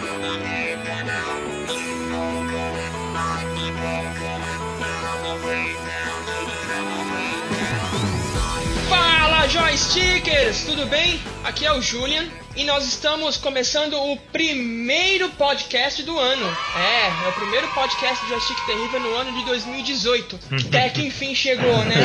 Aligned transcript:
Vamos, 0.00 0.20
vamos. 0.20 0.63
Fala 9.74 9.88
joystickers, 9.88 10.64
tudo 10.64 10.86
bem? 10.86 11.20
Aqui 11.42 11.66
é 11.66 11.72
o 11.72 11.82
Julian 11.82 12.28
e 12.54 12.62
nós 12.62 12.84
estamos 12.84 13.36
começando 13.36 13.94
o 13.94 14.16
primeiro 14.16 15.28
podcast 15.30 16.00
do 16.04 16.16
ano. 16.16 16.46
É, 16.76 17.26
é 17.26 17.28
o 17.28 17.32
primeiro 17.32 17.66
podcast 17.68 18.24
do 18.24 18.28
Joystick 18.28 18.66
Terrível 18.66 19.00
no 19.00 19.14
ano 19.16 19.32
de 19.32 19.44
2018. 19.44 20.38
Até 20.68 20.90
que 20.90 21.02
enfim 21.04 21.34
chegou, 21.34 21.84
né? 21.84 21.96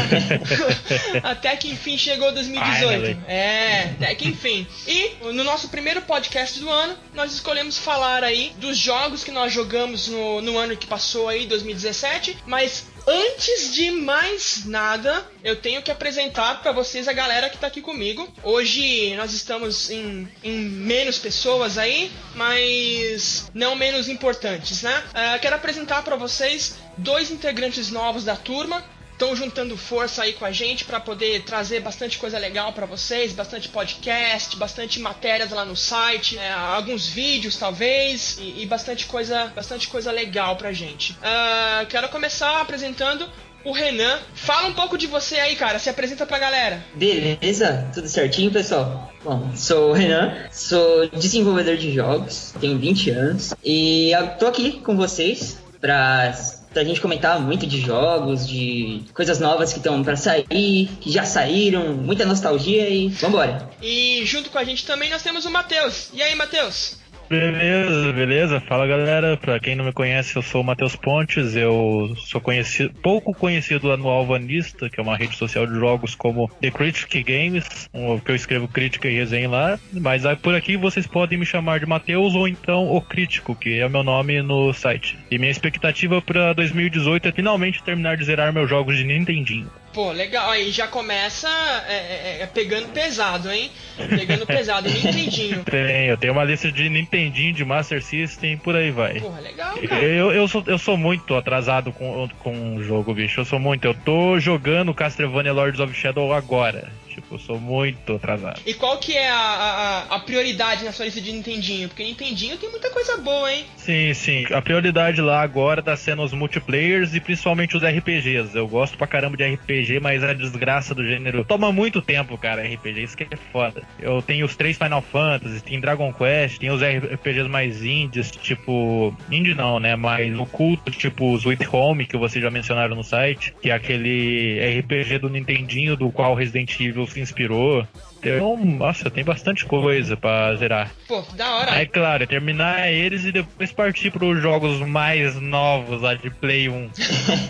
até 1.21 1.55
que 1.55 1.70
enfim 1.70 1.95
chegou 1.95 2.31
2018. 2.31 3.23
É, 3.27 3.91
até 3.91 4.16
que 4.16 4.27
enfim. 4.27 4.66
E 4.88 5.17
no 5.31 5.44
nosso 5.44 5.70
primeiro 5.70 6.02
podcast 6.02 6.59
do 6.59 6.70
ano, 6.70 6.97
nós 7.13 7.31
escolhemos 7.31 7.77
falar 7.77 8.23
aí 8.23 8.52
dos 8.58 8.80
jogos 8.80 9.23
que 9.23 9.31
nós 9.31 9.53
jogamos 9.53 10.08
no, 10.08 10.41
no 10.41 10.58
ano 10.58 10.75
que 10.75 10.88
passou 10.88 11.30
aí, 11.30 11.45
2017, 11.45 12.36
mas 12.47 12.88
Antes 13.12 13.73
de 13.73 13.90
mais 13.90 14.66
nada, 14.66 15.27
eu 15.44 15.55
tenho 15.55 15.81
que 15.81 15.90
apresentar 15.90 16.62
para 16.62 16.72
vocês 16.72 17.08
a 17.08 17.13
galera 17.13 17.50
que 17.50 17.58
tá 17.58 17.66
aqui 17.66 17.81
comigo. 17.81 18.31
Hoje 18.44 19.16
nós 19.16 19.34
estamos 19.34 19.90
em, 19.90 20.31
em 20.44 20.59
menos 20.59 21.17
pessoas 21.17 21.80
aí, 21.80 22.12
mas 22.36 23.50
não 23.52 23.76
menos 23.76 24.08
importantes, 24.08 24.84
né? 24.84 25.03
Uh, 25.09 25.40
quero 25.40 25.55
apresentar 25.55 26.03
para 26.03 26.16
vocês 26.16 26.76
dois 26.95 27.31
integrantes 27.31 27.90
novos 27.90 28.23
da 28.23 28.36
turma 28.36 28.86
estão 29.20 29.36
juntando 29.36 29.76
força 29.76 30.23
aí 30.23 30.32
com 30.32 30.46
a 30.46 30.52
gente 30.54 30.86
para 30.86 30.98
poder 30.98 31.44
trazer 31.44 31.82
bastante 31.82 32.18
coisa 32.18 32.40
legal 32.40 32.72
para 32.72 32.86
vocês, 32.86 33.34
bastante 33.34 33.68
podcast, 33.68 34.55
bastante 34.55 34.98
matérias 34.98 35.52
lá 35.52 35.66
no 35.66 35.76
site, 35.76 36.38
é, 36.38 36.50
alguns 36.53 37.06
vídeos 37.06 37.58
talvez 37.58 38.38
e, 38.39 38.61
e, 38.61 38.66
bastante 38.66 39.06
coisa, 39.08 39.48
bastante 39.53 39.89
coisa 39.89 40.09
legal 40.09 40.56
pra 40.56 40.72
gente. 40.72 41.11
Uh, 41.14 41.86
quero 41.89 42.08
começar 42.08 42.61
apresentando 42.61 43.30
o 43.66 43.73
Renan. 43.73 44.20
Fala 44.34 44.70
um 44.70 44.73
pouco 44.73 44.98
de 44.98 45.06
você 45.06 45.36
aí, 45.36 45.58
cara. 45.58 45.80
Se 45.80 45.89
apresenta 45.89 46.26
pra 46.26 46.39
galera. 46.39 46.81
Beleza, 46.95 47.89
tudo 47.94 48.08
certinho, 48.08 48.50
pessoal? 48.52 49.11
Bom, 49.22 49.52
sou 49.54 49.89
o 49.89 49.94
Renan, 49.94 50.33
sou 50.50 51.09
desenvolvedor 51.09 51.76
de 51.76 51.92
jogos, 51.92 52.54
tenho 52.58 52.80
20 52.80 53.09
anos 53.09 53.54
e 53.66 54.11
tô 54.39 54.48
aqui 54.48 54.80
com 54.80 54.95
vocês 54.95 55.58
para 55.81 56.33
pra 56.73 56.84
gente 56.84 57.02
comentar 57.02 57.39
muito 57.39 57.66
de 57.66 57.80
jogos, 57.80 58.48
de 58.48 59.03
coisas 59.14 59.39
novas 59.39 59.72
que 59.72 59.80
estão 59.80 60.03
para 60.03 60.16
sair, 60.16 60.89
que 61.02 61.11
já 61.11 61.23
saíram, 61.26 61.94
muita 61.95 62.26
nostalgia 62.26 62.89
e 62.89 63.09
vambora. 63.09 63.70
E 63.81 64.23
junto 64.26 64.50
com 64.50 64.58
a 64.58 64.64
gente 64.64 64.86
também 64.86 65.09
nós 65.09 65.23
temos 65.23 65.45
o 65.45 65.52
Matheus. 65.52 66.09
E 66.14 66.22
aí, 66.22 66.36
Matheus? 66.36 66.98
Beleza, 67.30 68.11
beleza. 68.11 68.59
Fala 68.59 68.88
galera, 68.88 69.38
pra 69.38 69.59
quem 69.59 69.75
não 69.75 69.85
me 69.85 69.94
conhece, 69.94 70.35
eu 70.35 70.41
sou 70.41 70.61
o 70.61 70.63
Matheus 70.63 70.95
Pontes, 70.95 71.55
eu 71.55 72.16
sou 72.17 72.41
conhecido, 72.41 72.91
pouco 73.03 73.36
conhecido 73.36 73.88
lá 73.88 73.95
no 73.95 74.08
Alvanista, 74.08 74.89
que 74.89 74.99
é 74.99 75.03
uma 75.03 75.16
rede 75.16 75.36
social 75.36 75.67
de 75.67 75.75
jogos 75.75 76.16
como 76.16 76.49
The 76.59 76.71
Critic 76.71 77.23
Games, 77.23 77.88
que 78.25 78.31
eu 78.31 78.36
escrevo 78.36 78.67
crítica 78.67 79.08
e 79.08 79.13
resenha 79.13 79.47
lá, 79.47 79.80
mas 79.94 80.23
por 80.41 80.55
aqui 80.55 80.75
vocês 80.75 81.05
podem 81.05 81.38
me 81.38 81.45
chamar 81.45 81.80
de 81.80 81.86
Matheus 81.86 82.33
ou 82.33 82.47
então 82.47 82.89
O 82.89 82.99
Crítico, 82.99 83.53
que 83.55 83.80
é 83.80 83.86
o 83.86 83.89
meu 83.91 84.03
nome 84.03 84.41
no 84.41 84.73
site. 84.73 85.17
E 85.30 85.38
minha 85.38 85.52
expectativa 85.52 86.19
para 86.21 86.53
2018 86.53 87.27
é 87.27 87.31
finalmente 87.31 87.83
terminar 87.83 88.17
de 88.17 88.25
zerar 88.25 88.52
meus 88.52 88.67
jogos 88.67 88.97
de 88.97 89.03
Nintendinho. 89.03 89.69
Pô, 89.94 90.12
legal. 90.12 90.52
Aí 90.52 90.72
já 90.72 90.88
começa 90.88 91.50
é, 91.88 91.94
é, 91.94 92.38
é, 92.42 92.45
pegando 92.45 92.90
pesado, 92.90 93.52
hein? 93.52 93.72
Pegando 93.98 94.45
pesado. 94.45 94.90
Nintendinho. 94.90 95.64
Tem, 95.70 96.08
eu 96.08 96.18
tenho 96.18 96.34
uma 96.34 96.44
lista 96.44 96.72
de 96.72 96.90
Nintendinho, 96.90 97.54
de 97.54 97.66
Master 97.66 98.04
System, 98.04 98.58
por 98.58 98.76
aí 98.76 98.92
vai. 98.92 99.20
Porra, 99.20 99.40
legal, 99.42 99.76
cara. 99.78 100.04
Eu, 100.04 100.32
eu, 100.32 100.48
sou, 100.48 100.64
eu 100.67 100.78
sou 100.78 100.98
muito 100.98 101.36
atrasado 101.36 101.92
com, 101.92 102.30
com 102.39 102.76
o 102.76 102.83
jogo, 102.83 103.14
bicho. 103.14 103.42
Eu 103.42 103.45
sou 103.45 103.60
muito. 103.60 103.86
Eu 103.86 103.94
tô 103.94 104.39
jogando 104.39 104.94
Castlevania 104.94 105.54
Lords 105.54 105.80
of 105.80 105.94
Shadow 105.94 106.33
agora. 106.33 106.92
Tipo, 107.19 107.35
eu 107.35 107.39
sou 107.39 107.59
muito 107.59 108.13
atrasado. 108.13 108.61
E 108.65 108.73
qual 108.73 108.97
que 108.97 109.15
é 109.15 109.30
a, 109.30 109.35
a, 109.35 110.15
a, 110.15 110.19
prioridade 110.19 110.85
na 110.85 110.91
sua 110.91 111.05
lista 111.05 111.19
de 111.19 111.31
Nintendinho? 111.31 111.89
Porque 111.89 112.03
Nintendinho 112.03 112.57
tem 112.57 112.69
muita 112.69 112.89
coisa 112.89 113.17
boa, 113.17 113.52
hein? 113.53 113.65
Sim, 113.75 114.13
sim. 114.13 114.45
A 114.52 114.61
prioridade 114.61 115.21
lá 115.21 115.41
agora 115.41 115.81
tá 115.81 115.95
sendo 115.95 116.23
os 116.23 116.33
multiplayers 116.33 117.13
e 117.13 117.19
principalmente 117.19 117.75
os 117.75 117.83
RPGs. 117.83 118.55
Eu 118.55 118.67
gosto 118.67 118.97
pra 118.97 119.05
caramba 119.05 119.35
de 119.35 119.45
RPG, 119.45 119.99
mas 119.99 120.23
a 120.23 120.33
desgraça 120.33 120.95
do 120.95 121.05
gênero 121.05 121.43
toma 121.43 121.71
muito 121.71 122.02
tempo, 122.02 122.37
cara, 122.37 122.63
RPG. 122.63 123.03
Isso 123.03 123.17
que 123.17 123.23
é 123.23 123.37
foda. 123.51 123.83
Eu 123.99 124.21
tenho 124.21 124.45
os 124.45 124.55
três 124.55 124.77
Final 124.77 125.01
Fantasy, 125.01 125.61
tem 125.61 125.80
Dragon 125.80 126.13
Quest, 126.13 126.57
tem 126.57 126.71
os 126.71 126.81
RPGs 126.81 127.49
mais 127.49 127.83
indies, 127.83 128.31
tipo. 128.31 129.15
Indie 129.30 129.53
não, 129.53 129.80
né? 129.80 129.95
Mas 129.95 130.38
o 130.38 130.45
culto, 130.45 130.91
tipo 130.91 131.36
Sweet 131.36 131.68
Home, 131.71 132.06
que 132.06 132.18
vocês 132.18 132.41
já 132.41 132.50
mencionaram 132.50 132.95
no 132.95 133.03
site, 133.03 133.53
que 133.62 133.69
é 133.69 133.74
aquele 133.74 134.59
RPG 134.80 135.19
do 135.19 135.30
Nintendinho, 135.30 135.97
do 135.97 136.12
qual 136.12 136.33
Resident 136.33 136.80
Evil 136.80 137.06
se 137.09 137.19
inspirou. 137.19 137.88
Então, 138.19 138.57
nossa, 138.57 139.09
tem 139.09 139.24
bastante 139.24 139.65
coisa 139.65 140.18
pra 140.18 140.53
zerar. 140.56 140.92
Pô, 141.07 141.21
da 141.33 141.56
hora. 141.56 141.81
É 141.81 141.86
claro, 141.86 142.27
terminar 142.27 142.92
eles 142.92 143.24
e 143.24 143.31
depois 143.31 143.71
partir 143.71 144.12
pros 144.12 144.42
jogos 144.42 144.80
mais 144.81 145.39
novos 145.39 146.01
lá 146.01 146.13
de 146.13 146.30
Play 146.30 146.68
1. 146.68 146.89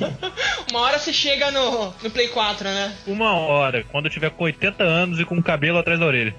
Uma 0.70 0.82
hora 0.82 1.00
você 1.00 1.12
chega 1.12 1.50
no, 1.50 1.94
no 2.04 2.12
Play 2.12 2.28
4, 2.28 2.66
né? 2.66 2.96
Uma 3.08 3.34
hora, 3.34 3.84
quando 3.92 4.06
eu 4.06 4.12
tiver 4.12 4.30
com 4.30 4.44
80 4.44 4.84
anos 4.84 5.20
e 5.20 5.26
com 5.26 5.36
o 5.36 5.44
cabelo 5.44 5.80
atrás 5.80 6.00
da 6.00 6.06
orelha. 6.06 6.36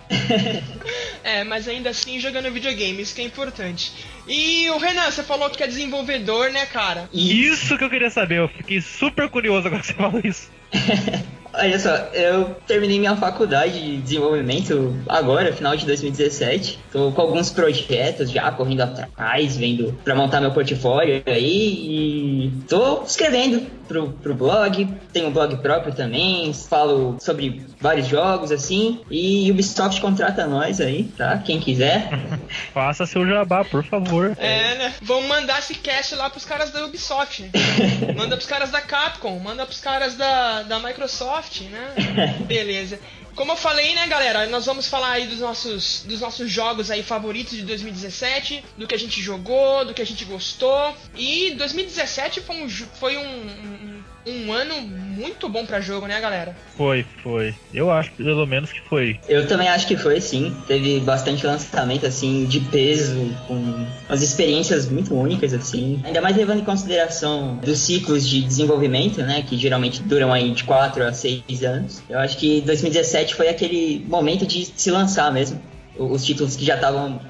é, 1.25 1.42
mas 1.42 1.66
ainda 1.66 1.91
assim 1.91 2.20
jogando 2.20 2.53
videogame, 2.53 3.03
isso 3.03 3.14
que 3.14 3.22
é 3.22 3.25
importante. 3.25 3.92
E 4.28 4.70
o 4.70 4.78
Renan, 4.78 5.10
você 5.10 5.25
falou 5.25 5.50
que 5.50 5.62
é 5.62 5.66
desenvolvedor, 5.66 6.53
né, 6.53 6.66
cara? 6.66 7.09
Isso 7.12 7.76
que 7.76 7.82
eu 7.82 7.91
queria 7.91 8.10
saber, 8.10 8.38
eu 8.38 8.48
fiquei 8.48 8.80
super 8.80 9.28
curioso 9.28 9.66
agora 9.66 9.82
que 9.82 9.88
você 9.88 9.94
falou 9.94 10.20
isso. 10.22 10.48
Olha 11.53 11.78
só, 11.78 11.91
eu 12.12 12.55
terminei 12.66 12.99
minha 12.99 13.16
faculdade 13.16 13.81
de 13.81 13.97
desenvolvimento 13.99 14.94
agora, 15.09 15.53
final 15.53 15.77
de 15.77 15.84
2017. 15.87 16.78
Tô 16.93 17.11
com 17.12 17.21
alguns 17.21 17.50
projetos 17.50 18.31
já 18.31 18.50
correndo 18.53 18.83
atrás, 18.83 19.56
vendo 19.56 19.99
para 20.05 20.15
montar 20.15 20.41
meu 20.41 20.53
portfólio 20.53 21.22
aí 21.27 22.47
e 22.47 22.53
tô 22.69 23.03
escrevendo 23.03 23.66
pro, 23.91 24.12
pro 24.12 24.34
blog, 24.34 24.87
tenho 25.12 25.28
um 25.28 25.33
blog 25.33 25.56
próprio 25.56 25.93
também, 25.93 26.53
falo 26.55 27.16
sobre 27.19 27.66
vários 27.81 28.06
jogos 28.06 28.53
assim 28.53 29.00
e 29.10 29.50
Ubisoft 29.50 30.00
contrata 30.00 30.47
nós 30.47 30.81
aí, 30.81 31.05
tá? 31.16 31.39
Quem 31.39 31.59
quiser. 31.59 32.09
Faça 32.72 33.05
seu 33.05 33.27
jabá, 33.27 33.65
por 33.65 33.83
favor. 33.84 34.37
É, 34.39 34.77
né? 34.77 34.94
Vamos 35.03 35.27
mandar 35.27 35.59
esse 35.59 35.75
cast 35.75 36.15
lá 36.15 36.31
pros 36.31 36.44
caras 36.44 36.71
da 36.71 36.84
Ubisoft. 36.84 37.43
Né? 37.43 37.50
manda 38.16 38.37
pros 38.37 38.49
caras 38.49 38.71
da 38.71 38.81
Capcom, 38.81 39.39
manda 39.41 39.66
pros 39.66 39.81
caras 39.81 40.15
da, 40.15 40.62
da 40.62 40.78
Microsoft, 40.78 41.40
né? 41.65 41.95
Beleza. 42.47 42.99
Como 43.34 43.53
eu 43.53 43.56
falei, 43.56 43.95
né, 43.95 44.06
galera, 44.06 44.47
nós 44.47 44.67
vamos 44.67 44.89
falar 44.89 45.12
aí 45.12 45.27
dos 45.27 45.39
nossos, 45.39 46.05
dos 46.06 46.21
nossos 46.21 46.51
jogos 46.51 46.91
aí 46.91 47.03
favoritos 47.03 47.56
de 47.56 47.62
2017, 47.62 48.62
do 48.77 48.87
que 48.87 48.95
a 48.95 48.99
gente 48.99 49.23
jogou, 49.23 49.84
do 49.84 49.95
que 49.95 50.03
a 50.03 50.06
gente 50.06 50.25
gostou. 50.25 50.95
E 51.17 51.53
2017 51.53 52.41
foi 52.41 52.62
um, 52.62 52.69
foi 52.69 53.17
um, 53.17 53.23
um, 53.23 54.00
um 54.26 54.53
ano 54.53 54.81
muito 54.81 55.48
bom 55.48 55.64
para 55.64 55.81
jogo, 55.81 56.06
né, 56.06 56.20
galera? 56.20 56.54
Foi, 56.76 57.04
foi. 57.22 57.54
Eu 57.72 57.91
acho 57.91 58.10
pelo 58.12 58.47
menos 58.47 58.72
que 58.72 58.81
foi. 58.81 59.19
Eu 59.28 59.47
também 59.47 59.69
acho 59.69 59.86
que 59.86 59.97
foi, 59.97 60.20
sim. 60.20 60.54
Teve 60.66 61.00
bastante 61.00 61.47
lançamento, 61.47 62.06
assim, 62.06 62.44
de 62.47 62.60
peso, 62.60 63.34
com 63.47 63.86
umas 64.09 64.22
experiências 64.22 64.88
muito 64.88 65.14
únicas, 65.14 65.54
assim. 65.54 66.00
Ainda 66.04 66.20
mais 66.20 66.36
levando 66.36 66.60
em 66.60 66.64
consideração 66.64 67.56
dos 67.56 67.78
ciclos 67.78 68.28
de 68.28 68.42
desenvolvimento, 68.42 69.22
né, 69.22 69.42
que 69.42 69.56
geralmente 69.56 70.03
duram 70.03 70.32
aí 70.32 70.50
de 70.53 70.64
4 70.64 71.04
a 71.04 71.12
6 71.12 71.62
anos. 71.64 72.03
Eu 72.09 72.19
acho 72.19 72.36
que 72.36 72.60
2017 72.62 73.34
foi 73.34 73.48
aquele 73.48 74.04
momento 74.09 74.47
de 74.47 74.65
se 74.65 74.91
lançar 74.91 75.33
mesmo 75.33 75.60
os 75.98 76.24
títulos 76.24 76.56
que 76.56 76.65
já 76.65 76.77
estavam 76.77 77.21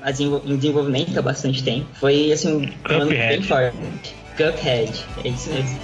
em 0.45 0.57
desenvolvimento 0.57 1.19
há 1.19 1.23
bastante 1.23 1.63
tempo. 1.63 1.87
Foi 1.95 2.31
assim 2.31 2.71
um 2.89 2.95
ano 2.95 3.11
bem 3.11 3.43
forte. 3.43 3.77
Cuphead, 4.37 5.05
é 5.25 5.29
isso 5.29 5.51
mesmo. 5.51 5.79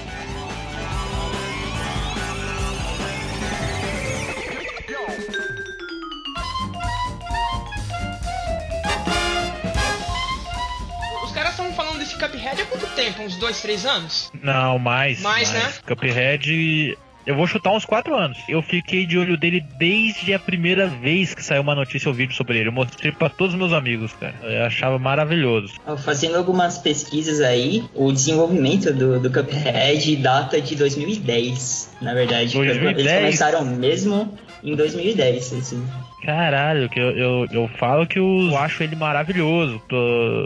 Tempo? 13.06 13.22
Uns 13.22 13.36
dois, 13.36 13.60
três 13.60 13.86
anos? 13.86 14.30
Não, 14.42 14.78
mais. 14.78 15.20
Mais, 15.20 15.52
mais. 15.52 15.64
né? 15.64 15.72
Cuphead 15.86 16.98
Eu 17.24 17.34
vou 17.34 17.46
chutar 17.46 17.72
uns 17.72 17.84
4 17.84 18.14
anos. 18.14 18.38
Eu 18.48 18.62
fiquei 18.62 19.06
de 19.06 19.18
olho 19.18 19.36
dele 19.36 19.64
desde 19.78 20.32
a 20.32 20.38
primeira 20.38 20.86
vez 20.86 21.34
que 21.34 21.42
saiu 21.42 21.62
uma 21.62 21.74
notícia 21.74 22.08
ou 22.08 22.14
vídeo 22.14 22.34
sobre 22.34 22.58
ele. 22.58 22.68
Eu 22.68 22.72
mostrei 22.72 23.12
para 23.12 23.28
todos 23.28 23.54
os 23.54 23.58
meus 23.58 23.72
amigos, 23.72 24.12
cara. 24.12 24.34
Eu 24.42 24.64
achava 24.64 24.98
maravilhoso. 24.98 25.74
Fazendo 26.04 26.36
algumas 26.36 26.78
pesquisas 26.78 27.40
aí, 27.40 27.84
o 27.94 28.12
desenvolvimento 28.12 28.92
do, 28.92 29.18
do 29.20 29.30
Cuphead 29.30 30.16
data 30.16 30.60
de 30.60 30.76
2010, 30.76 31.96
na 32.00 32.14
verdade. 32.14 32.54
2010? 32.54 32.98
Eles 32.98 33.12
começaram 33.20 33.64
mesmo 33.64 34.36
em 34.62 34.74
2010, 34.74 35.52
assim. 35.52 35.86
Caralho, 36.26 36.88
que 36.88 36.98
eu, 36.98 37.10
eu, 37.12 37.46
eu 37.52 37.68
falo 37.68 38.04
que 38.04 38.18
eu 38.18 38.58
acho 38.58 38.82
ele 38.82 38.96
maravilhoso. 38.96 39.80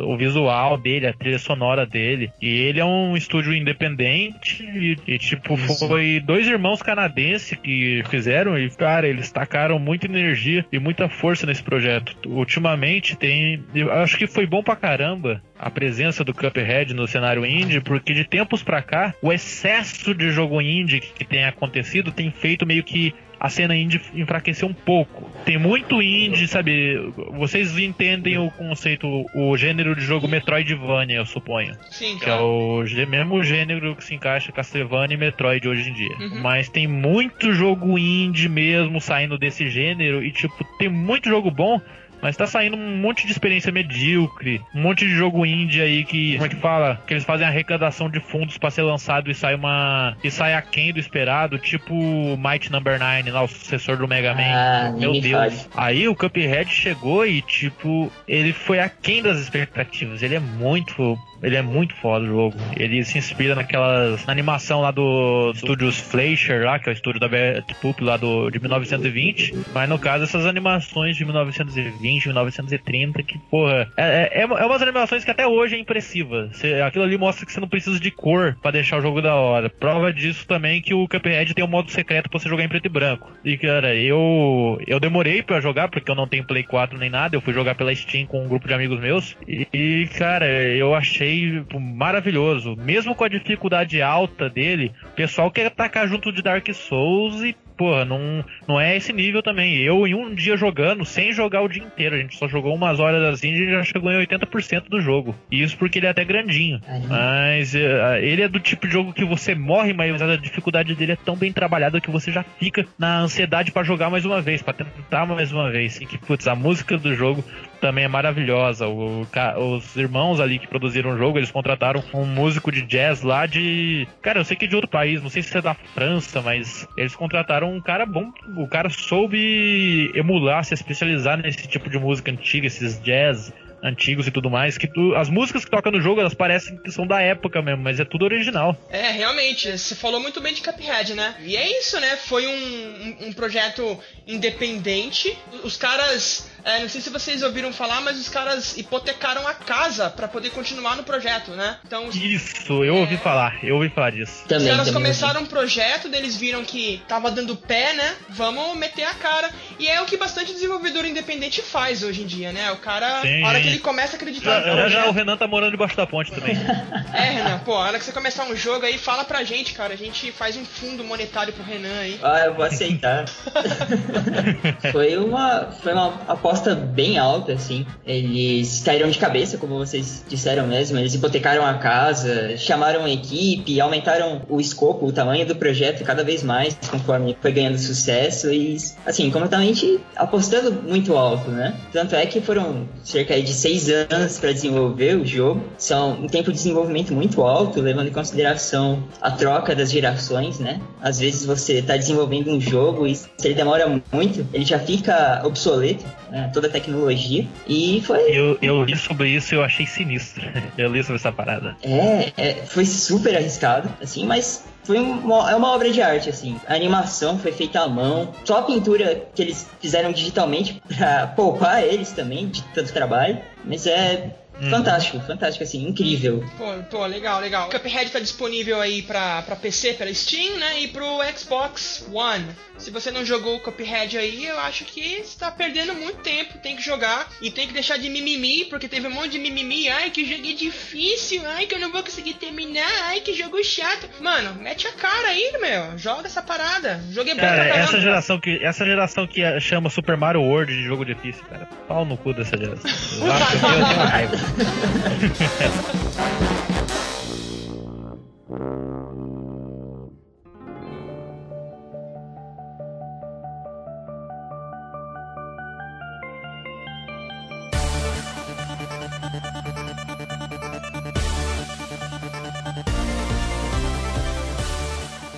O 0.04 0.14
visual 0.14 0.76
dele, 0.76 1.06
a 1.06 1.12
trilha 1.14 1.38
sonora 1.38 1.86
dele. 1.86 2.30
E 2.38 2.48
ele 2.48 2.80
é 2.80 2.84
um 2.84 3.16
estúdio 3.16 3.54
independente. 3.54 4.62
E, 4.62 4.98
e 5.06 5.18
tipo, 5.18 5.54
Isso. 5.54 5.88
foi 5.88 6.20
dois 6.22 6.46
irmãos 6.46 6.82
canadenses 6.82 7.58
que 7.58 8.02
fizeram. 8.10 8.58
E, 8.58 8.68
cara, 8.68 9.08
eles 9.08 9.32
tacaram 9.32 9.78
muita 9.78 10.04
energia 10.04 10.66
e 10.70 10.78
muita 10.78 11.08
força 11.08 11.46
nesse 11.46 11.62
projeto. 11.62 12.14
Ultimamente 12.26 13.16
tem. 13.16 13.64
Eu 13.74 13.90
acho 13.90 14.18
que 14.18 14.26
foi 14.26 14.44
bom 14.44 14.62
pra 14.62 14.76
caramba 14.76 15.42
a 15.58 15.70
presença 15.70 16.22
do 16.22 16.34
Cuphead 16.34 16.92
no 16.92 17.06
cenário 17.06 17.44
indie, 17.46 17.80
porque 17.80 18.12
de 18.12 18.24
tempos 18.24 18.62
pra 18.62 18.82
cá, 18.82 19.14
o 19.22 19.32
excesso 19.32 20.14
de 20.14 20.30
jogo 20.30 20.60
indie 20.60 21.00
que 21.00 21.24
tem 21.24 21.44
acontecido 21.44 22.12
tem 22.12 22.30
feito 22.30 22.66
meio 22.66 22.82
que 22.82 23.14
a 23.40 23.48
cena 23.48 23.74
indie 23.74 23.98
enfraqueceu 24.14 24.68
um 24.68 24.74
pouco. 24.74 25.30
Tem 25.46 25.56
muito 25.56 26.02
indie, 26.02 26.46
sabe? 26.46 26.96
Vocês 27.32 27.78
entendem 27.78 28.36
o 28.36 28.50
conceito, 28.50 29.24
o 29.34 29.56
gênero 29.56 29.96
de 29.96 30.02
jogo 30.02 30.28
Metroidvania, 30.28 31.16
eu 31.16 31.26
suponho. 31.26 31.74
Sim, 31.90 32.18
Que 32.18 32.28
é 32.28 32.34
o 32.34 32.84
mesmo 33.08 33.42
gênero 33.42 33.96
que 33.96 34.04
se 34.04 34.14
encaixa 34.14 34.52
Castlevania 34.52 35.14
e 35.14 35.18
Metroid 35.18 35.66
hoje 35.66 35.88
em 35.88 35.94
dia. 35.94 36.14
Uhum. 36.20 36.42
Mas 36.42 36.68
tem 36.68 36.86
muito 36.86 37.50
jogo 37.54 37.98
indie 37.98 38.48
mesmo 38.48 39.00
saindo 39.00 39.38
desse 39.38 39.70
gênero 39.70 40.22
e, 40.22 40.30
tipo, 40.30 40.62
tem 40.78 40.90
muito 40.90 41.26
jogo 41.26 41.50
bom 41.50 41.80
mas 42.22 42.36
tá 42.36 42.46
saindo 42.46 42.76
um 42.76 42.96
monte 42.96 43.26
de 43.26 43.32
experiência 43.32 43.72
medíocre, 43.72 44.62
um 44.74 44.82
monte 44.82 45.06
de 45.06 45.14
jogo 45.14 45.44
indie 45.44 45.80
aí 45.80 46.04
que, 46.04 46.34
como 46.34 46.46
é 46.46 46.48
que 46.48 46.56
fala? 46.56 47.00
Que 47.06 47.14
eles 47.14 47.24
fazem 47.24 47.46
arrecadação 47.46 48.08
de 48.08 48.20
fundos 48.20 48.58
para 48.58 48.70
ser 48.70 48.82
lançado 48.82 49.30
e 49.30 49.34
sai 49.34 49.54
uma. 49.54 50.16
e 50.22 50.30
sai 50.30 50.54
aquém 50.54 50.92
do 50.92 50.98
esperado, 50.98 51.58
tipo 51.58 51.94
Might 52.36 52.70
Number 52.70 52.98
9, 52.98 53.30
lá, 53.30 53.42
o 53.42 53.48
sucessor 53.48 53.96
do 53.96 54.08
Mega 54.08 54.34
Man. 54.34 54.42
Ah, 54.42 54.92
Meu 54.96 55.12
Deus. 55.12 55.62
Fale. 55.64 55.90
Aí 55.90 56.08
o 56.08 56.14
Cuphead 56.14 56.70
chegou 56.70 57.26
e, 57.26 57.42
tipo, 57.42 58.10
ele 58.26 58.52
foi 58.52 58.78
aquém 58.80 59.22
das 59.22 59.38
expectativas. 59.38 60.22
Ele 60.22 60.34
é 60.36 60.40
muito 60.40 61.18
ele 61.42 61.56
é 61.56 61.62
muito 61.62 61.94
foda 61.96 62.24
o 62.24 62.28
jogo. 62.28 62.56
Ele 62.76 63.02
se 63.04 63.18
inspira 63.18 63.54
naquelas 63.54 64.24
na 64.26 64.32
animação 64.32 64.80
lá 64.80 64.90
do 64.90 65.52
Studios 65.54 65.98
Fleischer, 65.98 66.64
lá, 66.64 66.78
que 66.78 66.88
é 66.88 66.92
o 66.92 66.94
estúdio 66.94 67.20
da 67.20 67.28
Betpup 67.28 68.02
lá 68.02 68.16
do, 68.16 68.50
de 68.50 68.58
1920. 68.58 69.54
Mas 69.72 69.88
no 69.88 69.98
caso, 69.98 70.24
essas 70.24 70.46
animações 70.46 71.16
de 71.16 71.24
1920, 71.24 72.26
1930, 72.26 73.22
que, 73.22 73.38
porra, 73.50 73.90
é, 73.96 74.30
é, 74.32 74.42
é 74.42 74.66
umas 74.66 74.82
animações 74.82 75.24
que 75.24 75.30
até 75.30 75.46
hoje 75.46 75.76
é 75.76 75.78
impressiva. 75.78 76.48
Você, 76.52 76.74
aquilo 76.74 77.04
ali 77.04 77.16
mostra 77.16 77.46
que 77.46 77.52
você 77.52 77.60
não 77.60 77.68
precisa 77.68 77.98
de 77.98 78.10
cor 78.10 78.56
para 78.60 78.72
deixar 78.72 78.98
o 78.98 79.02
jogo 79.02 79.22
da 79.22 79.34
hora. 79.34 79.70
Prova 79.70 80.12
disso 80.12 80.46
também 80.46 80.80
que 80.80 80.94
o 80.94 81.08
Cuphead 81.08 81.54
tem 81.54 81.64
um 81.64 81.68
modo 81.68 81.90
secreto 81.90 82.28
pra 82.28 82.38
você 82.38 82.48
jogar 82.48 82.64
em 82.64 82.68
preto 82.68 82.86
e 82.86 82.88
branco. 82.88 83.32
E, 83.44 83.56
cara, 83.56 83.94
eu, 83.94 84.80
eu 84.86 85.00
demorei 85.00 85.42
para 85.42 85.60
jogar, 85.60 85.88
porque 85.88 86.10
eu 86.10 86.14
não 86.14 86.28
tenho 86.28 86.44
Play 86.44 86.62
4 86.62 86.98
nem 86.98 87.10
nada. 87.10 87.36
Eu 87.36 87.40
fui 87.40 87.54
jogar 87.54 87.74
pela 87.74 87.94
Steam 87.94 88.26
com 88.26 88.44
um 88.44 88.48
grupo 88.48 88.68
de 88.68 88.74
amigos 88.74 89.00
meus. 89.00 89.36
E, 89.46 89.66
e 89.72 90.06
cara, 90.18 90.46
eu 90.46 90.94
achei 90.94 91.29
achei 91.30 91.64
maravilhoso. 91.78 92.76
Mesmo 92.76 93.14
com 93.14 93.24
a 93.24 93.28
dificuldade 93.28 94.02
alta 94.02 94.50
dele, 94.50 94.92
o 95.12 95.14
pessoal 95.14 95.50
quer 95.50 95.66
atacar 95.66 96.08
junto 96.08 96.32
de 96.32 96.42
Dark 96.42 96.66
Souls 96.72 97.42
e 97.42 97.54
porra, 97.80 98.04
não, 98.04 98.44
não 98.68 98.78
é 98.78 98.94
esse 98.94 99.10
nível 99.10 99.42
também. 99.42 99.78
Eu, 99.78 100.06
em 100.06 100.14
um 100.14 100.34
dia 100.34 100.54
jogando, 100.54 101.02
sem 101.02 101.32
jogar 101.32 101.62
o 101.62 101.68
dia 101.68 101.82
inteiro, 101.82 102.14
a 102.14 102.18
gente 102.18 102.36
só 102.36 102.46
jogou 102.46 102.74
umas 102.74 103.00
horas 103.00 103.22
assim 103.22 103.52
e 103.52 103.70
já 103.70 103.82
chegou 103.82 104.12
em 104.12 104.26
80% 104.26 104.90
do 104.90 105.00
jogo. 105.00 105.34
Isso 105.50 105.78
porque 105.78 105.98
ele 105.98 106.06
é 106.06 106.10
até 106.10 106.22
grandinho. 106.22 106.78
Mas 107.08 107.72
uh, 107.72 108.16
ele 108.20 108.42
é 108.42 108.48
do 108.48 108.60
tipo 108.60 108.86
de 108.86 108.92
jogo 108.92 109.14
que 109.14 109.24
você 109.24 109.54
morre, 109.54 109.94
mas 109.94 110.20
a 110.20 110.36
dificuldade 110.36 110.94
dele 110.94 111.12
é 111.12 111.16
tão 111.16 111.34
bem 111.34 111.54
trabalhada 111.54 112.02
que 112.02 112.10
você 112.10 112.30
já 112.30 112.42
fica 112.42 112.84
na 112.98 113.20
ansiedade 113.20 113.72
para 113.72 113.82
jogar 113.82 114.10
mais 114.10 114.26
uma 114.26 114.42
vez, 114.42 114.60
para 114.60 114.74
tentar 114.74 115.24
mais 115.24 115.50
uma 115.50 115.70
vez. 115.70 115.98
E 116.02 116.04
que, 116.04 116.18
putz, 116.18 116.46
a 116.46 116.54
música 116.54 116.98
do 116.98 117.14
jogo 117.14 117.42
também 117.80 118.04
é 118.04 118.08
maravilhosa. 118.08 118.86
O, 118.86 119.26
os 119.56 119.96
irmãos 119.96 120.40
ali 120.40 120.58
que 120.58 120.68
produziram 120.68 121.10
o 121.10 121.18
jogo, 121.18 121.38
eles 121.38 121.50
contrataram 121.50 122.02
um 122.14 122.24
músico 122.24 122.70
de 122.70 122.82
jazz 122.82 123.22
lá 123.22 123.46
de. 123.46 124.06
Cara, 124.22 124.40
eu 124.40 124.44
sei 124.44 124.56
que 124.56 124.66
é 124.66 124.68
de 124.68 124.76
outro 124.76 124.90
país, 124.90 125.22
não 125.22 125.30
sei 125.30 125.42
se 125.42 125.56
é 125.56 125.62
da 125.62 125.74
França, 125.74 126.40
mas 126.40 126.86
eles 126.96 127.16
contrataram 127.16 127.72
um 127.72 127.80
cara 127.80 128.06
bom. 128.06 128.30
O 128.56 128.68
cara 128.68 128.90
soube 128.90 130.10
emular, 130.14 130.64
se 130.64 130.74
especializar 130.74 131.38
nesse 131.38 131.66
tipo 131.66 131.88
de 131.88 131.98
música 131.98 132.30
antiga, 132.30 132.66
esses 132.66 133.00
jazz 133.02 133.52
antigos 133.82 134.26
e 134.26 134.30
tudo 134.30 134.50
mais, 134.50 134.76
que 134.76 134.86
tu, 134.86 135.14
as 135.14 135.28
músicas 135.28 135.64
que 135.64 135.70
tocam 135.70 135.92
no 135.92 136.00
jogo, 136.00 136.20
elas 136.20 136.34
parecem 136.34 136.76
que 136.78 136.90
são 136.90 137.06
da 137.06 137.20
época 137.20 137.62
mesmo, 137.62 137.82
mas 137.82 137.98
é 137.98 138.04
tudo 138.04 138.24
original. 138.24 138.76
É, 138.90 139.10
realmente, 139.10 139.76
você 139.76 139.94
falou 139.94 140.20
muito 140.20 140.40
bem 140.40 140.54
de 140.54 140.62
Cuphead, 140.62 141.14
né? 141.14 141.34
E 141.40 141.56
é 141.56 141.78
isso, 141.78 141.98
né? 141.98 142.16
Foi 142.16 142.46
um, 142.46 142.50
um, 142.50 143.28
um 143.28 143.32
projeto 143.32 143.98
independente. 144.26 145.36
Os 145.64 145.76
caras 145.76 146.49
é, 146.64 146.80
não 146.80 146.88
sei 146.88 147.00
se 147.00 147.10
vocês 147.10 147.42
ouviram 147.42 147.72
falar, 147.72 148.00
mas 148.00 148.18
os 148.18 148.28
caras 148.28 148.76
hipotecaram 148.76 149.46
a 149.46 149.54
casa 149.54 150.10
para 150.10 150.28
poder 150.28 150.50
continuar 150.50 150.96
no 150.96 151.02
projeto, 151.02 151.52
né? 151.52 151.76
Então 151.86 152.08
Isso, 152.08 152.84
eu 152.84 152.96
é... 152.96 153.00
ouvi 153.00 153.16
falar, 153.16 153.58
eu 153.62 153.76
ouvi 153.76 153.88
falar 153.88 154.10
disso. 154.10 154.44
Também, 154.46 154.64
os 154.66 154.70
caras 154.70 154.86
também 154.86 155.02
começaram 155.02 155.42
um 155.42 155.46
projeto, 155.46 156.08
eles 156.12 156.36
viram 156.36 156.64
que 156.64 157.02
tava 157.08 157.30
dando 157.30 157.56
pé, 157.56 157.92
né? 157.94 158.14
Vamos 158.28 158.76
meter 158.76 159.04
a 159.04 159.14
cara. 159.14 159.50
E 159.78 159.88
é 159.88 160.00
o 160.00 160.04
que 160.04 160.16
bastante 160.16 160.52
desenvolvedor 160.52 161.04
independente 161.04 161.62
faz 161.62 162.02
hoje 162.02 162.22
em 162.22 162.26
dia, 162.26 162.52
né? 162.52 162.70
O 162.72 162.76
cara, 162.76 163.22
Sim, 163.22 163.42
a 163.42 163.48
hora 163.48 163.60
que 163.60 163.68
ele 163.68 163.78
começa 163.78 164.14
a 164.14 164.16
acreditar 164.16 164.60
já, 164.62 164.76
já, 164.76 164.88
já 164.88 165.08
o 165.08 165.12
Renan 165.12 165.36
tá 165.36 165.46
morando 165.46 165.72
debaixo 165.72 165.96
da 165.96 166.06
ponte 166.06 166.30
também. 166.30 166.54
é, 167.14 167.30
Renan, 167.30 167.58
pô, 167.60 167.74
a 167.74 167.86
hora 167.86 167.98
que 167.98 168.04
você 168.04 168.12
começar 168.12 168.44
um 168.44 168.54
jogo 168.54 168.84
aí, 168.84 168.98
fala 168.98 169.24
pra 169.24 169.42
gente, 169.44 169.74
cara. 169.74 169.94
A 169.94 169.96
gente 169.96 170.30
faz 170.32 170.56
um 170.56 170.64
fundo 170.64 171.02
monetário 171.04 171.52
pro 171.52 171.62
Renan 171.62 172.00
aí. 172.00 172.18
Ah, 172.22 172.40
eu 172.46 172.54
vou 172.54 172.64
aceitar. 172.64 173.24
foi 174.92 175.16
uma 175.16 175.70
foi 175.82 175.92
uma 175.92 176.20
aposta 176.28 176.49
bem 176.74 177.18
alta, 177.18 177.52
assim. 177.52 177.86
Eles 178.06 178.82
caíram 178.84 179.08
de 179.10 179.18
cabeça, 179.18 179.56
como 179.58 179.78
vocês 179.78 180.24
disseram 180.28 180.66
mesmo. 180.66 180.98
Eles 180.98 181.14
hipotecaram 181.14 181.64
a 181.64 181.74
casa, 181.74 182.56
chamaram 182.56 183.04
a 183.04 183.10
equipe, 183.10 183.80
aumentaram 183.80 184.42
o 184.48 184.60
escopo, 184.60 185.06
o 185.06 185.12
tamanho 185.12 185.46
do 185.46 185.56
projeto 185.56 186.04
cada 186.04 186.24
vez 186.24 186.42
mais, 186.42 186.76
conforme 186.90 187.36
foi 187.40 187.52
ganhando 187.52 187.78
sucesso. 187.78 188.52
E, 188.52 188.76
assim, 189.06 189.30
completamente 189.30 190.00
apostando 190.16 190.72
muito 190.72 191.16
alto, 191.16 191.50
né? 191.50 191.74
Tanto 191.92 192.14
é 192.14 192.26
que 192.26 192.40
foram 192.40 192.88
cerca 193.04 193.40
de 193.40 193.52
seis 193.52 193.88
anos 193.88 194.38
para 194.38 194.52
desenvolver 194.52 195.16
o 195.16 195.26
jogo. 195.26 195.62
São 195.78 196.12
um 196.12 196.26
tempo 196.26 196.50
de 196.50 196.56
desenvolvimento 196.56 197.12
muito 197.12 197.42
alto, 197.42 197.80
levando 197.80 198.08
em 198.08 198.12
consideração 198.12 199.02
a 199.20 199.30
troca 199.30 199.74
das 199.74 199.90
gerações, 199.90 200.58
né? 200.58 200.80
Às 201.00 201.18
vezes 201.18 201.44
você 201.44 201.74
está 201.74 201.96
desenvolvendo 201.96 202.50
um 202.50 202.60
jogo 202.60 203.06
e 203.06 203.14
se 203.14 203.28
ele 203.44 203.54
demora 203.54 203.88
muito, 204.12 204.46
ele 204.52 204.64
já 204.64 204.78
fica 204.78 205.42
obsoleto, 205.44 206.04
né? 206.30 206.50
Toda 206.52 206.68
a 206.68 206.70
tecnologia. 206.70 207.46
E 207.68 208.02
foi. 208.06 208.30
Eu, 208.30 208.58
eu 208.62 208.84
li 208.84 208.96
sobre 208.96 209.28
isso 209.28 209.54
e 209.54 209.56
eu 209.56 209.64
achei 209.64 209.86
sinistro. 209.86 210.42
Eu 210.78 210.90
li 210.90 211.02
sobre 211.02 211.16
essa 211.16 211.32
parada. 211.32 211.76
É, 211.82 212.32
é 212.36 212.54
foi 212.66 212.86
super 212.86 213.36
arriscado, 213.36 213.90
assim, 214.00 214.24
mas 214.24 214.64
foi 214.84 214.98
uma, 214.98 215.50
é 215.50 215.54
uma 215.54 215.72
obra 215.72 215.90
de 215.90 216.00
arte, 216.00 216.30
assim. 216.30 216.58
A 216.66 216.74
animação 216.74 217.38
foi 217.38 217.52
feita 217.52 217.80
à 217.80 217.88
mão. 217.88 218.32
Só 218.44 218.58
a 218.58 218.62
pintura 218.62 219.26
que 219.34 219.42
eles 219.42 219.68
fizeram 219.80 220.12
digitalmente 220.12 220.80
pra 220.88 221.26
poupar 221.28 221.82
eles 221.84 222.12
também 222.12 222.48
de 222.48 222.62
tanto 222.74 222.92
trabalho. 222.92 223.38
Mas 223.64 223.86
é 223.86 224.30
Uhum. 224.60 224.70
Fantástico, 224.70 225.20
fantástico, 225.20 225.64
assim, 225.64 225.86
incrível. 225.86 226.44
Pô, 226.58 226.66
pô, 226.90 227.06
legal, 227.06 227.40
legal. 227.40 227.70
Cuphead 227.70 228.10
tá 228.10 228.18
disponível 228.20 228.80
aí 228.80 229.02
pra, 229.02 229.42
pra 229.42 229.56
PC 229.56 229.94
pela 229.94 230.12
Steam, 230.12 230.58
né? 230.58 230.80
E 230.82 230.88
pro 230.88 231.06
Xbox 231.36 232.06
One. 232.12 232.46
Se 232.76 232.90
você 232.90 233.10
não 233.10 233.24
jogou 233.24 233.56
o 233.56 233.60
Cuphead 233.60 234.16
aí, 234.16 234.46
eu 234.46 234.58
acho 234.60 234.84
que 234.84 235.22
você 235.22 235.38
tá 235.38 235.50
perdendo 235.50 235.94
muito 235.94 236.18
tempo. 236.18 236.58
Tem 236.58 236.76
que 236.76 236.82
jogar 236.82 237.28
e 237.40 237.50
tem 237.50 237.66
que 237.66 237.74
deixar 237.74 237.98
de 237.98 238.08
mimimi, 238.08 238.64
porque 238.66 238.88
teve 238.88 239.06
um 239.06 239.10
monte 239.10 239.32
de 239.32 239.38
mimimi. 239.38 239.88
Ai, 239.88 240.10
que 240.10 240.24
jogo 240.24 240.42
difícil. 240.54 241.42
Ai, 241.46 241.66
que 241.66 241.74
eu 241.74 241.78
não 241.78 241.92
vou 241.92 242.02
conseguir 242.02 242.34
terminar. 242.34 242.88
Ai, 243.04 243.20
que 243.20 243.34
jogo 243.34 243.62
chato. 243.62 244.08
Mano, 244.20 244.54
mete 244.54 244.86
a 244.86 244.92
cara 244.92 245.28
aí, 245.28 245.52
meu. 245.60 245.98
Joga 245.98 246.26
essa 246.26 246.42
parada. 246.42 247.00
Jogo 247.10 247.28
é 247.30 247.34
bom 247.34 247.40
cara, 247.40 247.68
essa 247.68 248.00
geração 248.00 248.40
que 248.40 248.58
Essa 248.62 248.84
geração 248.84 249.26
que 249.26 249.60
chama 249.60 249.90
Super 249.90 250.16
Mario 250.16 250.42
World 250.42 250.74
de 250.74 250.82
jogo 250.82 251.04
difícil, 251.04 251.44
cara. 251.50 251.66
Pau 251.86 252.04
no 252.04 252.16
cu 252.16 252.32
dessa 252.32 252.56
geração. 252.56 252.90
Eu, 253.20 253.26
eu 253.26 253.86
tenho 253.86 254.08
raiva. 254.08 254.36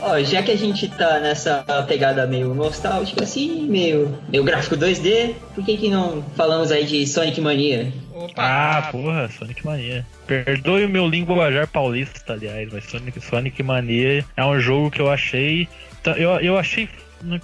Ó, 0.05 0.19
já 0.23 0.43
que 0.43 0.51
a 0.51 0.57
gente 0.57 0.89
tá 0.89 1.21
nessa 1.21 1.65
pegada 1.89 2.27
meio 2.27 2.53
nostálgica, 2.53 3.25
assim, 3.25 3.63
meio, 3.63 4.19
meio 4.29 4.45
gráfico 4.45 4.77
2D, 4.77 5.35
por 5.55 5.65
que 5.65 5.77
que 5.77 5.89
não 5.89 6.23
falamos 6.37 6.71
aí 6.71 6.85
de 6.85 7.07
Sonic 7.07 7.41
Mania? 7.41 7.91
Opa. 8.15 8.35
Ah, 8.37 8.89
porra, 8.91 9.29
Sonic 9.29 9.65
Mania. 9.65 10.07
Perdoe 10.27 10.85
o 10.85 10.89
meu 10.89 11.09
linguajar 11.09 11.67
paulista, 11.67 12.35
aliás, 12.35 12.71
mas 12.73 12.85
Sonic, 12.85 13.21
Sonic 13.21 13.63
Mania 13.63 14.25
é 14.37 14.45
um 14.45 14.61
jogo 14.61 14.91
que 14.91 15.01
eu 15.01 15.11
achei. 15.11 15.67
Eu, 16.17 16.31
eu 16.41 16.59
achei. 16.59 16.89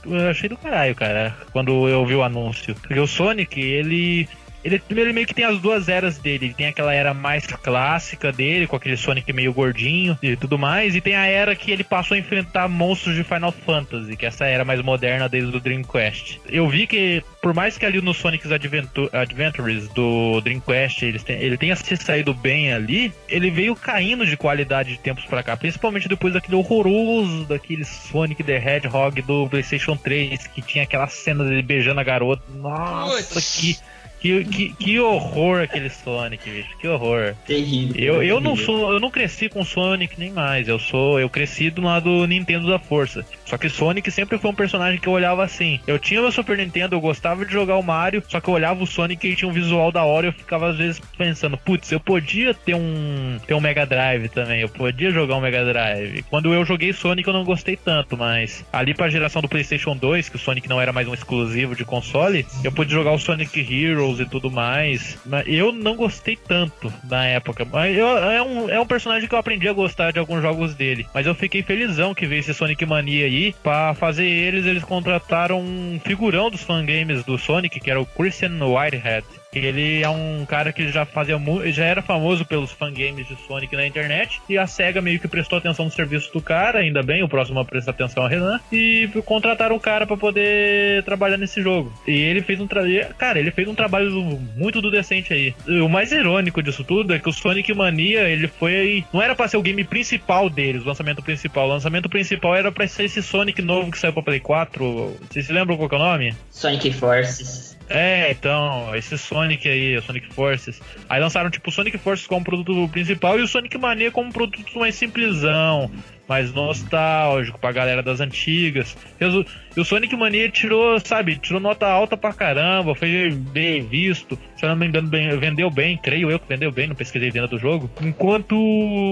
Eu 0.04 0.28
achei 0.28 0.48
do 0.48 0.56
caralho, 0.56 0.94
cara, 0.94 1.36
quando 1.52 1.88
eu 1.88 2.04
vi 2.04 2.14
o 2.14 2.22
anúncio. 2.22 2.74
Porque 2.74 2.98
o 2.98 3.06
Sonic, 3.06 3.60
ele 3.60 4.28
ele, 4.64 4.82
ele 4.90 5.12
meio 5.12 5.26
que 5.26 5.34
tem 5.34 5.44
as 5.44 5.58
duas 5.58 5.88
eras 5.88 6.18
dele. 6.18 6.46
Ele 6.46 6.54
tem 6.54 6.66
aquela 6.66 6.92
era 6.92 7.14
mais 7.14 7.46
clássica 7.46 8.32
dele, 8.32 8.66
com 8.66 8.76
aquele 8.76 8.96
Sonic 8.96 9.32
meio 9.32 9.52
gordinho 9.52 10.18
e 10.22 10.36
tudo 10.36 10.58
mais. 10.58 10.94
E 10.94 11.00
tem 11.00 11.14
a 11.14 11.26
era 11.26 11.54
que 11.54 11.70
ele 11.70 11.84
passou 11.84 12.14
a 12.14 12.18
enfrentar 12.18 12.68
monstros 12.68 13.14
de 13.14 13.24
Final 13.24 13.52
Fantasy, 13.52 14.16
que 14.16 14.24
é 14.24 14.28
essa 14.28 14.46
era 14.46 14.64
mais 14.64 14.82
moderna 14.82 15.28
desde 15.28 15.56
o 15.56 15.60
Dreamcast. 15.60 16.40
Eu 16.48 16.68
vi 16.68 16.86
que, 16.86 17.22
por 17.42 17.54
mais 17.54 17.78
que 17.78 17.86
ali 17.86 18.00
no 18.00 18.12
Sonic's 18.12 18.52
Adventure, 18.52 19.08
Adventures 19.12 19.88
do 19.88 20.40
Dreamcast 20.40 21.04
ele, 21.04 21.18
tem, 21.18 21.40
ele 21.40 21.56
tenha 21.56 21.74
se 21.76 21.96
saído 21.96 22.34
bem 22.34 22.72
ali, 22.72 23.12
ele 23.28 23.50
veio 23.50 23.74
caindo 23.74 24.26
de 24.26 24.36
qualidade 24.36 24.90
de 24.90 24.98
tempos 24.98 25.24
pra 25.24 25.42
cá. 25.42 25.56
Principalmente 25.56 26.08
depois 26.08 26.34
daquele 26.34 26.56
horroroso, 26.56 27.44
daquele 27.44 27.84
Sonic 27.84 28.42
the 28.42 28.56
Hedgehog 28.56 29.22
do 29.22 29.48
PlayStation 29.48 29.96
3, 29.96 30.46
que 30.48 30.62
tinha 30.62 30.84
aquela 30.84 31.08
cena 31.08 31.44
dele 31.44 31.62
beijando 31.62 32.00
a 32.00 32.04
garota. 32.04 32.42
Nossa, 32.54 33.40
que 33.40 33.78
que, 34.20 34.44
que, 34.44 34.72
que 34.74 35.00
horror 35.00 35.62
aquele 35.62 35.88
Sonic, 35.88 36.50
bicho. 36.50 36.76
Que 36.78 36.88
horror. 36.88 37.34
Terrível. 37.46 37.96
Eu, 37.96 38.22
eu 38.22 38.40
não 38.40 38.56
sou. 38.56 38.92
Eu 38.92 39.00
não 39.00 39.10
cresci 39.10 39.48
com 39.48 39.64
Sonic 39.64 40.18
nem 40.18 40.32
mais. 40.32 40.68
Eu 40.68 40.78
sou. 40.78 41.20
Eu 41.20 41.28
cresci 41.28 41.70
do 41.70 41.82
lado 41.82 42.26
Nintendo 42.26 42.68
da 42.68 42.78
Força. 42.78 43.24
Só 43.48 43.56
que 43.56 43.70
Sonic 43.70 44.10
sempre 44.10 44.36
foi 44.36 44.50
um 44.50 44.54
personagem 44.54 45.00
que 45.00 45.08
eu 45.08 45.12
olhava 45.12 45.42
assim. 45.42 45.80
Eu 45.86 45.98
tinha 45.98 46.20
meu 46.20 46.30
Super 46.30 46.58
Nintendo, 46.58 46.94
eu 46.94 47.00
gostava 47.00 47.46
de 47.46 47.52
jogar 47.52 47.76
o 47.76 47.82
Mario, 47.82 48.22
só 48.28 48.40
que 48.40 48.48
eu 48.48 48.54
olhava 48.54 48.82
o 48.82 48.86
Sonic 48.86 49.26
e 49.26 49.34
tinha 49.34 49.48
um 49.48 49.52
visual 49.52 49.90
da 49.90 50.04
hora 50.04 50.26
e 50.26 50.28
eu 50.28 50.32
ficava 50.34 50.68
às 50.68 50.76
vezes 50.76 51.00
pensando, 51.16 51.56
putz, 51.56 51.90
eu 51.90 51.98
podia 51.98 52.52
ter 52.52 52.74
um. 52.74 53.38
ter 53.46 53.54
um 53.54 53.60
Mega 53.60 53.86
Drive 53.86 54.28
também. 54.28 54.60
Eu 54.60 54.68
podia 54.68 55.10
jogar 55.10 55.36
um 55.36 55.40
Mega 55.40 55.64
Drive. 55.64 56.22
Quando 56.24 56.52
eu 56.52 56.62
joguei 56.64 56.92
Sonic 56.92 57.26
eu 57.26 57.32
não 57.32 57.44
gostei 57.44 57.76
tanto, 57.76 58.16
mas 58.18 58.64
ali 58.70 58.92
pra 58.92 59.08
geração 59.08 59.40
do 59.40 59.48
PlayStation 59.48 59.96
2, 59.96 60.28
que 60.28 60.36
o 60.36 60.38
Sonic 60.38 60.68
não 60.68 60.78
era 60.78 60.92
mais 60.92 61.08
um 61.08 61.14
exclusivo 61.14 61.74
de 61.74 61.86
console, 61.86 62.44
eu 62.62 62.70
pude 62.70 62.92
jogar 62.92 63.12
o 63.12 63.18
Sonic 63.18 63.60
Hero 63.60 64.20
e 64.20 64.26
tudo 64.26 64.50
mais. 64.50 65.18
Mas 65.24 65.46
eu 65.46 65.72
não 65.72 65.96
gostei 65.96 66.36
tanto 66.36 66.92
na 67.08 67.24
época. 67.24 67.64
Mas 67.64 67.96
eu, 67.96 68.06
é, 68.06 68.42
um, 68.42 68.68
é 68.68 68.78
um 68.78 68.86
personagem 68.86 69.26
que 69.26 69.34
eu 69.34 69.38
aprendi 69.38 69.66
a 69.68 69.72
gostar 69.72 70.12
de 70.12 70.18
alguns 70.18 70.42
jogos 70.42 70.74
dele. 70.74 71.06
Mas 71.14 71.26
eu 71.26 71.34
fiquei 71.34 71.62
felizão 71.62 72.14
que 72.14 72.26
veio 72.26 72.40
esse 72.40 72.52
Sonic 72.52 72.84
Mania 72.84 73.24
aí. 73.24 73.37
Pra 73.62 73.94
fazer 73.94 74.26
eles, 74.26 74.66
eles 74.66 74.84
contrataram 74.84 75.60
um 75.60 76.00
figurão 76.04 76.50
dos 76.50 76.62
fangames 76.62 77.24
do 77.24 77.38
Sonic, 77.38 77.80
que 77.80 77.90
era 77.90 78.00
o 78.00 78.06
Christian 78.06 78.58
Whitehead. 78.64 79.26
Ele 79.54 80.02
é 80.02 80.08
um 80.08 80.44
cara 80.46 80.72
que 80.72 80.90
já 80.90 81.04
fazia 81.04 81.38
já 81.66 81.84
era 81.84 82.02
famoso 82.02 82.44
pelos 82.44 82.70
fangames 82.70 83.26
de 83.26 83.36
Sonic 83.46 83.74
na 83.74 83.86
internet 83.86 84.40
e 84.48 84.58
a 84.58 84.66
SEGA 84.66 85.00
meio 85.00 85.18
que 85.18 85.28
prestou 85.28 85.58
atenção 85.58 85.86
no 85.86 85.90
serviço 85.90 86.32
do 86.32 86.40
cara, 86.40 86.80
ainda 86.80 87.02
bem, 87.02 87.22
o 87.22 87.28
próximo 87.28 87.60
a 87.60 87.64
prestar 87.64 87.92
atenção 87.92 88.26
é 88.26 88.30
Renan, 88.30 88.60
e 88.70 89.08
contrataram 89.24 89.76
o 89.76 89.80
cara 89.80 90.06
para 90.06 90.16
poder 90.16 91.02
trabalhar 91.04 91.36
nesse 91.36 91.62
jogo. 91.62 91.92
E 92.06 92.12
ele 92.12 92.42
fez 92.42 92.60
um 92.60 92.66
trabalho, 92.66 93.14
cara, 93.16 93.38
ele 93.38 93.50
fez 93.50 93.68
um 93.68 93.74
trabalho 93.74 94.10
muito 94.56 94.80
do 94.80 94.90
decente 94.90 95.32
aí. 95.32 95.54
O 95.82 95.88
mais 95.88 96.12
irônico 96.12 96.62
disso 96.62 96.84
tudo 96.84 97.14
é 97.14 97.18
que 97.18 97.28
o 97.28 97.32
Sonic 97.32 97.72
Mania, 97.74 98.28
ele 98.28 98.48
foi, 98.48 99.04
não 99.12 99.22
era 99.22 99.34
para 99.34 99.48
ser 99.48 99.56
o 99.56 99.62
game 99.62 99.84
principal 99.84 100.50
deles, 100.50 100.82
o 100.82 100.88
lançamento 100.88 101.22
principal. 101.22 101.66
O 101.66 101.70
lançamento 101.70 102.08
principal 102.08 102.54
era 102.54 102.70
para 102.70 102.86
ser 102.86 103.04
esse 103.04 103.22
Sonic 103.22 103.62
novo 103.62 103.90
que 103.90 103.98
saiu 103.98 104.12
para 104.12 104.22
Play 104.22 104.40
4. 104.40 105.16
Vocês 105.30 105.46
se 105.46 105.52
lembram 105.52 105.76
qual 105.76 105.88
é 105.90 105.94
o 105.94 105.98
nome? 105.98 106.34
Sonic 106.50 106.92
Forces. 106.92 107.77
É, 107.88 108.30
então, 108.30 108.94
esse 108.94 109.16
Sonic 109.16 109.66
aí, 109.68 109.96
o 109.96 110.02
Sonic 110.02 110.32
Forces. 110.32 110.80
Aí 111.08 111.20
lançaram 111.20 111.50
tipo 111.50 111.70
o 111.70 111.72
Sonic 111.72 111.96
Forces 111.98 112.26
como 112.26 112.44
produto 112.44 112.88
principal 112.88 113.38
e 113.38 113.42
o 113.42 113.48
Sonic 113.48 113.76
Mania 113.78 114.10
como 114.10 114.32
produto 114.32 114.78
mais 114.78 114.94
simplesão, 114.94 115.90
mais 116.28 116.52
nostálgico 116.52 117.58
pra 117.58 117.72
galera 117.72 118.02
das 118.02 118.20
antigas. 118.20 118.96
E 119.20 119.80
o 119.80 119.84
Sonic 119.84 120.14
Mania 120.16 120.48
tirou, 120.50 120.98
sabe, 121.00 121.36
tirou 121.36 121.60
nota 121.60 121.86
alta 121.86 122.16
pra 122.16 122.32
caramba, 122.32 122.94
foi 122.94 123.30
bem 123.30 123.80
visto. 123.82 124.38
Se 124.56 124.64
eu 124.64 124.70
não 124.70 124.76
me 124.76 124.86
engano, 124.86 125.08
bem, 125.08 125.36
vendeu 125.38 125.70
bem, 125.70 125.96
creio 125.96 126.30
eu 126.30 126.38
que 126.38 126.48
vendeu 126.48 126.72
bem, 126.72 126.88
não 126.88 126.96
pesquisei 126.96 127.30
venda 127.30 127.46
do 127.46 127.58
jogo. 127.58 127.88
Enquanto, 128.00 128.56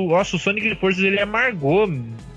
nossa, 0.08 0.36
o 0.36 0.38
Sonic 0.38 0.74
Forces 0.74 1.04
ele 1.04 1.20
amargou, 1.20 1.88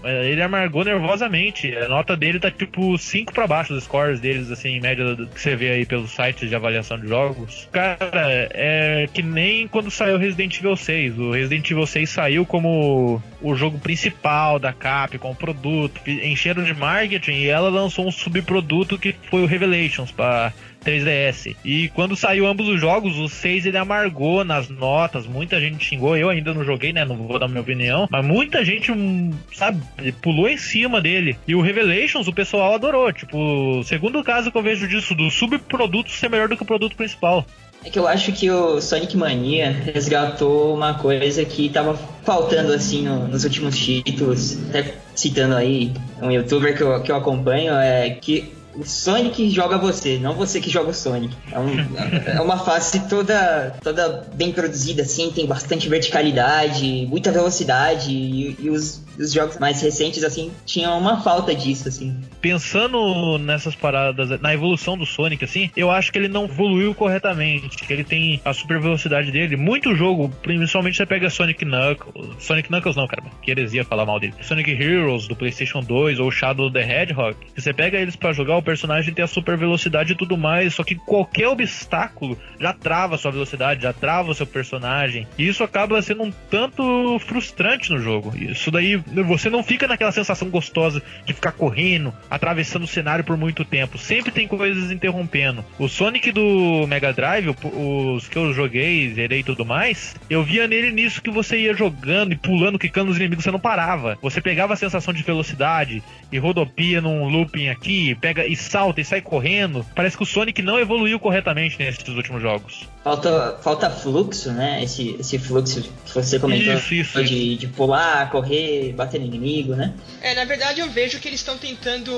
ele 0.04 0.42
amargou 0.42 0.86
nervosamente. 0.86 1.76
A 1.76 1.88
nota 1.88 2.16
dele 2.16 2.40
tá 2.40 2.52
tipo 2.52 2.98
5 2.98 3.34
para 3.34 3.48
baixo 3.48 3.74
dos 3.74 3.86
scores 3.86 4.20
deles, 4.20 4.52
assim, 4.52 4.70
em 4.70 4.80
média 4.80 5.16
do 5.16 5.26
que 5.26 5.42
você 5.42 5.56
vê 5.56 5.72
aí 5.72 5.86
pelos 5.86 6.12
sites 6.12 6.48
de 6.48 6.56
avaliação 6.56 7.00
de 7.00 7.08
jogos. 7.08 7.68
Cara, 7.72 8.48
é 8.52 9.10
que 9.12 9.24
nem 9.24 9.68
quando 9.68 9.90
saiu 9.90 10.18
Resident 10.18 10.56
Evil 10.60 10.76
6. 10.76 11.18
O 11.18 11.32
Resident 11.32 11.70
Evil 11.72 11.88
6 11.88 12.10
saiu 12.10 12.46
como 12.46 13.22
o 13.42 13.56
jogo 13.56 13.80
principal 13.80 14.60
da 14.60 14.69
Capcom, 14.74 15.32
o 15.32 15.36
produto, 15.36 16.02
encheram 16.08 16.64
de 16.64 16.74
marketing 16.74 17.34
e 17.34 17.48
ela 17.48 17.70
lançou 17.70 18.08
um 18.08 18.12
subproduto 18.12 18.98
que 18.98 19.16
foi 19.30 19.42
o 19.42 19.46
Revelations 19.46 20.12
para 20.12 20.54
3DS. 20.84 21.56
E 21.64 21.90
quando 21.90 22.16
saiu 22.16 22.48
ambos 22.48 22.68
os 22.68 22.80
jogos, 22.80 23.18
o 23.18 23.28
6 23.28 23.66
ele 23.66 23.78
amargou 23.78 24.44
nas 24.44 24.70
notas, 24.70 25.28
muita 25.28 25.60
gente 25.60 25.86
xingou, 25.86 26.16
eu 26.18 26.30
ainda 26.30 26.54
não 26.54 26.64
joguei, 26.64 26.94
né, 26.94 27.06
não 27.06 27.16
vou 27.16 27.40
dar 27.40 27.48
minha 27.48 27.62
opinião, 27.62 28.08
mas 28.10 28.26
muita 28.26 28.64
gente, 28.64 28.92
hum, 28.92 29.32
sabe, 29.54 29.82
pulou 30.22 30.48
em 30.48 30.58
cima 30.58 31.02
dele. 31.02 31.38
E 31.48 31.56
o 31.56 31.62
Revelations 31.62 32.28
o 32.28 32.34
pessoal 32.34 32.74
adorou, 32.74 33.12
tipo, 33.12 33.84
segundo 33.84 34.24
caso 34.24 34.52
que 34.52 34.58
eu 34.58 34.64
vejo 34.64 34.88
disso, 34.88 35.14
do 35.14 35.30
subproduto 35.30 36.12
ser 36.12 36.30
melhor 36.30 36.48
do 36.48 36.58
que 36.58 36.64
o 36.64 36.68
produto 36.68 36.96
principal. 36.96 37.46
É 37.84 37.90
que 37.90 37.98
eu 37.98 38.08
acho 38.08 38.34
que 38.34 38.52
o 38.52 38.82
Sonic 38.82 39.16
Mania 39.16 39.72
resgatou 39.72 40.76
uma 40.76 40.96
coisa 40.96 41.46
que 41.46 41.70
tava 41.70 41.98
faltando 42.24 42.74
assim 42.74 43.04
no, 43.04 43.28
nos 43.28 43.46
últimos 43.46 43.78
títulos. 43.78 44.58
Até 44.70 44.96
citando 45.16 45.56
aí 45.56 45.94
um 46.22 46.30
youtuber 46.30 46.76
que 46.76 46.84
eu, 46.84 47.02
que 47.02 47.12
eu 47.12 47.16
acompanho, 47.16 47.74
é 47.74 48.10
que 48.10 48.54
o 48.76 48.86
Sonic 48.86 49.50
joga 49.50 49.78
você, 49.78 50.18
não 50.18 50.34
você 50.36 50.60
que 50.60 50.70
joga 50.70 50.90
o 50.90 50.94
Sonic. 50.94 51.36
É, 51.52 51.60
um, 51.60 51.70
é, 52.38 52.42
uma 52.42 52.58
fase 52.58 53.08
toda, 53.08 53.76
toda 53.84 54.28
bem 54.34 54.52
produzida, 54.52 55.02
assim, 55.02 55.32
tem 55.32 55.46
bastante 55.46 55.90
verticalidade, 55.90 57.08
muita 57.10 57.32
velocidade, 57.32 58.12
e, 58.12 58.56
e 58.60 58.70
os, 58.70 59.04
os, 59.18 59.32
jogos 59.32 59.58
mais 59.58 59.82
recentes, 59.82 60.24
assim, 60.24 60.52
tinham 60.66 60.98
uma 60.98 61.22
falta 61.22 61.54
disso, 61.54 61.88
assim. 61.88 62.16
Pensando 62.42 63.38
nessas 63.38 63.76
paradas, 63.76 64.40
na 64.40 64.54
evolução 64.54 64.98
do 64.98 65.06
Sonic, 65.06 65.44
assim, 65.44 65.70
eu 65.76 65.92
acho 65.92 66.12
que 66.12 66.18
ele 66.18 66.28
não 66.28 66.46
evoluiu 66.46 66.94
corretamente, 66.94 67.78
que 67.78 67.92
ele 67.92 68.04
tem 68.04 68.42
a 68.46 68.54
super 68.54 68.80
velocidade 68.80 69.32
dele. 69.32 69.56
Muito 69.56 69.96
jogo, 69.96 70.30
principalmente 70.42 70.98
você 70.98 71.06
pega 71.06 71.30
Sonic 71.30 71.66
Knuckles, 71.66 72.36
Sonic 72.40 72.70
Knuckles 72.70 72.96
não, 72.96 73.08
cara, 73.08 73.24
que 73.42 73.52
heresia 73.52 73.84
falar 73.84 74.06
mal 74.06 74.20
dele. 74.20 74.34
Sonic 74.42 74.72
Heroes 74.72 75.28
do 75.28 75.36
PlayStation 75.36 75.82
2 75.82 76.20
ou 76.20 76.32
Shadow 76.32 76.72
the 76.72 76.82
Hedgehog, 76.82 77.36
você 77.56 77.74
pega 77.74 77.98
eles 77.98 78.16
para 78.16 78.34
jogar, 78.34 78.59
o 78.60 78.64
personagem 78.64 79.14
tem 79.14 79.24
a 79.24 79.28
super 79.28 79.58
velocidade 79.58 80.14
e 80.14 80.16
tudo 80.16 80.38
mais, 80.38 80.74
só 80.74 80.84
que 80.84 80.96
qualquer 80.96 81.48
obstáculo 81.48 82.38
já 82.60 82.74
trava 82.74 83.16
a 83.16 83.18
sua 83.18 83.32
velocidade, 83.32 83.84
já 83.84 83.94
trava 83.94 84.32
o 84.32 84.36
seu 84.36 84.46
personagem. 84.46 85.28
E 85.38 85.48
isso 85.48 85.64
acaba 85.64 86.02
sendo 86.02 86.24
um 86.24 86.32
tanto 86.50 87.20
frustrante 87.20 87.92
no 87.92 88.00
jogo. 88.00 88.34
Isso 88.36 88.72
daí, 88.72 88.96
você 89.26 89.50
não 89.50 89.64
fica 89.64 89.88
naquela 89.88 90.12
sensação 90.12 90.50
gostosa 90.50 91.02
de 91.26 91.34
ficar 91.34 91.52
correndo, 91.52 92.14
atravessando 92.30 92.84
o 92.84 92.88
cenário 92.88 93.24
por 93.24 93.38
muito 93.38 93.66
tempo. 93.66 93.98
Sempre 93.98 94.32
tem 94.32 94.48
coisas 94.48 94.92
interrompendo. 94.92 95.64
O 95.78 95.88
Sonic 95.88 96.32
do 96.32 96.86
Mega 96.88 97.14
Drive, 97.14 97.56
os 97.64 98.28
que 98.28 98.38
eu 98.38 98.54
joguei, 98.54 99.14
zerei 99.14 99.40
e 99.40 99.44
tudo 99.44 99.66
mais, 99.66 100.16
eu 100.30 100.44
via 100.44 100.68
nele 100.68 100.92
nisso 100.92 101.22
que 101.22 101.30
você 101.30 101.58
ia 101.58 101.74
jogando 101.74 102.34
e 102.34 102.36
pulando, 102.36 102.80
quicando 102.80 103.10
nos 103.10 103.18
inimigos, 103.18 103.44
você 103.44 103.52
não 103.52 103.60
parava. 103.60 104.18
Você 104.22 104.42
pegava 104.42 104.74
a 104.74 104.78
sensação 104.78 105.14
de 105.14 105.24
velocidade 105.24 106.04
e 106.32 106.38
rodopia 106.38 107.02
num 107.02 107.28
looping 107.28 107.70
aqui, 107.70 108.16
pega 108.16 108.48
e 108.50 108.56
salta 108.56 109.00
e 109.00 109.06
sai 109.06 109.22
correndo. 109.22 109.86
Parece 109.96 110.18
que 110.18 110.24
o 110.24 110.26
Sonic 110.26 110.62
não 110.62 110.80
evoluiu 110.80 111.20
corretamente 111.20 111.78
nesses 111.78 112.08
últimos 112.10 112.42
jogos. 112.42 112.88
Falta, 113.04 113.58
falta 113.62 113.90
fluxo, 113.90 114.52
né? 114.52 114.84
Esse, 114.84 115.16
esse 115.20 115.38
fluxo 115.38 115.82
que 115.82 116.14
você 116.14 116.40
comentou 116.40 116.74
isso, 116.74 116.94
isso, 116.94 117.24
de, 117.24 117.52
isso. 117.52 117.60
de 117.60 117.68
pular, 117.68 118.30
correr, 118.32 118.92
bater 118.94 119.20
no 119.20 119.28
inimigo, 119.28 119.76
né? 119.76 119.94
É, 120.22 120.34
na 120.34 120.46
verdade 120.46 120.82
eu 120.82 120.90
vejo 120.90 121.20
que 121.20 121.28
eles 121.28 121.40
estão 121.40 121.58
tentando 121.58 122.12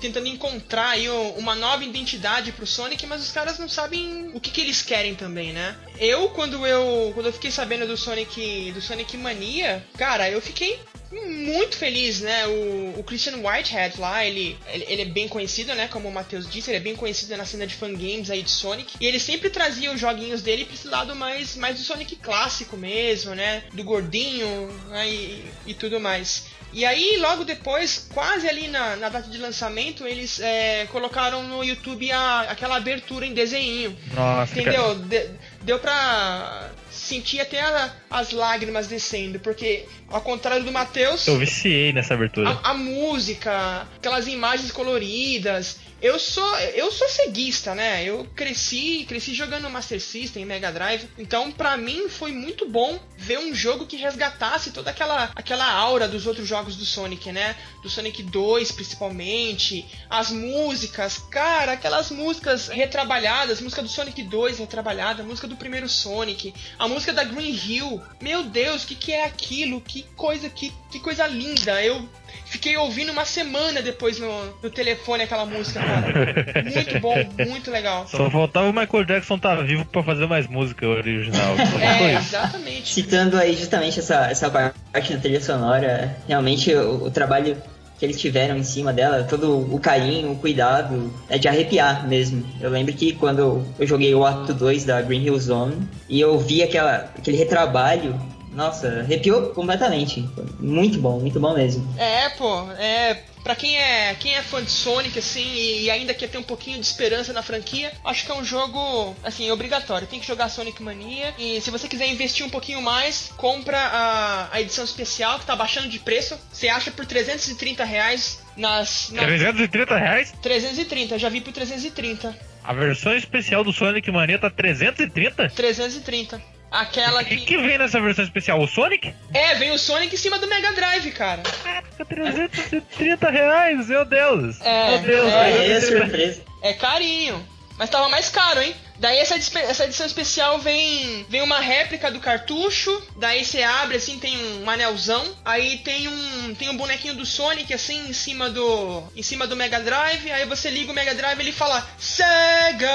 tentando 0.00 0.26
encontrar 0.26 0.90
aí 0.90 1.08
uma 1.36 1.54
nova 1.54 1.84
identidade 1.84 2.50
pro 2.52 2.66
Sonic, 2.66 3.06
mas 3.06 3.22
os 3.22 3.30
caras 3.30 3.58
não 3.58 3.68
sabem 3.68 4.30
o 4.34 4.40
que, 4.40 4.50
que 4.50 4.60
eles 4.60 4.82
querem 4.82 5.14
também, 5.14 5.52
né? 5.52 5.76
Eu 5.98 6.30
quando 6.30 6.66
eu 6.66 7.12
quando 7.14 7.26
eu 7.26 7.32
fiquei 7.32 7.50
sabendo 7.50 7.86
do 7.86 7.96
Sonic 7.96 8.72
do 8.72 8.80
Sonic 8.80 9.16
Mania, 9.16 9.84
cara, 9.96 10.28
eu 10.28 10.40
fiquei 10.40 10.80
muito 11.12 11.76
feliz, 11.76 12.20
né? 12.20 12.46
O, 12.46 12.94
o 12.98 13.04
Christian 13.04 13.36
Whitehead 13.36 14.00
lá, 14.00 14.24
ele, 14.24 14.56
ele, 14.66 14.84
ele, 14.88 15.02
é 15.02 15.04
bem 15.04 15.28
conhecido, 15.28 15.74
né? 15.74 15.88
Como 15.88 16.08
o 16.08 16.12
Matheus 16.12 16.50
disse, 16.50 16.70
ele 16.70 16.78
é 16.78 16.80
bem 16.80 16.96
conhecido 16.96 17.36
na 17.36 17.44
cena 17.44 17.66
de 17.66 17.74
fangames 17.74 18.30
aí 18.30 18.42
de 18.42 18.50
Sonic. 18.50 18.94
E 19.00 19.06
ele 19.06 19.20
sempre 19.20 19.50
trazia 19.50 19.92
os 19.92 20.00
joguinhos 20.00 20.42
dele 20.42 20.64
pra 20.64 20.74
esse 20.74 20.88
lado 20.88 21.14
mais, 21.14 21.56
mais 21.56 21.76
do 21.76 21.84
Sonic 21.84 22.16
clássico 22.16 22.76
mesmo, 22.76 23.34
né? 23.34 23.64
Do 23.72 23.84
gordinho 23.84 24.68
né? 24.88 25.08
e, 25.08 25.44
e 25.66 25.74
tudo 25.74 26.00
mais. 26.00 26.44
E 26.72 26.86
aí, 26.86 27.18
logo 27.18 27.44
depois, 27.44 28.08
quase 28.14 28.48
ali 28.48 28.66
na, 28.66 28.96
na 28.96 29.10
data 29.10 29.28
de 29.28 29.36
lançamento, 29.36 30.06
eles 30.06 30.40
é, 30.40 30.86
colocaram 30.86 31.42
no 31.42 31.62
YouTube 31.62 32.10
a, 32.10 32.40
aquela 32.48 32.76
abertura 32.76 33.26
em 33.26 33.34
desenho. 33.34 33.94
Nossa, 34.14 34.58
Entendeu? 34.58 34.94
De, 34.94 35.28
deu 35.60 35.78
pra 35.78 36.70
sentir 36.92 37.40
até 37.40 37.60
a, 37.60 37.92
as 38.10 38.32
lágrimas 38.32 38.86
descendo, 38.86 39.40
porque 39.40 39.86
ao 40.08 40.20
contrário 40.20 40.64
do 40.64 40.72
Matheus. 40.72 41.26
Eu 41.26 41.38
viciei 41.38 41.92
nessa 41.92 42.14
abertura. 42.14 42.50
A, 42.50 42.70
a 42.70 42.74
música, 42.74 43.86
aquelas 43.96 44.26
imagens 44.26 44.70
coloridas, 44.70 45.78
eu 46.02 46.18
sou 46.18 46.58
eu 46.74 46.90
sou 46.90 47.08
ceguista, 47.08 47.76
né? 47.76 48.04
Eu 48.04 48.26
cresci, 48.34 49.06
cresci 49.08 49.34
jogando 49.34 49.70
Master 49.70 50.00
System, 50.00 50.44
Mega 50.44 50.72
Drive. 50.72 51.08
Então, 51.16 51.52
para 51.52 51.76
mim 51.76 52.08
foi 52.08 52.32
muito 52.32 52.68
bom 52.68 52.98
ver 53.16 53.38
um 53.38 53.54
jogo 53.54 53.86
que 53.86 53.96
resgatasse 53.96 54.72
toda 54.72 54.90
aquela 54.90 55.30
aquela 55.36 55.72
aura 55.72 56.08
dos 56.08 56.26
outros 56.26 56.48
jogos 56.48 56.74
do 56.74 56.84
Sonic, 56.84 57.30
né? 57.30 57.54
Do 57.84 57.88
Sonic 57.88 58.20
2, 58.20 58.72
principalmente, 58.72 59.86
as 60.10 60.32
músicas, 60.32 61.18
cara, 61.18 61.74
aquelas 61.74 62.10
músicas 62.10 62.66
retrabalhadas, 62.66 63.60
música 63.60 63.80
do 63.80 63.88
Sonic 63.88 64.24
2 64.24 64.58
retrabalhada, 64.58 65.22
música 65.22 65.46
do 65.46 65.54
primeiro 65.54 65.88
Sonic, 65.88 66.52
a 66.82 66.88
música 66.88 67.12
da 67.12 67.22
Green 67.22 67.54
Hill. 67.54 68.02
Meu 68.20 68.42
Deus, 68.42 68.82
o 68.82 68.86
que, 68.88 68.96
que 68.96 69.12
é 69.12 69.24
aquilo? 69.24 69.80
Que 69.80 70.02
coisa 70.16 70.50
que, 70.50 70.72
que 70.90 70.98
coisa 70.98 71.26
linda. 71.28 71.80
Eu 71.82 72.08
Fiquei 72.44 72.76
ouvindo 72.76 73.12
uma 73.12 73.24
semana 73.24 73.80
depois 73.80 74.18
no, 74.18 74.28
no 74.62 74.68
telefone 74.68 75.22
aquela 75.22 75.46
música, 75.46 75.80
cara. 75.80 76.62
Muito 76.70 77.00
bom, 77.00 77.14
muito 77.48 77.70
legal. 77.70 78.06
Só 78.06 78.30
faltava 78.30 78.68
o 78.68 78.72
Michael 78.72 79.04
Jackson 79.06 79.36
estar 79.36 79.56
tá 79.56 79.62
vivo 79.62 79.86
para 79.86 80.02
fazer 80.02 80.26
mais 80.26 80.46
música 80.46 80.86
original. 80.86 81.56
é, 81.80 82.14
exatamente. 82.14 82.92
Citando 82.92 83.38
aí 83.38 83.54
justamente 83.54 84.00
essa, 84.00 84.30
essa 84.30 84.50
parte 84.50 85.14
da 85.14 85.18
trilha 85.18 85.40
sonora, 85.40 86.14
realmente 86.28 86.74
o, 86.74 87.04
o 87.04 87.10
trabalho 87.10 87.56
que 88.02 88.06
eles 88.06 88.20
tiveram 88.20 88.56
em 88.56 88.64
cima 88.64 88.92
dela, 88.92 89.22
todo 89.22 89.72
o 89.72 89.78
carinho, 89.78 90.32
o 90.32 90.36
cuidado, 90.36 91.08
é 91.28 91.38
de 91.38 91.46
arrepiar 91.46 92.08
mesmo. 92.08 92.44
Eu 92.60 92.68
lembro 92.68 92.92
que 92.92 93.12
quando 93.12 93.64
eu 93.78 93.86
joguei 93.86 94.12
o 94.12 94.26
ato 94.26 94.52
2 94.52 94.84
da 94.84 95.00
Green 95.00 95.22
Hill 95.22 95.38
Zone 95.38 95.76
e 96.08 96.20
eu 96.20 96.36
vi 96.36 96.64
aquela, 96.64 97.08
aquele 97.16 97.36
retrabalho 97.36 98.20
nossa, 98.52 99.00
arrepiou 99.00 99.50
completamente. 99.50 100.28
Muito 100.60 100.98
bom, 100.98 101.18
muito 101.18 101.40
bom 101.40 101.54
mesmo. 101.54 101.86
É, 101.98 102.28
pô, 102.30 102.70
é. 102.72 103.22
Pra 103.42 103.56
quem 103.56 103.76
é, 103.76 104.14
quem 104.14 104.36
é 104.36 104.42
fã 104.42 104.62
de 104.62 104.70
Sonic, 104.70 105.18
assim, 105.18 105.44
e, 105.52 105.90
ainda 105.90 106.14
quer 106.14 106.28
ter 106.28 106.38
um 106.38 106.44
pouquinho 106.44 106.78
de 106.78 106.86
esperança 106.86 107.32
na 107.32 107.42
franquia, 107.42 107.90
acho 108.04 108.24
que 108.24 108.30
é 108.30 108.34
um 108.34 108.44
jogo, 108.44 109.16
assim, 109.24 109.50
obrigatório. 109.50 110.06
Tem 110.06 110.20
que 110.20 110.26
jogar 110.26 110.48
Sonic 110.48 110.80
Mania. 110.80 111.34
E 111.36 111.60
se 111.60 111.68
você 111.68 111.88
quiser 111.88 112.06
investir 112.06 112.46
um 112.46 112.50
pouquinho 112.50 112.80
mais, 112.80 113.32
compra 113.36 113.78
a, 113.78 114.48
a 114.52 114.60
edição 114.60 114.84
especial, 114.84 115.40
que 115.40 115.46
tá 115.46 115.56
baixando 115.56 115.88
de 115.88 115.98
preço. 115.98 116.38
Você 116.52 116.68
acha 116.68 116.92
por 116.92 117.04
330 117.04 117.84
reais 117.84 118.40
nas. 118.56 119.10
Na... 119.10 119.24
330 119.24 119.96
reais? 119.96 120.32
330, 120.40 121.18
já 121.18 121.28
vi 121.28 121.40
por 121.40 121.52
330. 121.52 122.52
A 122.62 122.72
versão 122.72 123.16
especial 123.16 123.64
do 123.64 123.72
Sonic 123.72 124.08
Mania 124.12 124.38
tá 124.38 124.48
330? 124.48 125.48
330. 125.48 126.40
Aquela 126.72 127.22
que. 127.22 127.34
O 127.34 127.44
que 127.44 127.58
vem 127.58 127.76
nessa 127.76 128.00
versão 128.00 128.24
especial? 128.24 128.58
O 128.58 128.66
Sonic? 128.66 129.14
É, 129.34 129.54
vem 129.56 129.70
o 129.72 129.78
Sonic 129.78 130.14
em 130.14 130.18
cima 130.18 130.38
do 130.38 130.46
Mega 130.46 130.72
Drive, 130.72 131.12
cara. 131.12 131.42
Caraca, 131.42 132.04
330 132.06 133.30
reais, 133.30 133.88
meu 133.88 134.06
Deus. 134.06 134.58
É, 134.62 134.90
meu 134.92 134.98
Deus, 135.00 135.32
é, 135.32 135.50
é, 135.50 135.70
é 135.70 135.80
surpresa. 135.80 136.42
É 136.62 136.72
carinho. 136.72 137.46
Mas 137.78 137.90
tava 137.90 138.08
mais 138.08 138.30
caro, 138.30 138.62
hein? 138.62 138.74
Daí 139.02 139.18
essa, 139.18 139.34
essa 139.34 139.84
edição 139.84 140.06
especial 140.06 140.60
vem 140.60 141.26
vem 141.28 141.42
uma 141.42 141.58
réplica 141.58 142.08
do 142.08 142.20
cartucho, 142.20 143.02
daí 143.16 143.44
você 143.44 143.60
abre 143.60 143.96
assim, 143.96 144.16
tem 144.16 144.36
um 144.62 144.70
anelzão, 144.70 145.26
aí 145.44 145.78
tem 145.78 146.06
um 146.06 146.54
tem 146.54 146.68
um 146.68 146.76
bonequinho 146.76 147.16
do 147.16 147.26
Sonic 147.26 147.74
assim 147.74 147.98
em 148.08 148.12
cima 148.12 148.48
do 148.48 149.02
em 149.16 149.22
cima 149.22 149.44
do 149.44 149.56
Mega 149.56 149.80
Drive, 149.80 150.30
aí 150.30 150.46
você 150.46 150.70
liga 150.70 150.92
o 150.92 150.94
Mega 150.94 151.16
Drive 151.16 151.36
e 151.36 151.42
ele 151.42 151.50
fala 151.50 151.84
Sega. 151.98 152.88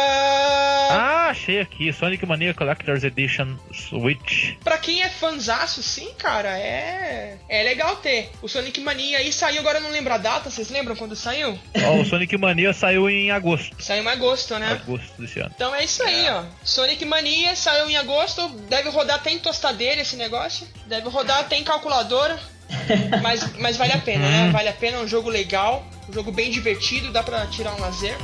Ah, 0.91 1.27
achei 1.29 1.59
aqui, 1.59 1.91
Sonic 1.91 2.25
Mania 2.25 2.53
Collector's 2.53 3.03
Edition 3.03 3.57
Switch. 3.73 4.55
Pra 4.63 4.77
quem 4.77 5.03
é 5.03 5.09
fanzaço, 5.09 5.83
sim, 5.83 6.13
cara, 6.17 6.57
é 6.57 7.37
é 7.49 7.63
legal 7.63 7.97
ter. 7.97 8.29
O 8.41 8.47
Sonic 8.47 8.79
Mania 8.79 9.17
aí 9.17 9.33
saiu, 9.33 9.59
agora 9.59 9.79
eu 9.79 9.83
não 9.83 9.91
lembro 9.91 10.13
a 10.13 10.17
data, 10.17 10.49
vocês 10.49 10.69
lembram 10.69 10.95
quando 10.95 11.17
saiu? 11.17 11.59
Oh, 11.85 12.01
o 12.01 12.05
Sonic 12.05 12.37
Mania 12.37 12.71
saiu 12.71 13.09
em 13.09 13.29
agosto. 13.29 13.75
Saiu 13.83 14.05
em 14.05 14.07
agosto, 14.07 14.57
né? 14.57 14.71
Agosto 14.71 15.21
desse 15.21 15.41
ano. 15.41 15.51
Então 15.53 15.75
é 15.75 15.83
isso 15.83 15.96
aí, 16.03 16.29
ó. 16.29 16.43
Sonic 16.63 17.03
Mania 17.05 17.55
saiu 17.55 17.89
em 17.89 17.97
agosto. 17.97 18.47
Deve 18.69 18.89
rodar 18.89 19.17
até 19.17 19.31
em 19.31 19.39
tostadeira 19.39 20.01
esse 20.01 20.15
negócio. 20.15 20.67
Deve 20.85 21.09
rodar 21.09 21.39
até 21.39 21.57
em 21.57 21.63
calculadora. 21.63 22.39
mas, 23.21 23.57
mas 23.57 23.77
vale 23.77 23.93
a 23.93 23.97
pena, 23.97 24.29
né? 24.29 24.45
Uhum. 24.45 24.51
Vale 24.51 24.69
a 24.69 24.73
pena, 24.73 24.97
é 24.97 24.99
um 24.99 25.07
jogo 25.07 25.29
legal, 25.29 25.85
um 26.09 26.13
jogo 26.13 26.31
bem 26.31 26.51
divertido, 26.51 27.11
dá 27.11 27.23
pra 27.23 27.47
tirar 27.47 27.73
um 27.75 27.79
lazer. 27.79 28.15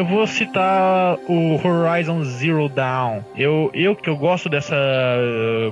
Eu 0.00 0.04
vou 0.06 0.26
citar 0.26 1.18
o 1.28 1.60
Horizon 1.62 2.24
Zero 2.24 2.70
Dawn. 2.70 3.22
Eu, 3.36 3.70
eu 3.74 3.94
que 3.94 4.08
eu 4.08 4.16
gosto 4.16 4.48
dessa, 4.48 4.74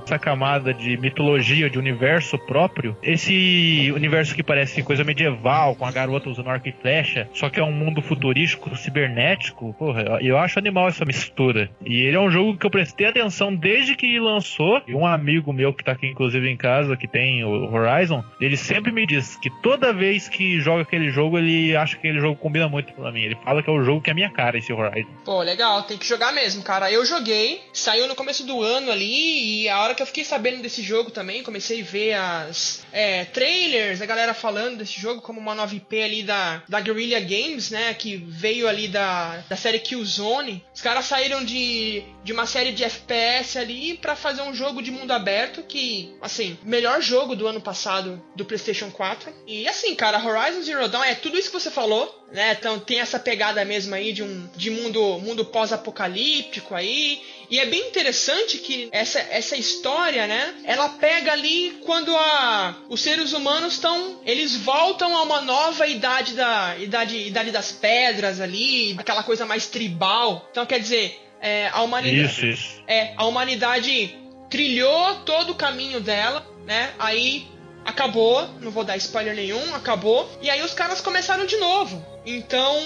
essa 0.04 0.18
camada 0.18 0.74
de 0.74 0.98
mitologia, 0.98 1.70
de 1.70 1.78
universo 1.78 2.38
próprio. 2.38 2.94
Esse 3.02 3.90
universo 3.90 4.34
que 4.34 4.42
parece 4.42 4.82
coisa 4.82 5.02
medieval, 5.02 5.74
com 5.74 5.86
a 5.86 5.90
garota 5.90 6.28
usando 6.28 6.50
arco 6.50 6.68
e 6.68 6.72
flecha, 6.72 7.26
só 7.32 7.48
que 7.48 7.58
é 7.58 7.64
um 7.64 7.72
mundo 7.72 8.02
futurístico, 8.02 8.76
cibernético. 8.76 9.74
Porra, 9.78 10.18
eu 10.20 10.36
acho 10.36 10.58
animal 10.58 10.88
essa 10.88 11.06
mistura. 11.06 11.70
E 11.82 12.02
ele 12.02 12.16
é 12.18 12.20
um 12.20 12.30
jogo 12.30 12.58
que 12.58 12.66
eu 12.66 12.70
prestei 12.70 13.06
atenção 13.06 13.54
desde 13.54 13.96
que 13.96 14.20
lançou. 14.20 14.82
E 14.86 14.94
um 14.94 15.06
amigo 15.06 15.54
meu 15.54 15.72
que 15.72 15.82
tá 15.82 15.92
aqui, 15.92 16.06
inclusive, 16.06 16.50
em 16.50 16.56
casa, 16.56 16.98
que 16.98 17.08
tem 17.08 17.44
o 17.44 17.72
Horizon, 17.72 18.22
ele 18.38 18.58
sempre 18.58 18.92
me 18.92 19.06
diz 19.06 19.36
que 19.36 19.48
toda 19.62 19.90
vez 19.90 20.28
que 20.28 20.60
joga 20.60 20.82
aquele 20.82 21.08
jogo, 21.08 21.38
ele 21.38 21.74
acha 21.74 21.94
que 21.94 22.06
aquele 22.06 22.20
jogo 22.20 22.36
combina 22.36 22.68
muito 22.68 22.92
pra 22.92 23.10
mim. 23.10 23.22
Ele 23.22 23.38
fala 23.42 23.62
que 23.62 23.70
é 23.70 23.72
o 23.72 23.82
jogo 23.82 24.02
que 24.02 24.10
é 24.10 24.17
minha 24.18 24.30
cara, 24.30 24.58
esse 24.58 24.72
Horizon. 24.72 25.08
Pô, 25.24 25.40
legal, 25.42 25.84
tem 25.84 25.96
que 25.96 26.06
jogar 26.06 26.32
mesmo, 26.32 26.62
cara. 26.62 26.90
Eu 26.90 27.04
joguei, 27.04 27.62
saiu 27.72 28.08
no 28.08 28.16
começo 28.16 28.44
do 28.44 28.62
ano 28.62 28.90
ali, 28.90 29.62
e 29.62 29.68
a 29.68 29.80
hora 29.80 29.94
que 29.94 30.02
eu 30.02 30.06
fiquei 30.06 30.24
sabendo 30.24 30.60
desse 30.60 30.82
jogo 30.82 31.10
também, 31.10 31.42
comecei 31.42 31.80
a 31.80 31.84
ver 31.84 32.14
as 32.14 32.84
é, 32.92 33.24
trailers, 33.26 34.02
a 34.02 34.06
galera 34.06 34.34
falando 34.34 34.78
desse 34.78 35.00
jogo 35.00 35.22
como 35.22 35.38
uma 35.38 35.54
nova 35.54 35.74
IP 35.74 36.02
ali 36.02 36.22
da, 36.22 36.62
da 36.68 36.80
Guerrilla 36.80 37.20
Games, 37.20 37.70
né? 37.70 37.94
Que 37.94 38.16
veio 38.16 38.68
ali 38.68 38.88
da, 38.88 39.36
da 39.48 39.56
série 39.56 39.78
Killzone. 39.78 40.64
Os 40.74 40.82
caras 40.82 41.04
saíram 41.04 41.44
de, 41.44 42.02
de 42.24 42.32
uma 42.32 42.46
série 42.46 42.72
de 42.72 42.82
FPS 42.82 43.56
ali 43.56 43.96
para 43.96 44.16
fazer 44.16 44.42
um 44.42 44.52
jogo 44.52 44.82
de 44.82 44.90
mundo 44.90 45.12
aberto 45.12 45.62
que, 45.62 46.12
assim, 46.20 46.58
melhor 46.64 47.00
jogo 47.00 47.36
do 47.36 47.46
ano 47.46 47.60
passado 47.60 48.20
do 48.34 48.44
PlayStation 48.44 48.90
4. 48.90 49.32
E 49.46 49.68
assim, 49.68 49.94
cara, 49.94 50.18
Horizon 50.18 50.62
Zero 50.62 50.88
Dawn 50.88 51.04
é 51.04 51.14
tudo 51.14 51.38
isso 51.38 51.50
que 51.50 51.60
você 51.60 51.70
falou, 51.70 52.17
né? 52.32 52.56
Então 52.58 52.78
tem 52.78 53.00
essa 53.00 53.18
pegada 53.18 53.64
mesmo 53.64 53.94
aí 53.94 54.12
de 54.12 54.22
um 54.22 54.48
de 54.54 54.70
mundo 54.70 55.18
mundo 55.18 55.44
pós-apocalíptico 55.44 56.74
aí. 56.74 57.22
E 57.50 57.58
é 57.58 57.64
bem 57.64 57.88
interessante 57.88 58.58
que 58.58 58.88
essa, 58.92 59.18
essa 59.18 59.56
história, 59.56 60.26
né? 60.26 60.54
Ela 60.64 60.90
pega 60.90 61.32
ali 61.32 61.78
quando 61.84 62.14
a, 62.14 62.76
os 62.88 63.00
seres 63.00 63.32
humanos 63.32 63.74
estão. 63.74 64.20
Eles 64.26 64.56
voltam 64.56 65.16
a 65.16 65.22
uma 65.22 65.40
nova 65.40 65.86
idade 65.86 66.34
da. 66.34 66.76
Idade, 66.78 67.16
idade 67.16 67.50
das 67.50 67.72
pedras 67.72 68.40
ali, 68.40 68.94
aquela 68.98 69.22
coisa 69.22 69.46
mais 69.46 69.66
tribal. 69.66 70.46
Então 70.50 70.66
quer 70.66 70.80
dizer, 70.80 71.18
é, 71.40 71.68
a 71.68 71.80
humanidade. 71.82 72.26
Isso, 72.26 72.46
isso. 72.46 72.82
É, 72.86 73.14
a 73.16 73.24
humanidade 73.24 74.14
trilhou 74.50 75.16
todo 75.24 75.52
o 75.52 75.54
caminho 75.54 76.00
dela, 76.00 76.46
né? 76.66 76.92
Aí 76.98 77.46
acabou, 77.88 78.46
não 78.60 78.70
vou 78.70 78.84
dar 78.84 78.96
spoiler 78.98 79.34
nenhum, 79.34 79.74
acabou. 79.74 80.30
E 80.42 80.50
aí 80.50 80.62
os 80.62 80.74
caras 80.74 81.00
começaram 81.00 81.46
de 81.46 81.56
novo. 81.56 82.04
Então, 82.24 82.76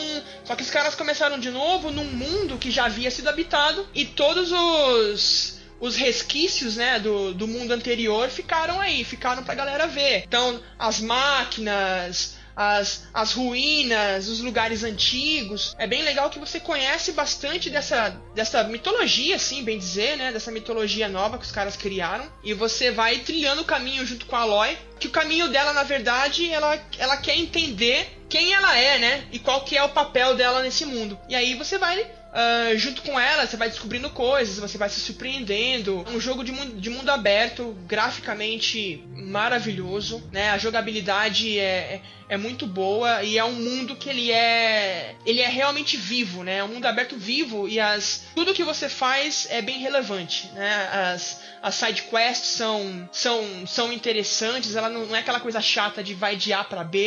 só 0.44 0.54
que 0.54 0.62
os 0.62 0.70
caras 0.70 0.94
começaram 0.94 1.38
de 1.38 1.50
novo 1.50 1.90
num 1.90 2.04
mundo 2.04 2.56
que 2.56 2.70
já 2.70 2.84
havia 2.84 3.10
sido 3.10 3.28
habitado 3.28 3.86
e 3.94 4.04
todos 4.04 4.52
os 4.52 5.60
os 5.80 5.96
resquícios, 5.96 6.76
né, 6.76 7.00
do, 7.00 7.34
do 7.34 7.48
mundo 7.48 7.72
anterior 7.72 8.28
ficaram 8.28 8.80
aí, 8.80 9.02
ficaram 9.02 9.42
pra 9.42 9.52
galera 9.52 9.88
ver. 9.88 10.22
Então, 10.24 10.60
as 10.78 11.00
máquinas, 11.00 12.36
as, 12.56 13.04
as 13.12 13.32
ruínas, 13.32 14.28
os 14.28 14.40
lugares 14.40 14.84
antigos. 14.84 15.74
É 15.78 15.86
bem 15.86 16.02
legal 16.02 16.30
que 16.30 16.38
você 16.38 16.60
conhece 16.60 17.12
bastante 17.12 17.70
dessa, 17.70 18.10
dessa 18.34 18.62
mitologia, 18.64 19.36
assim, 19.36 19.64
bem 19.64 19.78
dizer, 19.78 20.16
né? 20.16 20.32
Dessa 20.32 20.50
mitologia 20.50 21.08
nova 21.08 21.38
que 21.38 21.44
os 21.44 21.52
caras 21.52 21.76
criaram. 21.76 22.24
E 22.42 22.54
você 22.54 22.90
vai 22.90 23.18
trilhando 23.18 23.62
o 23.62 23.66
caminho 23.66 24.06
junto 24.06 24.26
com 24.26 24.36
a 24.36 24.40
Aloy. 24.40 24.76
Que 24.98 25.08
o 25.08 25.10
caminho 25.10 25.48
dela, 25.48 25.72
na 25.72 25.82
verdade, 25.82 26.48
ela, 26.50 26.78
ela 26.98 27.16
quer 27.16 27.36
entender 27.36 28.08
quem 28.28 28.54
ela 28.54 28.76
é, 28.76 28.98
né? 28.98 29.24
E 29.32 29.38
qual 29.38 29.64
que 29.64 29.76
é 29.76 29.82
o 29.82 29.90
papel 29.90 30.34
dela 30.34 30.62
nesse 30.62 30.86
mundo. 30.86 31.18
E 31.28 31.34
aí 31.34 31.54
você 31.54 31.76
vai 31.76 32.06
Uh, 32.32 32.78
junto 32.78 33.02
com 33.02 33.20
ela, 33.20 33.46
você 33.46 33.58
vai 33.58 33.68
descobrindo 33.68 34.08
coisas, 34.08 34.58
você 34.58 34.78
vai 34.78 34.88
se 34.88 35.00
surpreendendo. 35.00 36.02
É 36.08 36.10
um 36.12 36.20
jogo 36.20 36.42
de 36.42 36.50
mundo, 36.50 36.80
de 36.80 36.88
mundo 36.88 37.10
aberto, 37.10 37.76
graficamente 37.86 39.04
maravilhoso, 39.14 40.22
né? 40.32 40.48
A 40.48 40.56
jogabilidade 40.56 41.58
é, 41.58 41.62
é, 41.62 42.02
é, 42.30 42.36
muito 42.38 42.66
boa 42.66 43.22
e 43.22 43.36
é 43.36 43.44
um 43.44 43.52
mundo 43.52 43.94
que 43.94 44.08
ele 44.08 44.32
é 44.32 45.14
ele 45.26 45.42
é 45.42 45.48
realmente 45.48 45.98
vivo, 45.98 46.42
né? 46.42 46.56
É 46.58 46.64
um 46.64 46.68
mundo 46.68 46.86
aberto 46.86 47.18
vivo 47.18 47.68
e 47.68 47.78
as 47.78 48.24
tudo 48.34 48.54
que 48.54 48.64
você 48.64 48.88
faz 48.88 49.46
é 49.50 49.60
bem 49.60 49.78
relevante, 49.78 50.48
né? 50.54 50.88
As 50.90 51.41
as 51.62 51.76
side 51.76 52.02
quests 52.02 52.48
são, 52.48 53.08
são, 53.12 53.66
são 53.66 53.92
interessantes, 53.92 54.74
ela 54.74 54.88
não, 54.88 55.06
não 55.06 55.14
é 55.14 55.20
aquela 55.20 55.38
coisa 55.38 55.60
chata 55.60 56.02
de 56.02 56.12
vai 56.12 56.34
de 56.34 56.52
A 56.52 56.64
para 56.64 56.82
B 56.82 56.98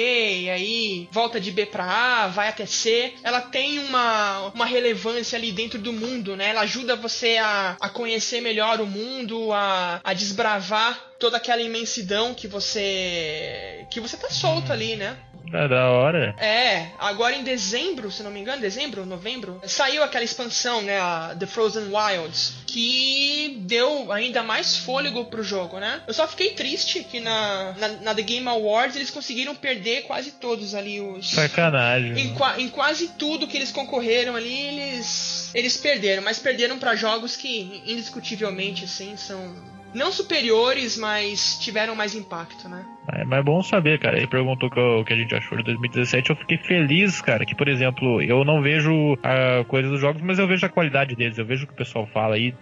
e 0.44 0.50
aí 0.50 1.10
volta 1.12 1.40
de 1.40 1.52
B 1.52 1.66
para 1.66 1.84
A, 1.84 2.28
vai 2.28 2.48
até 2.48 2.66
C. 2.66 3.14
Ela 3.22 3.42
tem 3.42 3.80
uma, 3.80 4.52
uma 4.54 4.66
relevância 4.66 5.38
ali 5.38 5.52
dentro 5.52 5.78
do 5.78 5.92
mundo, 5.92 6.36
né? 6.36 6.50
Ela 6.50 6.62
ajuda 6.62 6.96
você 6.96 7.38
a, 7.38 7.76
a 7.80 7.90
conhecer 7.90 8.40
melhor 8.40 8.80
o 8.80 8.88
mundo, 8.88 9.52
a, 9.52 10.00
a 10.04 10.14
desbravar 10.14 11.16
toda 11.20 11.38
aquela 11.38 11.62
imensidão 11.62 12.34
que 12.34 12.48
você 12.48 13.86
que 13.92 14.00
você 14.00 14.16
tá 14.16 14.30
solto 14.30 14.72
ali, 14.72 14.96
né? 14.96 15.18
É 15.54 15.68
da 15.68 15.90
hora. 15.90 16.36
É, 16.38 16.90
agora 17.00 17.36
em 17.36 17.44
dezembro, 17.44 18.12
se 18.12 18.24
não 18.24 18.32
me 18.32 18.40
engano, 18.40 18.62
dezembro, 18.62 19.06
novembro, 19.06 19.60
saiu 19.66 20.04
aquela 20.04 20.24
expansão, 20.24 20.82
né, 20.82 21.00
a 21.00 21.36
The 21.38 21.46
Frozen 21.46 21.90
Wilds, 21.92 22.54
que 22.66 23.58
deu 23.62 24.12
ainda 24.12 24.44
mais 24.44 24.78
fôlego 24.78 25.26
pro 25.26 25.44
jogo, 25.44 25.80
né? 25.80 26.02
Eu 26.08 26.14
só 26.14 26.28
fiquei 26.28 26.52
triste 26.52 27.04
que 27.04 27.20
na, 27.20 27.74
na, 27.78 27.88
na 27.88 28.16
The 28.16 28.22
Game 28.22 28.48
Awards 28.48 28.96
eles 28.96 29.10
conseguiram 29.10 29.56
perder 29.56 30.04
quase 30.04 30.32
todos 30.32 30.76
ali 30.76 31.00
os. 31.00 31.32
Sacanagem. 31.32 32.14
Em, 32.18 32.64
em 32.64 32.70
quase 32.70 33.10
tudo 33.18 33.48
que 33.48 33.58
eles 33.58 33.72
concorreram 33.72 34.36
ali, 34.36 34.54
eles. 34.54 35.52
Eles 35.54 35.78
perderam, 35.78 36.24
mas 36.24 36.40
perderam 36.40 36.78
para 36.78 36.96
jogos 36.96 37.36
que 37.36 37.82
indiscutivelmente, 37.86 38.84
assim, 38.86 39.16
são 39.16 39.56
não 39.94 40.12
superiores, 40.12 40.98
mas 40.98 41.58
tiveram 41.60 41.96
mais 41.96 42.14
impacto, 42.14 42.68
né? 42.68 42.86
É, 43.12 43.24
mas 43.24 43.40
é 43.40 43.44
bom 43.44 43.62
saber, 43.62 44.00
cara. 44.00 44.18
Ele 44.18 44.28
perguntou 44.28 44.70
o 44.70 45.06
que 45.06 45.14
a 45.14 45.16
gente 45.16 45.34
achou 45.36 45.58
de 45.58 45.64
2017. 45.64 46.30
Eu 46.30 46.36
fiquei 46.36 46.58
feliz, 46.58 47.22
cara, 47.22 47.46
que, 47.46 47.56
por 47.56 47.68
exemplo, 47.68 48.22
eu 48.22 48.44
não 48.44 48.62
vejo 48.62 49.18
a 49.24 49.64
coisa 49.66 49.90
dos 49.90 50.00
jogos, 50.00 50.22
mas 50.22 50.40
eu 50.40 50.48
vejo 50.48 50.66
a 50.66 50.70
qualidade 50.70 51.16
deles. 51.16 51.38
Eu 51.38 51.46
vejo 51.46 51.66
o 51.66 51.68
que 51.68 51.74
o 51.74 51.78
pessoal 51.78 52.08
fala. 52.08 52.38
E, 52.38 52.54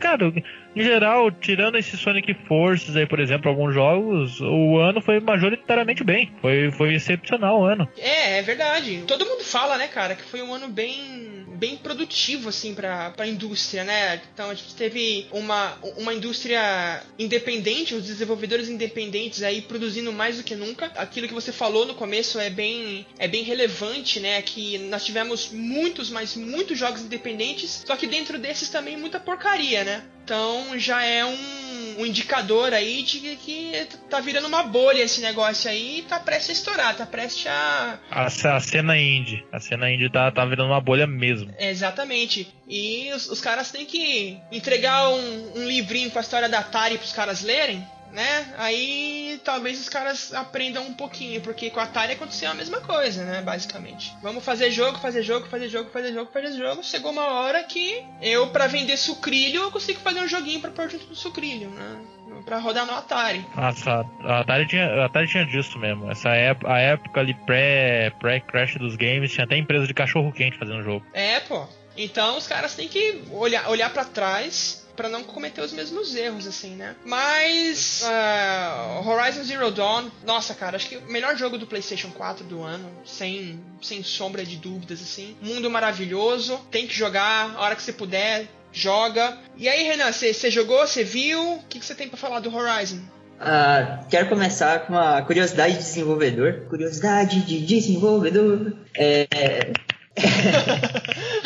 cara, 0.00 0.32
em 0.74 0.82
geral, 0.82 1.30
tirando 1.30 1.76
esse 1.76 1.96
Sonic 1.96 2.34
Forces 2.46 2.96
aí, 2.96 3.06
por 3.06 3.20
exemplo, 3.20 3.48
alguns 3.48 3.74
jogos, 3.74 4.40
o 4.40 4.78
ano 4.78 5.00
foi 5.00 5.20
majoritariamente 5.20 6.02
bem. 6.02 6.32
Foi, 6.40 6.70
foi 6.72 6.94
excepcional 6.94 7.60
o 7.60 7.64
ano. 7.64 7.88
É, 7.98 8.38
é 8.38 8.42
verdade. 8.42 9.04
Todo 9.06 9.26
mundo 9.26 9.44
fala, 9.44 9.76
né, 9.76 9.88
cara, 9.88 10.14
que 10.14 10.22
foi 10.22 10.42
um 10.42 10.52
ano 10.54 10.68
bem 10.68 11.32
bem 11.62 11.76
produtivo, 11.76 12.48
assim, 12.48 12.74
pra, 12.74 13.10
pra 13.10 13.24
indústria, 13.24 13.84
né? 13.84 14.20
Então, 14.34 14.50
a 14.50 14.54
gente 14.54 14.74
teve 14.74 15.28
uma, 15.30 15.78
uma 15.96 16.12
indústria 16.12 17.00
independente, 17.16 17.94
os 17.94 18.04
desenvolvedores 18.04 18.68
independentes 18.68 19.44
aí 19.44 19.62
produzindo 19.62 19.91
mais 20.12 20.36
do 20.36 20.44
que 20.44 20.54
nunca. 20.54 20.86
Aquilo 20.96 21.28
que 21.28 21.34
você 21.34 21.52
falou 21.52 21.84
no 21.84 21.94
começo 21.94 22.38
é 22.38 22.48
bem, 22.48 23.04
é 23.18 23.26
bem 23.26 23.42
relevante, 23.42 24.20
né? 24.20 24.40
Que 24.40 24.78
nós 24.78 25.04
tivemos 25.04 25.50
muitos, 25.50 26.08
mas 26.08 26.36
muitos 26.36 26.78
jogos 26.78 27.02
independentes, 27.02 27.82
só 27.86 27.96
que 27.96 28.06
dentro 28.06 28.38
desses 28.38 28.68
também 28.68 28.96
muita 28.96 29.20
porcaria, 29.20 29.84
né? 29.84 30.04
Então 30.24 30.78
já 30.78 31.04
é 31.04 31.24
um, 31.24 31.98
um, 31.98 32.06
indicador 32.06 32.72
aí 32.72 33.02
de 33.02 33.36
que 33.36 33.86
tá 34.08 34.20
virando 34.20 34.46
uma 34.46 34.62
bolha 34.62 35.02
esse 35.02 35.20
negócio 35.20 35.68
aí 35.68 35.98
e 35.98 36.02
tá 36.02 36.20
prestes 36.20 36.50
a 36.50 36.52
estourar, 36.52 36.96
tá 36.96 37.04
prestes 37.04 37.46
a. 37.48 37.98
A, 38.10 38.26
a 38.26 38.60
cena 38.60 38.96
indie. 38.96 39.44
A 39.50 39.58
cena 39.58 39.90
indie 39.90 40.10
tá, 40.10 40.30
tá 40.30 40.44
virando 40.44 40.70
uma 40.70 40.80
bolha 40.80 41.06
mesmo. 41.06 41.52
exatamente. 41.58 42.52
E 42.68 43.10
os, 43.12 43.28
os 43.28 43.40
caras 43.40 43.70
têm 43.72 43.84
que 43.84 44.38
entregar 44.52 45.08
um, 45.08 45.52
um 45.56 45.66
livrinho 45.66 46.10
com 46.10 46.18
a 46.18 46.22
história 46.22 46.48
da 46.48 46.60
Atari 46.60 46.98
pros 46.98 47.12
caras 47.12 47.42
lerem 47.42 47.84
né? 48.12 48.54
Aí 48.58 49.40
talvez 49.42 49.80
os 49.80 49.88
caras 49.88 50.32
aprendam 50.34 50.84
um 50.84 50.94
pouquinho, 50.94 51.40
porque 51.40 51.70
com 51.70 51.80
a 51.80 51.84
Atari 51.84 52.12
aconteceu 52.12 52.50
a 52.50 52.54
mesma 52.54 52.80
coisa, 52.80 53.24
né? 53.24 53.40
Basicamente. 53.40 54.12
Vamos 54.22 54.44
fazer 54.44 54.70
jogo, 54.70 54.98
fazer 54.98 55.22
jogo, 55.22 55.48
fazer 55.48 55.68
jogo, 55.68 55.90
fazer 55.90 56.12
jogo, 56.12 56.30
fazer 56.30 56.52
jogo. 56.52 56.84
Chegou 56.84 57.10
uma 57.10 57.40
hora 57.40 57.62
que 57.64 58.04
eu, 58.20 58.48
para 58.48 58.66
vender 58.66 58.96
sucrilho, 58.96 59.62
eu 59.62 59.70
consigo 59.70 60.00
fazer 60.00 60.20
um 60.20 60.28
joguinho 60.28 60.60
pra 60.60 60.70
pôr 60.70 60.90
junto 60.90 61.06
do 61.06 61.16
sucrilho, 61.16 61.70
né? 61.70 62.00
Pra 62.44 62.58
rodar 62.58 62.84
no 62.86 62.92
Atari. 62.92 63.44
Nossa, 63.54 64.04
a 64.24 64.40
Atari 64.40 64.66
tinha, 64.66 64.86
a 64.86 65.06
Atari 65.06 65.28
tinha 65.28 65.46
disso 65.46 65.78
mesmo. 65.78 66.10
Essa 66.10 66.30
época, 66.30 66.72
a 66.72 66.78
época 66.78 67.20
ali 67.20 67.34
pré-crash 67.34 68.72
pré 68.72 68.78
dos 68.78 68.96
games, 68.96 69.32
tinha 69.32 69.44
até 69.44 69.56
empresa 69.56 69.86
de 69.86 69.94
cachorro 69.94 70.32
quente 70.32 70.58
fazendo 70.58 70.82
jogo. 70.82 71.04
É, 71.12 71.40
pô. 71.40 71.66
Então 71.96 72.38
os 72.38 72.46
caras 72.46 72.74
têm 72.74 72.88
que 72.88 73.22
olhar, 73.30 73.68
olhar 73.68 73.90
para 73.92 74.04
trás 74.04 74.81
para 74.96 75.08
não 75.08 75.22
cometer 75.22 75.60
os 75.60 75.72
mesmos 75.72 76.14
erros, 76.14 76.46
assim, 76.46 76.74
né? 76.74 76.94
Mas 77.04 78.02
uh, 78.02 79.08
Horizon 79.08 79.44
Zero 79.44 79.70
Dawn, 79.70 80.10
nossa, 80.24 80.54
cara, 80.54 80.76
acho 80.76 80.88
que 80.88 80.96
o 80.96 81.10
melhor 81.10 81.36
jogo 81.36 81.58
do 81.58 81.66
PlayStation 81.66 82.10
4 82.10 82.44
do 82.44 82.62
ano, 82.62 82.90
sem, 83.04 83.60
sem 83.80 84.02
sombra 84.02 84.44
de 84.44 84.56
dúvidas, 84.56 85.00
assim. 85.00 85.36
Mundo 85.40 85.70
maravilhoso, 85.70 86.58
tem 86.70 86.86
que 86.86 86.94
jogar 86.94 87.54
a 87.56 87.60
hora 87.60 87.76
que 87.76 87.82
você 87.82 87.92
puder, 87.92 88.48
joga. 88.72 89.38
E 89.56 89.68
aí, 89.68 89.82
Renan, 89.84 90.10
você 90.12 90.50
jogou, 90.50 90.86
você 90.86 91.04
viu? 91.04 91.54
O 91.54 91.62
que 91.68 91.84
você 91.84 91.94
tem 91.94 92.08
para 92.08 92.18
falar 92.18 92.40
do 92.40 92.54
Horizon? 92.54 93.00
Uh, 93.42 94.06
quero 94.08 94.28
começar 94.28 94.86
com 94.86 94.92
uma 94.92 95.20
curiosidade 95.22 95.72
de 95.72 95.80
desenvolvedor. 95.80 96.66
Curiosidade 96.68 97.40
de 97.40 97.60
desenvolvedor. 97.60 98.72
É. 98.96 99.26
é... 99.32 99.72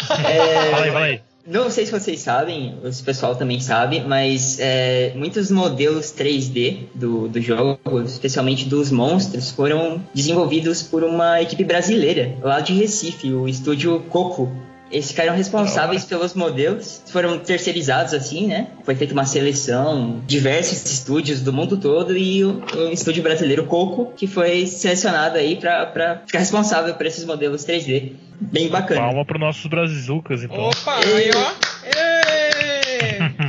fala 0.07 0.85
aí, 0.85 0.93
fala 0.93 1.07
aí. 1.07 1.23
Não 1.47 1.71
sei 1.71 1.87
se 1.87 1.93
vocês 1.93 2.21
sabem, 2.21 2.75
o 2.83 3.05
pessoal 3.05 3.37
também 3.37 3.61
sabe, 3.61 4.01
mas 4.01 4.59
é, 4.59 5.13
muitos 5.15 5.49
modelos 5.49 6.07
3D 6.07 6.87
do, 6.93 7.29
do 7.29 7.41
jogo, 7.41 7.79
especialmente 8.05 8.69
dos 8.69 8.91
monstros, 8.91 9.53
foram 9.53 10.05
desenvolvidos 10.13 10.83
por 10.83 11.05
uma 11.05 11.41
equipe 11.41 11.63
brasileira, 11.63 12.37
lá 12.43 12.59
de 12.59 12.73
Recife, 12.73 13.33
o 13.33 13.47
estúdio 13.47 14.01
Coco. 14.09 14.51
Eles 14.91 15.09
ficaram 15.09 15.35
responsáveis 15.35 16.05
pelos 16.05 16.35
modelos, 16.35 17.03
foram 17.09 17.39
terceirizados 17.39 18.15
assim, 18.15 18.47
né? 18.47 18.69
Foi 18.85 18.95
feita 18.95 19.13
uma 19.13 19.25
seleção, 19.27 20.23
diversos 20.27 20.85
estúdios 20.91 21.41
do 21.41 21.53
mundo 21.53 21.77
todo 21.77 22.17
e 22.17 22.45
o, 22.45 22.63
o 22.75 22.93
estúdio 22.93 23.23
brasileiro 23.23 23.65
Coco, 23.67 24.13
que 24.17 24.27
foi 24.27 24.67
selecionado 24.67 25.39
aí 25.39 25.57
para 25.57 26.23
ficar 26.27 26.39
responsável 26.39 26.95
por 26.95 27.05
esses 27.05 27.25
modelos 27.25 27.65
3D. 27.65 28.13
Bem 28.41 28.69
bacana. 28.69 29.01
Palma 29.01 29.25
para 29.25 29.37
os 29.37 29.41
nossos 29.41 29.67
brasizucas, 29.67 30.43
então. 30.43 30.69
Opa, 30.69 30.97
aí 30.97 31.31
ó. 31.35 31.53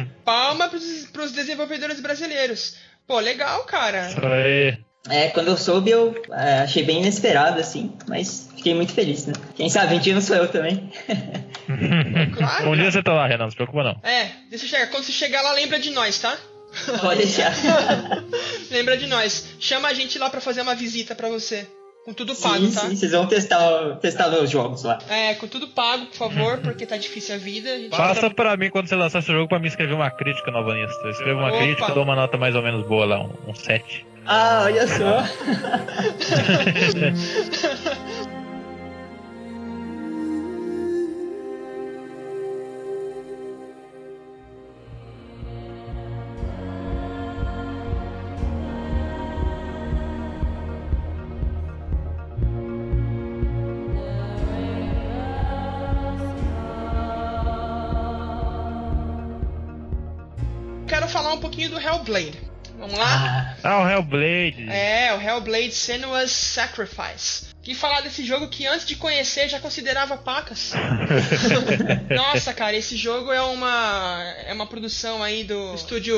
Palma 0.25 0.69
para 0.69 1.23
os 1.23 1.31
desenvolvedores 1.31 1.99
brasileiros. 1.99 2.75
Pô, 3.05 3.19
legal, 3.19 3.63
cara. 3.63 4.09
Isso 4.09 4.25
aí. 4.25 4.86
É, 5.09 5.29
quando 5.29 5.47
eu 5.47 5.57
soube, 5.57 5.89
eu 5.89 6.15
é, 6.31 6.59
achei 6.59 6.83
bem 6.83 6.99
inesperado, 6.99 7.59
assim, 7.59 7.93
mas 8.07 8.49
fiquei 8.55 8.73
muito 8.73 8.93
feliz, 8.93 9.25
né? 9.25 9.33
Quem 9.55 9.69
sabe, 9.69 9.95
um 9.95 9.99
dia 9.99 10.13
não 10.13 10.21
sou 10.21 10.35
eu 10.35 10.47
também. 10.47 10.89
claro. 12.35 12.69
Um 12.69 12.75
dia 12.75 12.91
você 12.91 13.01
tá 13.01 13.13
lá, 13.13 13.27
Renan, 13.27 13.45
não 13.45 13.49
se 13.49 13.55
preocupa 13.55 13.83
não. 13.83 13.99
É, 14.03 14.29
deixa 14.49 14.65
eu 14.65 14.69
chegar. 14.69 14.87
Quando 14.87 15.03
você 15.03 15.11
chegar 15.11 15.41
lá, 15.41 15.53
lembra 15.53 15.79
de 15.79 15.91
nós, 15.91 16.19
tá? 16.19 16.37
Pode 17.01 17.23
deixar. 17.23 17.53
lembra 18.69 18.97
de 18.97 19.07
nós. 19.07 19.55
Chama 19.59 19.87
a 19.87 19.93
gente 19.93 20.19
lá 20.19 20.29
pra 20.29 20.41
fazer 20.41 20.61
uma 20.61 20.75
visita 20.75 21.15
pra 21.15 21.29
você. 21.29 21.67
Com 22.07 22.13
tudo 22.13 22.33
pago, 22.35 22.65
sim, 22.65 22.71
tá? 22.71 22.81
Sim, 22.81 22.95
vocês 22.95 23.11
vão 23.11 23.25
testar, 23.27 23.97
testar 23.97 24.29
os 24.29 24.49
jogos 24.49 24.83
lá. 24.83 24.97
É, 25.09 25.33
com 25.33 25.45
tudo 25.45 25.67
pago, 25.67 26.05
por 26.05 26.15
favor, 26.15 26.57
porque 26.59 26.85
tá 26.85 26.95
difícil 26.95 27.35
a 27.35 27.37
vida. 27.37 27.69
A 27.91 27.97
Passa 27.97 28.29
pra 28.29 28.55
mim 28.55 28.69
quando 28.69 28.87
você 28.87 28.95
lançar 28.95 29.19
esse 29.19 29.29
jogo 29.29 29.49
pra 29.49 29.59
mim 29.59 29.67
escrever 29.67 29.93
uma 29.93 30.09
crítica 30.09 30.49
no 30.49 30.59
Alvanista. 30.59 31.09
Escreva 31.09 31.39
uma 31.39 31.49
Opa. 31.49 31.57
crítica, 31.57 31.93
dou 31.93 32.03
uma 32.03 32.15
nota 32.15 32.37
mais 32.37 32.55
ou 32.55 32.61
menos 32.61 32.87
boa 32.87 33.05
lá, 33.05 33.19
um, 33.19 33.33
um 33.49 33.53
7. 33.53 34.05
Ah, 34.27 34.63
olha 34.65 34.85
só. 34.87 35.23
Hellblade. 63.97 64.69
É, 64.69 65.13
o 65.13 65.21
Hellblade 65.21 65.73
Senua's 65.73 66.31
Sacrifice. 66.31 67.47
Que 67.61 67.75
falar 67.75 68.01
desse 68.01 68.23
jogo 68.23 68.47
que 68.47 68.65
antes 68.65 68.85
de 68.85 68.95
conhecer 68.95 69.49
já 69.49 69.59
considerava 69.59 70.15
pacas. 70.17 70.71
Nossa, 72.15 72.53
cara, 72.53 72.77
esse 72.77 72.95
jogo 72.95 73.31
é 73.33 73.41
uma 73.41 74.23
é 74.45 74.53
uma 74.53 74.65
produção 74.65 75.21
aí 75.21 75.43
do 75.43 75.75
estúdio 75.75 76.17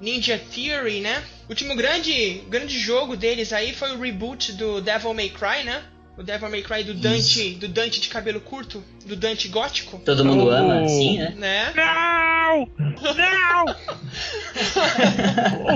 Ninja 0.00 0.38
Theory, 0.38 1.00
né? 1.00 1.22
O 1.46 1.50
último 1.50 1.74
grande 1.74 2.42
grande 2.48 2.78
jogo 2.78 3.16
deles 3.16 3.54
aí 3.54 3.72
foi 3.72 3.92
o 3.92 4.00
reboot 4.00 4.52
do 4.52 4.82
Devil 4.82 5.14
May 5.14 5.30
Cry, 5.30 5.64
né? 5.64 5.82
O 6.18 6.22
Devil 6.22 6.50
May 6.50 6.62
Cry 6.62 6.84
do 6.84 6.92
Dante, 6.92 7.54
do 7.54 7.68
Dante 7.68 7.98
de 7.98 8.08
cabelo 8.08 8.40
curto, 8.40 8.84
do 9.06 9.16
Dante 9.16 9.48
gótico. 9.48 9.98
Todo 10.04 10.22
mundo 10.24 10.50
ama, 10.50 10.86
sim, 10.86 11.18
né? 11.18 11.34
Né? 11.38 11.72
Não! 11.74 12.31
Não! 12.42 13.64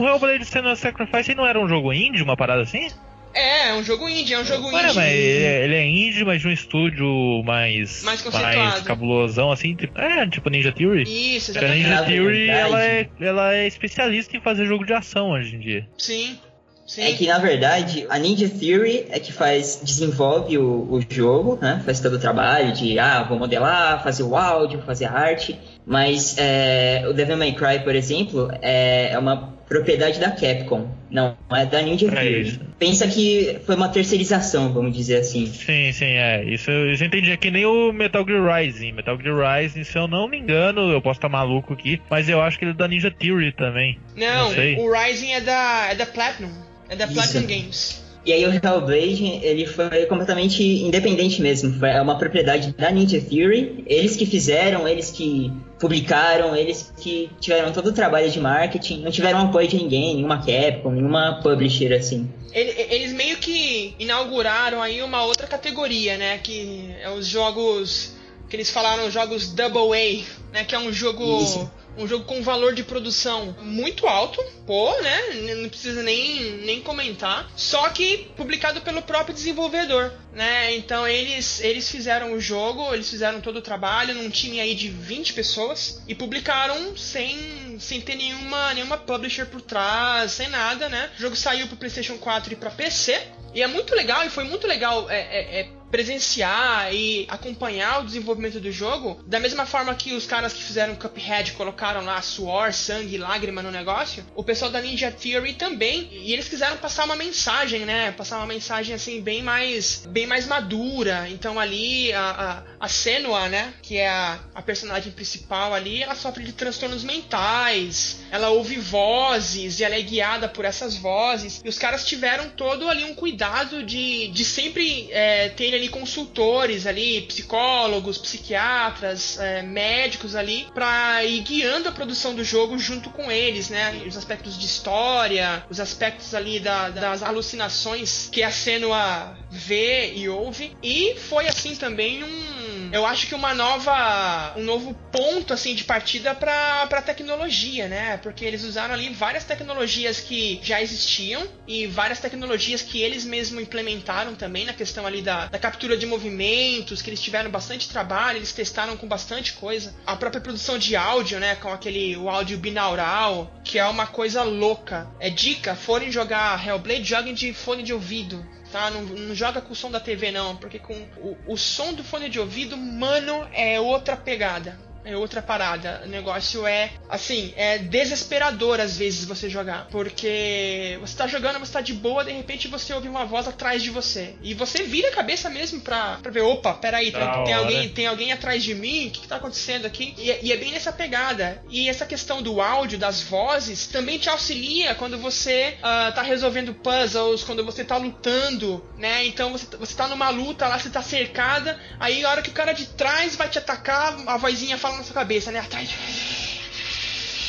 o 0.01 0.07
Hellblade 0.07 0.45
Senua 0.45 0.77
Sacrifice 0.77 1.35
não 1.35 1.47
era 1.47 1.59
um 1.61 1.69
jogo 1.69 1.93
indie, 1.93 2.23
uma 2.23 2.37
parada 2.37 2.63
assim? 2.63 2.89
É, 3.35 3.69
é 3.69 3.75
um 3.75 3.83
jogo 3.85 4.09
indie, 4.09 4.33
é 4.33 4.39
um 4.41 4.45
jogo 4.45 4.69
Ué, 4.69 4.83
indie. 4.85 4.95
mas 4.95 5.13
ele 5.13 5.45
é, 5.45 5.65
ele 5.65 5.75
é 5.75 5.87
indie, 5.87 6.25
mas 6.25 6.41
de 6.41 6.49
um 6.49 6.51
estúdio 6.53 7.43
mais. 7.45 8.03
Mais 8.03 8.23
conceituado. 8.23 8.85
cabulosão, 8.85 9.53
assim. 9.53 9.75
Tipo, 9.75 10.01
é, 10.01 10.27
tipo 10.27 10.49
Ninja 10.49 10.73
Theory. 10.73 11.03
Isso, 11.37 11.53
Porque 11.53 11.65
a 11.67 11.69
exatamente. 11.77 11.85
Ninja 11.89 12.01
Na 12.01 12.07
Theory, 12.07 12.47
verdade- 12.47 12.61
ela 12.61 12.85
é, 12.85 13.09
ela 13.21 13.55
é 13.55 13.67
especialista 13.67 14.37
em 14.37 14.41
fazer 14.41 14.65
jogo 14.67 14.87
de 14.87 14.95
ação 14.95 15.31
hoje 15.33 15.55
em 15.57 15.59
dia. 15.59 15.87
Sim. 15.99 16.39
Sim. 16.87 17.03
É 17.03 17.13
que 17.15 17.27
na 17.27 17.39
verdade 17.39 18.07
a 18.09 18.17
Ninja 18.17 18.49
Theory 18.49 19.07
é 19.11 19.19
que 19.19 19.33
faz, 19.33 19.81
desenvolve 19.83 20.57
o, 20.57 20.87
o 20.89 21.01
jogo, 21.11 21.59
né? 21.61 21.83
Faz 21.85 21.99
todo 22.01 22.15
o 22.15 22.19
trabalho 22.21 22.73
de 22.73 22.97
ah, 22.99 23.25
vou 23.25 23.37
modelar, 23.39 24.03
fazer 24.05 24.23
o 24.23 24.37
áudio, 24.37 24.81
fazer 24.87 25.07
a 25.07 25.13
arte. 25.13 25.59
Mas 25.87 26.35
é, 26.37 27.05
o 27.09 27.13
Devil 27.13 27.37
May 27.37 27.53
Cry, 27.53 27.79
por 27.85 27.95
exemplo, 27.95 28.51
é, 28.61 29.13
é 29.13 29.19
uma 29.19 29.55
propriedade 29.69 30.19
da 30.21 30.31
Capcom, 30.31 30.89
não 31.11 31.37
é 31.53 31.65
da 31.67 31.81
Ninja 31.83 32.07
É 32.07 32.11
Theory. 32.11 32.41
isso. 32.41 32.61
Pensa 32.79 33.07
que 33.07 33.59
foi 33.65 33.75
uma 33.77 33.89
terceirização, 33.89 34.73
vamos 34.73 34.97
dizer 34.97 35.19
assim. 35.19 35.47
Sim, 35.47 35.93
sim, 35.93 36.05
é. 36.07 36.45
Isso 36.45 36.71
eu 36.71 36.95
já 36.97 37.07
entendi. 37.07 37.31
É 37.31 37.37
que 37.37 37.51
nem 37.51 37.65
o 37.67 37.93
Metal 37.93 38.25
Gear 38.27 38.45
Rising. 38.45 38.93
Metal 38.93 39.17
Gear 39.21 39.61
Rising, 39.61 39.85
se 39.85 39.97
eu 39.97 40.07
não 40.09 40.29
me 40.29 40.39
engano, 40.39 40.91
eu 40.93 41.01
posso 41.01 41.19
estar 41.19 41.29
maluco 41.29 41.73
aqui, 41.73 42.01
mas 42.11 42.29
eu 42.29 42.41
acho 42.41 42.59
que 42.59 42.65
ele 42.65 42.73
é 42.73 42.75
da 42.75 42.89
Ninja 42.89 43.11
Theory 43.11 43.53
também. 43.53 43.99
Não, 44.17 44.49
Não 44.49 44.55
sei. 44.55 44.77
o 44.77 44.93
Rising 44.93 45.33
é 45.33 45.41
da, 45.41 45.89
é 45.91 45.95
da 45.95 46.07
Platinum. 46.07 46.51
É 46.89 46.97
da 46.97 47.05
Isso. 47.07 47.15
Platinum 47.15 47.47
Games. 47.47 48.06
E 48.27 48.33
aí 48.33 48.45
o 48.45 48.51
Hellblade, 48.53 49.25
ele 49.43 49.67
foi 49.67 50.05
completamente 50.07 50.61
independente 50.63 51.41
mesmo. 51.41 51.79
Foi 51.79 51.89
é 51.91 52.03
uma 52.03 52.19
propriedade 52.19 52.73
da 52.73 52.91
Ninja 52.91 53.21
Theory. 53.21 53.85
Eles 53.87 54.17
que 54.17 54.27
fizeram, 54.27 54.89
eles 54.89 55.13
que 55.13 55.53
publicaram, 55.79 56.57
eles 56.57 56.93
que 56.99 57.31
tiveram 57.41 57.73
todo 57.73 57.91
o 57.91 57.93
trabalho 57.93 58.29
de 58.29 58.41
marketing. 58.41 59.03
Não 59.03 59.13
tiveram 59.13 59.43
apoio 59.43 59.69
de 59.69 59.77
ninguém, 59.77 60.17
nenhuma 60.17 60.39
Capcom, 60.45 60.91
nenhuma 60.91 61.41
publisher 61.41 61.93
assim. 61.93 62.29
Ele- 62.53 62.75
Eles 62.91 63.13
meio 63.13 63.37
que 63.37 63.95
inauguraram 63.99 64.83
aí 64.83 65.01
uma 65.03 65.23
outra 65.25 65.47
categoria, 65.47 66.17
né? 66.17 66.39
Que 66.39 66.91
é 67.01 67.09
os 67.11 67.27
jogos 67.29 68.13
que 68.51 68.57
eles 68.57 68.71
falaram 68.71 69.09
jogos 69.11 69.53
Double 69.53 69.93
A, 69.95 70.53
né? 70.53 70.65
Que 70.65 70.75
é 70.75 70.79
um 70.81 70.93
jogo 70.93 71.43
Isso. 71.43 71.71
Um 71.97 72.07
jogo 72.07 72.25
com 72.25 72.43
valor 72.43 72.75
de 72.75 72.83
produção 72.83 73.57
muito 73.63 74.07
alto, 74.07 74.43
pô, 74.67 74.91
né? 75.01 75.55
Não 75.57 75.69
precisa 75.69 76.03
nem, 76.03 76.59
nem 76.59 76.81
comentar. 76.83 77.51
Só 77.57 77.89
que 77.91 78.29
publicado 78.37 78.81
pelo 78.83 79.03
próprio 79.03 79.35
desenvolvedor, 79.35 80.13
né? 80.33 80.75
Então 80.77 81.07
eles 81.07 81.61
eles 81.61 81.91
fizeram 81.91 82.33
o 82.35 82.41
jogo, 82.41 82.93
eles 82.95 83.09
fizeram 83.09 83.41
todo 83.41 83.57
o 83.57 83.63
trabalho 83.63 84.15
num 84.15 84.29
time 84.31 84.61
aí 84.61 84.75
de 84.75 84.89
20 84.89 85.33
pessoas 85.33 86.03
e 86.07 86.15
publicaram 86.15 86.97
sem 86.97 87.77
sem 87.79 88.01
ter 88.01 88.17
nenhuma 88.17 88.75
nenhuma 88.75 88.97
publisher 88.99 89.47
por 89.47 89.61
trás, 89.61 90.33
sem 90.33 90.49
nada, 90.49 90.89
né? 90.89 91.11
O 91.19 91.21
jogo 91.21 91.37
saiu 91.37 91.67
pro 91.67 91.77
PlayStation 91.77 92.17
4 92.19 92.53
e 92.53 92.57
para 92.57 92.71
PC. 92.71 93.21
E 93.55 93.63
é 93.63 93.67
muito 93.67 93.95
legal, 93.95 94.23
e 94.27 94.29
foi 94.29 94.45
muito 94.45 94.67
legal 94.67 95.09
é, 95.11 95.19
é- 95.19 95.61
é 95.61 95.69
presenciar 95.97 96.95
e 96.95 97.25
acompanhar 97.27 98.03
o 98.03 98.05
desenvolvimento 98.05 98.61
do 98.61 98.71
jogo, 98.71 99.19
da 99.27 99.41
mesma 99.41 99.65
forma 99.65 99.95
que 99.95 100.13
os 100.13 100.27
caras 100.27 100.53
que 100.53 100.63
fizeram 100.63 100.95
Cuphead 100.95 101.53
colocaram 101.53 102.05
lá 102.05 102.21
suor, 102.21 102.75
sangue, 102.75 103.17
lágrima 103.17 103.63
no 103.63 103.71
negócio, 103.71 104.23
o 104.35 104.45
pessoal 104.45 104.71
da 104.71 104.79
Ninja 104.79 105.11
Theory 105.11 105.55
também, 105.55 106.11
e 106.13 106.35
eles 106.35 106.51
quiseram 106.51 106.77
passar 106.77 107.05
uma 107.07 107.17
mensagem, 107.17 107.87
né? 107.87 108.13
Passar 108.13 108.37
uma 108.37 108.47
mensagem 108.47 108.95
assim 108.95 109.23
bem 109.23 109.43
mais 109.43 110.05
bem 110.07 110.27
mais 110.27 110.47
madura. 110.47 111.31
Então 111.31 111.59
ali 111.59 112.13
a, 112.13 112.65
a, 112.79 112.85
a 112.85 112.89
Senua, 112.89 113.49
né, 113.49 113.73
que 113.81 113.97
é 113.97 114.09
a, 114.09 114.39
a 114.55 114.61
personagem 114.61 115.13
principal 115.13 115.73
ali, 115.73 116.03
ela 116.03 116.15
sofre 116.15 116.45
de 116.45 116.53
transtornos 116.53 117.05
mentais, 117.05 118.19
ela 118.31 118.51
ouve 118.51 118.77
vozes 118.77 119.81
e 119.81 119.85
ela 119.85 119.95
é 119.95 120.03
guiada 120.03 120.47
por 120.47 120.67
essas 120.67 120.95
vozes. 120.95 121.63
E 121.65 121.69
os 121.71 121.79
caras 121.79 122.05
tiveram 122.05 122.51
todo 122.51 122.87
ali 122.87 123.03
um 123.05 123.15
cuidado 123.15 123.83
de, 123.83 124.29
de 124.29 124.45
sempre 124.45 125.09
é, 125.11 125.49
ter 125.49 125.75
ali 125.75 125.86
consultores 125.89 126.87
ali, 126.87 127.23
psicólogos, 127.23 128.19
psiquiatras, 128.19 129.39
é, 129.39 129.63
médicos 129.63 130.35
ali, 130.35 130.67
pra 130.75 131.25
ir 131.25 131.41
guiando 131.41 131.89
a 131.89 131.93
produção 131.93 132.35
do 132.35 132.45
jogo 132.45 132.79
junto 132.79 133.11
com 133.11 133.31
eles, 133.31 133.69
né? 133.69 134.03
Os 134.07 134.17
aspectos 134.17 134.59
de 134.59 134.67
história, 134.67 135.65
os 135.71 135.81
aspectos 135.81 136.35
ali 136.35 136.61
da- 136.61 136.91
das 136.91 137.23
alucinações 137.23 138.29
que 138.31 138.43
a 138.43 138.51
Senua 138.51 139.37
vê 139.51 140.15
e 140.15 140.29
ouve. 140.29 140.77
E 140.83 141.17
foi 141.17 141.47
assim 141.49 141.75
também 141.75 142.23
um. 142.25 142.91
Eu 142.93 143.05
acho 143.05 143.27
que 143.27 143.35
uma 143.35 143.55
nova. 143.55 144.55
um 144.57 144.63
novo 144.63 144.95
ponto 145.11 145.53
assim 145.53 145.75
de 145.75 145.85
partida 145.85 146.35
pra, 146.35 146.87
pra 146.87 147.03
tecnologia, 147.03 147.89
né? 147.89 148.17
Porque 148.19 148.45
eles 148.45 148.65
usaram 148.65 148.95
ali 148.95 149.11
várias 149.11 149.45
tecnologias 149.45 150.21
que 150.21 150.61
já 150.63 150.81
existiam 150.81 151.47
e 151.67 151.87
várias 151.87 152.21
tecnologias 152.21 152.83
que 152.83 153.01
eles 153.03 153.25
mesmos 153.25 153.63
implementaram 153.63 154.35
também 154.35 154.65
na 154.65 154.73
questão 154.73 155.07
ali 155.07 155.23
da, 155.23 155.47
da 155.47 155.59
captura 155.59 155.97
de 155.97 156.07
movimentos, 156.07 157.03
que 157.03 157.11
eles 157.11 157.21
tiveram 157.21 157.51
bastante 157.51 157.89
trabalho, 157.89 158.39
eles 158.39 158.53
testaram 158.53 158.97
com 158.97 159.07
bastante 159.07 159.55
coisa. 159.55 159.95
A 160.07 160.17
própria 160.17 160.41
produção 160.41 160.79
de 160.79 160.95
áudio, 160.95 161.41
né? 161.41 161.57
Com 161.57 161.69
aquele 161.69 162.17
o 162.17 162.29
áudio 162.29 162.59
binaural, 162.59 163.53
que 163.65 163.79
é 163.79 163.87
uma 163.87 164.07
coisa 164.07 164.43
louca. 164.43 165.09
É 165.19 165.31
dica, 165.31 165.75
forem 165.75 166.11
jogar 166.11 166.65
Hellblade, 166.67 167.05
joguem 167.05 167.35
de 167.35 167.53
fone 167.53 167.83
de 167.83 167.93
ouvido. 167.93 168.45
Tá? 168.77 168.91
Não, 168.91 169.01
não 169.01 169.35
joga 169.35 169.63
com 169.63 169.73
o 169.73 169.75
som 169.75 169.91
da 169.91 169.99
TV 169.99 170.31
não, 170.31 170.55
porque 170.55 170.79
com 170.79 170.93
o, 171.17 171.55
o 171.55 171.57
som 171.57 171.95
do 171.95 172.05
fone 172.05 172.29
de 172.29 172.39
ouvido, 172.39 172.77
mano, 172.77 173.49
é 173.55 173.81
outra 173.81 174.15
pegada. 174.19 174.79
É 175.07 175.17
outra 175.17 175.41
parada. 175.41 176.03
O 176.05 176.09
negócio 176.09 176.67
é, 176.67 176.91
assim, 177.09 177.55
é 177.57 177.79
desesperador 177.79 178.81
às 178.81 178.97
vezes 178.97 179.25
você 179.25 179.49
jogar. 179.49 179.87
Porque 179.91 180.99
você 181.01 181.17
tá 181.17 181.29
jogando, 181.29 181.61
você 181.61 181.73
tá 181.73 181.81
de 181.81 181.95
boa, 181.95 182.25
de 182.25 182.33
repente 182.33 182.67
você 182.67 182.93
ouve 182.93 183.09
uma 183.09 183.25
voz 183.25 183.47
atrás 183.47 183.83
de 183.85 183.91
você. 183.91 184.35
E 184.43 184.53
você 184.53 184.83
vira 184.83 185.09
a 185.09 185.13
cabeça 185.13 185.49
mesmo 185.49 185.81
pra, 185.81 186.19
pra 186.21 186.31
ver, 186.33 186.41
opa, 186.41 186.75
peraí, 186.75 187.13
tem, 187.13 187.21
Da 187.21 187.45
tem 187.45 187.55
alguém, 187.55 187.89
tem 187.89 188.07
alguém 188.09 188.33
atrás 188.33 188.65
de 188.65 188.75
mim? 188.75 189.07
O 189.07 189.11
que, 189.13 189.21
que 189.21 189.29
tá 189.29 189.37
acontecendo 189.37 189.87
aqui? 189.87 190.13
E, 190.19 190.29
é- 190.31 190.41
e 190.43 190.53
é 190.53 190.57
bem 190.57 190.73
nessa 190.73 190.93
pegada. 190.93 191.63
E 191.71 191.89
essa 191.89 192.05
questão 192.05 192.43
do 192.43 192.61
áudio, 192.61 192.99
das 192.99 193.23
vozes, 193.23 193.87
também 193.87 194.19
te 194.19 194.29
auxilia 194.29 194.95
quando 194.97 195.19
você 195.19 195.77
ah, 195.83 196.11
tá 196.13 196.23
resolvendo 196.23 196.75
puzzles, 196.75 197.45
quando 197.45 197.65
você 197.65 197.85
tá 197.85 197.97
lutando, 197.97 198.85
né? 198.99 199.25
Então 199.25 199.53
você, 199.53 199.67
você 199.77 199.95
tá 199.95 200.09
numa 200.09 200.31
luta 200.31 200.67
lá, 200.67 200.79
você 200.79 200.91
tá 200.91 201.01
cercada, 201.03 201.79
aí 202.01 202.25
a 202.25 202.31
hora 202.31 202.43
que 202.43 202.51
o 202.51 202.53
cara 202.53 202.73
de 202.73 202.87
trás 202.87 203.37
vai 203.37 203.49
te 203.49 203.59
atacar, 203.59 204.17
a 204.27 204.37
vozinha 204.37 204.77
fala 204.77 204.96
na 204.97 205.05
sua 205.05 205.15
cabeça, 205.15 205.51
né? 205.51 205.61
Atrás 205.61 205.89
de 205.89 205.97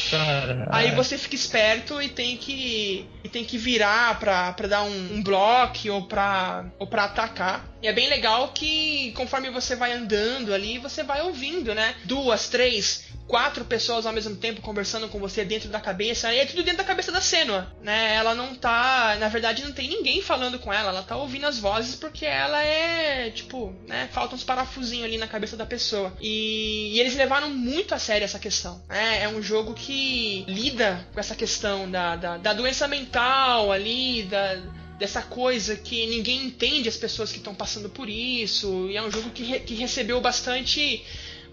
Cara, 0.10 0.68
Aí 0.72 0.92
você 0.92 1.18
fica 1.18 1.36
esperto 1.36 2.02
e 2.02 2.08
tem 2.08 2.38
que 2.38 3.06
e 3.24 3.30
tem 3.30 3.44
que 3.44 3.58
virar 3.58 4.18
pra, 4.20 4.54
pra 4.54 4.68
dar 4.68 4.84
um, 4.84 5.16
um 5.16 5.22
bloco 5.22 5.90
ou 5.92 6.04
pra, 6.04 6.66
ou 6.80 6.88
pra 6.88 7.06
atacar. 7.06 7.66
E 7.82 7.88
é 7.88 7.94
bem 7.94 8.10
legal 8.10 8.50
que 8.50 9.12
conforme 9.16 9.50
você 9.50 9.76
vai 9.76 9.92
andando 9.94 10.54
ali, 10.54 10.78
você 10.80 11.04
vai 11.04 11.22
ouvindo, 11.22 11.74
né? 11.76 11.96
Duas, 12.06 12.50
três, 12.50 13.06
quatro 13.28 13.66
pessoas 13.66 14.06
ao 14.06 14.14
mesmo 14.14 14.36
tempo 14.36 14.62
conversando 14.62 15.08
com 15.10 15.20
você 15.20 15.44
dentro 15.44 15.70
da 15.70 15.80
cabeça. 15.80 16.34
E 16.34 16.40
é 16.40 16.46
tudo 16.46 16.64
dentro 16.64 16.80
da 16.80 16.84
cabeça 16.84 17.12
da 17.12 17.22
Senua, 17.22 17.72
né? 17.82 18.16
Ela 18.16 18.34
não 18.34 18.56
tá. 18.56 19.16
Na 19.20 19.28
verdade, 19.28 19.64
não 19.64 19.72
tem 19.72 19.88
ninguém 19.88 20.22
falando 20.22 20.58
com 20.58 20.74
ela. 20.74 20.90
Ela 20.90 21.04
tá 21.04 21.16
ouvindo 21.16 21.46
as 21.46 21.60
vozes 21.60 21.96
porque 21.96 22.26
ela 22.26 22.62
é. 22.64 23.30
Tipo, 23.30 23.76
né? 23.88 24.10
Falta 24.12 24.36
uns 24.36 24.44
parafusinhos 24.44 25.06
ali 25.06 25.18
na 25.18 25.28
cabeça 25.28 25.56
da 25.58 25.66
pessoa. 25.66 26.14
E, 26.20 26.96
e 26.96 27.00
eles 27.00 27.16
levaram 27.16 27.50
muito 27.50 27.94
a 27.94 28.00
sério 28.00 28.26
essa 28.26 28.40
questão. 28.40 28.82
Né? 28.88 29.24
É 29.24 29.28
um 29.28 29.42
jogo 29.42 29.74
que 29.74 30.46
lida 30.48 31.06
com 31.14 31.20
essa 31.20 31.36
questão 31.36 31.90
da, 31.90 32.16
da, 32.16 32.38
da 32.38 32.54
doença 32.54 32.88
mental 32.88 33.72
ali, 33.72 34.24
da 34.24 34.58
dessa 34.98 35.22
coisa 35.22 35.76
que 35.76 36.06
ninguém 36.08 36.46
entende 36.46 36.90
as 36.90 36.98
pessoas 36.98 37.32
que 37.32 37.38
estão 37.38 37.54
passando 37.54 37.90
por 37.90 38.10
isso. 38.10 38.88
E 38.90 38.98
é 38.98 39.02
um 39.02 39.12
jogo 39.12 39.30
que, 39.30 39.44
re- 39.44 39.60
que 39.60 39.76
recebeu 39.76 40.20
bastante, 40.20 41.04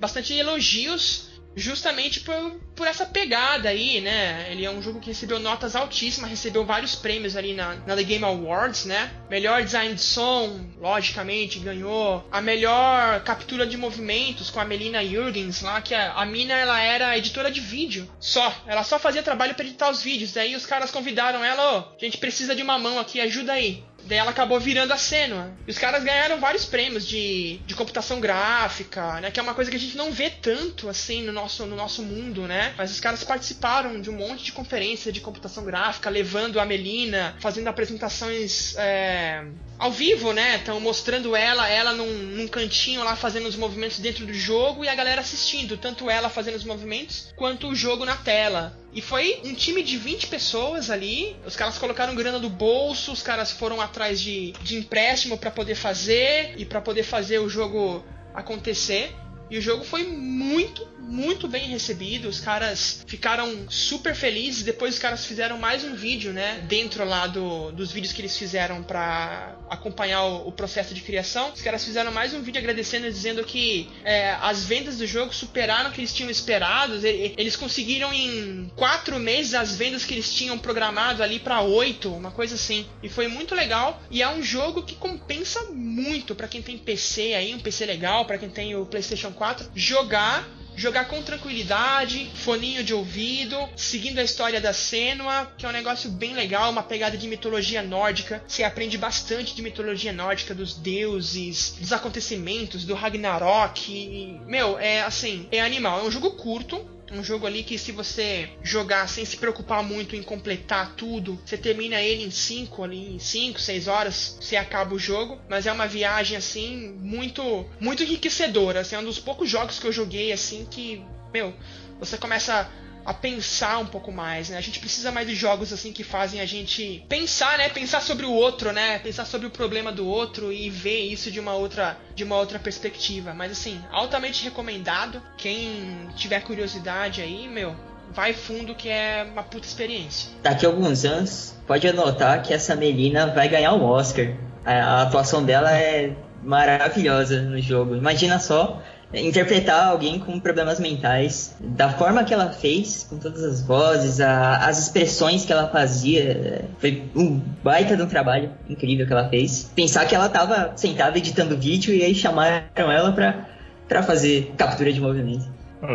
bastante 0.00 0.32
elogios 0.32 1.33
justamente 1.56 2.20
por, 2.20 2.60
por 2.74 2.86
essa 2.86 3.06
pegada 3.06 3.68
aí, 3.68 4.00
né? 4.00 4.48
Ele 4.50 4.64
é 4.64 4.70
um 4.70 4.82
jogo 4.82 5.00
que 5.00 5.08
recebeu 5.08 5.38
notas 5.38 5.76
altíssimas, 5.76 6.30
recebeu 6.30 6.64
vários 6.64 6.94
prêmios 6.94 7.36
ali 7.36 7.54
na, 7.54 7.74
na 7.86 7.96
The 7.96 8.02
Game 8.02 8.24
Awards, 8.24 8.84
né? 8.84 9.10
Melhor 9.30 9.62
design 9.62 9.94
de 9.94 10.00
som, 10.00 10.66
logicamente, 10.78 11.58
ganhou. 11.58 12.26
A 12.30 12.40
melhor 12.40 13.22
captura 13.22 13.66
de 13.66 13.76
movimentos 13.76 14.50
com 14.50 14.60
a 14.60 14.64
Melina 14.64 15.04
Jurgens 15.04 15.62
lá, 15.62 15.80
que 15.80 15.94
a, 15.94 16.12
a 16.14 16.26
mina 16.26 16.54
ela 16.54 16.80
era 16.80 17.16
editora 17.16 17.50
de 17.50 17.60
vídeo. 17.60 18.08
Só. 18.18 18.54
Ela 18.66 18.84
só 18.84 18.98
fazia 18.98 19.22
trabalho 19.22 19.54
para 19.54 19.64
editar 19.64 19.90
os 19.90 20.02
vídeos. 20.02 20.32
Daí 20.32 20.54
os 20.54 20.66
caras 20.66 20.90
convidaram 20.90 21.44
ela, 21.44 21.78
ô, 21.78 21.78
a 21.78 22.04
gente 22.04 22.18
precisa 22.18 22.54
de 22.54 22.62
uma 22.62 22.78
mão 22.78 22.98
aqui, 22.98 23.20
ajuda 23.20 23.52
aí. 23.52 23.84
Daí 24.06 24.18
ela 24.18 24.30
acabou 24.30 24.60
virando 24.60 24.92
a 24.92 24.96
Senua. 24.96 25.50
E 25.66 25.70
os 25.70 25.78
caras 25.78 26.04
ganharam 26.04 26.38
vários 26.38 26.64
prêmios 26.64 27.06
de, 27.06 27.58
de 27.66 27.74
computação 27.74 28.20
gráfica, 28.20 29.20
né? 29.20 29.30
Que 29.30 29.40
é 29.40 29.42
uma 29.42 29.54
coisa 29.54 29.70
que 29.70 29.76
a 29.76 29.80
gente 29.80 29.96
não 29.96 30.12
vê 30.12 30.30
tanto 30.30 30.88
assim 30.88 31.22
no 31.22 31.32
nosso, 31.32 31.66
no 31.66 31.76
nosso 31.76 32.02
mundo, 32.02 32.42
né? 32.42 32.74
Mas 32.76 32.90
os 32.90 33.00
caras 33.00 33.24
participaram 33.24 34.00
de 34.00 34.10
um 34.10 34.14
monte 34.14 34.44
de 34.44 34.52
conferência 34.52 35.10
de 35.10 35.20
computação 35.20 35.64
gráfica, 35.64 36.10
levando 36.10 36.60
a 36.60 36.64
Melina, 36.64 37.34
fazendo 37.40 37.68
apresentações 37.68 38.74
é, 38.76 39.44
ao 39.84 39.92
vivo, 39.92 40.32
né? 40.32 40.56
Estão 40.56 40.80
mostrando 40.80 41.36
ela, 41.36 41.68
ela 41.68 41.92
num, 41.92 42.10
num, 42.10 42.48
cantinho 42.48 43.04
lá 43.04 43.14
fazendo 43.14 43.46
os 43.46 43.54
movimentos 43.54 43.98
dentro 43.98 44.24
do 44.24 44.32
jogo 44.32 44.82
e 44.82 44.88
a 44.88 44.94
galera 44.94 45.20
assistindo, 45.20 45.76
tanto 45.76 46.08
ela 46.08 46.30
fazendo 46.30 46.54
os 46.54 46.64
movimentos 46.64 47.34
quanto 47.36 47.68
o 47.68 47.74
jogo 47.74 48.02
na 48.06 48.16
tela. 48.16 48.74
E 48.94 49.02
foi 49.02 49.42
um 49.44 49.52
time 49.52 49.82
de 49.82 49.98
20 49.98 50.28
pessoas 50.28 50.88
ali. 50.88 51.36
Os 51.44 51.54
caras 51.54 51.76
colocaram 51.76 52.14
grana 52.14 52.38
do 52.38 52.48
bolso, 52.48 53.12
os 53.12 53.20
caras 53.20 53.52
foram 53.52 53.78
atrás 53.78 54.18
de, 54.22 54.52
de 54.62 54.78
empréstimo 54.78 55.36
para 55.36 55.50
poder 55.50 55.74
fazer 55.74 56.54
e 56.56 56.64
para 56.64 56.80
poder 56.80 57.02
fazer 57.02 57.40
o 57.40 57.48
jogo 57.50 58.02
acontecer. 58.32 59.14
E 59.50 59.58
o 59.58 59.60
jogo 59.60 59.84
foi 59.84 60.04
muito, 60.04 60.88
muito 61.04 61.46
bem 61.46 61.68
recebido. 61.68 62.28
Os 62.28 62.40
caras 62.40 63.04
ficaram 63.06 63.70
super 63.70 64.14
felizes. 64.14 64.62
Depois 64.62 64.94
os 64.94 65.00
caras 65.00 65.24
fizeram 65.24 65.58
mais 65.58 65.84
um 65.84 65.94
vídeo, 65.94 66.32
né? 66.32 66.64
Dentro 66.66 67.04
lá 67.04 67.26
do, 67.26 67.70
dos 67.72 67.92
vídeos 67.92 68.12
que 68.12 68.20
eles 68.20 68.36
fizeram 68.36 68.82
para 68.82 69.56
acompanhar 69.68 70.24
o, 70.24 70.48
o, 70.48 70.52
processo 70.52 70.94
de 70.94 71.00
criação. 71.00 71.52
Os 71.52 71.62
caras 71.62 71.84
fizeram 71.84 72.12
mais 72.12 72.32
um 72.34 72.42
vídeo 72.42 72.60
agradecendo, 72.60 73.10
dizendo 73.10 73.44
que 73.44 73.90
é, 74.04 74.32
as 74.40 74.64
vendas 74.64 74.98
do 74.98 75.06
jogo 75.06 75.34
superaram 75.34 75.90
o 75.90 75.92
que 75.92 76.00
eles 76.00 76.12
tinham 76.12 76.30
esperado. 76.30 76.94
Eles 77.04 77.56
conseguiram 77.56 78.12
em 78.12 78.70
quatro 78.76 79.18
meses 79.18 79.54
as 79.54 79.76
vendas 79.76 80.04
que 80.04 80.14
eles 80.14 80.32
tinham 80.32 80.58
programado 80.58 81.22
ali 81.22 81.38
para 81.38 81.60
oito, 81.60 82.12
uma 82.12 82.30
coisa 82.30 82.54
assim. 82.54 82.86
E 83.02 83.08
foi 83.08 83.28
muito 83.28 83.54
legal. 83.54 84.02
E 84.10 84.22
é 84.22 84.28
um 84.28 84.42
jogo 84.42 84.82
que 84.82 84.94
compensa 84.94 85.64
muito 85.70 86.34
para 86.34 86.48
quem 86.48 86.62
tem 86.62 86.78
PC 86.78 87.34
aí, 87.34 87.54
um 87.54 87.60
PC 87.60 87.86
legal, 87.86 88.24
para 88.24 88.38
quem 88.38 88.48
tem 88.48 88.74
o 88.74 88.86
PlayStation 88.86 89.32
4, 89.32 89.70
jogar 89.74 90.48
jogar 90.76 91.06
com 91.06 91.22
tranquilidade, 91.22 92.30
foninho 92.34 92.82
de 92.82 92.92
ouvido, 92.94 93.56
seguindo 93.76 94.18
a 94.18 94.22
história 94.24 94.60
da 94.60 94.72
Senua, 94.72 95.52
que 95.56 95.64
é 95.64 95.68
um 95.68 95.72
negócio 95.72 96.10
bem 96.10 96.34
legal, 96.34 96.70
uma 96.70 96.82
pegada 96.82 97.16
de 97.16 97.28
mitologia 97.28 97.82
nórdica. 97.82 98.42
Você 98.46 98.62
aprende 98.62 98.98
bastante 98.98 99.54
de 99.54 99.62
mitologia 99.62 100.12
nórdica, 100.12 100.54
dos 100.54 100.74
deuses, 100.74 101.76
dos 101.78 101.92
acontecimentos, 101.92 102.84
do 102.84 102.94
Ragnarok. 102.94 103.92
E, 103.92 104.38
meu, 104.46 104.78
é 104.78 105.02
assim, 105.02 105.48
é 105.50 105.60
animal. 105.60 106.00
É 106.00 106.02
um 106.04 106.10
jogo 106.10 106.32
curto, 106.32 106.93
um 107.14 107.22
jogo 107.22 107.46
ali 107.46 107.62
que 107.62 107.78
se 107.78 107.92
você 107.92 108.50
jogar 108.62 109.08
sem 109.08 109.24
se 109.24 109.36
preocupar 109.36 109.82
muito 109.82 110.16
em 110.16 110.22
completar 110.22 110.94
tudo, 110.96 111.40
você 111.44 111.56
termina 111.56 112.00
ele 112.00 112.24
em 112.24 112.30
5 112.30 112.82
ali, 112.82 113.14
em 113.14 113.18
5, 113.18 113.60
6 113.60 113.88
horas, 113.88 114.36
você 114.40 114.56
acaba 114.56 114.94
o 114.94 114.98
jogo, 114.98 115.40
mas 115.48 115.66
é 115.66 115.72
uma 115.72 115.86
viagem 115.86 116.36
assim 116.36 116.92
muito 117.00 117.64
muito 117.80 118.02
enriquecedora, 118.02 118.80
assim, 118.80 118.96
é 118.96 118.98
um 118.98 119.04
dos 119.04 119.18
poucos 119.18 119.48
jogos 119.48 119.78
que 119.78 119.86
eu 119.86 119.92
joguei 119.92 120.32
assim 120.32 120.66
que, 120.70 121.02
meu, 121.32 121.54
você 121.98 122.18
começa 122.18 122.68
a 123.04 123.12
pensar 123.12 123.78
um 123.78 123.86
pouco 123.86 124.10
mais, 124.10 124.48
né? 124.48 124.56
A 124.56 124.60
gente 124.60 124.80
precisa 124.80 125.12
mais 125.12 125.26
de 125.26 125.34
jogos 125.34 125.72
assim 125.72 125.92
que 125.92 126.02
fazem 126.02 126.40
a 126.40 126.46
gente 126.46 127.04
pensar, 127.08 127.58
né? 127.58 127.68
Pensar 127.68 128.00
sobre 128.00 128.24
o 128.24 128.32
outro, 128.32 128.72
né? 128.72 128.98
Pensar 128.98 129.24
sobre 129.24 129.46
o 129.46 129.50
problema 129.50 129.92
do 129.92 130.06
outro 130.06 130.52
e 130.52 130.70
ver 130.70 131.00
isso 131.00 131.30
de 131.30 131.38
uma 131.40 131.54
outra, 131.54 131.96
de 132.14 132.24
uma 132.24 132.36
outra 132.36 132.58
perspectiva. 132.58 133.34
Mas 133.34 133.52
assim, 133.52 133.80
altamente 133.90 134.44
recomendado. 134.44 135.22
Quem 135.36 136.08
tiver 136.16 136.40
curiosidade 136.40 137.20
aí, 137.20 137.48
meu, 137.48 137.76
vai 138.12 138.32
fundo 138.32 138.74
que 138.74 138.88
é 138.88 139.26
uma 139.30 139.42
puta 139.42 139.66
experiência. 139.66 140.30
Daqui 140.42 140.64
a 140.64 140.68
alguns 140.68 141.04
anos, 141.04 141.54
pode 141.66 141.86
anotar 141.86 142.42
que 142.42 142.54
essa 142.54 142.74
menina 142.74 143.26
vai 143.26 143.48
ganhar 143.48 143.74
um 143.74 143.84
Oscar. 143.84 144.34
A 144.64 145.02
atuação 145.02 145.44
dela 145.44 145.72
é 145.72 146.16
maravilhosa 146.42 147.42
no 147.42 147.60
jogo. 147.60 147.96
Imagina 147.96 148.38
só 148.38 148.82
interpretar 149.14 149.88
alguém 149.88 150.18
com 150.18 150.38
problemas 150.40 150.80
mentais 150.80 151.56
da 151.60 151.88
forma 151.90 152.24
que 152.24 152.34
ela 152.34 152.50
fez, 152.50 153.06
com 153.08 153.18
todas 153.18 153.42
as 153.42 153.62
vozes, 153.62 154.20
a, 154.20 154.66
as 154.66 154.78
expressões 154.78 155.44
que 155.44 155.52
ela 155.52 155.68
fazia. 155.68 156.64
Foi 156.78 157.02
um 157.14 157.40
baita 157.62 157.96
de 157.96 158.02
um 158.02 158.06
trabalho 158.06 158.50
incrível 158.68 159.06
que 159.06 159.12
ela 159.12 159.28
fez. 159.28 159.70
Pensar 159.74 160.06
que 160.06 160.14
ela 160.14 160.26
estava 160.26 160.72
sentada 160.76 161.18
editando 161.18 161.56
vídeo 161.56 161.94
e 161.94 162.02
aí 162.02 162.14
chamaram 162.14 162.90
ela 162.90 163.12
para 163.12 163.54
para 163.88 164.02
fazer 164.02 164.52
captura 164.56 164.92
de 164.92 165.00
movimento. 165.00 165.44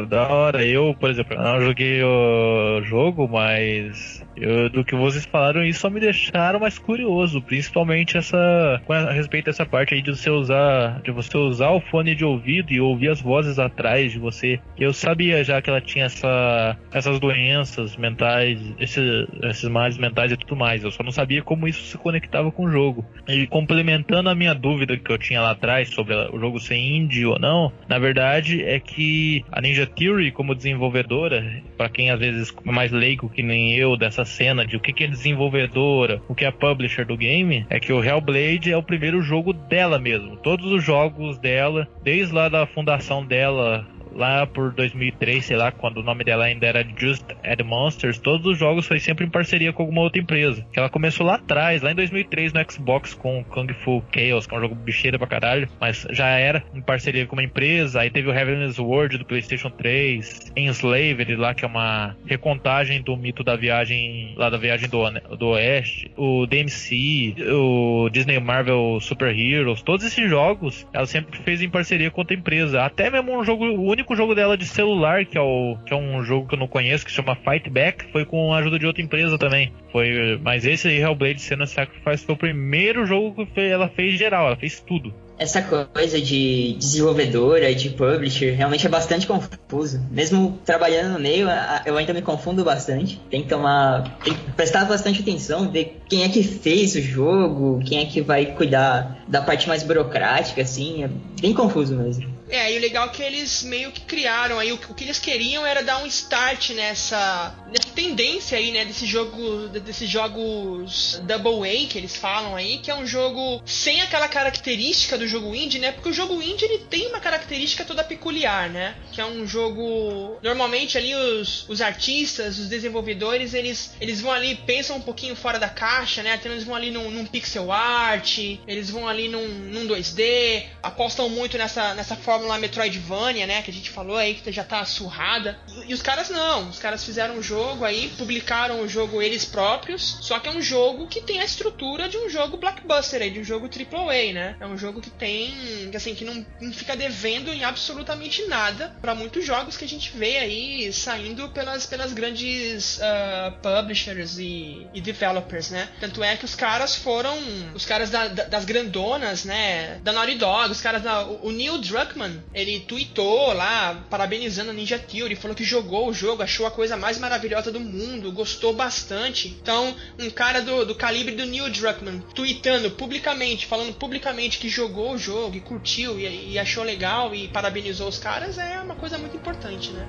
Da 0.08 0.28
hora, 0.28 0.64
eu, 0.64 0.96
por 1.00 1.10
exemplo, 1.10 1.36
não 1.36 1.62
joguei 1.62 2.04
o 2.04 2.82
jogo, 2.84 3.28
mas 3.28 4.19
eu, 4.36 4.70
do 4.70 4.84
que 4.84 4.96
vocês 4.96 5.26
falaram, 5.26 5.64
isso 5.64 5.80
só 5.80 5.90
me 5.90 6.00
deixaram 6.00 6.60
mais 6.60 6.78
curioso, 6.78 7.42
principalmente 7.42 8.18
essa 8.18 8.82
a 8.88 9.12
respeito 9.12 9.46
dessa 9.46 9.66
parte 9.66 9.94
aí 9.94 10.02
de 10.02 10.16
você 10.16 10.30
usar 10.30 11.02
de 11.02 11.12
você 11.12 11.38
usar 11.38 11.70
o 11.72 11.82
fone 11.82 12.16
de 12.16 12.24
ouvido 12.24 12.72
e 12.72 12.80
ouvir 12.80 13.10
as 13.10 13.22
vozes 13.22 13.60
atrás 13.60 14.12
de 14.12 14.20
você. 14.20 14.60
Eu 14.78 14.94
sabia 14.94 15.44
já 15.44 15.62
que 15.62 15.70
ela 15.70 15.82
tinha 15.82 16.06
essa, 16.06 16.78
essas 16.92 17.20
doenças 17.20 17.96
mentais, 17.98 18.60
esses, 18.80 19.28
esses 19.44 19.70
males 19.70 19.98
mentais 19.98 20.32
e 20.32 20.38
tudo 20.38 20.56
mais. 20.56 20.84
Eu 20.84 20.92
só 20.92 21.04
não 21.04 21.12
sabia 21.12 21.42
como 21.42 21.68
isso 21.68 21.84
se 21.84 21.98
conectava 21.98 22.52
com 22.52 22.66
o 22.66 22.72
jogo. 22.72 23.06
E 23.28 23.48
complementando 23.48 24.30
a 24.30 24.36
minha 24.36 24.54
dúvida 24.54 24.98
que 24.98 25.12
eu 25.12 25.18
tinha 25.18 25.42
lá 25.42 25.52
atrás 25.52 25.90
sobre 25.90 26.16
o 26.16 26.40
jogo 26.40 26.60
ser 26.60 26.78
indie 26.78 27.26
ou 27.26 27.40
não, 27.40 27.72
na 27.88 28.00
verdade 28.00 28.64
é 28.64 28.80
que 28.80 29.44
a 29.52 29.62
Ninja 29.62 29.86
Theory 29.86 30.32
como 30.32 30.56
desenvolvedora, 30.56 31.62
para 31.78 31.90
quem 31.90 32.10
às 32.12 32.20
vezes 32.20 32.54
é 32.66 32.72
mais 32.72 32.92
leigo 32.92 33.30
que 33.30 33.44
nem 33.44 33.76
eu 33.76 33.98
dessa 33.98 34.26
cena 34.30 34.66
de 34.66 34.78
o 34.78 34.80
que, 34.80 34.94
que 34.94 35.04
é 35.04 35.08
desenvolvedora, 35.08 36.22
o 36.28 36.36
que 36.36 36.46
é 36.46 36.52
publisher 36.52 37.06
do 37.06 37.18
game, 37.18 37.66
é 37.70 37.80
que 37.80 37.92
o 37.92 38.04
Hellblade 38.04 38.72
é 38.72 38.78
o 38.78 38.84
primeiro 38.84 39.22
jogo 39.22 39.52
dela 39.54 40.00
mesmo. 40.00 40.38
Todos 40.38 40.72
os 40.72 40.84
jogos 40.84 41.38
dela, 41.38 41.88
desde 42.04 42.34
lá 42.34 42.48
da 42.48 42.66
fundação 42.66 43.26
dela 43.26 43.86
lá 44.14 44.46
por 44.46 44.72
2003, 44.74 45.46
sei 45.46 45.58
lá, 45.58 45.72
quando 45.72 45.98
o 45.98 46.04
nome 46.04 46.24
dela 46.24 46.46
ainda 46.46 46.66
era 46.66 46.86
Just 46.98 47.26
Add 47.44 47.64
Monsters, 47.64 48.18
todos 48.18 48.46
os 48.46 48.58
jogos 48.58 48.88
foi 48.88 49.00
sempre 49.00 49.26
em 49.26 49.30
parceria 49.30 49.72
com 49.72 49.84
alguma 49.84 50.02
outra 50.02 50.22
empresa. 50.22 50.66
Ela 50.76 50.90
começou 50.90 51.26
lá 51.26 51.36
atrás, 51.36 51.82
lá 51.82 51.92
em 51.92 51.96
2003 51.96 52.54
no 52.54 52.72
Xbox 52.72 53.14
com 53.14 53.44
Kung 53.44 53.72
Fu 53.74 54.04
Chaos, 54.14 54.46
que 54.46 54.54
é 54.54 54.58
um 54.58 54.62
jogo 54.62 54.76
bicheira 54.76 55.18
pra 55.18 55.28
caralho, 55.28 55.70
mas 55.80 56.08
já 56.12 56.28
era 56.28 56.64
em 56.74 56.82
parceria 56.82 57.26
com 57.26 57.36
uma 57.36 57.44
empresa. 57.44 58.02
Aí 58.02 58.10
teve 58.10 58.30
o 58.30 58.34
Heaven's 58.34 58.80
World 58.80 59.18
do 59.18 59.26
PlayStation 59.26 59.70
3, 59.70 60.52
Enslaved 60.56 61.36
lá, 61.36 61.54
que 61.54 61.64
é 61.64 61.68
uma 61.68 62.16
recontagem 62.26 63.02
do 63.02 63.16
mito 63.16 63.44
da 63.44 63.56
viagem, 63.56 64.34
lá 64.36 64.50
da 64.50 64.58
viagem 64.58 64.90
do, 64.90 65.10
do 65.38 65.48
Oeste, 65.50 66.12
o 66.18 66.46
DMC, 66.46 67.36
o 67.52 68.10
Disney 68.10 68.40
Marvel 68.40 69.00
Super 69.02 69.38
Heroes, 69.38 69.82
todos 69.82 70.06
esses 70.06 70.30
jogos 70.30 70.88
ela 70.94 71.06
sempre 71.06 71.40
fez 71.40 71.62
em 71.62 71.70
parceria 71.70 72.12
com 72.12 72.22
outra 72.22 72.36
empresa. 72.36 72.84
Até 72.84 73.10
mesmo 73.10 73.38
um 73.38 73.44
jogo 73.44 73.66
único 73.66 73.99
único 74.00 74.16
jogo 74.16 74.34
dela 74.34 74.58
de 74.58 74.66
celular, 74.66 75.26
que 75.26 75.38
é, 75.38 75.42
o, 75.42 75.78
que 75.86 75.94
é 75.94 75.98
um 75.98 76.24
jogo 76.24 76.48
que 76.48 76.56
eu 76.56 76.60
não 76.60 76.68
conheço, 76.68 77.06
que 77.06 77.12
chama 77.12 77.36
Fight 77.36 77.70
Back, 77.70 78.12
foi 78.12 78.26
com 78.26 78.54
a 78.54 78.58
ajuda 78.58 78.80
de 78.80 78.86
outra 78.86 79.02
empresa 79.02 79.38
também. 79.38 79.74
Foi, 79.92 80.40
mas 80.42 80.66
esse 80.66 80.88
aí, 80.88 81.02
Hellblade 81.02 81.42
Senna 81.42 81.66
Sacrifice, 81.66 82.26
foi 82.26 82.36
o 82.36 82.38
primeiro 82.38 83.06
jogo 83.06 83.46
que 83.46 83.60
ela 83.60 83.90
fez 83.90 84.18
geral, 84.18 84.48
ela 84.48 84.56
fez 84.56 84.80
tudo 84.80 85.14
essa 85.40 85.62
coisa 85.62 86.22
de 86.22 86.76
desenvolvedora 86.78 87.74
de 87.74 87.92
publisher 87.92 88.52
realmente 88.56 88.86
é 88.86 88.90
bastante 88.90 89.26
confuso. 89.26 90.06
Mesmo 90.12 90.60
trabalhando 90.66 91.14
no 91.14 91.20
meio, 91.20 91.48
eu 91.86 91.96
ainda 91.96 92.14
me 92.14 92.22
confundo 92.22 92.62
bastante. 92.62 93.22
Tem 93.30 93.42
que 93.42 93.48
tomar. 93.48 94.20
Tem 94.22 94.34
que 94.34 94.52
prestar 94.52 94.84
bastante 94.84 95.22
atenção, 95.22 95.72
ver 95.72 96.02
quem 96.10 96.24
é 96.24 96.30
que 96.30 96.44
fez 96.44 96.94
o 96.96 97.02
jogo, 97.02 97.80
quem 97.86 98.00
é 98.00 98.06
que 98.06 98.20
vai 98.20 98.48
cuidar 98.48 99.24
da 99.30 99.42
parte 99.42 99.66
mais 99.70 99.82
burocrática, 99.82 100.62
assim. 100.62 101.06
É 101.06 101.10
bem 101.40 101.54
confuso 101.54 101.96
mesmo. 101.96 102.39
É, 102.50 102.74
e 102.74 102.78
o 102.78 102.82
legal 102.82 103.08
é 103.08 103.10
que 103.10 103.22
eles 103.22 103.64
meio 103.64 103.92
que 103.92 104.02
criaram 104.02 104.58
aí, 104.58 104.72
o, 104.72 104.76
o 104.76 104.96
que 104.96 105.04
eles 105.04 105.20
queriam 105.20 105.66
era 105.66 105.84
dar 105.84 106.02
um 106.02 106.08
start 106.08 106.72
nessa, 106.72 107.56
nessa 107.68 107.90
tendência 107.94 108.58
aí, 108.58 108.72
né, 108.72 108.84
desse 108.86 109.06
jogo, 109.06 109.68
desses 109.68 110.10
jogos 110.10 111.22
Double 111.24 111.70
A 111.70 111.88
que 111.88 111.98
eles 111.98 112.16
falam 112.16 112.56
aí, 112.56 112.80
que 112.80 112.90
é 112.90 112.96
um 112.96 113.06
jogo 113.06 113.62
sem 113.66 114.02
aquela 114.02 114.28
característica 114.28 115.18
do 115.18 115.28
jogo 115.28 115.54
indie, 115.54 115.80
né, 115.80 115.92
porque 115.92 116.10
o 116.10 116.14
jogo 116.14 116.42
indie 116.42 116.66
ele 116.66 116.80
tem 116.80 117.08
uma 117.08 117.20
característica 117.20 117.86
toda 117.86 118.04
peculiar, 118.04 118.70
né, 118.70 118.96
que 119.12 119.22
é 119.22 119.26
um 119.26 119.46
jogo, 119.46 120.40
normalmente 120.42 120.98
ali 120.98 121.14
os, 121.14 121.70
os 121.70 121.82
artistas, 121.82 122.58
os 122.58 122.68
desenvolvedores, 122.68 123.54
eles, 123.54 123.94
eles 124.02 124.22
vão 124.22 124.32
ali, 124.32 124.56
pensam 124.56 124.98
um 124.98 125.02
pouquinho 125.02 125.36
fora 125.36 125.60
da 125.60 125.70
caixa, 125.70 126.24
né, 126.24 126.36
então 126.40 126.52
eles 126.52 126.64
vão 126.64 126.76
ali 126.76 126.90
num, 126.90 127.12
num 127.12 127.26
pixel 127.26 127.72
art, 127.72 128.40
eles 128.68 128.90
vão 128.90 129.08
ali 129.08 129.28
num, 129.28 129.48
num 129.48 129.88
2D, 129.88 130.64
apostam 130.82 131.30
muito 131.30 131.58
nessa, 131.58 131.94
nessa 131.94 132.16
forma 132.16 132.39
fórmula 132.40 132.58
Metroidvania, 132.58 133.46
né? 133.46 133.62
Que 133.62 133.70
a 133.70 133.74
gente 133.74 133.90
falou 133.90 134.16
aí 134.16 134.36
que 134.36 134.52
já 134.52 134.64
tá 134.64 134.84
surrada. 134.86 135.60
E, 135.86 135.94
os 135.94 136.02
caras 136.02 136.30
não. 136.30 136.70
Os 136.70 136.80
caras 136.80 137.04
fizeram 137.04 137.36
um 137.38 137.44
jogo 137.44 137.84
aí, 137.84 138.10
publicaram 138.18 138.82
o 138.82 138.88
jogo 138.88 139.22
eles 139.22 139.44
próprios. 139.44 140.18
Só 140.22 140.40
que 140.40 140.48
é 140.48 140.52
um 140.52 140.62
jogo 140.62 141.08
que 141.08 141.22
tem 141.22 141.42
a 141.42 141.46
estrutura 141.46 142.08
de 142.08 142.18
um 142.18 142.30
jogo 142.30 142.58
blockbuster 142.58 143.22
aí, 143.22 143.30
de 143.30 143.40
um 143.40 143.44
jogo 143.44 143.68
AAA, 143.68 144.34
né? 144.34 144.56
É 144.60 144.66
um 144.66 144.78
jogo 144.78 145.02
que 145.02 145.10
tem, 145.10 145.54
assim, 145.94 146.16
que 146.16 146.24
não, 146.24 146.46
não 146.62 146.72
fica 146.72 146.96
devendo 146.96 147.52
em 147.52 147.64
absolutamente 147.64 148.46
nada 148.48 148.96
para 149.02 149.14
muitos 149.14 149.46
jogos 149.46 149.76
que 149.76 149.84
a 149.84 149.88
gente 149.88 150.16
vê 150.16 150.38
aí 150.38 150.94
saindo 150.94 151.50
pelas, 151.50 151.86
pelas 151.86 152.14
grandes 152.14 153.00
uh, 153.00 153.52
publishers 153.62 154.38
e, 154.38 154.88
e, 154.94 155.02
developers, 155.02 155.72
né? 155.72 155.90
Tanto 156.00 156.24
é 156.24 156.38
que 156.38 156.46
os 156.46 156.56
caras 156.56 156.96
foram, 156.96 157.38
os 157.74 157.86
caras 157.86 158.10
da, 158.10 158.28
da, 158.28 158.44
das 158.46 158.66
grandonas, 158.66 159.44
né? 159.44 160.00
Da 160.04 160.14
Naughty 160.14 160.36
Dog, 160.36 160.72
os 160.72 160.82
caras 160.82 161.02
da, 161.02 161.26
o 161.26 161.52
Neil 161.52 161.78
Druckmann 161.80 162.29
Ele 162.54 162.80
tweetou 162.82 163.54
lá, 163.54 164.06
parabenizando 164.10 164.72
a 164.72 164.74
Ninja 164.74 165.00
Theory, 165.00 165.36
falou 165.36 165.56
que 165.56 165.64
jogou 165.64 166.10
o 166.10 166.14
jogo, 166.14 166.44
achou 166.44 166.66
a 166.66 166.72
coisa 166.72 166.98
mais 166.98 167.18
maravilhosa 167.18 167.72
do 167.72 167.80
mundo, 167.80 168.32
gostou 168.32 168.74
bastante. 168.74 169.48
Então, 169.48 169.96
um 170.18 170.30
cara 170.30 170.62
do, 170.62 170.86
do 170.86 170.96
calibre 170.96 171.36
do 171.36 171.46
Neil 171.46 171.70
Druckmann, 171.70 172.22
tweetando 172.34 172.92
publicamente, 172.92 173.66
falando 173.66 173.94
publicamente 173.94 174.58
que 174.58 174.70
jogou 174.70 175.14
o 175.14 175.18
jogo 175.18 175.56
e 175.56 175.62
curtiu 175.62 176.20
e, 176.20 176.52
e 176.52 176.60
achou 176.60 176.84
legal 176.84 177.34
e 177.34 177.48
parabenizou 177.48 178.08
os 178.08 178.18
caras, 178.18 178.58
é 178.58 178.82
uma 178.82 178.96
coisa 178.96 179.18
muito 179.18 179.36
importante, 179.36 179.92
né? 179.92 180.08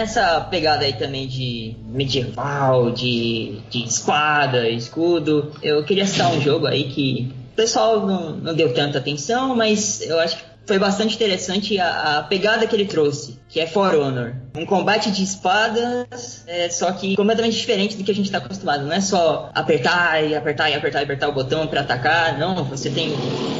Nessa 0.00 0.40
pegada 0.40 0.86
aí 0.86 0.94
também 0.94 1.28
de 1.28 1.76
medieval, 1.84 2.90
de, 2.90 3.58
de 3.68 3.84
espada, 3.84 4.66
escudo, 4.66 5.52
eu 5.62 5.84
queria 5.84 6.06
citar 6.06 6.32
um 6.32 6.40
jogo 6.40 6.66
aí 6.66 6.84
que 6.84 7.30
o 7.52 7.54
pessoal 7.54 8.06
não, 8.06 8.34
não 8.34 8.54
deu 8.54 8.72
tanta 8.72 8.96
atenção, 8.96 9.54
mas 9.54 10.00
eu 10.00 10.18
acho 10.18 10.38
que 10.38 10.42
foi 10.64 10.78
bastante 10.78 11.16
interessante 11.16 11.78
a, 11.78 12.16
a, 12.16 12.22
pegada 12.22 12.66
que 12.66 12.74
ele 12.74 12.86
trouxe, 12.86 13.38
que 13.46 13.60
é 13.60 13.66
For 13.66 13.94
Honor. 13.94 14.36
Um 14.56 14.64
combate 14.64 15.10
de 15.10 15.22
espadas, 15.22 16.44
é, 16.46 16.70
só 16.70 16.90
que 16.92 17.14
completamente 17.14 17.58
diferente 17.58 17.98
do 17.98 18.02
que 18.02 18.10
a 18.10 18.14
gente 18.14 18.24
está 18.24 18.38
acostumado. 18.38 18.86
Não 18.86 18.94
é 18.94 19.02
só 19.02 19.50
apertar 19.54 20.24
e 20.24 20.34
apertar 20.34 20.70
e 20.70 20.74
apertar 20.76 21.00
e 21.00 21.04
apertar 21.04 21.28
o 21.28 21.32
botão 21.32 21.66
para 21.66 21.82
atacar, 21.82 22.38
não. 22.38 22.64
Você 22.64 22.88
tem 22.88 23.12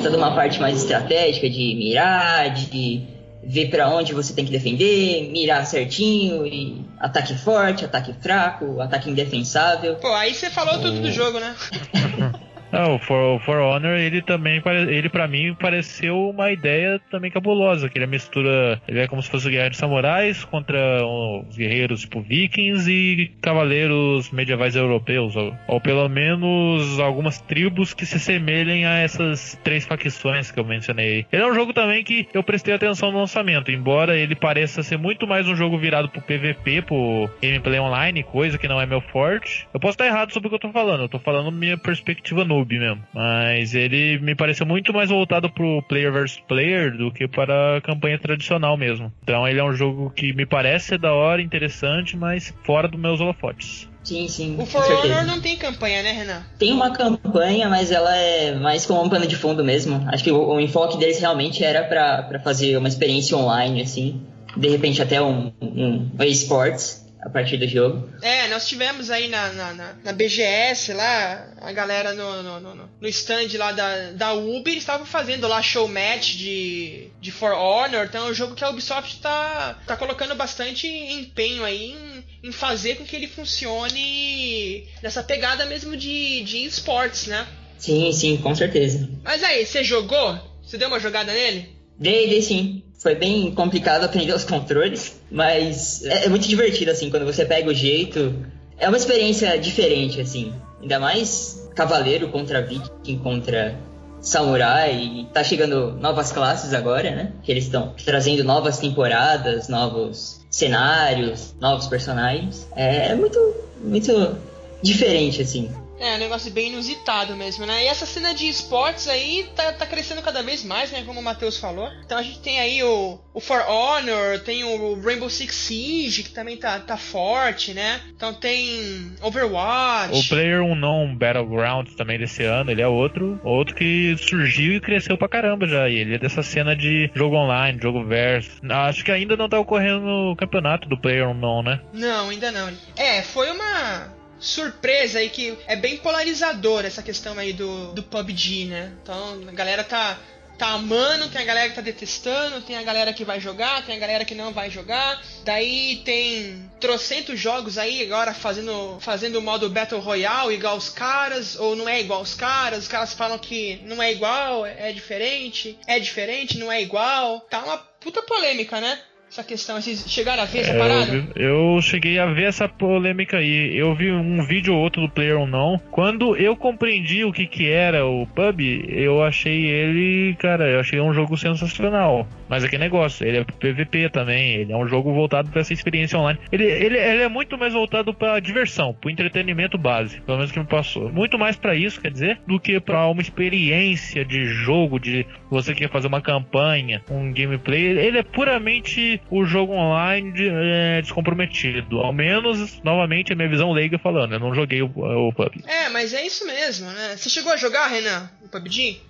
toda 0.02 0.16
uma 0.16 0.34
parte 0.34 0.58
mais 0.58 0.78
estratégica 0.78 1.50
de 1.50 1.74
mirar, 1.74 2.48
de 2.54 3.19
ver 3.50 3.68
para 3.68 3.88
onde 3.88 4.14
você 4.14 4.32
tem 4.32 4.44
que 4.44 4.52
defender, 4.52 5.28
mirar 5.30 5.66
certinho 5.66 6.46
e 6.46 6.84
ataque 7.00 7.36
forte, 7.36 7.84
ataque 7.84 8.14
fraco, 8.20 8.80
ataque 8.80 9.10
indefensável. 9.10 9.96
Pô, 9.96 10.14
aí 10.14 10.32
você 10.32 10.48
falou 10.48 10.80
tudo 10.80 11.00
do 11.00 11.10
jogo, 11.10 11.40
né? 11.40 11.54
Não, 12.72 12.94
o 12.94 12.98
For, 12.98 13.40
For 13.40 13.58
Honor, 13.58 13.96
ele 13.98 14.22
também, 14.22 14.62
ele 14.88 15.08
para 15.08 15.26
mim 15.26 15.54
pareceu 15.54 16.30
uma 16.30 16.52
ideia 16.52 17.00
também 17.10 17.30
cabulosa, 17.30 17.88
que 17.88 17.98
ele 17.98 18.06
mistura, 18.06 18.80
ele 18.86 19.00
é 19.00 19.08
como 19.08 19.22
se 19.22 19.30
fosse 19.30 19.50
guerra 19.50 19.70
de 19.70 19.76
samurais 19.76 20.44
contra 20.44 21.04
os 21.04 21.56
guerreiros 21.56 22.02
tipo 22.02 22.20
vikings 22.20 22.90
e 22.90 23.28
cavaleiros 23.40 24.30
medievais 24.30 24.76
europeus, 24.76 25.34
ou, 25.34 25.54
ou 25.66 25.80
pelo 25.80 26.08
menos 26.08 27.00
algumas 27.00 27.40
tribos 27.40 27.92
que 27.92 28.06
se 28.06 28.18
semelhem 28.18 28.86
a 28.86 28.98
essas 28.98 29.58
três 29.64 29.84
facções 29.84 30.50
que 30.50 30.60
eu 30.60 30.64
mencionei. 30.64 31.26
Ele 31.32 31.42
é 31.42 31.46
um 31.46 31.54
jogo 31.54 31.72
também 31.72 32.04
que 32.04 32.28
eu 32.32 32.42
prestei 32.42 32.74
atenção 32.74 33.10
no 33.10 33.18
lançamento, 33.18 33.70
embora 33.70 34.16
ele 34.16 34.34
pareça 34.34 34.82
ser 34.82 34.98
muito 34.98 35.26
mais 35.26 35.48
um 35.48 35.56
jogo 35.56 35.78
virado 35.78 36.08
pro 36.08 36.22
PVP, 36.22 36.82
pro 36.82 37.28
gameplay 37.42 37.80
online, 37.80 38.22
coisa 38.22 38.58
que 38.58 38.68
não 38.68 38.80
é 38.80 38.86
meu 38.86 39.00
forte. 39.00 39.66
Eu 39.72 39.80
posso 39.80 39.94
estar 39.94 40.06
errado 40.06 40.32
sobre 40.32 40.46
o 40.46 40.50
que 40.50 40.56
eu 40.56 40.60
tô 40.60 40.70
falando, 40.70 41.02
eu 41.02 41.08
tô 41.08 41.18
falando 41.18 41.50
minha 41.50 41.76
perspectiva 41.76 42.44
no 42.44 42.59
noob 42.60 42.78
mesmo. 42.78 43.02
Mas 43.12 43.74
ele 43.74 44.18
me 44.20 44.34
pareceu 44.34 44.66
muito 44.66 44.92
mais 44.92 45.10
voltado 45.10 45.50
pro 45.50 45.82
player 45.82 46.12
versus 46.12 46.40
player 46.46 46.96
do 46.96 47.10
que 47.10 47.26
para 47.26 47.78
a 47.78 47.80
campanha 47.80 48.18
tradicional 48.18 48.76
mesmo. 48.76 49.12
Então 49.22 49.46
ele 49.46 49.60
é 49.60 49.64
um 49.64 49.72
jogo 49.72 50.10
que 50.10 50.32
me 50.32 50.46
parece 50.46 50.98
da 50.98 51.12
hora, 51.12 51.42
interessante, 51.42 52.16
mas 52.16 52.54
fora 52.64 52.88
dos 52.88 53.00
meus 53.00 53.20
holofotes. 53.20 53.88
Sim, 54.02 54.28
sim. 54.28 54.56
O 54.58 54.64
For 54.64 54.82
Honor 54.82 55.24
não 55.24 55.40
tem 55.40 55.56
campanha, 55.56 56.02
né, 56.02 56.12
Renan? 56.12 56.42
Tem 56.58 56.72
uma 56.72 56.90
campanha, 56.90 57.68
mas 57.68 57.90
ela 57.90 58.14
é 58.16 58.54
mais 58.54 58.86
como 58.86 59.02
um 59.02 59.08
pano 59.10 59.26
de 59.26 59.36
fundo 59.36 59.62
mesmo. 59.62 60.02
Acho 60.08 60.24
que 60.24 60.32
o, 60.32 60.54
o 60.54 60.60
enfoque 60.60 60.98
deles 60.98 61.20
realmente 61.20 61.62
era 61.62 61.84
para 61.84 62.40
fazer 62.40 62.76
uma 62.78 62.88
experiência 62.88 63.36
online, 63.36 63.82
assim. 63.82 64.22
De 64.56 64.68
repente 64.68 65.00
até 65.02 65.20
um, 65.20 65.52
um, 65.60 66.10
um 66.18 66.24
esportes 66.24 66.99
a 67.22 67.28
partir 67.28 67.56
do 67.58 67.68
jogo. 67.68 68.08
É, 68.22 68.48
nós 68.48 68.66
tivemos 68.66 69.10
aí 69.10 69.28
na, 69.28 69.52
na, 69.52 69.74
na, 69.74 69.94
na 70.04 70.12
BGS 70.12 70.92
lá, 70.92 71.52
a 71.60 71.72
galera 71.72 72.14
no, 72.14 72.42
no, 72.42 72.60
no, 72.60 72.88
no 73.00 73.08
stand 73.08 73.48
lá 73.58 73.72
da, 73.72 74.12
da 74.12 74.32
Ubi, 74.32 74.70
eles 74.70 74.82
estavam 74.82 75.06
fazendo 75.06 75.46
lá 75.46 75.60
show 75.62 75.86
match 75.86 76.36
de, 76.36 77.08
de 77.20 77.30
For 77.30 77.52
Honor, 77.52 78.06
então 78.06 78.26
é 78.26 78.30
um 78.30 78.34
jogo 78.34 78.54
que 78.54 78.64
a 78.64 78.70
Ubisoft 78.70 79.20
tá, 79.20 79.78
tá 79.86 79.96
colocando 79.96 80.34
bastante 80.34 80.86
empenho 80.86 81.64
aí 81.64 81.92
em, 81.92 82.48
em 82.48 82.52
fazer 82.52 82.96
com 82.96 83.04
que 83.04 83.16
ele 83.16 83.26
funcione 83.26 84.86
nessa 85.02 85.22
pegada 85.22 85.66
mesmo 85.66 85.96
de, 85.96 86.42
de 86.42 86.64
esportes, 86.64 87.26
né? 87.26 87.46
Sim, 87.78 88.12
sim, 88.12 88.36
com 88.36 88.54
certeza. 88.54 89.08
Mas 89.24 89.42
aí, 89.42 89.64
você 89.64 89.82
jogou? 89.82 90.38
Você 90.62 90.76
deu 90.76 90.88
uma 90.88 91.00
jogada 91.00 91.32
nele? 91.32 91.74
Dei, 91.98 92.28
dei 92.28 92.42
sim. 92.42 92.82
Foi 93.00 93.14
bem 93.14 93.50
complicado 93.52 94.04
aprender 94.04 94.34
os 94.34 94.44
controles, 94.44 95.18
mas 95.30 96.04
é, 96.04 96.26
é, 96.26 96.28
muito 96.28 96.46
divertido, 96.46 96.90
assim, 96.90 97.08
quando 97.08 97.24
você 97.24 97.46
pega 97.46 97.70
o 97.70 97.74
jeito. 97.74 98.34
É 98.78 98.88
uma 98.88 98.96
experiência 98.96 99.58
diferente, 99.58 100.20
assim. 100.20 100.52
Ainda 100.82 101.00
mais 101.00 101.66
cavaleiro 101.74 102.28
contra 102.28 102.60
viking, 102.60 103.18
contra 103.18 103.74
samurai. 104.20 104.94
E 105.02 105.24
tá 105.32 105.42
chegando 105.42 105.92
novas 105.92 106.30
classes 106.30 106.74
agora, 106.74 107.10
né? 107.10 107.32
Que 107.42 107.50
eles 107.50 107.64
estão 107.64 107.94
trazendo 108.04 108.44
novas 108.44 108.78
temporadas, 108.78 109.66
novos 109.66 110.44
cenários, 110.50 111.54
novos 111.58 111.86
personagens. 111.86 112.68
É, 112.76 113.08
é 113.08 113.14
muito, 113.14 113.38
muito 113.82 114.36
diferente, 114.82 115.40
assim. 115.40 115.70
É, 116.00 116.14
um 116.14 116.18
negócio 116.18 116.50
bem 116.50 116.72
inusitado 116.72 117.36
mesmo, 117.36 117.66
né? 117.66 117.84
E 117.84 117.86
essa 117.86 118.06
cena 118.06 118.34
de 118.34 118.48
esportes 118.48 119.06
aí 119.06 119.46
tá, 119.54 119.70
tá 119.72 119.86
crescendo 119.86 120.22
cada 120.22 120.42
vez 120.42 120.64
mais, 120.64 120.90
né? 120.90 121.02
Como 121.04 121.20
o 121.20 121.22
Matheus 121.22 121.58
falou. 121.58 121.88
Então 122.04 122.16
a 122.16 122.22
gente 122.22 122.40
tem 122.40 122.58
aí 122.58 122.82
o, 122.82 123.18
o 123.34 123.40
For 123.40 123.60
Honor, 123.68 124.40
tem 124.40 124.64
o 124.64 124.98
Rainbow 125.00 125.28
Six 125.28 125.54
Siege, 125.54 126.22
que 126.22 126.30
também 126.30 126.56
tá, 126.56 126.80
tá 126.80 126.96
forte, 126.96 127.74
né? 127.74 128.00
Então 128.16 128.32
tem 128.32 129.12
Overwatch. 129.20 130.18
O 130.18 130.28
Player 130.28 130.62
Unknown 130.62 131.14
Battlegrounds 131.16 131.94
também 131.94 132.18
desse 132.18 132.44
ano, 132.44 132.70
ele 132.70 132.80
é 132.80 132.88
outro, 132.88 133.38
outro 133.44 133.74
que 133.74 134.16
surgiu 134.18 134.72
e 134.72 134.80
cresceu 134.80 135.18
pra 135.18 135.28
caramba 135.28 135.66
já. 135.66 135.86
E 135.86 135.96
ele 135.96 136.14
é 136.14 136.18
dessa 136.18 136.42
cena 136.42 136.74
de 136.74 137.10
jogo 137.14 137.36
online, 137.36 137.78
jogo 137.80 138.02
verso. 138.04 138.50
Acho 138.70 139.04
que 139.04 139.12
ainda 139.12 139.36
não 139.36 139.50
tá 139.50 139.58
ocorrendo 139.58 140.06
o 140.06 140.36
campeonato 140.36 140.88
do 140.88 140.98
Player 140.98 141.28
Unknown, 141.28 141.62
né? 141.62 141.80
Não, 141.92 142.30
ainda 142.30 142.50
não. 142.50 142.72
É, 142.96 143.20
foi 143.20 143.50
uma 143.50 144.18
surpresa 144.40 145.18
aí 145.18 145.28
que 145.28 145.56
é 145.66 145.76
bem 145.76 145.98
polarizador 145.98 146.84
essa 146.84 147.02
questão 147.02 147.38
aí 147.38 147.52
do, 147.52 147.92
do 147.92 148.02
PUBG, 148.02 148.64
né? 148.64 148.92
Então 149.02 149.40
a 149.46 149.52
galera 149.52 149.84
tá, 149.84 150.18
tá 150.58 150.68
amando, 150.68 151.28
tem 151.28 151.42
a 151.42 151.44
galera 151.44 151.68
que 151.68 151.74
tá 151.74 151.80
detestando, 151.82 152.60
tem 152.62 152.76
a 152.76 152.82
galera 152.82 153.12
que 153.12 153.24
vai 153.24 153.38
jogar, 153.38 153.84
tem 153.84 153.94
a 153.94 153.98
galera 153.98 154.24
que 154.24 154.34
não 154.34 154.52
vai 154.52 154.70
jogar. 154.70 155.22
Daí 155.44 156.02
tem 156.04 156.70
trocentos 156.80 157.38
jogos 157.38 157.78
aí 157.78 158.02
agora 158.02 158.32
fazendo 158.32 158.98
fazendo 159.00 159.38
o 159.38 159.42
modo 159.42 159.68
Battle 159.68 160.00
Royale 160.00 160.54
igual 160.54 160.76
os 160.76 160.88
caras, 160.88 161.56
ou 161.56 161.76
não 161.76 161.88
é 161.88 162.00
igual 162.00 162.22
os 162.22 162.34
caras, 162.34 162.80
os 162.80 162.88
caras 162.88 163.12
falam 163.12 163.38
que 163.38 163.80
não 163.84 164.02
é 164.02 164.10
igual, 164.10 164.64
é 164.64 164.90
diferente, 164.92 165.78
é 165.86 165.98
diferente, 165.98 166.58
não 166.58 166.72
é 166.72 166.80
igual. 166.80 167.40
Tá 167.50 167.62
uma 167.62 167.78
puta 167.78 168.22
polêmica, 168.22 168.80
né? 168.80 168.98
Essa 169.30 169.44
questão? 169.44 169.80
Vocês 169.80 170.04
chegaram 170.08 170.42
a 170.42 170.46
ver 170.46 170.58
essa 170.58 170.72
é, 170.72 170.78
parada? 170.78 171.28
Eu, 171.36 171.74
eu, 171.76 171.82
cheguei 171.82 172.18
a 172.18 172.26
ver 172.26 172.48
essa 172.48 172.68
polêmica 172.68 173.38
aí. 173.38 173.76
Eu 173.76 173.94
vi 173.94 174.10
um 174.10 174.42
vídeo 174.42 174.74
ou 174.74 174.80
outro 174.80 175.02
do 175.02 175.08
Player 175.08 175.38
ou 175.38 175.46
não. 175.46 175.80
Quando 175.90 176.36
eu 176.36 176.56
compreendi 176.56 177.24
o 177.24 177.32
que 177.32 177.46
que 177.46 177.70
era 177.70 178.04
o 178.04 178.26
pub, 178.26 178.60
eu 178.88 179.22
achei 179.22 179.66
ele, 179.66 180.34
cara, 180.34 180.68
eu 180.68 180.80
achei 180.80 181.00
um 181.00 181.14
jogo 181.14 181.38
sensacional. 181.38 182.26
Mas 182.50 182.64
aquele 182.64 182.82
negócio, 182.82 183.24
ele 183.24 183.38
é 183.38 183.44
PVP 183.44 184.10
também, 184.10 184.54
ele 184.56 184.72
é 184.72 184.76
um 184.76 184.88
jogo 184.88 185.14
voltado 185.14 185.48
para 185.50 185.60
essa 185.60 185.72
experiência 185.72 186.18
online. 186.18 186.40
Ele, 186.50 186.64
ele, 186.64 186.98
ele 186.98 187.22
é 187.22 187.28
muito 187.28 187.56
mais 187.56 187.72
voltado 187.72 188.12
para 188.12 188.40
diversão, 188.40 188.92
para 188.92 189.12
entretenimento 189.12 189.78
base, 189.78 190.20
pelo 190.22 190.38
menos 190.38 190.50
que 190.50 190.58
me 190.58 190.66
passou. 190.66 191.12
Muito 191.12 191.38
mais 191.38 191.54
para 191.54 191.76
isso, 191.76 192.00
quer 192.00 192.10
dizer, 192.10 192.40
do 192.48 192.58
que 192.58 192.80
para 192.80 193.06
uma 193.06 193.22
experiência 193.22 194.24
de 194.24 194.46
jogo, 194.46 194.98
de 194.98 195.24
você 195.48 195.72
quer 195.74 195.88
fazer 195.88 196.08
uma 196.08 196.20
campanha, 196.20 197.04
um 197.08 197.32
gameplay. 197.32 197.82
Ele 197.86 198.18
é 198.18 198.22
puramente 198.24 199.22
o 199.30 199.44
jogo 199.44 199.72
online 199.72 200.32
de, 200.32 200.48
é, 200.48 201.00
descomprometido. 201.02 202.00
Ao 202.00 202.12
menos, 202.12 202.82
novamente, 202.82 203.32
a 203.32 203.36
minha 203.36 203.48
visão 203.48 203.70
leiga 203.70 203.96
falando. 203.96 204.32
Eu 204.32 204.40
não 204.40 204.52
joguei 204.52 204.82
o, 204.82 204.90
o 204.92 205.32
PUBG. 205.32 205.62
É, 205.68 205.88
mas 205.88 206.12
é 206.12 206.26
isso 206.26 206.44
mesmo, 206.44 206.90
né? 206.90 207.14
Você 207.16 207.30
chegou 207.30 207.52
a 207.52 207.56
jogar, 207.56 207.86
Renan, 207.86 208.28
o 208.42 208.48
PUBG? 208.48 209.02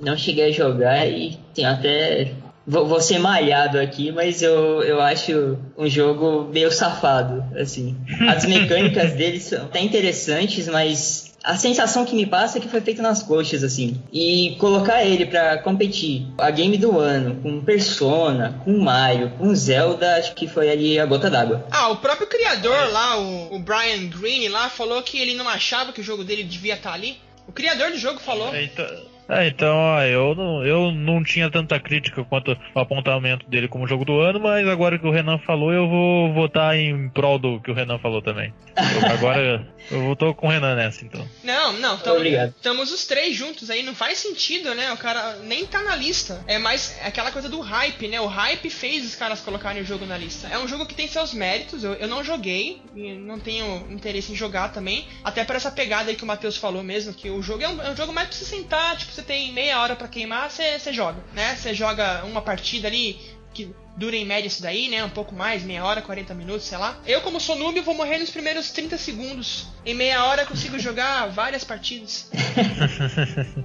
Não 0.00 0.16
cheguei 0.16 0.46
a 0.46 0.50
jogar 0.50 1.06
e 1.06 1.38
tenho 1.54 1.70
até 1.70 2.32
vou, 2.68 2.86
vou 2.86 3.00
ser 3.00 3.18
malhado 3.18 3.80
aqui, 3.80 4.12
mas 4.12 4.42
eu, 4.42 4.82
eu 4.82 5.00
acho 5.00 5.58
um 5.76 5.88
jogo 5.88 6.48
meio 6.52 6.70
safado, 6.70 7.42
assim. 7.58 7.96
As 8.28 8.44
mecânicas 8.44 9.14
dele 9.16 9.40
são 9.40 9.64
até 9.64 9.80
interessantes, 9.80 10.68
mas 10.68 11.34
a 11.42 11.56
sensação 11.56 12.04
que 12.04 12.14
me 12.14 12.26
passa 12.26 12.58
é 12.58 12.60
que 12.60 12.68
foi 12.68 12.82
feito 12.82 13.00
nas 13.00 13.22
coxas, 13.22 13.64
assim. 13.64 14.00
E 14.12 14.56
colocar 14.60 15.02
ele 15.02 15.24
pra 15.24 15.56
competir 15.58 16.26
a 16.36 16.50
game 16.50 16.76
do 16.76 16.98
ano 16.98 17.40
com 17.42 17.64
Persona, 17.64 18.60
com 18.64 18.78
Mario, 18.78 19.32
com 19.38 19.54
Zelda, 19.54 20.16
acho 20.16 20.34
que 20.34 20.46
foi 20.46 20.68
ali 20.70 20.98
a 20.98 21.06
gota 21.06 21.30
d'água. 21.30 21.66
Ah, 21.70 21.88
o 21.88 21.96
próprio 21.96 22.26
criador 22.26 22.92
lá, 22.92 23.18
o, 23.18 23.54
o 23.56 23.58
Brian 23.60 24.08
Green 24.08 24.48
lá, 24.48 24.68
falou 24.68 25.02
que 25.02 25.18
ele 25.18 25.34
não 25.34 25.48
achava 25.48 25.92
que 25.92 26.00
o 26.00 26.04
jogo 26.04 26.22
dele 26.22 26.44
devia 26.44 26.74
estar 26.74 26.92
ali. 26.92 27.18
O 27.46 27.52
criador 27.52 27.90
do 27.90 27.96
jogo 27.96 28.20
falou. 28.20 28.54
Então, 28.54 28.86
é, 29.28 29.48
então, 29.48 29.76
ó, 29.76 30.02
eu 30.02 30.34
não, 30.34 30.64
eu 30.64 30.92
não 30.92 31.22
tinha 31.22 31.50
tanta 31.50 31.78
crítica 31.78 32.24
quanto 32.24 32.56
o 32.74 32.80
apontamento 32.80 33.48
dele 33.48 33.68
como 33.68 33.86
jogo 33.86 34.04
do 34.04 34.20
ano, 34.20 34.40
mas 34.40 34.66
agora 34.66 34.98
que 34.98 35.06
o 35.06 35.10
Renan 35.10 35.38
falou, 35.38 35.72
eu 35.72 35.88
vou 35.88 36.32
votar 36.32 36.76
em 36.76 37.08
prol 37.10 37.38
do 37.38 37.60
que 37.60 37.70
o 37.70 37.74
Renan 37.74 37.98
falou 37.98 38.22
também. 38.22 38.52
Eu, 38.76 39.10
agora 39.12 39.66
eu 39.90 40.02
vou 40.02 40.34
com 40.34 40.46
o 40.46 40.50
Renan 40.50 40.74
nessa, 40.74 41.04
então. 41.04 41.28
Não, 41.42 41.72
não, 41.74 41.96
estamos 41.96 42.92
os 42.92 43.06
três 43.06 43.34
juntos 43.36 43.70
aí, 43.70 43.82
não 43.82 43.94
faz 43.94 44.18
sentido, 44.18 44.74
né? 44.74 44.92
O 44.92 44.96
cara 44.96 45.36
nem 45.44 45.66
tá 45.66 45.82
na 45.82 45.96
lista. 45.96 46.42
É 46.46 46.58
mais 46.58 46.96
aquela 47.02 47.30
coisa 47.30 47.48
do 47.48 47.60
hype, 47.60 48.08
né? 48.08 48.20
O 48.20 48.26
hype 48.26 48.68
fez 48.70 49.04
os 49.04 49.14
caras 49.14 49.40
colocarem 49.40 49.82
o 49.82 49.86
jogo 49.86 50.04
na 50.04 50.16
lista. 50.16 50.48
É 50.48 50.58
um 50.58 50.68
jogo 50.68 50.86
que 50.86 50.94
tem 50.94 51.08
seus 51.08 51.32
méritos, 51.32 51.84
eu, 51.84 51.94
eu 51.94 52.08
não 52.08 52.22
joguei, 52.22 52.82
e 52.94 53.14
não 53.14 53.38
tenho 53.38 53.86
interesse 53.90 54.32
em 54.32 54.36
jogar 54.36 54.72
também. 54.72 55.06
Até 55.24 55.44
por 55.44 55.56
essa 55.56 55.70
pegada 55.70 56.10
aí 56.10 56.16
que 56.16 56.24
o 56.24 56.26
Matheus 56.26 56.56
falou 56.56 56.82
mesmo, 56.82 57.14
que 57.14 57.30
o 57.30 57.42
jogo 57.42 57.62
é 57.62 57.68
um, 57.68 57.82
é 57.82 57.90
um 57.90 57.96
jogo 57.96 58.12
mais 58.12 58.28
pra 58.28 58.36
você 58.36 58.44
sentar, 58.44 58.96
tipo, 58.96 59.12
você 59.12 59.22
tem 59.22 59.52
meia 59.52 59.80
hora 59.80 59.96
pra 59.96 60.08
queimar, 60.08 60.50
você, 60.50 60.78
você 60.78 60.92
joga, 60.92 61.22
né? 61.32 61.56
Você 61.56 61.74
joga 61.74 62.24
uma 62.24 62.42
partida 62.42 62.88
ali 62.88 63.18
que 63.54 63.74
dura 63.98 64.16
em 64.16 64.24
média 64.24 64.46
isso 64.46 64.62
daí, 64.62 64.88
né? 64.88 65.04
Um 65.04 65.10
pouco 65.10 65.34
mais, 65.34 65.64
meia 65.64 65.84
hora, 65.84 66.00
40 66.00 66.32
minutos, 66.32 66.64
sei 66.64 66.78
lá. 66.78 66.96
Eu, 67.04 67.20
como 67.20 67.40
sou 67.40 67.56
noob, 67.56 67.80
vou 67.80 67.94
morrer 67.94 68.18
nos 68.18 68.30
primeiros 68.30 68.70
30 68.70 68.96
segundos. 68.96 69.66
Em 69.84 69.92
meia 69.92 70.24
hora 70.24 70.42
eu 70.42 70.46
consigo 70.46 70.78
jogar 70.78 71.26
várias 71.34 71.64
partidas. 71.64 72.30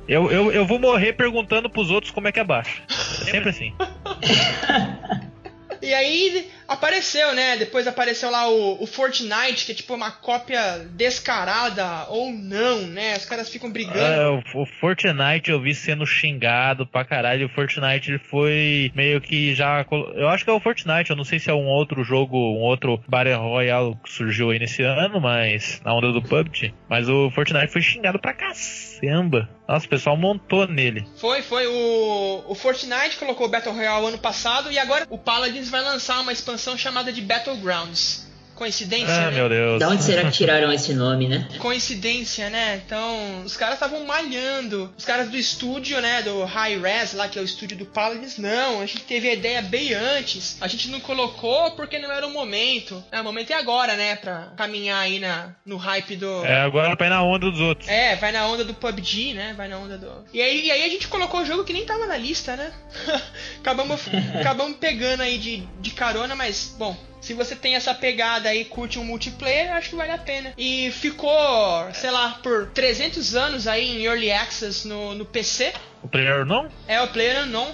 Eu, 0.07 0.29
eu, 0.29 0.51
eu 0.51 0.65
vou 0.65 0.79
morrer 0.79 1.13
perguntando 1.13 1.69
pros 1.69 1.89
outros 1.89 2.11
como 2.11 2.27
é 2.27 2.31
que 2.31 2.39
abaixa. 2.39 2.83
Sempre 2.87 3.49
assim. 3.49 3.73
E 5.81 5.93
aí 5.93 6.49
apareceu, 6.73 7.33
né? 7.33 7.57
Depois 7.57 7.87
apareceu 7.87 8.29
lá 8.29 8.49
o, 8.49 8.83
o 8.83 8.85
Fortnite, 8.85 9.65
que 9.65 9.71
é 9.71 9.75
tipo 9.75 9.93
uma 9.93 10.11
cópia 10.11 10.79
descarada 10.91 12.07
ou 12.09 12.31
não, 12.31 12.81
né? 12.81 13.15
Os 13.15 13.25
caras 13.25 13.49
ficam 13.49 13.71
brigando. 13.71 13.99
É, 13.99 14.27
o, 14.29 14.65
Fortnite 14.79 15.49
eu 15.49 15.61
vi 15.61 15.73
sendo 15.73 16.05
xingado 16.05 16.85
pra 16.85 17.05
caralho. 17.05 17.45
O 17.45 17.49
Fortnite 17.49 18.11
ele 18.11 18.19
foi 18.19 18.91
meio 18.95 19.21
que 19.21 19.53
já. 19.55 19.85
Eu 20.15 20.29
acho 20.29 20.43
que 20.43 20.49
é 20.49 20.53
o 20.53 20.59
Fortnite, 20.59 21.09
eu 21.09 21.15
não 21.15 21.23
sei 21.23 21.39
se 21.39 21.49
é 21.49 21.53
um 21.53 21.67
outro 21.67 22.03
jogo, 22.03 22.37
um 22.37 22.61
outro 22.61 23.01
Battle 23.07 23.37
Royale 23.37 23.95
que 24.03 24.11
surgiu 24.11 24.49
aí 24.49 24.59
nesse 24.59 24.83
ano, 24.83 25.19
mas. 25.19 25.81
Na 25.83 25.93
onda 25.93 26.11
do 26.11 26.21
PUBG. 26.21 26.73
Mas 26.89 27.09
o 27.09 27.29
Fortnite 27.31 27.71
foi 27.71 27.81
xingado 27.81 28.19
pra 28.19 28.33
cacamba. 28.33 29.49
Nossa, 29.67 29.85
o 29.85 29.89
pessoal 29.89 30.17
montou 30.17 30.67
nele. 30.67 31.05
Foi, 31.17 31.41
foi. 31.41 31.67
O, 31.67 32.43
o 32.47 32.55
Fortnite 32.55 33.17
colocou 33.17 33.47
o 33.47 33.49
Battle 33.49 33.73
Royale 33.73 34.07
ano 34.07 34.17
passado 34.17 34.71
e 34.71 34.77
agora 34.77 35.07
o 35.09 35.17
Paladins 35.17 35.69
vai 35.69 35.81
lançar 35.81 36.19
uma 36.19 36.31
expansão 36.31 36.62
chamada 36.77 37.11
de 37.11 37.21
Battlegrounds. 37.21 38.32
Coincidência, 38.55 39.13
Ah, 39.13 39.31
né? 39.31 39.37
meu 39.37 39.49
Deus. 39.49 39.79
Da 39.79 39.89
onde 39.89 40.03
será 40.03 40.23
que 40.23 40.31
tiraram 40.31 40.71
esse 40.71 40.93
nome, 40.93 41.27
né? 41.27 41.47
Coincidência, 41.59 42.49
né? 42.49 42.81
Então, 42.85 43.41
os 43.43 43.57
caras 43.57 43.75
estavam 43.75 44.05
malhando. 44.05 44.93
Os 44.97 45.05
caras 45.05 45.29
do 45.29 45.37
estúdio, 45.37 45.99
né? 46.01 46.21
Do 46.21 46.43
High 46.45 46.79
Res, 46.79 47.13
lá 47.13 47.27
que 47.27 47.39
é 47.39 47.41
o 47.41 47.45
estúdio 47.45 47.77
do 47.77 47.85
Paladins, 47.85 48.37
não. 48.37 48.81
A 48.81 48.85
gente 48.85 49.01
teve 49.01 49.27
a 49.29 49.33
ideia 49.33 49.61
bem 49.61 49.93
antes. 49.93 50.57
A 50.61 50.67
gente 50.67 50.87
não 50.89 50.99
colocou 50.99 51.71
porque 51.71 51.97
não 51.99 52.11
era 52.11 52.25
o 52.27 52.31
momento. 52.31 53.03
É, 53.11 53.19
o 53.19 53.23
momento 53.23 53.51
é 53.51 53.55
agora, 53.55 53.95
né? 53.95 54.15
Pra 54.15 54.53
caminhar 54.55 54.99
aí 55.01 55.19
na, 55.19 55.49
no 55.65 55.77
hype 55.77 56.15
do. 56.15 56.45
É, 56.45 56.61
agora 56.61 56.95
vai 56.95 57.09
na 57.09 57.23
onda 57.23 57.49
dos 57.49 57.59
outros. 57.59 57.87
É, 57.89 58.15
vai 58.17 58.31
na 58.31 58.45
onda 58.47 58.63
do 58.63 58.73
PUBG, 58.73 59.33
né? 59.33 59.53
Vai 59.57 59.67
na 59.67 59.77
onda 59.77 59.97
do. 59.97 60.25
E 60.33 60.41
aí, 60.41 60.65
e 60.67 60.71
aí 60.71 60.83
a 60.83 60.89
gente 60.89 61.07
colocou 61.07 61.41
o 61.41 61.45
jogo 61.45 61.63
que 61.63 61.73
nem 61.73 61.85
tava 61.85 62.05
na 62.05 62.17
lista, 62.17 62.55
né? 62.55 62.71
acabamos, 63.59 64.01
acabamos 64.39 64.77
pegando 64.77 65.21
aí 65.21 65.37
de, 65.37 65.63
de 65.81 65.91
carona, 65.91 66.35
mas, 66.35 66.75
bom. 66.77 66.95
Se 67.23 67.33
você 67.33 67.55
tem 67.55 67.75
essa 67.75 67.93
pegada 67.93 68.49
aí, 68.49 68.65
curte 68.65 68.99
um 68.99 69.05
multiplayer, 69.05 69.71
acho 69.71 69.91
que 69.91 69.95
vale 69.95 70.11
a 70.11 70.17
pena. 70.17 70.53
E 70.57 70.91
ficou, 70.91 71.87
sei 71.93 72.11
lá, 72.11 72.37
por 72.43 72.67
300 72.71 73.33
anos 73.33 73.65
aí 73.65 73.97
em 73.97 74.03
Early 74.03 74.29
Access 74.29 74.85
no, 74.85 75.15
no 75.15 75.23
PC. 75.23 75.71
O 76.03 76.09
player 76.09 76.45
não? 76.45 76.67
É 76.85 77.01
o 77.01 77.07
Player 77.07 77.43
Unknown. 77.43 77.73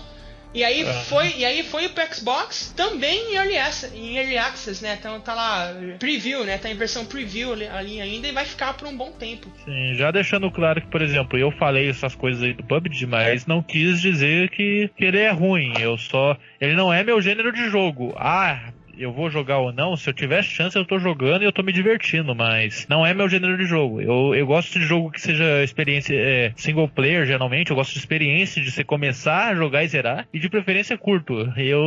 E 0.54 0.64
aí 0.64 0.84
Aham. 0.84 0.94
foi, 1.02 1.34
e 1.36 1.46
aí 1.46 1.64
foi 1.64 1.90
pro 1.90 2.04
Xbox 2.14 2.72
também 2.78 3.32
em 3.32 3.36
Early 3.38 3.58
Access, 3.58 3.96
em 3.96 4.18
Early 4.18 4.38
Access, 4.38 4.84
né? 4.84 4.98
Então 5.00 5.20
tá 5.20 5.34
lá 5.34 5.74
preview, 5.98 6.44
né? 6.44 6.60
Tá 6.60 6.70
em 6.70 6.76
versão 6.76 7.04
preview 7.06 7.54
ali, 7.54 7.68
ali 7.68 8.02
ainda 8.02 8.28
e 8.28 8.32
vai 8.32 8.46
ficar 8.46 8.76
por 8.76 8.88
um 8.88 8.96
bom 8.96 9.12
tempo. 9.12 9.52
Sim, 9.66 9.96
já 9.96 10.12
deixando 10.12 10.52
claro 10.52 10.80
que, 10.80 10.88
por 10.88 11.02
exemplo, 11.02 11.40
eu 11.40 11.50
falei 11.52 11.90
essas 11.90 12.14
coisas 12.14 12.44
aí 12.44 12.54
do 12.54 12.64
PUBG, 12.64 13.08
mas 13.08 13.48
não 13.48 13.64
quis 13.64 14.00
dizer 14.00 14.50
que, 14.52 14.92
que 14.96 15.06
ele 15.06 15.20
é 15.20 15.32
ruim. 15.32 15.74
Eu 15.80 15.98
só. 15.98 16.38
Ele 16.62 16.76
não 16.76 16.94
é 16.94 17.04
meu 17.04 17.20
gênero 17.20 17.52
de 17.52 17.68
jogo. 17.70 18.14
Ah. 18.16 18.74
Eu 19.00 19.14
vou 19.14 19.30
jogar 19.30 19.60
ou 19.60 19.72
não, 19.72 19.96
se 19.96 20.10
eu 20.10 20.14
tiver 20.14 20.44
chance 20.44 20.76
eu 20.76 20.84
tô 20.84 21.00
jogando 21.00 21.42
e 21.42 21.46
eu 21.46 21.54
tô 21.54 21.64
me 21.64 21.72
divertindo, 21.72 22.36
mas 22.36 22.86
não 22.90 23.06
é 23.06 23.14
meu 23.14 23.30
gênero 23.30 23.58
de 23.58 23.64
jogo. 23.64 24.02
Eu, 24.02 24.36
eu 24.36 24.46
gosto 24.46 24.78
de 24.78 24.86
jogo 24.86 25.10
que 25.10 25.22
seja 25.22 25.64
experiência 25.64 26.14
é, 26.14 26.52
single 26.58 26.90
player, 26.90 27.26
geralmente. 27.26 27.72
Eu 27.72 27.78
gosto 27.78 27.94
de 27.94 28.00
experiência 28.00 28.62
de 28.62 28.70
você 28.70 28.84
começar 28.84 29.48
a 29.48 29.56
jogar 29.56 29.86
e 29.86 29.88
zerar, 29.88 30.28
e 30.34 30.38
de 30.38 30.50
preferência 30.50 30.98
curto. 30.98 31.34
Eu, 31.56 31.80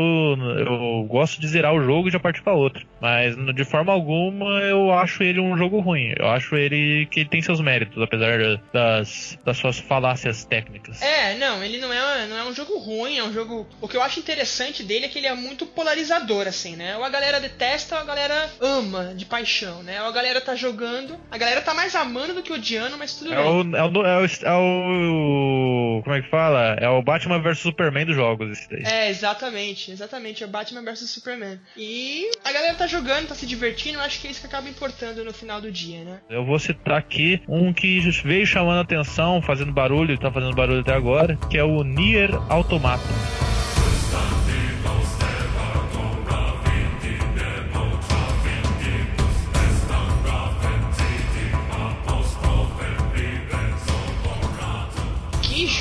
eu 0.59 1.07
gosto 1.07 1.39
de 1.39 1.49
zerar 1.49 1.75
o 1.75 1.83
jogo 1.83 2.09
e 2.09 2.11
já 2.11 2.19
partir 2.19 2.43
pra 2.43 2.55
outro. 2.55 2.87
Mas 2.99 3.37
de 3.55 3.65
forma 3.65 3.93
alguma 3.93 4.63
eu 4.63 4.91
acho 4.91 5.23
ele 5.23 5.39
um 5.39 5.55
jogo 5.59 5.81
ruim. 5.81 6.15
Eu 6.19 6.29
acho 6.29 6.57
ele 6.57 7.07
que 7.11 7.21
ele 7.21 7.29
tem 7.29 7.43
seus 7.43 7.61
méritos, 7.61 8.03
apesar 8.03 8.59
das, 8.73 9.39
das 9.45 9.59
suas 9.59 9.79
falácias 9.79 10.47
técnicas. 10.47 11.03
É, 11.03 11.35
não, 11.37 11.63
ele 11.63 11.77
não 11.77 11.93
é, 11.93 12.27
não 12.27 12.39
é 12.39 12.45
um 12.45 12.55
jogo 12.55 12.79
ruim, 12.79 13.19
é 13.19 13.25
um 13.25 13.35
jogo. 13.35 13.67
O 13.83 13.89
que 13.89 13.99
eu 13.99 14.03
acho 14.03 14.19
interessante 14.19 14.83
dele 14.83 15.05
é 15.05 15.09
que 15.09 15.19
ele 15.19 15.27
é 15.27 15.35
muito 15.35 15.67
polarizador, 15.67 16.47
assim, 16.47 16.75
né? 16.75 17.02
Ou 17.03 17.07
a 17.07 17.11
galera 17.11 17.41
detesta 17.41 17.97
ou 17.97 18.01
a 18.01 18.05
galera 18.05 18.49
ama 18.61 19.13
de 19.17 19.27
paixão, 19.27 19.83
né? 19.83 20.01
Ou 20.03 20.07
a 20.07 20.13
galera 20.13 20.41
tá 20.41 20.55
jogando, 20.55 21.19
a 21.33 21.37
galera 21.37 21.61
tá 21.61 21.75
mais 21.75 21.97
amando 21.97 22.33
do 22.33 22.45
que 22.45 22.53
odiando, 22.53 22.97
mas 22.97 23.17
tudo 23.17 23.33
É 23.33 23.37
bem. 23.39 23.45
o, 23.45 23.77
é, 23.77 23.83
o, 23.83 24.07
é, 24.07 24.19
o, 24.19 24.25
é 24.25 24.55
o. 24.55 26.01
Como 26.05 26.15
é 26.15 26.23
que 26.23 26.31
fala? 26.31 26.77
É 26.81 26.89
o 26.89 27.03
Batman 27.03 27.41
vs 27.41 27.59
Superman 27.59 28.07
dos 28.07 28.15
jogos, 28.15 28.53
esse 28.53 28.71
daí. 28.71 28.85
É, 28.85 29.11
exatamente, 29.11 29.91
exatamente, 29.91 30.45
é 30.45 30.47
Batman 30.47 30.85
vs 30.85 31.11
Superman. 31.11 31.59
E 31.77 32.31
a 32.45 32.53
galera 32.53 32.75
tá 32.75 32.87
jogando, 32.87 33.27
tá 33.27 33.35
se 33.35 33.47
divertindo, 33.47 33.99
eu 33.99 34.03
acho 34.03 34.21
que 34.21 34.29
é 34.29 34.31
isso 34.31 34.41
que 34.41 34.47
acaba 34.47 34.69
importando 34.69 35.25
no 35.25 35.33
final 35.35 35.61
do 35.61 35.73
dia, 35.73 36.05
né? 36.05 36.21
Eu 36.31 36.45
vou 36.45 36.61
citar 36.61 36.99
aqui 36.99 37.43
um 37.49 37.73
que 37.73 37.99
veio 38.23 38.47
chamando 38.47 38.79
a 38.79 38.83
atenção, 38.83 39.43
fazendo 39.43 39.73
barulho, 39.73 40.17
tá 40.17 40.31
fazendo 40.31 40.55
barulho 40.55 40.83
até 40.83 40.95
agora, 40.95 41.37
que 41.51 41.59
é 41.59 41.65
o 41.65 41.83
Nier 41.83 42.31
Automata. 42.49 43.03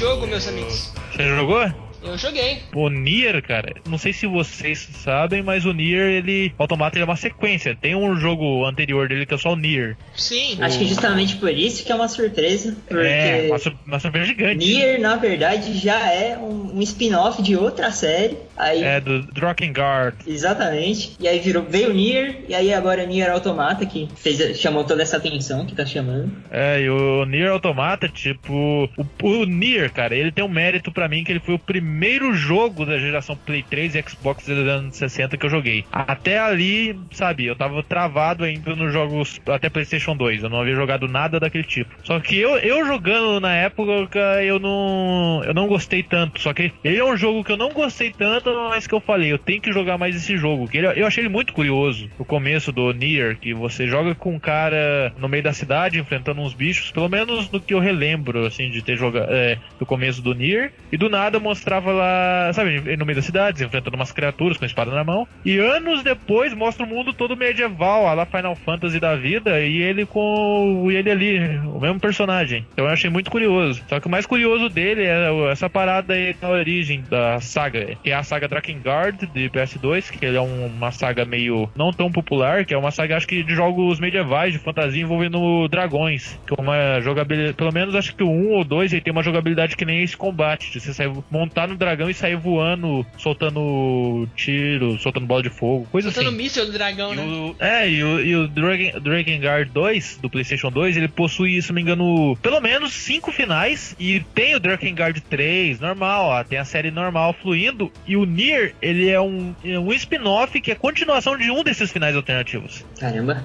Jogo, 0.02 0.26
meus 0.26 0.48
amigos. 0.48 0.92
Você 1.12 1.28
jogou? 1.28 1.91
Eu 2.04 2.18
joguei. 2.18 2.60
O 2.74 2.90
Nier, 2.90 3.42
cara, 3.44 3.74
não 3.88 3.98
sei 3.98 4.12
se 4.12 4.26
vocês 4.26 4.80
sabem, 5.04 5.42
mas 5.44 5.66
o 5.66 5.74
Nier, 5.74 6.10
ele. 6.10 6.52
O 6.58 6.64
Automata 6.64 6.98
ele 6.98 7.04
é 7.04 7.06
uma 7.06 7.16
sequência. 7.16 7.78
Tem 7.80 7.96
um 7.96 8.16
jogo 8.16 8.66
anterior 8.66 9.08
dele 9.08 9.26
que 9.26 9.34
é 9.34 9.38
só 9.38 9.54
o 9.54 9.56
Nier. 9.56 9.96
Sim. 10.16 10.58
Acho 10.62 10.80
que 10.80 10.86
justamente 10.88 11.36
por 11.36 11.52
isso 11.52 11.86
que 11.86 11.92
é 11.92 11.96
uma 11.96 12.08
surpresa, 12.08 12.76
porque 12.88 13.06
É, 13.08 13.46
uma, 13.48 13.60
sur- 13.60 13.76
uma 13.86 14.00
surpresa 14.00 14.26
gigante. 14.26 14.58
Nier, 14.58 15.00
na 15.00 15.16
verdade, 15.16 15.78
já 15.78 16.12
é 16.12 16.38
um, 16.38 16.78
um 16.78 16.82
spin-off 16.82 17.42
de 17.42 17.56
outra 17.56 17.92
série. 17.92 18.38
Aí, 18.58 18.84
É, 18.84 19.00
do 19.00 19.22
Drakengard. 19.32 20.18
exatamente. 20.28 21.16
E 21.20 21.28
aí 21.28 21.40
virou, 21.40 21.64
veio 21.64 21.94
Nier, 21.94 22.42
e 22.50 22.56
aí 22.56 22.74
agora 22.74 23.06
Nier 23.06 23.30
Automata, 23.32 23.86
que 23.86 24.08
fez, 24.16 24.60
chamou 24.60 24.84
toda 24.84 25.02
essa 25.04 25.18
atenção 25.18 25.66
que 25.66 25.76
tá 25.76 25.86
chamando. 25.86 26.32
É, 26.52 26.82
e 26.82 26.90
o 26.90 27.26
Nier 27.26 27.52
Automata, 27.52 28.08
tipo. 28.08 28.90
O, 28.98 29.06
o 29.28 29.46
Nier, 29.46 29.92
cara, 29.92 30.16
ele 30.16 30.32
tem 30.32 30.44
um 30.44 30.50
mérito 30.50 30.92
pra 30.92 31.08
mim 31.08 31.24
que 31.24 31.32
ele 31.32 31.40
foi 31.40 31.56
o 31.56 31.60
primeiro 31.60 31.91
jogo 32.34 32.86
da 32.86 32.98
geração 32.98 33.36
Play 33.36 33.64
3 33.64 33.96
e 33.96 34.04
Xbox 34.08 34.46
360 34.46 35.38
que 35.38 35.46
eu 35.46 35.50
joguei. 35.50 35.86
Até 35.92 36.40
ali, 36.40 36.98
sabe, 37.12 37.46
eu 37.46 37.56
tava 37.56 37.82
travado 37.84 38.44
ainda 38.44 38.76
nos 38.76 38.92
jogos 38.92 39.40
até 39.48 39.70
PlayStation 39.70 40.16
2. 40.16 40.44
Eu 40.44 40.50
não 40.50 40.62
havia 40.62 40.76
jogado 40.76 41.08
nada 41.08 41.40
daquele 41.40 41.64
tipo. 41.64 41.92
Só 42.04 42.20
que 42.20 42.38
eu, 42.38 42.58
eu 42.58 42.86
jogando 42.86 43.40
na 43.40 43.56
época, 43.56 44.20
eu 44.44 44.60
não. 44.60 45.42
Eu 45.46 45.54
não 45.54 45.68
gostei 45.68 46.04
tanto. 46.04 46.42
Só 46.42 46.54
que 46.54 46.72
ele 46.84 46.98
é 46.98 47.06
um 47.06 47.18
jogo 47.18 47.44
que 47.44 47.52
eu 47.52 47.58
não 47.58 47.70
gostei 47.70 48.12
tanto, 48.12 48.54
mas 48.70 48.88
que 48.88 48.94
eu 48.94 49.02
falei, 49.02 49.32
eu 49.32 49.38
tenho 49.38 49.62
que 49.62 49.72
jogar 49.72 49.98
mais 49.98 50.16
esse 50.16 50.38
jogo. 50.38 50.68
Que 50.68 50.78
ele- 50.80 51.00
eu 51.00 51.08
achei 51.08 51.22
ele 51.24 51.30
muito 51.30 51.54
curioso. 51.54 52.10
O 52.18 52.26
começo 52.26 52.72
do 52.72 52.92
Nier, 52.94 53.38
que 53.38 53.54
você 53.54 53.88
joga 53.88 54.16
com 54.16 54.36
um 54.36 54.40
cara 54.40 55.14
no 55.18 55.28
meio 55.28 55.44
da 55.44 55.54
cidade, 55.54 56.00
enfrentando 56.00 56.42
uns 56.42 56.54
bichos, 56.54 56.92
pelo 56.92 57.10
menos 57.10 57.50
no 57.52 57.60
que 57.60 57.74
eu 57.74 57.80
relembro, 57.80 58.46
assim, 58.46 58.70
de 58.70 58.82
ter 58.82 58.98
jogado 58.98 59.28
é, 59.30 59.58
do 59.80 59.86
começo 59.86 60.22
do 60.22 60.34
Nier, 60.34 60.72
e 60.92 60.98
do 60.98 61.10
nada 61.10 61.40
mostrava 61.40 61.81
tava 61.82 61.92
lá, 61.92 62.54
sabe, 62.54 62.96
no 62.96 63.06
meio 63.06 63.16
da 63.16 63.22
cidade, 63.22 63.64
enfrentando 63.64 63.96
umas 63.96 64.12
criaturas 64.12 64.58
com 64.58 64.64
a 64.64 64.68
espada 64.68 64.92
na 64.92 65.04
mão. 65.04 65.28
E 65.44 65.58
anos 65.58 66.04
depois 66.04 66.54
mostra 66.54 66.86
o 66.86 66.88
mundo 66.90 67.12
todo 67.12 67.36
medieval, 67.36 68.08
a 68.08 68.14
lá 68.14 68.26
Final 68.26 68.56
Fantasy 68.56 69.00
da 69.00 69.16
vida, 69.16 69.60
e 69.60 69.82
ele 69.82 70.06
com 70.06 70.88
e 70.90 70.96
ele 70.96 71.10
ali, 71.10 71.40
o 71.66 71.80
mesmo 71.80 72.00
personagem. 72.00 72.66
Então 72.72 72.86
eu 72.86 72.92
achei 72.92 73.10
muito 73.10 73.32
curioso. 73.32 73.82
Só 73.90 74.00
que 74.00 74.08
o 74.08 74.12
mais 74.12 74.26
curioso 74.26 74.70
dele 74.70 75.04
é 75.04 75.52
essa 75.52 75.70
parada 75.70 76.14
aí 76.14 76.36
na 76.42 76.50
origem 76.50 77.04
da 77.10 77.40
saga, 77.40 77.98
que 78.04 78.12
é 78.12 78.14
a 78.14 78.24
saga 78.24 78.48
Drakengard 78.48 79.26
de 79.28 79.50
PS2, 79.50 80.12
que 80.12 80.26
é 80.26 80.40
um, 80.42 80.68
uma 80.68 80.92
saga 80.92 81.26
meio 81.26 81.70
não 81.76 81.92
tão 81.92 82.12
popular, 82.12 82.66
que 82.66 82.74
é 82.74 82.78
uma 82.78 82.92
saga 82.92 83.18
acho 83.18 83.28
que 83.28 83.44
de 83.44 83.56
jogos 83.56 84.00
medievais 84.00 84.54
de 84.54 84.60
fantasia 84.60 85.02
envolvendo 85.02 85.68
dragões, 85.68 86.40
que 86.46 86.54
é 86.54 86.62
uma 86.62 87.02
jogabilidade, 87.02 87.56
pelo 87.56 87.74
menos 87.74 87.96
acho 87.96 88.16
que 88.16 88.24
o 88.24 88.30
1 88.30 88.52
ou 88.52 88.64
2 88.64 88.94
ele 88.94 89.02
tem 89.02 89.12
uma 89.12 89.24
jogabilidade 89.24 89.76
que 89.76 89.86
nem 89.86 90.04
esse 90.04 90.16
combate, 90.16 90.72
de 90.72 90.80
você 90.80 90.94
sair, 90.94 91.12
montar 91.30 91.71
no 91.72 91.78
dragão 91.78 92.10
e 92.10 92.14
sair 92.14 92.36
voando, 92.36 93.06
soltando 93.18 94.28
tiro, 94.36 95.00
soltando 95.00 95.26
bola 95.26 95.44
de 95.44 95.50
fogo, 95.50 95.88
coisa 95.92 96.12
soltando 96.12 96.30
assim. 96.30 96.38
Soltando 96.38 96.44
míssil 96.44 96.66
do 96.66 96.72
dragão, 96.72 97.14
e 97.14 97.18
né? 97.18 97.24
O, 97.24 97.56
é, 97.60 97.90
e 97.90 98.04
o, 98.04 98.20
e 98.20 98.36
o 98.36 98.48
Dragon, 98.48 99.00
Drakengard 99.00 99.72
2 99.72 100.20
do 100.22 100.30
PlayStation 100.30 100.72
2, 100.72 100.98
ele 100.98 101.08
possui, 101.08 101.62
se 101.62 101.70
não 101.70 101.76
me 101.76 101.82
engano, 101.82 102.38
pelo 102.42 102.60
menos 102.60 102.94
5 102.94 103.32
finais 103.32 103.96
e 104.00 104.20
tem 104.34 104.56
o 104.56 104.60
Drakengard 104.60 105.20
3 105.22 105.80
normal, 105.80 106.26
ó, 106.26 106.44
tem 106.44 106.60
a 106.60 106.66
série 106.66 106.92
normal 106.92 107.34
fluindo 107.34 107.92
e 108.06 108.16
o 108.16 108.26
Nier, 108.26 108.76
ele 108.82 109.10
é 109.10 109.20
um, 109.20 109.56
é 109.64 109.80
um 109.80 109.92
spin-off 109.94 110.60
que 110.60 110.72
é 110.72 110.76
continuação 110.76 111.38
de 111.38 111.50
um 111.50 111.64
desses 111.64 111.92
finais 111.92 112.16
alternativos. 112.16 112.86
Caramba. 113.00 113.44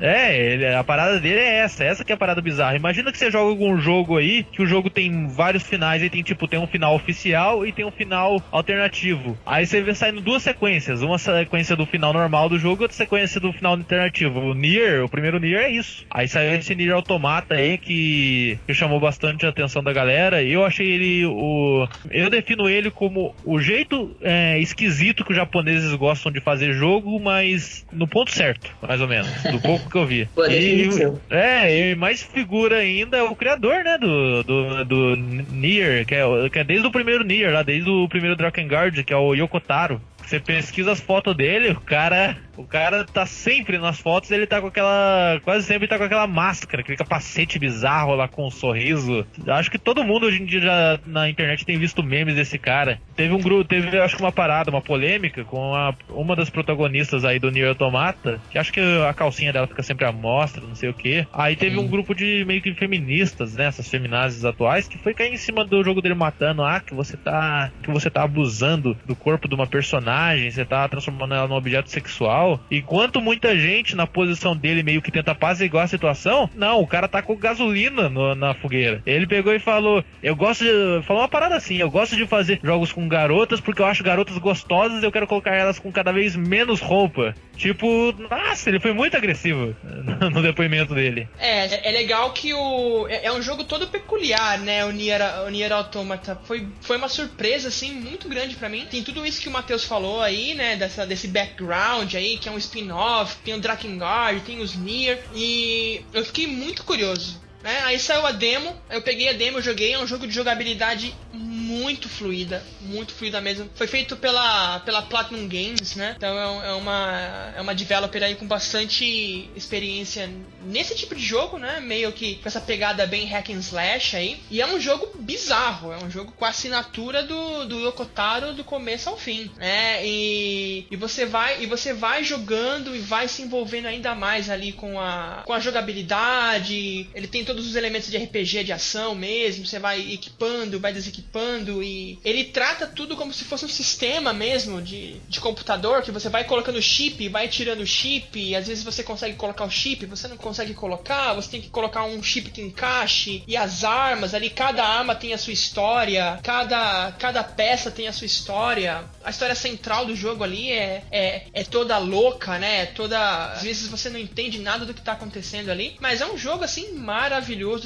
É, 0.00 0.52
ele, 0.52 0.66
a 0.66 0.82
parada 0.84 1.18
dele 1.20 1.40
é 1.40 1.58
essa, 1.58 1.84
essa 1.84 2.04
que 2.04 2.12
é 2.12 2.14
a 2.14 2.18
parada 2.18 2.40
bizarra. 2.40 2.76
Imagina 2.76 3.12
que 3.12 3.18
você 3.18 3.30
joga 3.30 3.50
algum 3.50 3.78
jogo 3.78 4.16
aí, 4.16 4.44
que 4.44 4.62
o 4.62 4.66
jogo 4.66 4.88
tem 4.88 5.28
vários 5.28 5.62
finais, 5.62 6.02
e 6.02 6.10
tem 6.10 6.22
tipo, 6.22 6.48
tem 6.48 6.58
um 6.58 6.66
final 6.66 6.94
oficial 6.94 7.57
e 7.66 7.72
tem 7.72 7.84
um 7.84 7.90
final 7.90 8.42
alternativo. 8.50 9.36
Aí 9.44 9.66
você 9.66 9.80
vê 9.80 9.94
saindo 9.94 10.20
duas 10.20 10.42
sequências, 10.42 11.02
uma 11.02 11.18
sequência 11.18 11.76
do 11.76 11.86
final 11.86 12.12
normal 12.12 12.48
do 12.48 12.58
jogo 12.58 12.82
e 12.82 12.84
outra 12.84 12.96
sequência 12.96 13.40
do 13.40 13.52
final 13.52 13.72
alternativo. 13.72 14.40
O 14.40 14.54
Nier, 14.54 15.04
o 15.04 15.08
primeiro 15.08 15.38
Nier 15.38 15.60
é 15.60 15.70
isso. 15.70 16.04
Aí 16.10 16.28
saiu 16.28 16.54
esse 16.54 16.74
Nier 16.74 16.94
Automata 16.94 17.54
aí 17.54 17.78
que, 17.78 18.58
que 18.66 18.74
chamou 18.74 19.00
bastante 19.00 19.46
a 19.46 19.48
atenção 19.48 19.82
da 19.82 19.92
galera. 19.92 20.42
E 20.42 20.52
eu 20.52 20.64
achei 20.64 20.88
ele 20.88 21.26
o. 21.26 21.88
Eu 22.10 22.30
defino 22.30 22.68
ele 22.68 22.90
como 22.90 23.34
o 23.44 23.60
jeito 23.60 24.16
é, 24.20 24.58
esquisito 24.58 25.24
que 25.24 25.30
os 25.30 25.36
japoneses 25.36 25.92
gostam 25.94 26.30
de 26.32 26.40
fazer 26.40 26.72
jogo, 26.72 27.18
mas 27.20 27.86
no 27.92 28.06
ponto 28.06 28.30
certo, 28.30 28.70
mais 28.80 29.00
ou 29.00 29.08
menos. 29.08 29.28
Do 29.44 29.60
pouco 29.60 29.90
que 29.90 29.96
eu 29.96 30.06
vi. 30.06 30.28
E, 30.58 30.88
é, 31.30 31.90
e 31.90 31.94
mais 31.94 32.22
figura 32.22 32.78
ainda 32.78 33.16
é 33.16 33.22
o 33.22 33.34
criador, 33.34 33.84
né, 33.84 33.98
do, 33.98 34.42
do, 34.42 34.84
do 34.84 35.16
Nier, 35.16 36.04
que 36.06 36.14
é, 36.14 36.48
que 36.50 36.58
é 36.58 36.64
desde 36.64 36.86
o 36.86 36.90
primeiro 36.90 37.22
Nier, 37.22 37.47
lá, 37.52 37.62
desde 37.62 37.90
o 37.90 38.08
primeiro 38.08 38.36
Drakengard, 38.36 39.02
que 39.04 39.12
é 39.12 39.16
o 39.16 39.34
Yokotaro. 39.34 40.00
Você 40.24 40.38
pesquisa 40.38 40.92
as 40.92 41.00
fotos 41.00 41.36
dele, 41.36 41.70
o 41.70 41.80
cara 41.80 42.36
o 42.58 42.64
cara 42.64 43.04
tá 43.04 43.24
sempre 43.24 43.78
nas 43.78 44.00
fotos, 44.00 44.32
ele 44.32 44.46
tá 44.46 44.60
com 44.60 44.66
aquela. 44.66 45.40
Quase 45.44 45.64
sempre 45.64 45.86
tá 45.86 45.96
com 45.96 46.02
aquela 46.02 46.26
máscara, 46.26 46.82
aquele 46.82 46.98
capacete 46.98 47.56
bizarro 47.56 48.16
lá 48.16 48.26
com 48.26 48.48
um 48.48 48.50
sorriso. 48.50 49.24
Acho 49.46 49.70
que 49.70 49.78
todo 49.78 50.02
mundo 50.02 50.26
hoje 50.26 50.42
em 50.42 50.44
dia 50.44 50.60
já 50.60 51.00
na 51.06 51.30
internet 51.30 51.64
tem 51.64 51.78
visto 51.78 52.02
memes 52.02 52.34
desse 52.34 52.58
cara. 52.58 53.00
Teve 53.14 53.32
um 53.32 53.40
grupo, 53.40 53.62
teve 53.62 53.96
acho 54.00 54.16
que 54.16 54.22
uma 54.22 54.32
parada, 54.32 54.70
uma 54.70 54.82
polêmica 54.82 55.44
com 55.44 55.72
a, 55.72 55.94
uma 56.10 56.34
das 56.34 56.50
protagonistas 56.50 57.24
aí 57.24 57.38
do 57.38 57.50
Nier 57.50 57.68
Automata, 57.68 58.40
que 58.50 58.58
acho 58.58 58.72
que 58.72 58.80
a 58.80 59.14
calcinha 59.14 59.52
dela 59.52 59.68
fica 59.68 59.82
sempre 59.84 60.04
à 60.04 60.10
mostra, 60.10 60.66
não 60.66 60.74
sei 60.74 60.88
o 60.88 60.94
que. 60.94 61.24
Aí 61.32 61.54
teve 61.54 61.76
Sim. 61.76 61.82
um 61.82 61.86
grupo 61.86 62.12
de 62.12 62.44
meio 62.44 62.60
que 62.60 62.74
feministas, 62.74 63.54
né? 63.54 63.66
Essas 63.66 63.88
feminazes 63.88 64.44
atuais, 64.44 64.88
que 64.88 64.98
foi 64.98 65.14
cair 65.14 65.32
em 65.32 65.36
cima 65.36 65.64
do 65.64 65.84
jogo 65.84 66.02
dele 66.02 66.16
matando, 66.16 66.64
ah, 66.64 66.80
que 66.80 66.92
você 66.92 67.16
tá. 67.16 67.70
que 67.82 67.90
você 67.90 68.10
tá 68.10 68.24
abusando 68.24 68.96
do 69.06 69.14
corpo 69.14 69.48
de 69.48 69.54
uma 69.54 69.66
personagem, 69.66 70.50
você 70.50 70.64
tá 70.64 70.88
transformando 70.88 71.34
ela 71.34 71.46
num 71.46 71.54
objeto 71.54 71.88
sexual. 71.88 72.47
Enquanto 72.70 73.20
muita 73.20 73.58
gente 73.58 73.96
na 73.96 74.06
posição 74.06 74.56
dele 74.56 74.82
meio 74.82 75.02
que 75.02 75.10
tenta 75.10 75.32
apaziguar 75.32 75.84
a 75.84 75.88
situação, 75.88 76.48
não, 76.54 76.80
o 76.80 76.86
cara 76.86 77.08
tá 77.08 77.20
com 77.22 77.36
gasolina 77.36 78.08
no, 78.08 78.34
na 78.34 78.54
fogueira. 78.54 79.02
Ele 79.04 79.26
pegou 79.26 79.54
e 79.54 79.58
falou: 79.58 80.04
Eu 80.22 80.36
gosto 80.36 80.64
de. 80.64 81.06
Falou 81.06 81.22
uma 81.22 81.28
parada 81.28 81.56
assim: 81.56 81.76
Eu 81.76 81.90
gosto 81.90 82.16
de 82.16 82.26
fazer 82.26 82.60
jogos 82.62 82.92
com 82.92 83.08
garotas 83.08 83.60
porque 83.60 83.82
eu 83.82 83.86
acho 83.86 84.04
garotas 84.04 84.38
gostosas 84.38 85.02
e 85.02 85.06
eu 85.06 85.12
quero 85.12 85.26
colocar 85.26 85.54
elas 85.54 85.78
com 85.78 85.90
cada 85.90 86.12
vez 86.12 86.36
menos 86.36 86.80
roupa. 86.80 87.34
Tipo, 87.56 88.14
nossa, 88.30 88.70
ele 88.70 88.78
foi 88.78 88.92
muito 88.92 89.16
agressivo 89.16 89.74
no 90.32 90.40
depoimento 90.40 90.94
dele. 90.94 91.28
É, 91.38 91.88
é 91.88 91.92
legal 91.92 92.32
que 92.32 92.54
o. 92.54 93.08
É, 93.08 93.26
é 93.26 93.32
um 93.32 93.42
jogo 93.42 93.64
todo 93.64 93.88
peculiar, 93.88 94.58
né? 94.60 94.84
O 94.84 94.90
Nier, 94.90 95.20
o 95.44 95.48
Nier 95.50 95.72
Automata. 95.72 96.38
Foi, 96.44 96.68
foi 96.80 96.96
uma 96.96 97.08
surpresa, 97.08 97.68
assim, 97.68 97.92
muito 97.92 98.28
grande 98.28 98.54
para 98.54 98.68
mim. 98.68 98.86
Tem 98.88 99.02
tudo 99.02 99.26
isso 99.26 99.40
que 99.40 99.48
o 99.48 99.52
Matheus 99.52 99.84
falou 99.84 100.22
aí, 100.22 100.54
né? 100.54 100.76
Dessa, 100.76 101.04
desse 101.04 101.26
background 101.26 102.14
aí, 102.14 102.37
que 102.38 102.48
é 102.48 102.52
um 102.52 102.58
spin-off, 102.58 103.36
tem 103.44 103.54
o 103.54 103.60
Drakengard, 103.60 104.40
tem 104.40 104.60
os 104.60 104.74
Nier. 104.76 105.22
E 105.34 106.04
eu 106.12 106.24
fiquei 106.24 106.46
muito 106.46 106.84
curioso. 106.84 107.40
Né? 107.62 107.80
Aí 107.84 107.98
saiu 107.98 108.26
a 108.26 108.32
demo, 108.32 108.76
eu 108.90 109.02
peguei 109.02 109.28
a 109.28 109.32
demo, 109.32 109.60
joguei, 109.60 109.92
é 109.92 109.98
um 109.98 110.06
jogo 110.06 110.26
de 110.26 110.34
jogabilidade 110.34 111.14
muito 111.32 112.08
fluida, 112.08 112.64
muito 112.80 113.12
fluida 113.12 113.40
mesmo. 113.40 113.68
Foi 113.74 113.86
feito 113.86 114.16
pela, 114.16 114.80
pela 114.80 115.02
Platinum 115.02 115.46
Games, 115.46 115.94
né? 115.96 116.14
Então 116.16 116.62
é, 116.62 116.68
é, 116.68 116.72
uma, 116.72 117.52
é 117.56 117.60
uma 117.60 117.74
developer 117.74 118.22
aí 118.22 118.34
com 118.34 118.46
bastante 118.46 119.50
experiência 119.54 120.30
nesse 120.62 120.94
tipo 120.94 121.14
de 121.14 121.22
jogo, 121.22 121.58
né? 121.58 121.80
Meio 121.80 122.10
que 122.12 122.36
com 122.36 122.48
essa 122.48 122.60
pegada 122.60 123.06
bem 123.06 123.26
hack 123.26 123.50
and 123.50 123.58
slash 123.58 124.16
aí. 124.16 124.40
E 124.50 124.62
é 124.62 124.66
um 124.66 124.80
jogo 124.80 125.10
bizarro, 125.18 125.92
é 125.92 125.98
um 126.02 126.10
jogo 126.10 126.32
com 126.32 126.44
a 126.44 126.48
assinatura 126.48 127.22
do, 127.22 127.66
do 127.66 127.80
Yokotaro 127.80 128.54
do 128.54 128.64
começo 128.64 129.10
ao 129.10 129.18
fim, 129.18 129.50
né? 129.56 130.06
E, 130.06 130.86
e 130.90 130.96
você 130.96 131.26
vai 131.26 131.62
e 131.62 131.66
você 131.66 131.92
vai 131.92 132.24
jogando 132.24 132.96
e 132.96 132.98
vai 132.98 133.28
se 133.28 133.42
envolvendo 133.42 133.86
ainda 133.86 134.14
mais 134.14 134.48
ali 134.48 134.72
com 134.72 134.98
a, 134.98 135.42
com 135.44 135.52
a 135.52 135.60
jogabilidade. 135.60 137.08
Ele 137.14 137.26
tem 137.26 137.44
todos 137.48 137.66
os 137.66 137.76
elementos 137.76 138.10
de 138.10 138.18
RPG 138.18 138.64
de 138.64 138.72
ação 138.72 139.14
mesmo, 139.14 139.64
você 139.64 139.78
vai 139.78 140.12
equipando, 140.12 140.78
vai 140.78 140.92
desequipando 140.92 141.82
e 141.82 142.18
ele 142.22 142.44
trata 142.44 142.86
tudo 142.86 143.16
como 143.16 143.32
se 143.32 143.42
fosse 143.42 143.64
um 143.64 143.70
sistema 143.70 144.34
mesmo 144.34 144.82
de, 144.82 145.18
de 145.26 145.40
computador 145.40 146.02
que 146.02 146.10
você 146.10 146.28
vai 146.28 146.44
colocando 146.44 146.82
chip, 146.82 147.26
vai 147.30 147.48
tirando 147.48 147.86
chip, 147.86 148.38
e 148.38 148.54
às 148.54 148.66
vezes 148.66 148.84
você 148.84 149.02
consegue 149.02 149.34
colocar 149.36 149.64
o 149.64 149.70
chip, 149.70 150.04
você 150.04 150.28
não 150.28 150.36
consegue 150.36 150.74
colocar, 150.74 151.32
você 151.32 151.52
tem 151.52 151.62
que 151.62 151.70
colocar 151.70 152.04
um 152.04 152.22
chip 152.22 152.50
que 152.50 152.60
encaixe 152.60 153.42
e 153.46 153.56
as 153.56 153.82
armas 153.82 154.34
ali, 154.34 154.50
cada 154.50 154.84
arma 154.84 155.14
tem 155.14 155.32
a 155.32 155.38
sua 155.38 155.54
história, 155.54 156.38
cada, 156.42 157.12
cada 157.12 157.42
peça 157.42 157.90
tem 157.90 158.08
a 158.08 158.12
sua 158.12 158.26
história. 158.26 159.04
A 159.24 159.30
história 159.30 159.54
central 159.54 160.04
do 160.04 160.14
jogo 160.14 160.44
ali 160.44 160.70
é, 160.70 161.02
é, 161.10 161.46
é 161.52 161.64
toda 161.64 161.96
louca, 161.96 162.58
né? 162.58 162.82
É 162.82 162.86
toda. 162.86 163.52
Às 163.52 163.62
vezes 163.62 163.88
você 163.88 164.10
não 164.10 164.18
entende 164.18 164.58
nada 164.58 164.84
do 164.84 164.92
que 164.92 165.00
tá 165.00 165.12
acontecendo 165.12 165.70
ali, 165.70 165.96
mas 165.98 166.20
é 166.20 166.26
um 166.26 166.36
jogo 166.36 166.62
assim 166.62 166.92
maravilhoso 166.92 167.37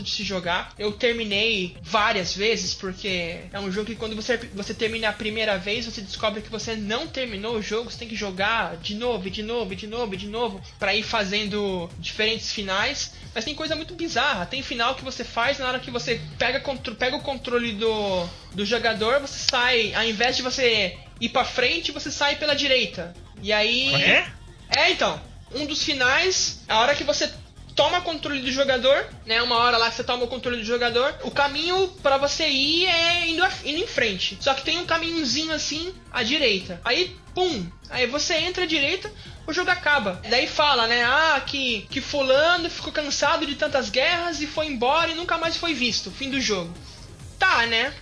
de 0.02 0.10
se 0.10 0.24
jogar. 0.24 0.72
Eu 0.78 0.92
terminei 0.92 1.76
várias 1.82 2.34
vezes 2.34 2.74
porque 2.74 3.40
é 3.52 3.60
um 3.60 3.70
jogo 3.70 3.86
que 3.86 3.96
quando 3.96 4.16
você, 4.16 4.36
você 4.54 4.74
termina 4.74 5.08
a 5.08 5.12
primeira 5.12 5.58
vez, 5.58 5.86
você 5.86 6.00
descobre 6.00 6.42
que 6.42 6.50
você 6.50 6.76
não 6.76 7.06
terminou 7.06 7.56
o 7.56 7.62
jogo, 7.62 7.90
você 7.90 7.98
tem 7.98 8.08
que 8.08 8.16
jogar 8.16 8.76
de 8.76 8.94
novo, 8.94 9.30
de 9.30 9.42
novo, 9.42 9.74
de 9.74 9.86
novo, 9.86 10.16
de 10.16 10.26
novo, 10.26 10.60
para 10.78 10.94
ir 10.94 11.02
fazendo 11.02 11.88
diferentes 11.98 12.52
finais. 12.52 13.14
Mas 13.34 13.44
tem 13.44 13.54
coisa 13.54 13.74
muito 13.74 13.94
bizarra. 13.94 14.46
Tem 14.46 14.62
final 14.62 14.94
que 14.94 15.04
você 15.04 15.24
faz 15.24 15.58
na 15.58 15.68
hora 15.68 15.78
que 15.78 15.90
você 15.90 16.20
pega, 16.38 16.60
pega 16.98 17.16
o 17.16 17.22
controle 17.22 17.72
do, 17.72 18.26
do 18.54 18.64
jogador, 18.64 19.20
você 19.20 19.38
sai, 19.38 19.94
ao 19.94 20.04
invés 20.04 20.36
de 20.36 20.42
você 20.42 20.98
ir 21.20 21.28
para 21.28 21.44
frente, 21.44 21.92
você 21.92 22.10
sai 22.10 22.36
pela 22.36 22.54
direita. 22.54 23.14
E 23.42 23.52
aí. 23.52 23.94
É? 23.94 24.26
É, 24.76 24.90
então. 24.90 25.20
Um 25.54 25.66
dos 25.66 25.82
finais, 25.82 26.62
a 26.66 26.80
hora 26.80 26.94
que 26.94 27.04
você 27.04 27.30
toma 27.74 28.00
controle 28.00 28.40
do 28.40 28.50
jogador, 28.50 29.06
né? 29.26 29.42
Uma 29.42 29.56
hora 29.56 29.76
lá 29.76 29.90
você 29.90 30.04
toma 30.04 30.24
o 30.24 30.28
controle 30.28 30.58
do 30.58 30.64
jogador, 30.64 31.14
o 31.22 31.30
caminho 31.30 31.88
para 32.02 32.16
você 32.16 32.48
ir 32.48 32.86
é 32.86 33.26
indo, 33.28 33.42
indo 33.64 33.78
em 33.78 33.86
frente. 33.86 34.38
Só 34.40 34.54
que 34.54 34.62
tem 34.62 34.78
um 34.78 34.86
caminhozinho 34.86 35.52
assim 35.52 35.94
à 36.10 36.22
direita. 36.22 36.80
Aí, 36.84 37.16
pum, 37.34 37.66
aí 37.90 38.06
você 38.06 38.34
entra 38.34 38.64
à 38.64 38.66
direita, 38.66 39.10
o 39.46 39.52
jogo 39.52 39.70
acaba. 39.70 40.20
Daí 40.28 40.46
fala, 40.46 40.86
né? 40.86 41.04
Ah, 41.04 41.42
que, 41.44 41.86
que 41.90 42.00
fulano 42.00 42.70
ficou 42.70 42.92
cansado 42.92 43.46
de 43.46 43.54
tantas 43.54 43.90
guerras 43.90 44.40
e 44.40 44.46
foi 44.46 44.66
embora 44.66 45.10
e 45.10 45.14
nunca 45.14 45.38
mais 45.38 45.56
foi 45.56 45.74
visto. 45.74 46.10
Fim 46.10 46.30
do 46.30 46.40
jogo. 46.40 46.72
Tá, 47.38 47.66
né? 47.66 47.92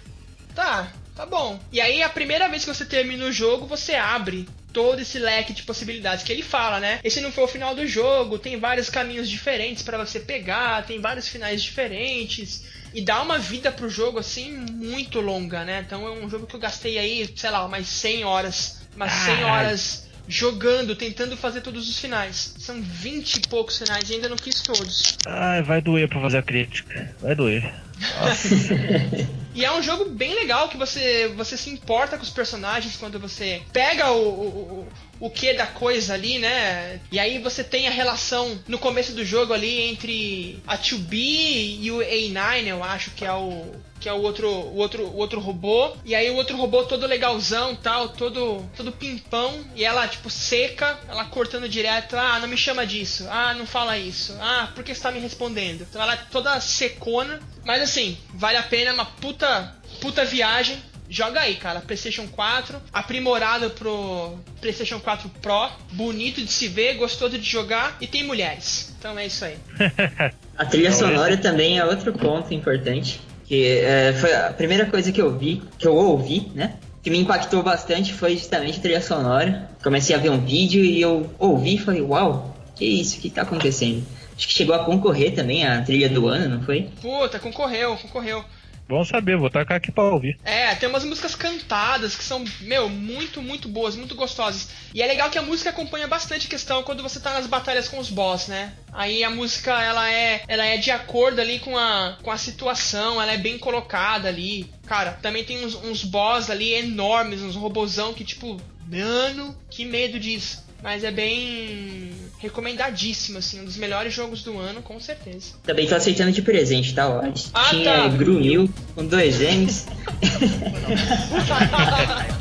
Tá, 0.55 0.93
tá 1.15 1.25
bom. 1.25 1.59
E 1.73 1.81
aí 1.81 2.03
a 2.03 2.09
primeira 2.09 2.49
vez 2.49 2.65
que 2.65 2.75
você 2.75 2.85
termina 2.85 3.25
o 3.25 3.33
jogo, 3.33 3.67
você 3.67 3.95
abre 3.95 4.49
todo 4.73 5.01
esse 5.01 5.19
leque 5.19 5.53
de 5.53 5.63
possibilidades 5.63 6.25
que 6.25 6.33
ele 6.33 6.43
fala, 6.43 6.81
né? 6.81 7.01
Esse 7.03 7.21
não 7.21 7.33
foi 7.33 7.45
o 7.45 7.49
final 7.49 7.75
do 7.75 7.87
jogo, 7.87 8.39
tem 8.39 8.59
vários 8.59 8.89
caminhos 8.91 9.29
diferentes 9.29 9.83
para 9.83 9.99
você 9.99 10.21
pegar, 10.21 10.87
tem 10.87 11.01
vários 11.01 11.29
finais 11.29 11.63
diferentes 11.63 12.63
e 12.93 13.01
dá 13.01 13.23
uma 13.23 13.39
vida 13.39 13.71
pro 13.71 13.89
jogo 13.89 14.19
assim 14.19 14.53
muito 14.53 15.21
longa, 15.21 15.65
né? 15.65 15.85
Então 15.87 16.07
é 16.07 16.11
um 16.11 16.29
jogo 16.29 16.47
que 16.47 16.57
eu 16.57 16.61
gastei 16.61 16.99
aí, 16.99 17.33
sei 17.37 17.51
lá, 17.51 17.65
umas 17.65 17.87
100 17.87 18.25
horas, 18.25 18.81
umas 18.95 19.13
100 19.13 19.45
horas 19.45 20.10
jogando, 20.31 20.95
tentando 20.95 21.37
fazer 21.37 21.61
todos 21.61 21.89
os 21.89 21.99
finais. 21.99 22.55
São 22.59 22.81
20 22.81 23.35
e 23.35 23.41
poucos 23.49 23.79
finais 23.79 24.09
e 24.09 24.15
ainda 24.15 24.29
não 24.29 24.37
quis 24.37 24.63
todos. 24.63 25.19
Ai, 25.27 25.63
vai 25.63 25.81
doer 25.81 26.09
pra 26.09 26.21
fazer 26.21 26.39
a 26.39 26.43
crítica. 26.43 27.15
Vai 27.21 27.35
doer. 27.35 27.71
e 29.55 29.65
é 29.65 29.73
um 29.73 29.83
jogo 29.83 30.07
bem 30.07 30.35
legal 30.35 30.69
que 30.69 30.77
você, 30.77 31.29
você 31.37 31.57
se 31.57 31.69
importa 31.69 32.17
com 32.17 32.23
os 32.23 32.31
personagens 32.31 32.97
quando 32.97 33.19
você 33.19 33.61
pega 33.73 34.11
o, 34.13 34.23
o, 34.23 34.89
o, 35.21 35.27
o 35.27 35.31
que 35.31 35.53
da 35.53 35.67
coisa 35.67 36.15
ali, 36.15 36.39
né? 36.39 37.01
E 37.13 37.19
aí 37.19 37.39
você 37.39 37.63
tem 37.63 37.89
a 37.89 37.91
relação 37.91 38.59
no 38.67 38.79
começo 38.79 39.13
do 39.13 39.25
jogo 39.25 39.53
ali 39.53 39.83
entre 39.83 40.63
a 40.67 40.79
2B 40.79 41.79
e 41.81 41.91
o 41.91 41.99
A9, 41.99 42.67
eu 42.67 42.83
acho 42.83 43.11
que 43.11 43.25
é 43.25 43.33
o 43.33 43.75
que 44.01 44.09
é 44.09 44.13
o 44.13 44.23
outro, 44.23 44.49
o 44.49 44.77
outro, 44.77 45.05
o 45.05 45.17
outro 45.19 45.39
robô. 45.39 45.95
E 46.05 46.15
aí 46.15 46.31
o 46.31 46.37
outro 46.37 46.57
robô 46.57 46.83
todo 46.85 47.07
legalzão, 47.07 47.77
tal, 47.77 48.09
todo, 48.09 48.65
todo 48.77 48.91
pimpão. 48.91 49.65
E 49.77 49.85
ela 49.85 50.09
tipo 50.09 50.31
seca, 50.31 50.99
ela 51.09 51.27
cortando 51.27 51.69
direto. 51.69 52.17
Ah, 52.17 52.39
não 52.41 52.49
me 52.49 52.57
chama 52.57 52.87
disso. 52.87 53.29
Ah, 53.31 53.55
não 53.55 53.67
fala 53.67 53.99
isso. 53.99 54.37
Ah, 54.41 54.71
por 54.75 54.83
que 54.83 54.95
você 54.95 55.03
tá 55.03 55.13
me 55.13 55.21
respondendo? 55.21 55.87
Então 55.89 56.03
ela 56.03 56.15
é 56.15 56.21
toda 56.31 56.59
secona. 56.61 57.39
Mas 57.65 57.83
assim, 57.83 58.17
vale 58.35 58.57
a 58.57 58.63
pena, 58.63 58.91
é 58.91 58.95
uma 58.95 59.05
puta, 59.05 59.77
puta 60.01 60.25
viagem. 60.25 60.83
Joga 61.11 61.41
aí, 61.41 61.57
cara. 61.57 61.81
PlayStation 61.81 62.29
4, 62.29 62.81
aprimorado 62.93 63.69
pro 63.71 64.39
PlayStation 64.61 65.01
4 65.01 65.29
Pro, 65.43 65.69
bonito 65.93 66.41
de 66.41 66.53
se 66.53 66.69
ver, 66.69 66.95
gostoso 66.95 67.37
de 67.37 67.45
jogar 67.45 67.97
e 68.01 68.07
tem 68.07 68.23
mulheres. 68.23 68.95
Então 68.97 69.19
é 69.19 69.27
isso 69.27 69.45
aí. 69.45 69.59
a 70.57 70.65
trilha 70.65 70.93
sonora 70.93 71.37
também 71.37 71.79
é 71.79 71.85
outro 71.85 72.13
ponto 72.13 72.55
importante. 72.55 73.21
Que 73.51 73.67
é, 73.67 74.13
foi 74.13 74.33
a 74.33 74.53
primeira 74.53 74.87
coisa 74.87 75.11
que 75.11 75.21
eu 75.21 75.37
vi, 75.37 75.61
que 75.77 75.85
eu 75.85 75.97
ouvi, 75.97 76.53
né? 76.55 76.77
Que 77.03 77.11
me 77.11 77.19
impactou 77.19 77.65
bastante 77.65 78.13
foi 78.13 78.37
justamente 78.37 78.79
a 78.79 78.83
trilha 78.83 79.03
sonora. 79.03 79.69
Comecei 79.83 80.15
a 80.15 80.21
ver 80.21 80.31
um 80.31 80.39
vídeo 80.39 80.85
e 80.85 81.03
eu 81.03 81.29
ouvi 81.37 81.75
e 81.75 81.79
falei, 81.79 82.01
uau, 82.01 82.57
que 82.77 82.85
isso, 82.85 83.19
o 83.19 83.21
que 83.21 83.29
tá 83.29 83.43
acontecendo? 83.43 84.07
Acho 84.37 84.47
que 84.47 84.55
chegou 84.55 84.73
a 84.73 84.85
concorrer 84.85 85.35
também 85.35 85.67
a 85.67 85.83
trilha 85.83 86.09
do 86.09 86.29
ano, 86.29 86.59
não 86.59 86.63
foi? 86.63 86.91
Puta, 87.03 87.41
concorreu, 87.41 87.97
concorreu. 87.97 88.45
Bom 88.91 89.05
saber, 89.05 89.37
vou 89.37 89.49
tacar 89.49 89.77
aqui 89.77 89.93
pra 89.93 90.03
ouvir. 90.03 90.37
É, 90.43 90.75
tem 90.75 90.89
umas 90.89 91.05
músicas 91.05 91.37
cantadas 91.37 92.17
que 92.17 92.25
são, 92.25 92.45
meu, 92.63 92.89
muito, 92.89 93.41
muito 93.41 93.69
boas, 93.69 93.95
muito 93.95 94.17
gostosas. 94.17 94.69
E 94.93 95.01
é 95.01 95.07
legal 95.07 95.31
que 95.31 95.39
a 95.39 95.43
música 95.43 95.71
acompanha 95.71 96.09
bastante 96.09 96.49
a 96.49 96.51
questão 96.51 96.83
quando 96.83 97.01
você 97.01 97.21
tá 97.21 97.33
nas 97.33 97.47
batalhas 97.47 97.87
com 97.87 98.01
os 98.01 98.11
boss, 98.11 98.49
né? 98.49 98.73
Aí 98.93 99.23
a 99.23 99.31
música, 99.31 99.81
ela 99.81 100.13
é, 100.13 100.43
ela 100.49 100.67
é 100.67 100.77
de 100.77 100.91
acordo 100.91 101.41
ali 101.41 101.61
com 101.61 101.79
a, 101.79 102.19
com 102.21 102.33
a 102.33 102.37
situação, 102.37 103.23
ela 103.23 103.33
é 103.33 103.39
bem 103.39 103.59
colocada 103.59 104.27
ali. 104.27 104.69
Cara, 104.89 105.13
também 105.23 105.45
tem 105.45 105.65
uns, 105.65 105.77
uns 105.77 106.03
boss 106.03 106.51
ali 106.51 106.75
enormes, 106.75 107.43
uns 107.43 107.55
robozão 107.55 108.13
que 108.13 108.25
tipo, 108.25 108.61
mano, 108.89 109.57
que 109.71 109.85
medo 109.85 110.19
disso. 110.19 110.65
Mas 110.83 111.05
é 111.05 111.13
bem 111.13 112.11
recomendadíssimo, 112.41 113.39
assim, 113.39 113.61
um 113.61 113.65
dos 113.65 113.77
melhores 113.77 114.13
jogos 114.13 114.43
do 114.43 114.59
ano, 114.59 114.83
com 114.83 114.99
certeza. 114.99 115.53
Também 115.63 115.87
tô 115.87 115.95
aceitando 115.95 116.33
de 116.33 116.43
presente, 116.43 116.95
tá? 116.95 117.09
Ó, 117.09 117.23
ah, 117.53 117.69
Tinha 117.69 118.03
tá. 118.03 118.09
Grunil 118.09 118.69
com 118.95 119.07
dois 119.07 119.41
M's. 119.41 119.87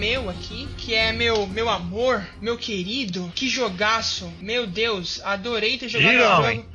meu 0.00 0.30
aqui, 0.30 0.66
que 0.80 0.94
é 0.94 1.12
meu 1.12 1.46
meu 1.46 1.68
amor, 1.68 2.26
meu 2.40 2.56
querido, 2.56 3.30
que 3.34 3.48
jogaço, 3.48 4.32
meu 4.40 4.66
Deus, 4.66 5.20
adorei 5.22 5.78
ter 5.78 5.88
jogado 5.88 6.14
esse 6.14 6.56
jogo. 6.56 6.66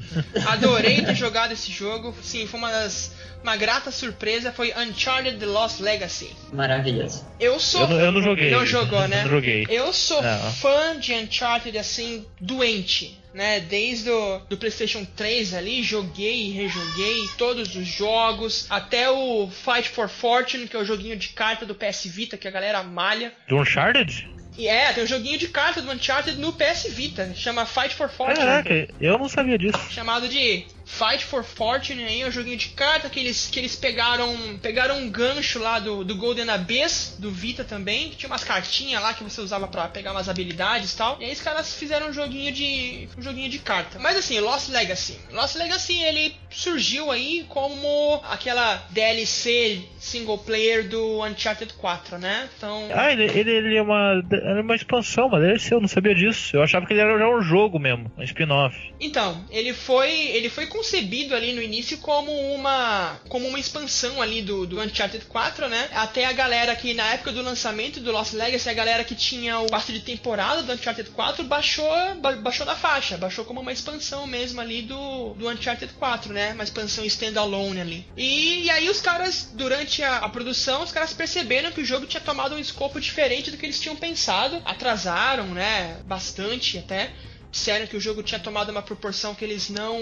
Adorei 0.48 1.02
ter 1.02 1.16
jogado 1.16 1.52
esse 1.52 1.72
jogo. 1.72 2.16
Sim, 2.22 2.48
foi 2.48 2.60
uma 2.60 2.72
das 2.72 3.12
uma 3.42 3.56
grata 3.56 3.92
surpresa 3.92 4.52
foi 4.52 4.74
Uncharted 4.76 5.38
The 5.38 5.46
Lost 5.46 5.80
Legacy. 5.80 6.36
Maravilhoso. 6.52 7.24
Eu 7.40 7.60
sou. 7.60 7.82
Eu 7.82 7.88
não, 7.88 8.00
eu 8.00 8.12
não 8.12 8.22
joguei. 8.22 8.52
Não 8.52 8.66
jogou, 8.66 9.06
né? 9.10 9.24
Não 9.24 9.30
joguei. 9.30 9.68
Eu 9.70 9.94
sou 9.94 10.22
não. 10.22 10.52
fã 10.54 11.00
de 11.00 11.14
Uncharted 11.14 11.78
assim, 11.78 12.26
doente 12.40 13.20
né? 13.36 13.60
Desde 13.60 14.10
o 14.10 14.40
do 14.50 14.58
PlayStation 14.58 15.06
3 15.16 15.54
ali, 15.54 15.84
joguei 15.84 16.48
e 16.48 16.52
rejoguei 16.52 17.30
todos 17.38 17.76
os 17.76 17.86
jogos, 17.86 18.66
até 18.70 19.10
o 19.10 19.48
Fight 19.50 19.90
for 19.90 20.08
Fortune, 20.08 20.68
que 20.68 20.76
é 20.76 20.80
o 20.80 20.86
joguinho 20.86 21.18
de 21.18 21.30
carta 21.30 21.66
do 21.66 21.76
PS 21.76 22.06
Vita 22.06 22.38
que 22.38 22.48
a 22.48 22.52
galera 22.52 22.82
malha. 22.82 23.34
Do 23.48 23.58
Uncharted? 23.58 24.28
E 24.58 24.70
é, 24.70 24.94
tem 24.94 25.04
um 25.04 25.08
joguinho 25.08 25.38
de 25.38 25.50
carta 25.50 25.82
do 25.82 25.92
Uncharted 25.92 26.40
no 26.40 26.54
PS 26.54 26.88
Vita, 26.90 27.34
chama 27.36 27.66
Fight 27.66 27.94
for 27.94 28.10
Fortune. 28.10 28.40
Caraca, 28.40 28.88
eu 29.02 29.18
não 29.18 29.28
sabia 29.28 29.58
disso. 29.58 29.78
Chamado 29.92 30.30
de 30.30 30.66
Fight 30.86 31.24
for 31.26 31.44
Fortune 31.44 32.04
aí, 32.04 32.22
é 32.22 32.28
um 32.28 32.32
joguinho 32.32 32.58
de 32.58 32.70
carta 32.70 33.10
que 33.10 33.20
eles, 33.20 33.50
que 33.52 33.60
eles 33.60 33.76
pegaram 33.76 34.58
pegaram 34.62 34.98
um 35.00 35.10
gancho 35.10 35.60
lá 35.60 35.80
do, 35.80 36.04
do 36.04 36.16
Golden 36.16 36.50
Abyss, 36.50 37.16
do 37.20 37.32
Vita 37.32 37.64
também, 37.64 38.10
que 38.10 38.18
tinha 38.18 38.30
umas 38.30 38.44
cartinhas 38.44 39.02
lá 39.02 39.14
que 39.14 39.24
você 39.24 39.42
usava 39.42 39.68
para 39.68 39.88
pegar 39.88 40.12
umas 40.12 40.30
habilidades 40.30 40.94
e 40.94 40.98
tal. 40.98 41.18
E 41.20 41.26
aí 41.26 41.34
os 41.34 41.42
caras 41.42 41.74
fizeram 41.74 42.10
um 42.10 42.14
joguinho 42.14 42.52
de 42.52 43.10
um 43.18 43.22
joguinho 43.22 43.50
de 43.50 43.60
carta. 43.60 44.00
Mas 44.00 44.16
assim, 44.16 44.40
Lost 44.40 44.70
Legacy. 44.70 45.20
Lost 45.32 45.56
Legacy 45.56 46.02
ele 46.02 46.36
surgiu 46.50 47.12
aí 47.12 47.46
como 47.50 48.22
aquela 48.30 48.84
DLC 48.92 49.84
single 50.00 50.38
player 50.38 50.88
do 50.88 51.24
Uncharted 51.26 51.74
4, 51.74 52.18
né? 52.18 52.50
Então. 52.58 52.88
Ah, 52.94 53.12
ele, 53.12 53.24
ele, 53.26 53.52
ele 53.52 53.78
é 53.78 53.82
uma, 53.82 54.24
é 54.32 54.62
uma 54.62 54.76
expansão, 54.76 55.28
uma 55.28 55.40
DLC, 55.40 55.74
eu 55.74 55.82
não 55.82 55.88
sabia 55.88 56.14
disso. 56.14 56.56
Eu 56.56 56.64
achava 56.64 56.86
que 56.86 56.94
ele 56.94 57.02
era 57.02 57.18
já 57.18 57.28
um 57.28 57.42
jogo 57.42 57.80
mesmo, 57.80 58.12
um 58.18 58.24
spin-off. 58.24 58.76
Então, 59.00 59.44
ele 59.50 59.74
foi. 59.74 60.12
ele 60.12 60.50
foi 60.50 60.68
concebido 60.76 61.34
ali 61.34 61.54
no 61.54 61.62
início 61.62 61.98
como 62.00 62.32
uma 62.54 63.20
como 63.30 63.48
uma 63.48 63.60
expansão 63.60 64.22
ali 64.22 64.42
do, 64.42 64.68
do 64.68 64.80
Uncharted 64.82 65.26
4, 65.26 65.70
né? 65.70 65.90
Até 65.94 66.26
a 66.26 66.34
galera 66.34 66.76
que 66.76 66.94
na 66.94 67.14
época 67.14 67.32
do 67.32 67.42
lançamento 67.42 68.00
do 68.00 68.12
Lost 68.12 68.34
Legacy, 68.34 68.70
a 68.70 68.74
galera 68.74 69.04
que 69.04 69.16
tinha 69.16 69.60
o 69.60 69.68
passe 69.68 69.94
de 69.94 70.02
temporada 70.02 70.64
do 70.64 70.74
Uncharted 70.74 71.10
4 71.12 71.44
baixou 71.46 72.16
ba 72.16 72.34
baixou 72.34 72.66
da 72.66 72.76
faixa, 72.76 73.18
baixou 73.18 73.46
como 73.46 73.62
uma 73.62 73.72
expansão 73.72 74.28
mesmo 74.28 74.60
ali 74.60 74.82
do, 74.82 75.34
do 75.36 75.50
Uncharted 75.50 75.94
4, 75.94 76.34
né? 76.34 76.54
Uma 76.54 76.64
expansão 76.64 77.06
standalone 77.06 77.80
ali. 77.80 78.08
E, 78.18 78.66
e 78.66 78.70
aí 78.70 78.90
os 78.90 79.00
caras 79.00 79.50
durante 79.54 80.04
a, 80.04 80.18
a 80.18 80.30
produção, 80.30 80.84
os 80.84 80.92
caras 80.92 81.14
perceberam 81.14 81.72
que 81.72 81.82
o 81.82 81.86
jogo 81.86 82.06
tinha 82.06 82.22
tomado 82.22 82.56
um 82.56 82.60
escopo 82.60 83.00
diferente 83.00 83.50
do 83.50 83.58
que 83.58 83.66
eles 83.66 83.80
tinham 83.80 83.96
pensado, 83.96 84.62
atrasaram, 84.66 85.48
né? 85.48 85.98
Bastante 86.06 86.78
até 86.78 87.14
disseram 87.56 87.88
que 87.88 87.96
o 87.96 88.02
jogo 88.02 88.22
tinha 88.22 88.40
tomado 88.40 88.70
uma 88.70 88.82
proporção 88.82 89.34
que 89.34 89.46
eles 89.46 89.70
não 89.70 89.96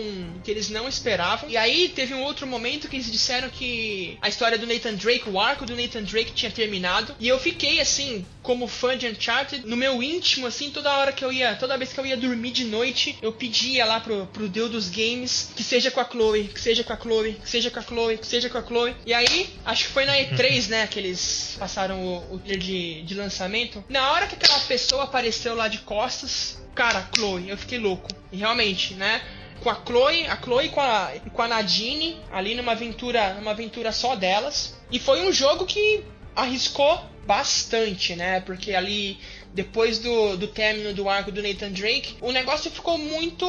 que 0.43 0.49
eles 0.49 0.69
não 0.69 0.87
esperavam. 0.87 1.47
E 1.47 1.55
aí 1.55 1.87
teve 1.89 2.13
um 2.13 2.23
outro 2.23 2.47
momento 2.47 2.89
que 2.89 2.95
eles 2.95 3.11
disseram 3.11 3.47
que 3.49 4.17
a 4.21 4.27
história 4.27 4.57
do 4.57 4.65
Nathan 4.65 4.95
Drake, 4.95 5.29
o 5.29 5.39
arco 5.39 5.65
do 5.65 5.75
Nathan 5.75 6.03
Drake 6.03 6.33
tinha 6.33 6.51
terminado. 6.51 7.15
E 7.19 7.27
eu 7.27 7.39
fiquei 7.39 7.79
assim, 7.79 8.25
como 8.41 8.67
fã 8.67 8.97
de 8.97 9.07
Uncharted, 9.07 9.67
no 9.67 9.77
meu 9.77 10.01
íntimo 10.01 10.47
assim, 10.47 10.71
toda 10.71 10.97
hora 10.97 11.11
que 11.11 11.23
eu 11.23 11.31
ia, 11.31 11.55
toda 11.55 11.77
vez 11.77 11.93
que 11.93 11.99
eu 11.99 12.05
ia 12.05 12.17
dormir 12.17 12.51
de 12.51 12.65
noite, 12.65 13.17
eu 13.21 13.31
pedia 13.31 13.85
lá 13.85 13.99
pro 13.99 14.25
pro 14.33 14.49
Deus 14.49 14.71
dos 14.71 14.89
games 14.89 15.51
que 15.55 15.63
seja 15.63 15.91
com 15.91 15.99
a 15.99 16.05
Chloe, 16.05 16.45
que 16.45 16.59
seja 16.59 16.83
com 16.83 16.93
a 16.93 16.97
Chloe, 16.97 17.33
que 17.33 17.49
seja 17.49 17.69
com 17.69 17.79
a 17.79 17.83
Chloe, 17.83 18.17
que 18.17 18.27
seja 18.27 18.49
com 18.49 18.57
a 18.57 18.63
Chloe. 18.63 18.95
E 19.05 19.13
aí, 19.13 19.53
acho 19.63 19.85
que 19.85 19.91
foi 19.91 20.05
na 20.05 20.13
E3, 20.13 20.69
né, 20.73 20.87
que 20.87 20.97
eles 20.97 21.55
passaram 21.59 22.03
o, 22.03 22.35
o 22.35 22.39
de, 22.39 23.03
de 23.03 23.13
lançamento. 23.13 23.83
Na 23.87 24.11
hora 24.11 24.25
que 24.25 24.35
aquela 24.35 24.59
pessoa 24.61 25.03
apareceu 25.03 25.53
lá 25.53 25.67
de 25.67 25.79
costas, 25.79 26.62
cara, 26.73 27.07
Chloe, 27.15 27.49
eu 27.49 27.57
fiquei 27.57 27.79
louco. 27.79 28.09
E 28.31 28.37
realmente, 28.37 28.93
né? 28.95 29.21
Com 29.61 29.69
a 29.69 29.75
Chloe, 29.85 30.27
a 30.27 30.35
Chloe 30.37 30.69
com 30.69 30.81
a, 30.81 31.11
com 31.31 31.41
a 31.41 31.47
Nadine 31.47 32.19
ali 32.31 32.55
numa 32.55 32.73
aventura, 32.73 33.33
numa 33.35 33.51
aventura 33.51 33.91
só 33.91 34.15
delas. 34.15 34.77
E 34.91 34.99
foi 34.99 35.21
um 35.21 35.31
jogo 35.31 35.65
que 35.65 36.03
arriscou 36.35 37.01
bastante, 37.25 38.15
né? 38.15 38.41
Porque 38.41 38.73
ali 38.73 39.17
depois 39.53 39.99
do, 39.99 40.35
do 40.35 40.47
término 40.47 40.93
do 40.93 41.07
arco 41.07 41.31
do 41.31 41.41
Nathan 41.41 41.71
Drake, 41.71 42.17
o 42.21 42.31
negócio 42.31 42.71
ficou 42.71 42.97
muito. 42.97 43.45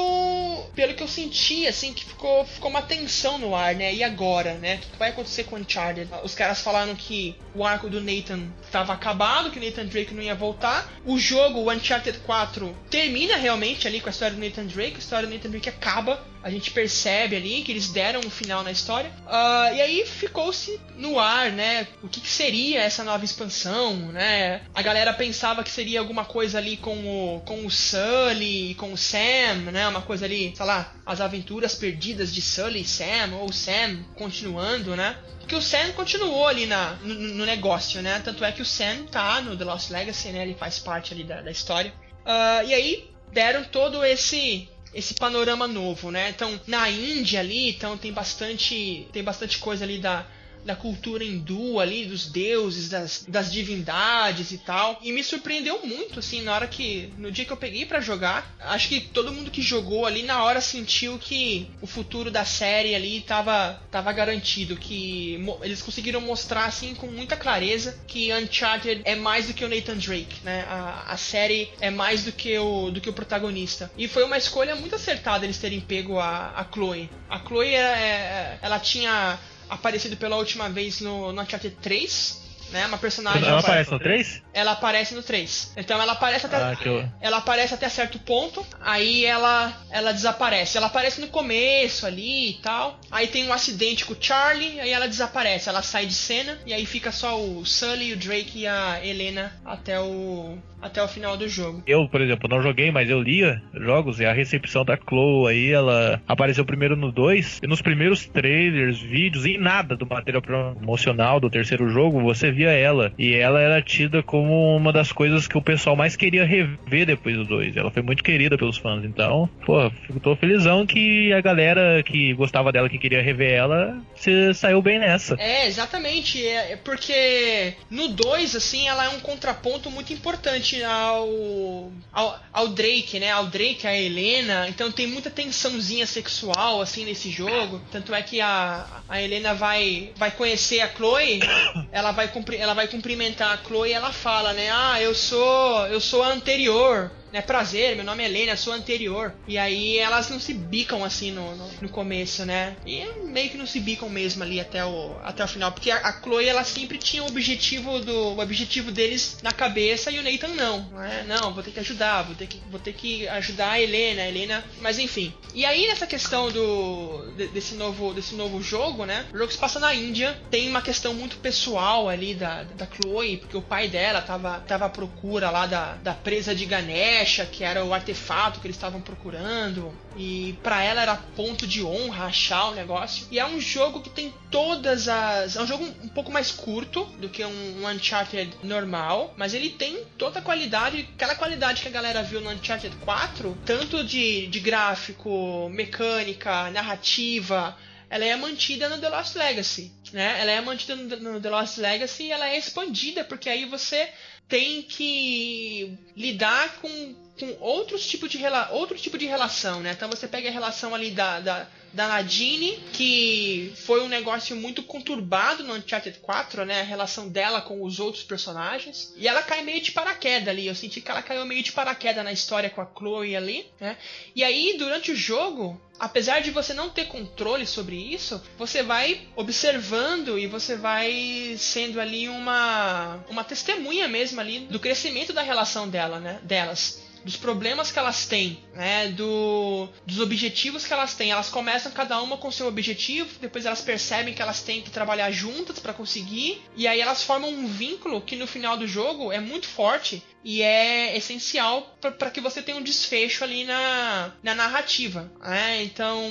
Pelo 0.74 0.94
que 0.94 1.02
eu 1.02 1.08
senti, 1.08 1.66
assim, 1.66 1.92
que 1.92 2.04
ficou, 2.04 2.44
ficou 2.44 2.70
uma 2.70 2.82
tensão 2.82 3.38
no 3.38 3.54
ar, 3.54 3.74
né? 3.74 3.92
E 3.94 4.02
agora, 4.02 4.54
né? 4.54 4.76
O 4.76 4.78
que 4.78 4.98
vai 4.98 5.10
acontecer 5.10 5.44
com 5.44 5.56
o 5.56 5.58
Uncharted? 5.58 6.08
Os 6.22 6.34
caras 6.34 6.60
falaram 6.60 6.94
que 6.94 7.36
o 7.54 7.64
arco 7.64 7.88
do 7.88 8.00
Nathan 8.00 8.48
estava 8.62 8.92
acabado, 8.92 9.50
que 9.50 9.58
o 9.58 9.64
Nathan 9.64 9.86
Drake 9.86 10.14
não 10.14 10.22
ia 10.22 10.34
voltar. 10.34 10.92
O 11.06 11.18
jogo, 11.18 11.60
o 11.60 11.70
Uncharted 11.70 12.18
4, 12.18 12.76
termina 12.90 13.36
realmente 13.36 13.86
ali 13.88 14.00
com 14.00 14.08
a 14.08 14.10
história 14.10 14.36
do 14.36 14.44
Nathan 14.44 14.66
Drake. 14.66 14.96
A 14.96 14.98
história 14.98 15.26
do 15.26 15.34
Nathan 15.34 15.50
Drake 15.50 15.68
acaba. 15.68 16.22
A 16.42 16.50
gente 16.50 16.72
percebe 16.72 17.36
ali 17.36 17.62
que 17.62 17.72
eles 17.72 17.88
deram 17.88 18.20
um 18.20 18.28
final 18.28 18.62
na 18.62 18.70
história. 18.70 19.10
Uh, 19.26 19.74
e 19.74 19.80
aí 19.80 20.06
ficou-se 20.06 20.78
no 20.94 21.18
ar, 21.18 21.50
né? 21.50 21.88
O 22.02 22.08
que, 22.08 22.20
que 22.20 22.28
seria 22.28 22.82
essa 22.82 23.02
nova 23.02 23.24
expansão, 23.24 23.96
né? 24.12 24.60
A 24.74 24.82
galera 24.82 25.14
pensava 25.14 25.64
que 25.64 25.70
seria 25.70 25.93
teria 25.94 26.00
alguma 26.00 26.24
coisa 26.24 26.58
ali 26.58 26.76
com 26.76 26.96
o, 27.06 27.40
com 27.42 27.64
o 27.64 27.70
Sully, 27.70 28.74
com 28.74 28.92
o 28.92 28.96
Sam, 28.96 29.70
né? 29.72 29.86
Uma 29.86 30.02
coisa 30.02 30.24
ali, 30.24 30.52
sei 30.56 30.66
lá, 30.66 30.92
as 31.06 31.20
aventuras 31.20 31.76
perdidas 31.76 32.34
de 32.34 32.42
Sully 32.42 32.80
e 32.80 32.84
Sam, 32.84 33.36
ou 33.40 33.52
Sam 33.52 34.02
continuando, 34.16 34.96
né? 34.96 35.16
Porque 35.38 35.54
o 35.54 35.62
Sam 35.62 35.92
continuou 35.92 36.48
ali 36.48 36.66
na, 36.66 36.94
no, 37.02 37.14
no, 37.14 37.46
negócio, 37.46 38.02
né? 38.02 38.20
Tanto 38.24 38.44
é 38.44 38.50
que 38.50 38.60
o 38.60 38.64
Sam 38.64 39.04
tá 39.08 39.40
no 39.40 39.56
The 39.56 39.64
Lost 39.64 39.90
Legacy, 39.90 40.30
né? 40.30 40.42
Ele 40.42 40.54
faz 40.54 40.80
parte 40.80 41.14
ali 41.14 41.22
da, 41.22 41.42
da 41.42 41.50
história. 41.50 41.92
Uh, 42.24 42.66
e 42.66 42.74
aí 42.74 43.10
deram 43.32 43.62
todo 43.64 44.04
esse 44.04 44.68
esse 44.92 45.14
panorama 45.14 45.66
novo, 45.66 46.10
né? 46.10 46.30
Então, 46.30 46.60
na 46.66 46.88
Índia 46.88 47.40
ali, 47.40 47.70
então 47.70 47.96
tem 47.96 48.12
bastante 48.12 49.06
tem 49.12 49.22
bastante 49.22 49.58
coisa 49.58 49.84
ali 49.84 49.98
da 49.98 50.26
da 50.64 50.74
cultura 50.74 51.24
hindu 51.24 51.78
ali, 51.78 52.06
dos 52.06 52.26
deuses, 52.26 52.88
das, 52.88 53.24
das 53.28 53.52
divindades 53.52 54.50
e 54.50 54.58
tal. 54.58 54.98
E 55.02 55.12
me 55.12 55.22
surpreendeu 55.22 55.84
muito, 55.84 56.18
assim, 56.18 56.42
na 56.42 56.54
hora 56.54 56.66
que. 56.66 57.12
No 57.18 57.30
dia 57.30 57.44
que 57.44 57.52
eu 57.52 57.56
peguei 57.56 57.84
para 57.86 58.00
jogar, 58.00 58.54
acho 58.60 58.88
que 58.88 59.00
todo 59.00 59.32
mundo 59.32 59.50
que 59.50 59.62
jogou 59.62 60.06
ali 60.06 60.22
na 60.22 60.42
hora 60.42 60.60
sentiu 60.60 61.18
que 61.18 61.68
o 61.80 61.86
futuro 61.86 62.30
da 62.30 62.44
série 62.44 62.94
ali 62.94 63.20
tava, 63.20 63.80
tava 63.90 64.12
garantido. 64.12 64.76
Que 64.76 65.44
eles 65.62 65.82
conseguiram 65.82 66.20
mostrar, 66.20 66.64
assim, 66.66 66.94
com 66.94 67.06
muita 67.06 67.36
clareza 67.36 67.98
que 68.06 68.32
Uncharted 68.32 69.02
é 69.04 69.14
mais 69.14 69.46
do 69.46 69.54
que 69.54 69.64
o 69.64 69.68
Nathan 69.68 69.96
Drake, 69.96 70.36
né? 70.42 70.64
A, 70.68 71.12
a 71.12 71.16
série 71.16 71.70
é 71.80 71.90
mais 71.90 72.24
do 72.24 72.32
que, 72.32 72.58
o, 72.58 72.90
do 72.90 73.00
que 73.00 73.08
o 73.08 73.12
protagonista. 73.12 73.90
E 73.96 74.08
foi 74.08 74.24
uma 74.24 74.38
escolha 74.38 74.74
muito 74.74 74.94
acertada 74.94 75.44
eles 75.44 75.58
terem 75.58 75.80
pego 75.80 76.18
a, 76.18 76.52
a 76.56 76.64
Chloe. 76.72 77.10
A 77.28 77.38
Chloe, 77.38 77.74
é, 77.74 77.78
é, 77.78 78.58
ela 78.62 78.78
tinha 78.78 79.38
aparecido 79.68 80.16
pela 80.16 80.36
última 80.36 80.68
vez 80.68 81.00
no, 81.00 81.32
no 81.32 81.42
Uncharted 81.42 81.76
3, 81.80 82.44
né? 82.70 82.86
Uma 82.86 82.98
personagem. 82.98 83.48
Ela 83.48 83.60
aparece 83.60 83.90
no 83.90 83.98
3? 83.98 84.42
Ela 84.52 84.72
aparece 84.72 85.14
no 85.14 85.22
3. 85.22 85.72
Então 85.76 86.00
ela 86.00 86.12
aparece 86.12 86.46
até. 86.46 86.56
Ah, 86.56 86.76
eu... 86.84 87.08
Ela 87.20 87.38
aparece 87.38 87.74
até 87.74 87.88
certo 87.88 88.18
ponto. 88.18 88.66
Aí 88.80 89.24
ela 89.24 89.72
ela 89.90 90.12
desaparece. 90.12 90.76
Ela 90.76 90.88
aparece 90.88 91.20
no 91.20 91.28
começo 91.28 92.06
ali 92.06 92.50
e 92.50 92.54
tal. 92.54 92.98
Aí 93.10 93.28
tem 93.28 93.46
um 93.48 93.52
acidente 93.52 94.04
com 94.04 94.14
o 94.14 94.16
Charlie. 94.20 94.80
Aí 94.80 94.90
ela 94.90 95.06
desaparece. 95.06 95.68
Ela 95.68 95.82
sai 95.82 96.06
de 96.06 96.14
cena. 96.14 96.58
E 96.66 96.74
aí 96.74 96.84
fica 96.84 97.12
só 97.12 97.40
o 97.40 97.64
Sully, 97.64 98.12
o 98.12 98.16
Drake 98.16 98.60
e 98.60 98.66
a 98.66 99.04
Helena 99.04 99.52
até 99.64 100.00
o 100.00 100.58
até 100.84 101.02
o 101.02 101.08
final 101.08 101.34
do 101.36 101.48
jogo. 101.48 101.82
Eu, 101.86 102.06
por 102.06 102.20
exemplo, 102.20 102.48
não 102.48 102.62
joguei, 102.62 102.90
mas 102.90 103.08
eu 103.08 103.20
lia 103.20 103.62
jogos 103.74 104.20
e 104.20 104.26
a 104.26 104.32
recepção 104.34 104.84
da 104.84 104.98
Chloe 104.98 105.50
aí, 105.50 105.70
ela 105.70 106.20
apareceu 106.28 106.64
primeiro 106.64 106.94
no 106.94 107.10
2 107.10 107.60
e 107.62 107.66
nos 107.66 107.80
primeiros 107.80 108.26
trailers, 108.26 109.00
vídeos 109.00 109.46
e 109.46 109.56
nada 109.56 109.96
do 109.96 110.06
material 110.06 110.42
promocional 110.42 111.40
do 111.40 111.48
terceiro 111.48 111.88
jogo, 111.88 112.20
você 112.20 112.52
via 112.52 112.70
ela. 112.70 113.12
E 113.18 113.34
ela 113.34 113.60
era 113.60 113.80
tida 113.80 114.22
como 114.22 114.76
uma 114.76 114.92
das 114.92 115.10
coisas 115.10 115.48
que 115.48 115.56
o 115.56 115.62
pessoal 115.62 115.96
mais 115.96 116.16
queria 116.16 116.44
rever 116.44 117.06
depois 117.06 117.34
do 117.36 117.44
2. 117.44 117.78
Ela 117.78 117.90
foi 117.90 118.02
muito 118.02 118.22
querida 118.22 118.58
pelos 118.58 118.76
fãs. 118.76 119.04
Então, 119.04 119.48
pô, 119.64 119.90
tô 120.22 120.36
felizão 120.36 120.84
que 120.86 121.32
a 121.32 121.40
galera 121.40 122.02
que 122.02 122.34
gostava 122.34 122.70
dela, 122.70 122.90
que 122.90 122.98
queria 122.98 123.22
rever 123.22 123.52
ela, 123.52 123.96
se 124.14 124.52
saiu 124.52 124.82
bem 124.82 124.98
nessa. 124.98 125.34
É, 125.38 125.66
exatamente. 125.66 126.46
É 126.46 126.76
porque 126.76 127.72
no 127.90 128.08
2, 128.08 128.54
assim, 128.54 128.86
ela 128.86 129.06
é 129.06 129.08
um 129.08 129.20
contraponto 129.20 129.90
muito 129.90 130.12
importante 130.12 130.73
ao, 130.82 131.92
ao, 132.12 132.40
ao 132.52 132.68
Drake, 132.68 133.20
né? 133.20 133.30
Ao 133.30 133.46
Drake, 133.46 133.86
a 133.86 133.96
Helena. 133.96 134.68
Então 134.68 134.90
tem 134.90 135.06
muita 135.06 135.30
tensãozinha 135.30 136.06
sexual, 136.06 136.80
assim, 136.80 137.04
nesse 137.04 137.30
jogo. 137.30 137.80
Tanto 137.92 138.14
é 138.14 138.22
que 138.22 138.40
a, 138.40 138.86
a 139.08 139.22
Helena 139.22 139.54
vai, 139.54 140.12
vai 140.16 140.30
conhecer 140.30 140.80
a 140.80 140.88
Chloe, 140.88 141.40
ela 141.92 142.12
vai, 142.12 142.30
ela 142.58 142.74
vai 142.74 142.88
cumprimentar 142.88 143.52
a 143.52 143.62
Chloe 143.62 143.90
e 143.90 143.92
ela 143.92 144.12
fala, 144.12 144.52
né? 144.52 144.70
Ah, 144.72 145.00
eu 145.00 145.14
sou, 145.14 145.86
eu 145.86 146.00
sou 146.00 146.22
a 146.22 146.28
anterior 146.28 147.10
né, 147.34 147.42
prazer, 147.42 147.96
meu 147.96 148.04
nome 148.04 148.22
é 148.22 148.26
Helena, 148.26 148.56
sou 148.56 148.72
anterior. 148.72 149.34
E 149.48 149.58
aí 149.58 149.98
elas 149.98 150.30
não 150.30 150.38
se 150.38 150.54
bicam 150.54 151.04
assim 151.04 151.32
no, 151.32 151.56
no, 151.56 151.68
no, 151.82 151.88
começo, 151.88 152.46
né? 152.46 152.76
E 152.86 153.04
meio 153.24 153.50
que 153.50 153.58
não 153.58 153.66
se 153.66 153.80
bicam 153.80 154.08
mesmo 154.08 154.44
ali 154.44 154.60
até 154.60 154.84
o, 154.84 155.16
até 155.24 155.42
o 155.42 155.48
final. 155.48 155.72
Porque 155.72 155.90
a, 155.90 155.96
a 155.96 156.22
Chloe, 156.22 156.46
ela 156.46 156.62
sempre 156.62 156.96
tinha 156.96 157.24
o 157.24 157.26
objetivo 157.26 157.98
do 157.98 158.34
o 158.34 158.38
objetivo 158.38 158.92
deles 158.92 159.38
na 159.42 159.50
cabeça 159.50 160.12
e 160.12 160.18
o 160.20 160.22
Nathan 160.22 160.54
não. 160.54 160.82
Né? 160.90 161.24
Não, 161.26 161.52
vou 161.52 161.60
ter 161.60 161.72
que 161.72 161.80
ajudar, 161.80 162.22
vou 162.22 162.36
ter 162.36 162.46
que, 162.46 162.62
vou 162.70 162.78
ter 162.78 162.92
que 162.92 163.26
ajudar 163.26 163.72
a 163.72 163.80
Helena, 163.80 164.22
a 164.22 164.28
Helena. 164.28 164.64
Mas 164.80 165.00
enfim. 165.00 165.34
E 165.52 165.64
aí 165.64 165.88
nessa 165.88 166.06
questão 166.06 166.52
do 166.52 167.32
desse 167.52 167.74
novo 167.74 168.14
desse 168.14 168.36
novo 168.36 168.62
jogo, 168.62 169.04
né? 169.04 169.26
O 169.34 169.38
jogo 169.38 169.50
se 169.50 169.58
passa 169.58 169.80
na 169.80 169.92
Índia. 169.92 170.38
Tem 170.52 170.68
uma 170.68 170.82
questão 170.82 171.12
muito 171.12 171.38
pessoal 171.38 172.08
ali 172.08 172.32
da, 172.32 172.62
da 172.62 172.86
Chloe, 172.86 173.38
porque 173.38 173.56
o 173.56 173.62
pai 173.62 173.88
dela 173.88 174.22
tava, 174.22 174.60
tava 174.60 174.84
à 174.84 174.88
procura 174.88 175.50
lá 175.50 175.66
da, 175.66 175.94
da 175.94 176.14
presa 176.14 176.54
de 176.54 176.64
Ganesh 176.64 177.23
que 177.50 177.64
era 177.64 177.84
o 177.84 177.94
artefato 177.94 178.60
que 178.60 178.66
eles 178.66 178.76
estavam 178.76 179.00
procurando. 179.00 179.92
E 180.16 180.58
para 180.62 180.82
ela 180.82 181.02
era 181.02 181.16
ponto 181.16 181.66
de 181.66 181.82
honra 181.82 182.26
achar 182.26 182.70
o 182.70 182.74
negócio. 182.74 183.26
E 183.30 183.38
é 183.38 183.46
um 183.46 183.60
jogo 183.60 184.00
que 184.00 184.10
tem 184.10 184.32
todas 184.50 185.08
as. 185.08 185.56
É 185.56 185.62
um 185.62 185.66
jogo 185.66 185.84
um 185.84 186.08
pouco 186.08 186.30
mais 186.30 186.50
curto 186.50 187.04
do 187.18 187.28
que 187.28 187.44
um 187.44 187.88
Uncharted 187.88 188.50
normal. 188.62 189.34
Mas 189.36 189.54
ele 189.54 189.70
tem 189.70 190.04
toda 190.18 190.38
a 190.38 190.42
qualidade, 190.42 191.08
aquela 191.14 191.34
qualidade 191.34 191.82
que 191.82 191.88
a 191.88 191.92
galera 191.92 192.22
viu 192.22 192.40
no 192.40 192.50
Uncharted 192.50 192.94
4, 192.96 193.58
tanto 193.64 194.04
de, 194.04 194.46
de 194.46 194.60
gráfico, 194.60 195.68
mecânica, 195.70 196.70
narrativa 196.70 197.76
ela 198.14 198.24
é 198.24 198.36
mantida 198.36 198.88
no 198.88 198.98
The 198.98 199.08
Lost 199.08 199.34
Legacy, 199.34 199.92
né? 200.12 200.40
Ela 200.40 200.52
é 200.52 200.60
mantida 200.60 200.94
no 200.94 201.40
The 201.40 201.50
Lost 201.50 201.78
Legacy 201.78 202.24
e 202.24 202.30
ela 202.30 202.48
é 202.48 202.56
expandida 202.56 203.24
porque 203.24 203.48
aí 203.48 203.64
você 203.64 204.08
tem 204.48 204.82
que 204.82 205.98
lidar 206.16 206.80
com, 206.80 207.14
com 207.44 207.56
outros 207.60 208.06
tipo 208.06 208.28
de, 208.28 208.38
outro 208.70 208.96
tipo 208.96 209.18
de 209.18 209.26
relação, 209.26 209.80
né? 209.80 209.92
Então 209.92 210.08
você 210.08 210.26
pega 210.26 210.48
a 210.48 210.52
relação 210.52 210.94
ali 210.94 211.10
da, 211.10 211.40
da, 211.40 211.66
da 211.92 212.08
Nadine, 212.08 212.78
que 212.92 213.72
foi 213.84 214.02
um 214.02 214.08
negócio 214.08 214.56
muito 214.56 214.82
conturbado 214.82 215.62
no 215.62 215.74
Uncharted 215.74 216.18
4, 216.20 216.64
né? 216.64 216.80
A 216.80 216.84
relação 216.84 217.28
dela 217.28 217.60
com 217.60 217.82
os 217.82 218.00
outros 218.00 218.24
personagens. 218.24 219.12
E 219.16 219.28
ela 219.28 219.42
cai 219.42 219.62
meio 219.62 219.80
de 219.80 219.92
paraquedas 219.92 220.48
ali. 220.48 220.66
Eu 220.66 220.74
senti 220.74 221.00
que 221.00 221.10
ela 221.10 221.22
caiu 221.22 221.44
meio 221.44 221.62
de 221.62 221.72
paraquedas 221.72 222.24
na 222.24 222.32
história 222.32 222.70
com 222.70 222.80
a 222.80 222.88
Chloe 222.96 223.36
ali, 223.36 223.66
né? 223.80 223.96
E 224.34 224.42
aí, 224.42 224.76
durante 224.78 225.12
o 225.12 225.16
jogo, 225.16 225.80
apesar 225.98 226.40
de 226.40 226.50
você 226.50 226.72
não 226.72 226.88
ter 226.88 227.06
controle 227.06 227.66
sobre 227.66 227.96
isso, 227.96 228.42
você 228.56 228.82
vai 228.82 229.28
observando 229.36 230.38
e 230.38 230.46
você 230.46 230.76
vai 230.76 231.56
sendo 231.58 232.00
ali 232.00 232.28
uma 232.28 233.24
uma 233.28 233.44
testemunha 233.44 234.08
mesmo 234.08 234.40
ali 234.40 234.60
do 234.60 234.80
crescimento 234.80 235.32
da 235.32 235.42
relação 235.42 235.88
dela, 235.88 236.18
né, 236.18 236.40
delas 236.42 237.03
dos 237.24 237.36
problemas 237.36 237.90
que 237.90 237.98
elas 237.98 238.26
têm, 238.26 238.58
né? 238.74 239.08
Do, 239.08 239.88
dos 240.06 240.20
objetivos 240.20 240.86
que 240.86 240.92
elas 240.92 241.14
têm. 241.14 241.30
Elas 241.30 241.48
começam 241.48 241.90
cada 241.90 242.20
uma 242.20 242.36
com 242.36 242.50
seu 242.50 242.66
objetivo, 242.66 243.28
depois 243.40 243.66
elas 243.66 243.80
percebem 243.80 244.34
que 244.34 244.42
elas 244.42 244.62
têm 244.62 244.82
que 244.82 244.90
trabalhar 244.90 245.30
juntas 245.30 245.78
para 245.78 245.94
conseguir, 245.94 246.62
e 246.76 246.86
aí 246.86 247.00
elas 247.00 247.22
formam 247.22 247.50
um 247.50 247.66
vínculo 247.66 248.20
que 248.20 248.36
no 248.36 248.46
final 248.46 248.76
do 248.76 248.86
jogo 248.86 249.32
é 249.32 249.40
muito 249.40 249.66
forte 249.66 250.22
e 250.44 250.62
é 250.62 251.16
essencial 251.16 251.96
para 252.00 252.30
que 252.30 252.40
você 252.40 252.62
tenha 252.62 252.78
um 252.78 252.82
desfecho 252.82 253.42
ali 253.42 253.64
na, 253.64 254.32
na 254.42 254.54
narrativa. 254.54 255.30
Né? 255.40 255.82
Então, 255.82 256.30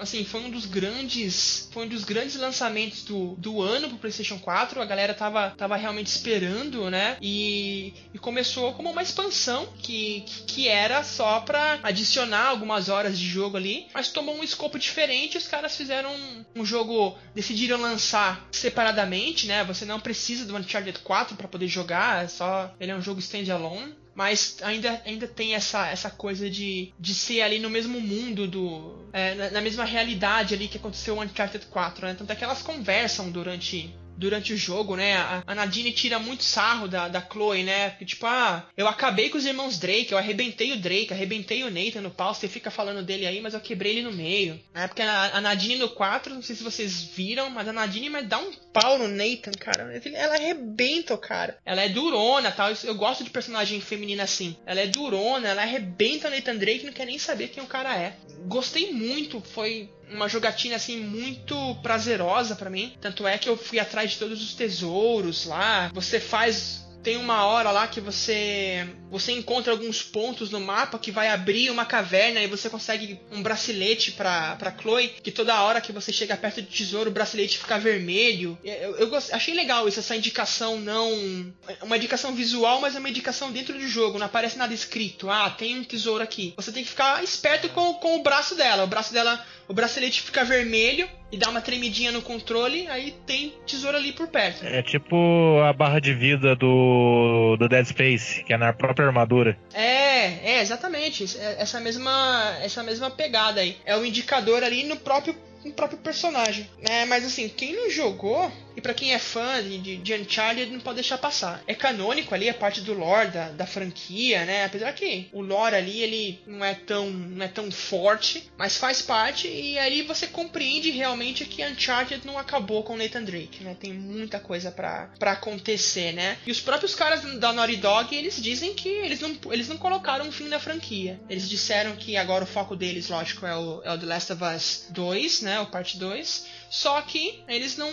assim, 0.00 0.24
foi 0.24 0.40
um 0.40 0.50
dos 0.50 0.64
grandes 0.64 1.68
foi 1.70 1.84
um 1.84 1.88
dos 1.88 2.04
grandes 2.04 2.36
lançamentos 2.36 3.02
do, 3.02 3.34
do 3.36 3.60
ano 3.60 3.88
pro 3.88 3.98
PlayStation 3.98 4.38
4. 4.38 4.80
A 4.80 4.84
galera 4.86 5.12
tava, 5.12 5.50
tava 5.50 5.76
realmente 5.76 6.06
esperando, 6.06 6.90
né? 6.90 7.18
E, 7.20 7.92
e 8.14 8.18
começou 8.18 8.72
como 8.72 8.90
uma 8.90 9.02
expansão 9.02 9.68
que, 9.82 10.24
que, 10.46 10.68
era 10.68 11.04
só 11.04 11.40
para 11.40 11.78
adicionar 11.82 12.46
algumas 12.46 12.88
horas 12.88 13.18
de 13.18 13.26
jogo 13.26 13.58
ali, 13.58 13.86
mas 13.92 14.08
tomou 14.08 14.36
um 14.36 14.42
escopo 14.42 14.78
diferente. 14.78 15.36
Os 15.36 15.46
caras 15.46 15.76
fizeram 15.76 16.14
um, 16.14 16.44
um 16.62 16.64
jogo, 16.64 17.16
decidiram 17.34 17.78
lançar 17.78 18.48
separadamente, 18.50 19.46
né? 19.46 19.62
Você 19.64 19.84
não 19.84 20.00
precisa 20.00 20.46
do 20.46 20.56
Uncharted 20.56 20.98
4 21.00 21.36
para 21.36 21.46
poder 21.46 21.68
jogar, 21.68 22.24
é 22.24 22.28
só 22.28 22.74
ele 22.80 22.90
é 22.90 22.96
um 22.96 23.02
jogo 23.02 23.20
standalone, 23.26 23.94
mas 24.14 24.56
ainda, 24.62 25.02
ainda 25.04 25.26
tem 25.28 25.54
essa, 25.54 25.88
essa 25.88 26.10
coisa 26.10 26.48
de, 26.48 26.92
de 26.98 27.14
ser 27.14 27.42
ali 27.42 27.58
no 27.58 27.68
mesmo 27.68 28.00
mundo 28.00 28.46
do. 28.46 29.06
É, 29.12 29.34
na, 29.34 29.50
na, 29.50 29.60
mesma 29.60 29.84
realidade 29.84 30.54
ali 30.54 30.68
que 30.68 30.78
aconteceu 30.78 31.16
o 31.16 31.22
Uncharted 31.22 31.66
4, 31.66 32.06
né? 32.06 32.14
Tanto 32.14 32.32
é 32.32 32.34
que 32.34 32.42
elas 32.42 32.62
conversam 32.62 33.30
durante 33.30 33.94
durante 34.16 34.52
o 34.52 34.56
jogo, 34.56 34.96
né? 34.96 35.16
A, 35.46 35.54
Nadine 35.54 35.92
tira 35.92 36.18
muito 36.18 36.42
sarro 36.42 36.88
da, 36.88 37.08
da 37.08 37.20
Chloe, 37.20 37.62
né? 37.62 37.90
Porque, 37.90 38.04
tipo, 38.04 38.26
ah, 38.26 38.66
eu 38.76 38.88
acabei 38.88 39.28
com 39.28 39.38
os 39.38 39.46
irmãos 39.46 39.78
Drake, 39.78 40.12
eu 40.12 40.18
arrebentei 40.18 40.72
o 40.72 40.78
Drake, 40.78 41.12
arrebentei 41.12 41.62
o 41.64 41.70
Nathan 41.70 42.00
no 42.00 42.10
pau, 42.10 42.34
você 42.34 42.48
fica 42.48 42.70
falando 42.70 43.02
dele 43.02 43.26
aí, 43.26 43.40
mas 43.40 43.54
eu 43.54 43.60
quebrei 43.60 43.92
ele 43.92 44.02
no 44.02 44.12
meio. 44.12 44.60
Né? 44.74 44.86
Porque 44.86 45.02
a, 45.02 45.36
a 45.36 45.40
Nadine 45.40 45.76
no 45.76 45.88
4, 45.88 46.34
não 46.34 46.42
sei 46.42 46.56
se 46.56 46.62
vocês 46.62 47.02
viram, 47.02 47.50
mas 47.50 47.68
a 47.68 47.72
Nadine 47.72 48.10
mas 48.10 48.26
dá 48.26 48.38
um 48.38 48.52
pau 48.72 48.98
no 48.98 49.08
Nathan, 49.08 49.52
cara. 49.58 49.92
Ela 50.14 50.34
arrebenta 50.34 51.14
o 51.14 51.18
cara. 51.18 51.58
Ela 51.64 51.82
é 51.82 51.88
durona, 51.88 52.50
tal. 52.50 52.70
Eu 52.84 52.94
gosto 52.94 53.24
de 53.24 53.30
personagem 53.30 53.80
feminina 53.80 54.22
assim. 54.22 54.56
Ela 54.66 54.80
é 54.80 54.86
durona, 54.86 55.48
ela 55.48 55.62
arrebenta 55.62 56.28
o 56.28 56.30
Nathan 56.30 56.56
Drake 56.56 56.86
não 56.86 56.92
quer 56.92 57.06
nem 57.06 57.18
saber 57.18 57.48
quem 57.48 57.62
o 57.62 57.66
cara 57.66 57.96
é. 57.96 58.16
Gostei 58.46 58.92
muito, 58.92 59.40
foi 59.40 59.90
uma 60.10 60.28
jogatina 60.28 60.76
assim 60.76 60.98
muito 60.98 61.74
prazerosa 61.76 62.54
para 62.54 62.70
mim. 62.70 62.96
Tanto 63.00 63.26
é 63.26 63.38
que 63.38 63.48
eu 63.48 63.56
fui 63.56 63.78
atrás 63.78 64.12
de 64.12 64.18
todos 64.18 64.42
os 64.42 64.54
tesouros 64.54 65.46
lá. 65.46 65.90
Você 65.94 66.20
faz 66.20 66.86
tem 67.06 67.16
uma 67.16 67.46
hora 67.46 67.70
lá 67.70 67.86
que 67.86 68.00
você 68.00 68.84
você 69.08 69.30
encontra 69.30 69.72
alguns 69.72 70.02
pontos 70.02 70.50
no 70.50 70.58
mapa 70.58 70.98
que 70.98 71.12
vai 71.12 71.28
abrir 71.28 71.70
uma 71.70 71.84
caverna 71.84 72.40
e 72.40 72.48
você 72.48 72.68
consegue 72.68 73.20
um 73.30 73.40
bracelete 73.40 74.10
pra, 74.10 74.56
pra 74.56 74.76
Chloe, 74.76 75.14
que 75.22 75.30
toda 75.30 75.62
hora 75.62 75.80
que 75.80 75.92
você 75.92 76.12
chega 76.12 76.36
perto 76.36 76.60
do 76.60 76.66
tesouro, 76.66 77.08
o 77.08 77.12
bracelete 77.12 77.58
fica 77.58 77.78
vermelho. 77.78 78.58
Eu, 78.64 78.96
eu 78.96 79.08
gost... 79.08 79.32
achei 79.32 79.54
legal 79.54 79.86
isso, 79.86 80.00
essa 80.00 80.16
indicação 80.16 80.80
não. 80.80 81.54
Uma 81.80 81.96
indicação 81.96 82.34
visual, 82.34 82.80
mas 82.80 82.96
é 82.96 82.98
uma 82.98 83.08
indicação 83.08 83.52
dentro 83.52 83.74
do 83.78 83.86
jogo. 83.86 84.18
Não 84.18 84.26
aparece 84.26 84.58
nada 84.58 84.74
escrito. 84.74 85.30
Ah, 85.30 85.48
tem 85.48 85.78
um 85.78 85.84
tesouro 85.84 86.24
aqui. 86.24 86.54
Você 86.56 86.72
tem 86.72 86.82
que 86.82 86.90
ficar 86.90 87.22
esperto 87.22 87.68
com, 87.68 87.94
com 87.94 88.16
o 88.16 88.22
braço 88.24 88.56
dela. 88.56 88.82
O 88.82 88.88
braço 88.88 89.12
dela 89.12 89.46
o 89.68 89.74
bracelete 89.74 90.22
fica 90.22 90.44
vermelho 90.44 91.08
e 91.30 91.36
dá 91.36 91.48
uma 91.50 91.60
tremidinha 91.60 92.12
no 92.12 92.22
controle, 92.22 92.86
aí 92.88 93.14
tem 93.26 93.52
tesouro 93.66 93.96
ali 93.96 94.12
por 94.12 94.28
perto. 94.28 94.64
É 94.64 94.82
tipo 94.82 95.60
a 95.60 95.72
barra 95.72 96.00
de 96.00 96.14
vida 96.14 96.54
do, 96.54 97.56
do 97.58 97.68
Dead 97.68 97.84
Space, 97.84 98.44
que 98.44 98.52
é 98.52 98.56
na 98.56 98.72
própria 98.72 99.06
armadura. 99.06 99.58
É, 99.74 100.52
é, 100.52 100.60
exatamente. 100.60 101.24
Essa 101.58 101.80
mesma, 101.80 102.56
essa 102.62 102.82
mesma 102.82 103.10
pegada 103.10 103.60
aí. 103.60 103.76
É 103.84 103.96
o 103.96 104.04
indicador 104.04 104.62
ali 104.62 104.84
no 104.84 104.96
próprio 104.96 105.34
no 105.64 105.72
próprio 105.72 105.98
personagem. 105.98 106.68
É, 106.82 107.04
mas 107.04 107.24
assim, 107.24 107.48
quem 107.48 107.74
não 107.74 107.90
jogou, 107.90 108.50
e 108.76 108.80
para 108.80 108.94
quem 108.94 109.14
é 109.14 109.18
fã 109.18 109.62
de, 109.62 109.96
de 109.96 110.14
Uncharted, 110.14 110.70
não 110.70 110.80
pode 110.80 110.96
deixar 110.96 111.18
passar. 111.18 111.62
É 111.66 111.74
canônico 111.74 112.34
ali, 112.34 112.48
a 112.48 112.54
parte 112.54 112.82
do 112.82 112.92
lore 112.92 113.30
da, 113.30 113.48
da 113.48 113.66
franquia, 113.66 114.44
né? 114.44 114.64
Apesar 114.64 114.92
que 114.92 115.28
o 115.32 115.40
lore 115.40 115.74
ali, 115.74 116.02
ele 116.02 116.40
não 116.46 116.64
é 116.64 116.74
tão, 116.74 117.10
não 117.10 117.44
é 117.44 117.48
tão 117.48 117.70
forte, 117.70 118.50
mas 118.58 118.76
faz 118.76 119.00
parte, 119.00 119.48
e 119.48 119.78
aí 119.78 120.02
você 120.02 120.26
compreende 120.26 120.90
realmente 120.90 121.46
que 121.46 121.64
Uncharted 121.64 122.26
não 122.26 122.38
acabou 122.38 122.82
com 122.82 122.96
Nathan 122.96 123.24
Drake, 123.24 123.64
né? 123.64 123.74
Tem 123.78 123.92
muita 123.92 124.38
coisa 124.38 124.70
para 124.70 125.10
acontecer, 125.20 126.12
né? 126.12 126.36
E 126.46 126.50
os 126.50 126.60
próprios 126.60 126.94
caras 126.94 127.22
da 127.38 127.52
Naughty 127.52 127.76
Dog, 127.76 128.14
eles 128.14 128.40
dizem 128.40 128.74
que 128.74 128.88
eles 128.88 129.20
não, 129.20 129.36
eles 129.50 129.68
não 129.68 129.78
colocaram 129.78 130.26
um 130.26 130.32
fim 130.32 130.48
na 130.48 130.58
franquia. 130.58 131.18
Eles 131.30 131.48
disseram 131.48 131.96
que 131.96 132.16
agora 132.16 132.44
o 132.44 132.46
foco 132.46 132.76
deles, 132.76 133.08
lógico, 133.08 133.46
é 133.46 133.56
o, 133.56 133.82
é 133.84 133.92
o 133.92 133.98
The 133.98 134.06
Last 134.06 134.32
of 134.32 134.44
Us 134.44 134.86
2, 134.90 135.42
né? 135.56 135.60
O 135.60 135.66
parte 135.66 135.96
2. 135.96 136.46
Só 136.70 137.00
que 137.02 137.42
eles 137.48 137.76
não, 137.76 137.90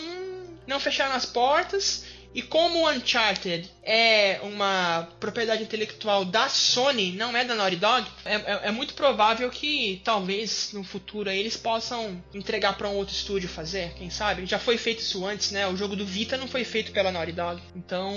não 0.67 0.79
fecharam 0.79 1.15
as 1.15 1.25
portas. 1.25 2.03
E 2.33 2.41
como 2.41 2.79
o 2.79 2.89
Uncharted 2.89 3.69
é 3.83 4.39
uma 4.43 5.07
propriedade 5.19 5.61
intelectual 5.61 6.25
da 6.25 6.49
Sony, 6.49 7.11
não 7.11 7.35
é 7.35 7.45
da 7.45 7.53
Naughty 7.53 7.75
Dog, 7.75 8.07
é, 8.25 8.35
é, 8.35 8.59
é 8.63 8.71
muito 8.71 8.93
provável 8.93 9.49
que 9.49 10.01
talvez 10.03 10.71
no 10.73 10.83
futuro 10.83 11.29
eles 11.29 11.55
possam 11.55 12.21
entregar 12.33 12.77
para 12.77 12.89
um 12.89 12.95
outro 12.95 13.13
estúdio 13.13 13.47
fazer, 13.47 13.93
quem 13.95 14.09
sabe? 14.09 14.45
Já 14.45 14.57
foi 14.57 14.77
feito 14.77 14.99
isso 14.99 15.25
antes, 15.25 15.51
né? 15.51 15.67
O 15.67 15.75
jogo 15.75 15.95
do 15.95 16.05
Vita 16.05 16.37
não 16.37 16.47
foi 16.47 16.63
feito 16.63 16.91
pela 16.91 17.11
Naughty 17.11 17.33
Dog. 17.33 17.61
Então, 17.75 18.15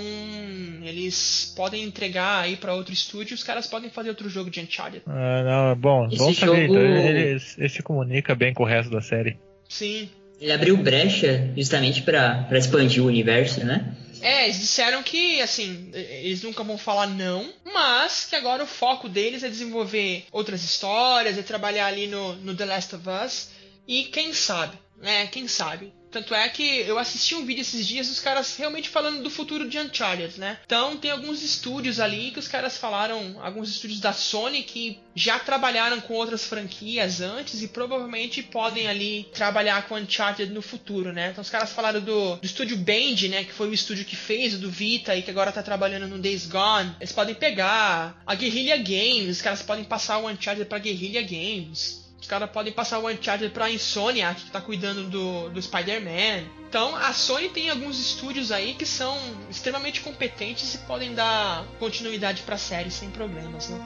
eles 0.82 1.52
podem 1.54 1.82
entregar 1.82 2.42
aí 2.42 2.56
para 2.56 2.74
outro 2.74 2.94
estúdio, 2.94 3.34
os 3.34 3.44
caras 3.44 3.66
podem 3.66 3.90
fazer 3.90 4.08
outro 4.08 4.28
jogo 4.30 4.50
de 4.50 4.60
Uncharted. 4.60 5.02
Ah, 5.06 5.42
não, 5.42 5.76
bom, 5.76 6.06
Esse 6.06 6.16
bom 6.16 6.32
saber, 6.32 6.66
jogo... 6.66 6.78
então, 6.78 6.82
ele, 6.82 7.18
ele, 7.20 7.42
ele 7.58 7.68
se 7.68 7.82
comunica 7.82 8.34
bem 8.34 8.54
com 8.54 8.62
o 8.62 8.66
resto 8.66 8.90
da 8.90 9.00
série. 9.00 9.36
Sim. 9.68 10.08
Ele 10.40 10.52
abriu 10.52 10.76
brecha 10.76 11.50
justamente 11.56 12.02
para 12.02 12.46
expandir 12.52 13.02
o 13.02 13.06
universo, 13.06 13.64
né? 13.64 13.96
É, 14.26 14.42
eles 14.46 14.58
disseram 14.58 15.04
que, 15.04 15.40
assim, 15.40 15.88
eles 15.94 16.42
nunca 16.42 16.64
vão 16.64 16.76
falar 16.76 17.06
não, 17.06 17.48
mas 17.64 18.26
que 18.28 18.34
agora 18.34 18.64
o 18.64 18.66
foco 18.66 19.08
deles 19.08 19.44
é 19.44 19.48
desenvolver 19.48 20.26
outras 20.32 20.64
histórias, 20.64 21.38
é 21.38 21.42
trabalhar 21.42 21.86
ali 21.86 22.08
no, 22.08 22.34
no 22.34 22.56
The 22.56 22.64
Last 22.64 22.96
of 22.96 23.04
Us. 23.08 23.50
E 23.86 24.02
quem 24.06 24.32
sabe, 24.32 24.76
né? 24.96 25.28
Quem 25.28 25.46
sabe? 25.46 25.94
Tanto 26.16 26.34
é 26.34 26.48
que 26.48 26.78
eu 26.80 26.98
assisti 26.98 27.34
um 27.34 27.44
vídeo 27.44 27.60
esses 27.60 27.86
dias 27.86 28.08
dos 28.08 28.20
caras 28.20 28.56
realmente 28.56 28.88
falando 28.88 29.22
do 29.22 29.28
futuro 29.28 29.68
de 29.68 29.78
Uncharted, 29.78 30.40
né? 30.40 30.58
Então 30.64 30.96
tem 30.96 31.10
alguns 31.10 31.42
estúdios 31.42 32.00
ali 32.00 32.30
que 32.30 32.38
os 32.38 32.48
caras 32.48 32.78
falaram, 32.78 33.36
alguns 33.42 33.68
estúdios 33.68 34.00
da 34.00 34.14
Sony 34.14 34.62
que 34.62 34.98
já 35.14 35.38
trabalharam 35.38 36.00
com 36.00 36.14
outras 36.14 36.46
franquias 36.46 37.20
antes 37.20 37.60
e 37.60 37.68
provavelmente 37.68 38.42
podem 38.42 38.88
ali 38.88 39.28
trabalhar 39.34 39.86
com 39.86 39.94
Uncharted 39.94 40.50
no 40.54 40.62
futuro, 40.62 41.12
né? 41.12 41.28
Então 41.32 41.42
os 41.42 41.50
caras 41.50 41.74
falaram 41.74 42.00
do, 42.00 42.36
do 42.36 42.46
estúdio 42.46 42.78
Band, 42.78 43.28
né? 43.28 43.44
Que 43.44 43.52
foi 43.52 43.68
o 43.68 43.74
estúdio 43.74 44.06
que 44.06 44.16
fez 44.16 44.54
o 44.54 44.58
do 44.58 44.70
Vita 44.70 45.14
e 45.14 45.20
que 45.20 45.30
agora 45.30 45.52
tá 45.52 45.62
trabalhando 45.62 46.08
no 46.08 46.18
Days 46.18 46.46
Gone. 46.46 46.96
Eles 46.98 47.12
podem 47.12 47.34
pegar 47.34 48.22
a 48.26 48.34
Guerrilla 48.34 48.78
Games, 48.78 49.36
os 49.36 49.42
caras 49.42 49.60
podem 49.60 49.84
passar 49.84 50.16
o 50.16 50.26
Uncharted 50.30 50.64
pra 50.64 50.78
Guerrilla 50.78 51.20
Games. 51.20 52.05
Os 52.20 52.26
caras 52.26 52.50
podem 52.50 52.72
passar 52.72 52.98
o 52.98 53.08
Uncharted 53.08 53.52
pra 53.52 53.70
Insomniac, 53.70 54.44
que 54.44 54.50
tá 54.50 54.60
cuidando 54.60 55.04
do, 55.04 55.50
do 55.50 55.62
Spider-Man. 55.62 56.44
Então, 56.68 56.96
a 56.96 57.12
Sony 57.12 57.48
tem 57.48 57.70
alguns 57.70 58.00
estúdios 58.00 58.50
aí 58.50 58.74
que 58.74 58.84
são 58.84 59.16
extremamente 59.50 60.00
competentes 60.00 60.74
e 60.74 60.78
podem 60.78 61.14
dar 61.14 61.64
continuidade 61.78 62.42
pra 62.42 62.58
série 62.58 62.90
sem 62.90 63.10
problemas, 63.10 63.68
né? 63.68 63.78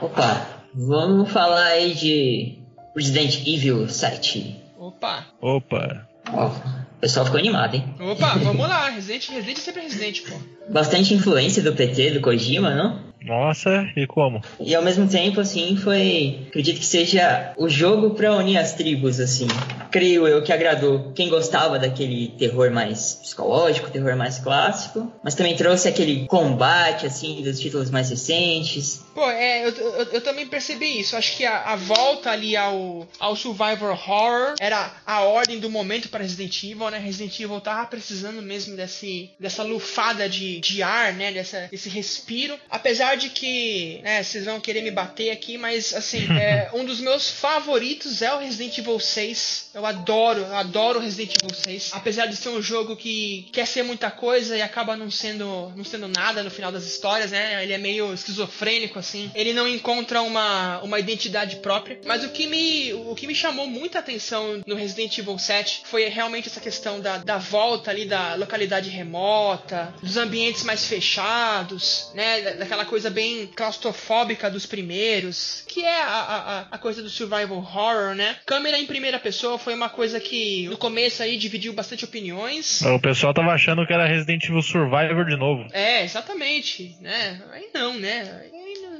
Opa, 0.00 0.64
vamos 0.74 1.30
falar 1.30 1.66
aí 1.66 1.94
de 1.94 2.58
Resident 2.96 3.46
Evil 3.46 3.86
7. 3.86 4.56
Opa! 4.78 5.26
Opa! 5.40 6.09
Ó, 6.32 6.46
o 6.48 7.00
pessoal 7.00 7.24
ficou 7.26 7.40
animado, 7.40 7.74
hein? 7.74 7.94
Opa, 8.00 8.36
vamos 8.38 8.68
lá. 8.68 8.90
Resident, 8.90 9.28
Resident 9.30 9.58
é 9.58 9.60
sempre 9.60 9.82
Resident, 9.82 10.22
pô. 10.22 10.36
Bastante 10.70 11.14
influência 11.14 11.62
do 11.62 11.72
PT, 11.72 12.12
do 12.12 12.20
Kojima, 12.20 12.74
não? 12.74 13.09
Nossa, 13.22 13.90
e 13.96 14.06
como? 14.06 14.42
E 14.58 14.74
ao 14.74 14.82
mesmo 14.82 15.08
tempo, 15.08 15.40
assim, 15.40 15.76
foi. 15.76 16.46
Acredito 16.48 16.78
que 16.78 16.86
seja 16.86 17.52
o 17.56 17.68
jogo 17.68 18.10
para 18.10 18.34
unir 18.34 18.56
as 18.58 18.74
tribos, 18.74 19.20
assim. 19.20 19.46
Creio 19.90 20.26
eu 20.26 20.42
que 20.42 20.52
agradou 20.52 21.12
quem 21.14 21.28
gostava 21.28 21.78
daquele 21.78 22.28
terror 22.38 22.70
mais 22.70 23.14
psicológico, 23.14 23.90
terror 23.90 24.16
mais 24.16 24.38
clássico, 24.38 25.12
mas 25.22 25.34
também 25.34 25.56
trouxe 25.56 25.88
aquele 25.88 26.26
combate, 26.26 27.06
assim, 27.06 27.42
dos 27.42 27.58
títulos 27.58 27.90
mais 27.90 28.08
recentes. 28.08 29.02
Pô, 29.14 29.28
é, 29.28 29.66
eu, 29.66 29.70
eu, 29.70 30.04
eu 30.12 30.20
também 30.20 30.46
percebi 30.46 31.00
isso. 31.00 31.16
Acho 31.16 31.36
que 31.36 31.44
a, 31.44 31.72
a, 31.72 31.76
volta 31.76 32.30
ali 32.30 32.56
ao, 32.56 33.06
ao 33.18 33.34
Survivor 33.34 33.90
Horror 33.90 34.54
era 34.60 34.92
a 35.04 35.22
ordem 35.22 35.58
do 35.58 35.68
momento 35.68 36.08
para 36.08 36.22
Resident 36.22 36.62
Evil, 36.62 36.90
né? 36.90 36.98
Resident 36.98 37.38
Evil 37.38 37.60
tava 37.60 37.86
precisando 37.86 38.40
mesmo 38.40 38.76
desse, 38.76 39.30
dessa 39.38 39.62
lufada 39.62 40.28
de, 40.28 40.60
de 40.60 40.82
ar, 40.82 41.12
né? 41.12 41.32
Dessa, 41.32 41.68
desse 41.70 41.88
respiro. 41.88 42.56
Apesar 42.70 43.09
apesar 43.10 43.14
de 43.16 43.30
que, 43.30 44.00
né, 44.02 44.22
vocês 44.22 44.44
vão 44.44 44.60
querer 44.60 44.82
me 44.82 44.90
bater 44.90 45.30
aqui, 45.30 45.58
mas 45.58 45.94
assim, 45.94 46.26
é, 46.38 46.70
um 46.74 46.84
dos 46.84 47.00
meus 47.00 47.30
favoritos 47.30 48.22
é 48.22 48.32
o 48.32 48.38
Resident 48.38 48.78
Evil 48.78 49.00
6. 49.00 49.70
Eu 49.74 49.86
adoro, 49.86 50.40
eu 50.40 50.54
adoro 50.54 51.00
Resident 51.00 51.36
Evil 51.36 51.54
6. 51.54 51.90
Apesar 51.92 52.26
de 52.26 52.36
ser 52.36 52.50
um 52.50 52.62
jogo 52.62 52.96
que 52.96 53.48
quer 53.52 53.66
ser 53.66 53.82
muita 53.82 54.10
coisa 54.10 54.56
e 54.56 54.62
acaba 54.62 54.96
não 54.96 55.10
sendo, 55.10 55.72
não 55.76 55.84
sendo 55.84 56.08
nada 56.08 56.42
no 56.42 56.50
final 56.50 56.70
das 56.70 56.84
histórias, 56.84 57.30
né? 57.30 57.62
Ele 57.62 57.72
é 57.72 57.78
meio 57.78 58.12
esquizofrênico, 58.12 58.98
assim. 58.98 59.30
Ele 59.34 59.52
não 59.52 59.66
encontra 59.68 60.22
uma, 60.22 60.80
uma 60.80 60.98
identidade 60.98 61.56
própria. 61.56 62.00
Mas 62.04 62.24
o 62.24 62.30
que, 62.30 62.46
me, 62.46 62.92
o 62.92 63.14
que 63.14 63.26
me 63.26 63.34
chamou 63.34 63.66
muita 63.66 63.98
atenção 63.98 64.62
no 64.66 64.74
Resident 64.74 65.16
Evil 65.18 65.38
7 65.38 65.82
foi 65.84 66.08
realmente 66.08 66.48
essa 66.48 66.60
questão 66.60 67.00
da, 67.00 67.18
da 67.18 67.38
volta 67.38 67.90
ali 67.90 68.04
da 68.04 68.34
localidade 68.34 68.90
remota, 68.90 69.92
dos 70.02 70.16
ambientes 70.16 70.64
mais 70.64 70.86
fechados, 70.86 72.10
né? 72.14 72.54
Daquela 72.54 72.84
coisa 72.84 72.99
coisa 73.00 73.08
bem 73.08 73.46
claustrofóbica 73.46 74.50
dos 74.50 74.66
primeiros, 74.66 75.64
que 75.66 75.82
é 75.82 76.02
a, 76.02 76.06
a, 76.06 76.60
a 76.72 76.78
coisa 76.78 77.02
do 77.02 77.08
survival 77.08 77.56
horror, 77.56 78.14
né? 78.14 78.36
Câmera 78.44 78.78
em 78.78 78.84
primeira 78.84 79.18
pessoa 79.18 79.56
foi 79.56 79.72
uma 79.72 79.88
coisa 79.88 80.20
que 80.20 80.68
no 80.68 80.76
começo 80.76 81.22
aí 81.22 81.38
dividiu 81.38 81.72
bastante 81.72 82.04
opiniões. 82.04 82.82
O 82.82 83.00
pessoal 83.00 83.32
tava 83.32 83.52
achando 83.52 83.86
que 83.86 83.92
era 83.94 84.06
Resident 84.06 84.44
Evil 84.44 84.60
Survivor 84.60 85.24
de 85.24 85.36
novo. 85.36 85.66
É, 85.72 86.04
exatamente, 86.04 86.94
né? 87.00 87.40
Aí 87.52 87.70
não, 87.72 87.94
né? 87.94 88.50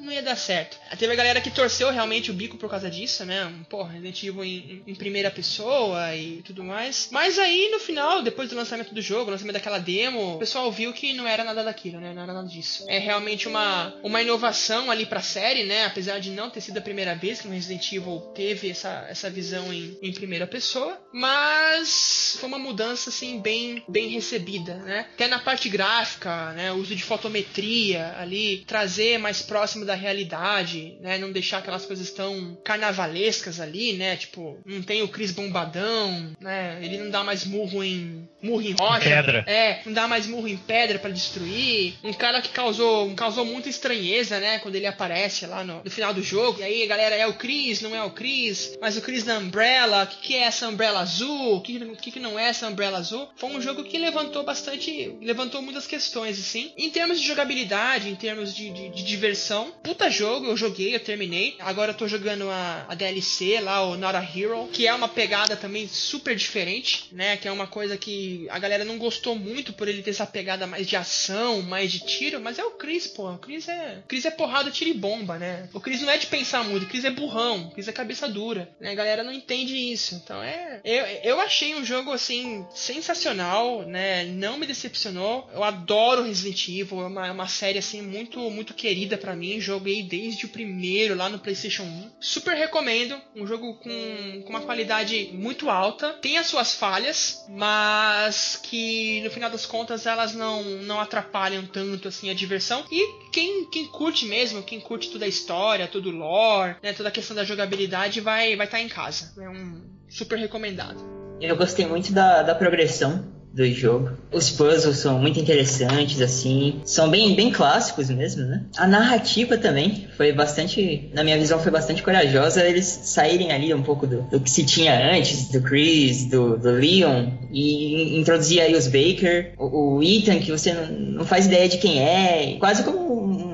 Não 0.01 0.13
ia 0.13 0.23
dar 0.23 0.37
certo. 0.37 0.79
Teve 0.99 1.13
a 1.13 1.17
galera 1.17 1.41
que 1.41 1.51
torceu 1.51 1.91
realmente 1.91 2.31
o 2.31 2.35
bico 2.35 2.57
por 2.57 2.69
causa 2.69 2.91
disso, 2.91 3.25
né? 3.25 3.53
Porra, 3.69 3.93
Resident 3.93 4.23
Evil 4.23 4.45
em, 4.45 4.83
em, 4.87 4.95
primeira 4.95 5.31
pessoa 5.31 6.15
e 6.15 6.43
tudo 6.43 6.65
mais. 6.65 7.09
Mas 7.11 7.39
aí, 7.39 7.69
no 7.71 7.79
final, 7.79 8.23
depois 8.23 8.49
do 8.49 8.57
lançamento 8.57 8.95
do 8.95 9.03
jogo, 9.03 9.31
lançamento 9.31 9.55
daquela 9.55 9.79
demo, 9.79 10.37
o 10.37 10.39
pessoal 10.39 10.71
viu 10.73 10.93
que 10.93 11.13
não 11.13 11.27
era 11.27 11.45
nada 11.45 11.63
daquilo, 11.63 12.01
né? 12.01 12.13
Não 12.13 12.23
era 12.23 12.33
nada 12.33 12.49
disso. 12.49 12.85
É 12.89 12.99
realmente 12.99 13.47
uma, 13.47 13.95
uma 14.03 14.23
inovação 14.23 14.91
ali 14.91 15.07
pra 15.07 15.21
série, 15.21 15.65
né? 15.65 15.85
Apesar 15.85 16.19
de 16.19 16.31
não 16.31 16.51
ter 16.51 16.61
sido 16.61 16.79
a 16.79 16.83
primeira 16.83 17.15
vez 17.15 17.41
que 17.41 17.49
o 17.49 17.51
Resident 17.51 17.93
Evil 17.93 18.21
teve 18.35 18.71
essa, 18.71 19.07
essa 19.09 19.31
visão 19.31 19.73
em, 19.73 19.99
em 20.03 20.13
primeira 20.13 20.47
pessoa. 20.47 20.99
Mas 21.13 22.37
foi 22.39 22.49
uma 22.49 22.59
mudança, 22.59 23.11
assim, 23.11 23.41
bem, 23.41 23.83
bem 23.89 24.09
recebida, 24.09 24.75
né? 24.77 25.07
Até 25.15 25.29
na 25.29 25.39
parte 25.39 25.69
gráfica, 25.69 26.53
né? 26.53 26.73
O 26.73 26.77
uso 26.77 26.95
de 26.95 27.03
fotometria 27.03 28.15
ali, 28.19 28.65
trazer 28.67 29.19
mais 29.19 29.43
próximo 29.43 29.85
da 29.91 29.97
realidade, 29.97 30.97
né? 31.01 31.19
Não 31.19 31.33
deixar 31.33 31.59
aquelas 31.59 31.85
coisas 31.85 32.11
tão 32.13 32.57
carnavalescas 32.65 33.59
ali, 33.59 33.95
né? 33.95 34.17
Tipo, 34.17 34.61
não 34.65 34.81
tem 34.83 35.03
o 35.03 35.09
Chris 35.09 35.33
bombadão, 35.33 36.33
né? 36.41 36.79
Ele 36.81 36.99
não 36.99 37.11
dá 37.11 37.25
mais 37.25 37.45
murro 37.45 37.83
em 37.83 38.29
murro 38.41 38.63
em 38.63 38.73
rocha. 38.73 39.01
Pedra. 39.01 39.45
É, 39.49 39.81
não 39.85 39.93
dá 39.93 40.07
mais 40.07 40.29
murro 40.29 40.47
em 40.47 40.57
pedra 40.57 41.01
para 41.01 41.11
destruir. 41.11 41.95
Um 42.05 42.13
cara 42.13 42.41
que 42.41 42.51
causou, 42.51 43.13
causou 43.15 43.45
muita 43.45 43.69
estranheza, 43.69 44.39
né? 44.39 44.61
Quando 44.61 44.77
ele 44.77 44.87
aparece 44.87 45.45
lá 45.45 45.65
no, 45.65 45.83
no 45.83 45.91
final 45.91 46.15
do 46.15 46.23
jogo. 46.23 46.61
E 46.61 46.63
aí, 46.63 46.87
galera, 46.87 47.17
é 47.17 47.27
o 47.27 47.35
Chris, 47.35 47.81
não 47.81 47.95
é 47.95 48.03
o 48.05 48.13
Chris, 48.13 48.79
mas 48.81 48.97
o 48.97 49.03
Chris 49.03 49.25
da 49.25 49.39
Umbrella. 49.39 50.05
O 50.05 50.07
que, 50.07 50.17
que 50.29 50.37
é 50.37 50.43
essa 50.43 50.69
Umbrella 50.69 51.01
azul? 51.01 51.57
O 51.57 51.61
que, 51.61 51.97
que, 51.97 52.13
que 52.13 52.21
não 52.21 52.39
é 52.39 52.49
essa 52.49 52.69
Umbrella 52.69 52.99
azul? 52.99 53.29
Foi 53.35 53.51
um 53.51 53.61
jogo 53.61 53.83
que 53.83 53.99
levantou 53.99 54.45
bastante. 54.45 55.17
levantou 55.21 55.61
muitas 55.61 55.87
questões, 55.87 56.39
assim. 56.39 56.73
Em 56.79 56.91
termos 56.91 57.21
de 57.21 57.27
jogabilidade, 57.27 58.09
em 58.09 58.15
termos 58.15 58.55
de, 58.55 58.71
de, 58.71 58.89
de 58.91 59.03
diversão, 59.03 59.73
puta 59.83 60.11
jogo, 60.11 60.47
eu 60.47 60.57
joguei, 60.57 60.95
eu 60.95 61.01
terminei. 61.01 61.57
Agora 61.59 61.93
eu 61.93 61.97
tô 61.97 62.07
jogando 62.07 62.49
a, 62.51 62.87
a 62.89 62.95
DLC 62.95 63.61
lá, 63.61 63.83
o 63.83 63.97
Not 63.97 64.17
a 64.17 64.23
Hero, 64.23 64.69
que 64.73 64.87
é 64.87 64.95
uma 64.95 65.09
pegada 65.09 65.57
também 65.57 65.89
super 65.89 66.37
diferente, 66.37 67.09
né? 67.13 67.37
Que 67.37 67.49
é 67.49 67.53
uma 67.53 67.67
coisa 67.67 67.97
que 67.97 68.47
a 68.51 68.59
galera 68.59 68.85
não 68.85 68.99
gostou 68.99 69.35
muito 69.35 69.73
por 69.73 69.89
ele 69.89 70.03
ter 70.03 70.11
essa 70.11 70.27
pegada 70.27 70.67
mais 70.67 70.87
de 70.87 70.97
ação, 70.97 71.63
mais 71.63 71.93
de 71.93 72.01
tiro, 72.01 72.41
mas 72.41 72.59
é 72.59 72.65
o 72.65 72.73
Chris, 72.73 73.07
pô. 73.07 73.31
O 73.31 73.39
Chris 73.39 73.69
é. 73.69 74.01
O 74.05 74.09
Chris 74.09 74.25
é 74.25 74.31
porrada, 74.31 74.71
tiro 74.71 74.91
e 74.91 74.95
bomba, 74.95 75.39
né? 75.39 75.69
O 75.73 75.81
Chris 75.81 76.03
não 76.03 76.11
é 76.11 76.19
de 76.19 76.27
pensar 76.27 76.65
muito, 76.65 76.85
o 76.85 76.89
Chris 76.89 77.05
é 77.05 77.11
burrão, 77.11 77.67
o 77.67 77.71
Chris 77.71 77.89
é 77.89 77.93
cabeça 77.93 78.29
dura. 78.29 78.69
Né? 78.81 78.91
A 78.91 78.95
galera 78.95 79.25
não 79.25 79.33
entende 79.33 79.75
isso. 79.75 80.15
Então 80.15 80.43
é. 80.43 80.81
Eu, 80.85 81.05
eu 81.25 81.41
achei 81.41 81.75
um 81.75 81.85
jogo 81.85 82.13
assim 82.13 82.67
sensacional, 82.75 83.83
né? 83.83 84.25
Não 84.25 84.59
me 84.59 84.67
decepcionou. 84.67 85.49
Eu 85.53 85.65
adoro 85.65 86.25
Resident 86.25 86.69
Evil, 86.69 87.03
é 87.03 87.07
uma, 87.07 87.27
é 87.29 87.31
uma 87.31 87.49
série 87.49 87.79
assim 87.79 88.03
muito, 88.03 88.39
muito 88.51 88.75
querida 88.75 89.17
para 89.17 89.35
mim. 89.35 89.61
Joguei 89.71 90.03
desde 90.03 90.47
o 90.47 90.49
primeiro 90.49 91.15
lá 91.15 91.29
no 91.29 91.39
PlayStation 91.39 91.85
1. 91.85 92.11
Super 92.19 92.57
recomendo. 92.57 93.17
Um 93.37 93.47
jogo 93.47 93.75
com, 93.75 94.43
com 94.43 94.51
uma 94.51 94.63
qualidade 94.63 95.31
muito 95.33 95.71
alta. 95.71 96.15
Tem 96.15 96.39
as 96.39 96.49
suas 96.49 96.75
falhas, 96.75 97.45
mas 97.49 98.59
que 98.61 99.21
no 99.23 99.31
final 99.31 99.49
das 99.49 99.67
contas 99.67 100.07
elas 100.07 100.35
não, 100.35 100.65
não 100.65 100.99
atrapalham 100.99 101.65
tanto 101.67 102.09
assim 102.09 102.31
a 102.31 102.35
diversão. 102.35 102.85
E 102.91 103.31
quem, 103.31 103.71
quem 103.71 103.87
curte 103.87 104.27
mesmo, 104.27 104.61
quem 104.61 104.81
curte 104.81 105.09
toda 105.09 105.25
a 105.25 105.29
história, 105.29 105.87
todo 105.87 106.09
o 106.09 106.17
lore, 106.17 106.75
né, 106.83 106.93
toda 106.93 107.09
a 107.09 107.13
questão 107.13 107.37
da 107.37 107.45
jogabilidade, 107.45 108.21
vai 108.21 108.49
estar 108.51 108.57
vai 108.57 108.67
tá 108.67 108.81
em 108.81 108.89
casa. 108.89 109.33
É 109.41 109.49
um 109.49 109.83
super 110.09 110.37
recomendado. 110.37 110.99
Eu 111.41 111.57
gostei 111.57 111.87
muito 111.87 112.13
da, 112.13 112.43
da 112.43 112.57
progressão 112.57 113.40
do 113.53 113.67
jogo. 113.73 114.11
Os 114.33 114.51
puzzles 114.51 114.99
são 114.99 115.19
muito 115.19 115.41
interessantes, 115.41 116.21
assim, 116.21 116.81
são 116.85 117.11
bem, 117.11 117.35
bem 117.35 117.51
clássicos 117.51 118.09
mesmo, 118.11 118.45
né? 118.45 118.65
A 118.77 118.87
narrativa 118.87 119.59
também 119.59 120.07
foi 120.17 120.33
bastante, 120.33 121.11
na 121.13 121.25
minha 121.25 121.39
visão, 121.39 121.59
foi 121.59 121.73
bastante 121.73 122.03
corajosa 122.03 122.65
eles 122.65 122.87
saírem 122.87 123.51
ali 123.53 123.75
um 123.75 123.83
pouco 123.83 124.07
do, 124.07 124.23
do 124.23 124.41
que 124.41 124.51
se 124.51 124.65
tinha 124.65 125.13
antes, 125.13 125.49
do 125.49 125.61
Chris, 125.61 126.27
do, 126.27 126.57
do 126.57 126.71
Leon, 126.71 127.31
e 127.51 128.19
introduzir 128.19 128.61
aí 128.61 128.75
os 128.75 128.87
Baker, 128.87 129.55
o, 129.59 129.97
o 129.97 130.03
Ethan, 130.03 130.39
que 130.39 130.53
você 130.53 130.73
não, 130.73 130.87
não 130.87 131.25
faz 131.25 131.47
ideia 131.47 131.69
de 131.69 131.79
quem 131.79 132.01
é, 132.01 132.57
quase 132.59 132.85
como 132.85 133.11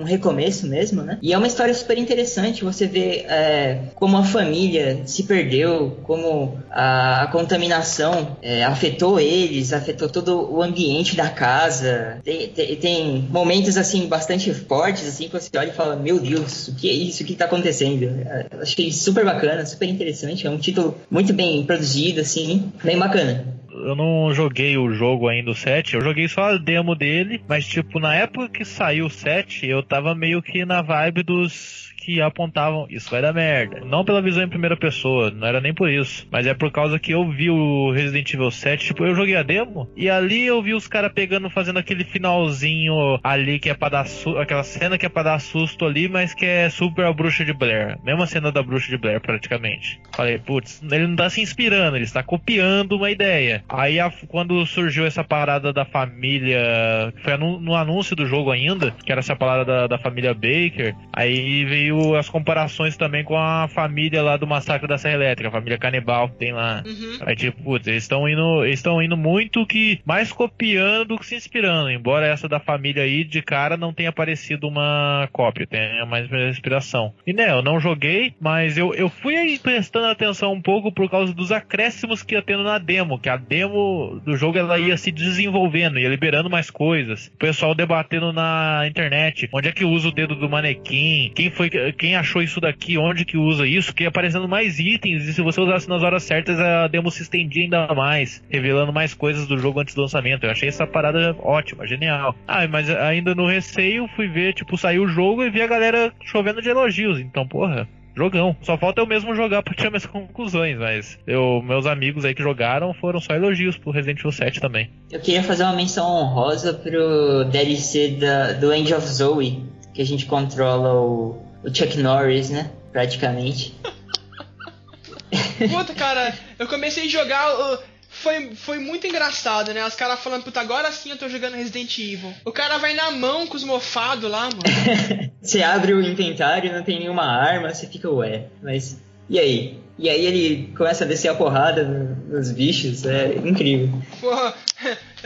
recomeço 0.06 0.66
mesmo, 0.66 1.02
né? 1.02 1.18
E 1.22 1.32
é 1.32 1.38
uma 1.38 1.46
história 1.46 1.74
super 1.74 1.98
interessante, 1.98 2.64
você 2.64 2.86
vê 2.86 3.24
é, 3.28 3.80
como 3.94 4.16
a 4.16 4.24
família 4.24 5.02
se 5.04 5.24
perdeu, 5.24 5.98
como 6.02 6.58
a, 6.70 7.22
a 7.22 7.26
contaminação 7.28 8.36
é, 8.42 8.64
afetou 8.64 9.18
eles, 9.20 9.72
afetou 9.72 10.08
todo 10.08 10.52
o 10.52 10.62
ambiente 10.62 11.16
da 11.16 11.28
casa. 11.28 12.20
Tem, 12.24 12.48
tem, 12.48 12.76
tem, 12.76 13.28
momentos 13.30 13.76
assim 13.76 14.06
bastante 14.06 14.52
fortes 14.52 15.06
assim 15.06 15.28
que 15.28 15.32
você 15.32 15.50
olha 15.56 15.68
e 15.68 15.74
fala, 15.74 15.96
meu 15.96 16.18
Deus, 16.18 16.68
o 16.68 16.74
que 16.74 16.88
é 16.88 16.92
isso? 16.92 17.22
O 17.22 17.26
que 17.26 17.32
está 17.32 17.44
acontecendo? 17.44 18.04
Eu 18.04 18.62
achei 18.62 18.92
super 18.92 19.24
bacana, 19.24 19.64
super 19.66 19.88
interessante. 19.88 20.46
É 20.46 20.50
um 20.50 20.58
título 20.58 20.96
muito 21.10 21.32
bem 21.32 21.64
produzido, 21.64 22.20
assim, 22.20 22.72
bem 22.82 22.98
bacana 22.98 23.55
eu 23.84 23.94
não 23.94 24.32
joguei 24.32 24.76
o 24.76 24.92
jogo 24.92 25.28
ainda, 25.28 25.50
o 25.50 25.54
7. 25.54 25.94
Eu 25.94 26.00
joguei 26.00 26.28
só 26.28 26.50
a 26.50 26.56
demo 26.56 26.94
dele, 26.94 27.42
mas 27.48 27.66
tipo, 27.66 27.98
na 27.98 28.14
época 28.14 28.48
que 28.48 28.64
saiu 28.64 29.06
o 29.06 29.10
7, 29.10 29.66
eu 29.66 29.82
tava 29.82 30.14
meio 30.14 30.42
que 30.42 30.64
na 30.64 30.82
vibe 30.82 31.22
dos 31.22 31.86
que 32.06 32.20
apontavam 32.20 32.86
isso 32.88 33.10
vai 33.10 33.20
dar 33.20 33.32
merda. 33.32 33.80
Não 33.84 34.04
pela 34.04 34.22
visão 34.22 34.44
em 34.44 34.48
primeira 34.48 34.76
pessoa, 34.76 35.28
não 35.32 35.44
era 35.44 35.60
nem 35.60 35.74
por 35.74 35.90
isso, 35.90 36.24
mas 36.30 36.46
é 36.46 36.54
por 36.54 36.70
causa 36.70 37.00
que 37.00 37.10
eu 37.10 37.28
vi 37.28 37.50
o 37.50 37.90
Resident 37.90 38.32
Evil 38.32 38.50
7, 38.52 38.86
tipo, 38.86 39.04
eu 39.04 39.14
joguei 39.16 39.34
a 39.34 39.42
demo 39.42 39.90
e 39.96 40.08
ali 40.08 40.46
eu 40.46 40.62
vi 40.62 40.72
os 40.72 40.86
caras 40.86 41.12
pegando, 41.12 41.50
fazendo 41.50 41.80
aquele 41.80 42.04
finalzinho 42.04 43.18
ali 43.24 43.58
que 43.58 43.68
é 43.68 43.74
pra 43.74 43.88
dar 43.88 44.06
aquela 44.40 44.62
cena 44.62 44.96
que 44.96 45.04
é 45.04 45.08
pra 45.08 45.24
dar 45.24 45.40
susto 45.40 45.84
ali, 45.84 46.08
mas 46.08 46.32
que 46.32 46.46
é 46.46 46.70
super 46.70 47.06
a 47.06 47.12
bruxa 47.12 47.44
de 47.44 47.52
Blair. 47.52 47.98
Mesma 48.04 48.26
cena 48.26 48.52
da 48.52 48.62
bruxa 48.62 48.88
de 48.88 48.96
Blair, 48.96 49.20
praticamente. 49.20 50.00
Falei, 50.14 50.38
putz, 50.38 50.80
ele 50.88 51.08
não 51.08 51.16
tá 51.16 51.28
se 51.28 51.40
inspirando, 51.40 51.96
ele 51.96 52.04
está 52.04 52.22
copiando 52.22 52.92
uma 52.92 53.10
ideia. 53.10 53.64
Aí 53.68 53.98
a, 53.98 54.10
quando 54.28 54.64
surgiu 54.64 55.04
essa 55.04 55.24
parada 55.24 55.72
da 55.72 55.84
família, 55.84 57.12
foi 57.22 57.36
no, 57.36 57.58
no, 57.58 57.74
anúncio 57.74 58.14
do 58.14 58.26
jogo 58.26 58.50
ainda, 58.50 58.92
que 59.04 59.10
era 59.10 59.18
essa 59.18 59.34
parada 59.34 59.64
da, 59.64 59.86
da 59.86 59.98
família 59.98 60.32
Baker, 60.32 60.94
aí 61.12 61.64
veio 61.64 62.14
as 62.14 62.28
comparações 62.28 62.96
também 62.96 63.24
com 63.24 63.36
a 63.36 63.68
família 63.68 64.22
lá 64.22 64.36
do 64.36 64.46
Massacre 64.46 64.86
da 64.86 64.98
Serra 64.98 65.14
Elétrica, 65.14 65.48
a 65.48 65.52
família 65.52 65.78
canibal 65.78 66.28
que 66.28 66.36
tem 66.36 66.52
lá. 66.52 66.82
Uhum. 66.86 67.18
Aí, 67.26 67.34
tipo, 67.34 67.62
putz, 67.62 67.86
eles 67.88 68.04
estão 68.04 68.28
indo, 68.28 68.64
estão 68.66 69.02
indo 69.02 69.16
muito 69.16 69.66
que 69.66 70.00
mais 70.04 70.32
copiando 70.32 71.06
do 71.06 71.18
que 71.18 71.26
se 71.26 71.34
inspirando, 71.34 71.90
embora 71.90 72.26
essa 72.26 72.48
da 72.48 72.60
família 72.60 73.02
aí 73.02 73.24
de 73.24 73.42
cara 73.42 73.76
não 73.76 73.92
tenha 73.92 74.12
parecido 74.12 74.68
uma 74.68 75.28
cópia, 75.32 75.66
tenha 75.66 76.06
mais 76.06 76.30
inspiração. 76.50 77.12
E 77.26 77.32
né, 77.32 77.50
eu 77.50 77.62
não 77.62 77.80
joguei, 77.80 78.34
mas 78.40 78.78
eu, 78.78 78.94
eu 78.94 79.08
fui 79.08 79.36
aí 79.36 79.58
prestando 79.58 80.06
atenção 80.06 80.52
um 80.52 80.62
pouco 80.62 80.92
por 80.92 81.10
causa 81.10 81.32
dos 81.34 81.50
acréscimos 81.50 82.22
que 82.22 82.34
ia 82.34 82.42
tendo 82.42 82.62
na 82.62 82.78
demo, 82.78 83.18
que 83.18 83.28
a 83.28 83.36
demo 83.36 83.55
do 83.64 84.36
jogo 84.36 84.58
ela 84.58 84.78
ia 84.78 84.96
se 84.96 85.10
desenvolvendo, 85.10 85.98
ia 85.98 86.08
liberando 86.08 86.50
mais 86.50 86.70
coisas. 86.70 87.28
O 87.28 87.38
pessoal 87.38 87.74
debatendo 87.74 88.32
na 88.32 88.84
internet, 88.86 89.48
onde 89.52 89.68
é 89.68 89.72
que 89.72 89.84
usa 89.84 90.08
o 90.08 90.12
dedo 90.12 90.34
do 90.34 90.48
manequim, 90.48 91.32
quem 91.34 91.50
foi 91.50 91.70
quem 91.92 92.16
achou 92.16 92.42
isso 92.42 92.60
daqui, 92.60 92.98
onde 92.98 93.24
que 93.24 93.36
usa 93.36 93.66
isso, 93.66 93.94
que 93.94 94.04
ia 94.04 94.08
aparecendo 94.08 94.48
mais 94.48 94.78
itens, 94.78 95.26
e 95.26 95.32
se 95.32 95.42
você 95.42 95.60
usasse 95.60 95.88
nas 95.88 96.02
horas 96.02 96.22
certas, 96.22 96.58
a 96.58 96.88
demo 96.88 97.10
se 97.10 97.22
estendia 97.22 97.64
ainda 97.64 97.94
mais, 97.94 98.42
revelando 98.50 98.92
mais 98.92 99.14
coisas 99.14 99.46
do 99.46 99.58
jogo 99.58 99.80
antes 99.80 99.94
do 99.94 100.02
lançamento. 100.02 100.44
Eu 100.44 100.50
achei 100.50 100.68
essa 100.68 100.86
parada 100.86 101.36
ótima, 101.40 101.86
genial. 101.86 102.34
Ah, 102.46 102.66
mas 102.66 102.90
ainda 102.90 103.34
no 103.34 103.46
receio, 103.46 104.08
fui 104.16 104.28
ver, 104.28 104.54
tipo, 104.54 104.76
saiu 104.76 105.04
o 105.04 105.08
jogo 105.08 105.44
e 105.44 105.50
vi 105.50 105.62
a 105.62 105.66
galera 105.66 106.12
chovendo 106.24 106.62
de 106.62 106.68
elogios. 106.68 107.20
Então, 107.20 107.46
porra, 107.46 107.88
jogão. 108.16 108.56
Só 108.62 108.78
falta 108.78 109.00
eu 109.00 109.06
mesmo 109.06 109.34
jogar 109.34 109.62
pra 109.62 109.74
tirar 109.74 109.90
minhas 109.90 110.06
conclusões, 110.06 110.78
mas 110.78 111.18
eu, 111.26 111.62
meus 111.62 111.86
amigos 111.86 112.24
aí 112.24 112.34
que 112.34 112.42
jogaram 112.42 112.94
foram 112.94 113.20
só 113.20 113.34
elogios 113.34 113.76
pro 113.76 113.90
Resident 113.90 114.20
Evil 114.20 114.32
7 114.32 114.60
também. 114.60 114.90
Eu 115.10 115.20
queria 115.20 115.42
fazer 115.42 115.64
uma 115.64 115.74
menção 115.74 116.06
honrosa 116.06 116.72
pro 116.72 117.44
DLC 117.44 118.16
da, 118.18 118.52
do 118.52 118.72
End 118.72 118.92
of 118.94 119.06
Zoe, 119.06 119.62
que 119.92 120.00
a 120.00 120.06
gente 120.06 120.26
controla 120.26 120.94
o, 120.94 121.42
o 121.62 121.74
Chuck 121.74 121.98
Norris, 121.98 122.50
né? 122.50 122.70
Praticamente. 122.92 123.74
Puta, 125.70 125.94
cara, 125.94 126.34
eu 126.58 126.66
comecei 126.66 127.06
a 127.06 127.08
jogar. 127.08 127.54
Uh, 127.54 127.78
foi, 128.22 128.54
foi 128.54 128.78
muito 128.78 129.06
engraçado, 129.06 129.72
né? 129.72 129.86
Os 129.86 129.94
caras 129.94 130.20
falando, 130.20 130.44
puta, 130.44 130.60
agora 130.60 130.90
sim 130.90 131.10
eu 131.10 131.16
tô 131.16 131.28
jogando 131.28 131.54
Resident 131.54 131.98
Evil. 131.98 132.32
O 132.44 132.52
cara 132.52 132.78
vai 132.78 132.94
na 132.94 133.10
mão 133.10 133.46
com 133.46 133.56
os 133.56 133.64
mofados 133.64 134.30
lá, 134.30 134.44
mano. 134.44 134.62
você 135.40 135.62
abre 135.62 135.92
o 135.92 136.00
inventário, 136.00 136.72
não 136.72 136.82
tem 136.82 136.98
nenhuma 136.98 137.24
arma, 137.24 137.72
você 137.72 137.86
fica, 137.86 138.10
ué, 138.10 138.46
mas. 138.62 139.00
E 139.28 139.38
aí? 139.38 139.78
E 139.98 140.10
aí 140.10 140.26
ele 140.26 140.72
começa 140.76 141.04
a 141.04 141.06
descer 141.06 141.28
a 141.28 141.34
porrada 141.34 141.82
nos 142.28 142.52
bichos, 142.52 143.06
é 143.06 143.34
incrível. 143.36 143.90
Porra, 144.20 144.54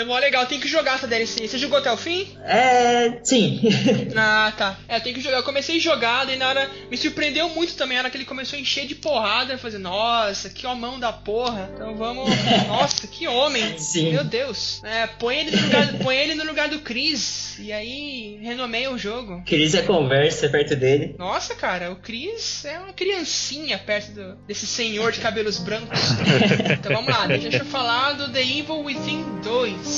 é 0.00 0.04
mó 0.04 0.18
legal, 0.18 0.46
tem 0.46 0.60
que 0.60 0.68
jogar 0.68 0.96
essa 0.96 1.06
DLC. 1.06 1.46
Você 1.46 1.58
jogou 1.58 1.78
até 1.78 1.92
o 1.92 1.96
fim? 1.96 2.28
É. 2.44 3.20
sim. 3.22 3.60
ah, 4.16 4.52
tá. 4.56 4.78
É, 4.88 4.98
tem 5.00 5.12
que 5.12 5.20
jogar. 5.20 5.38
Eu 5.38 5.42
comecei 5.42 5.76
a 5.76 5.80
jogar, 5.80 6.24
daí 6.24 6.36
na 6.36 6.48
hora. 6.48 6.70
Me 6.90 6.96
surpreendeu 6.96 7.48
muito 7.50 7.74
também, 7.74 7.96
na 7.96 8.02
hora 8.02 8.10
que 8.10 8.16
ele 8.16 8.24
começou 8.24 8.58
a 8.58 8.60
encher 8.60 8.86
de 8.86 8.94
porrada. 8.94 9.54
Eu 9.54 9.58
falei, 9.58 9.78
nossa, 9.78 10.50
que 10.50 10.66
homão 10.66 10.98
da 10.98 11.12
porra. 11.12 11.70
Então 11.74 11.96
vamos. 11.96 12.28
nossa, 12.68 13.06
que 13.06 13.26
homem. 13.26 13.78
Sim. 13.78 14.12
Meu 14.12 14.24
Deus. 14.24 14.82
É, 14.84 15.06
põe 15.06 15.38
ele 15.38 15.50
no 15.50 15.62
lugar, 15.62 15.98
põe 16.02 16.16
ele 16.16 16.34
no 16.34 16.44
lugar 16.44 16.68
do 16.68 16.80
Chris. 16.80 17.58
E 17.58 17.72
aí 17.72 18.38
renomeia 18.42 18.90
o 18.90 18.98
jogo. 18.98 19.42
Chris 19.44 19.74
é 19.74 19.82
conversa 19.82 20.48
perto 20.48 20.74
dele. 20.74 21.14
Nossa, 21.18 21.54
cara, 21.54 21.92
o 21.92 21.96
Chris 21.96 22.64
é 22.64 22.78
uma 22.78 22.92
criancinha 22.92 23.78
perto 23.78 24.12
do, 24.12 24.36
desse 24.46 24.66
senhor 24.66 25.12
de 25.12 25.20
cabelos 25.20 25.58
brancos. 25.58 26.00
então 26.72 26.94
vamos 26.94 27.10
lá, 27.10 27.26
deixa 27.26 27.58
eu 27.58 27.64
falar 27.66 28.12
do 28.12 28.32
The 28.32 28.40
Evil 28.40 28.82
Within 28.82 29.40
2. 29.42 29.89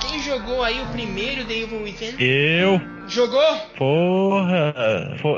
Quem 0.00 0.20
jogou 0.20 0.64
aí 0.64 0.82
o 0.82 0.86
primeiro 0.86 1.44
The 1.44 1.54
Evil 1.54 1.82
Within? 1.82 2.16
Eu. 2.18 2.93
Jogou? 3.08 3.56
Porra, 3.76 4.74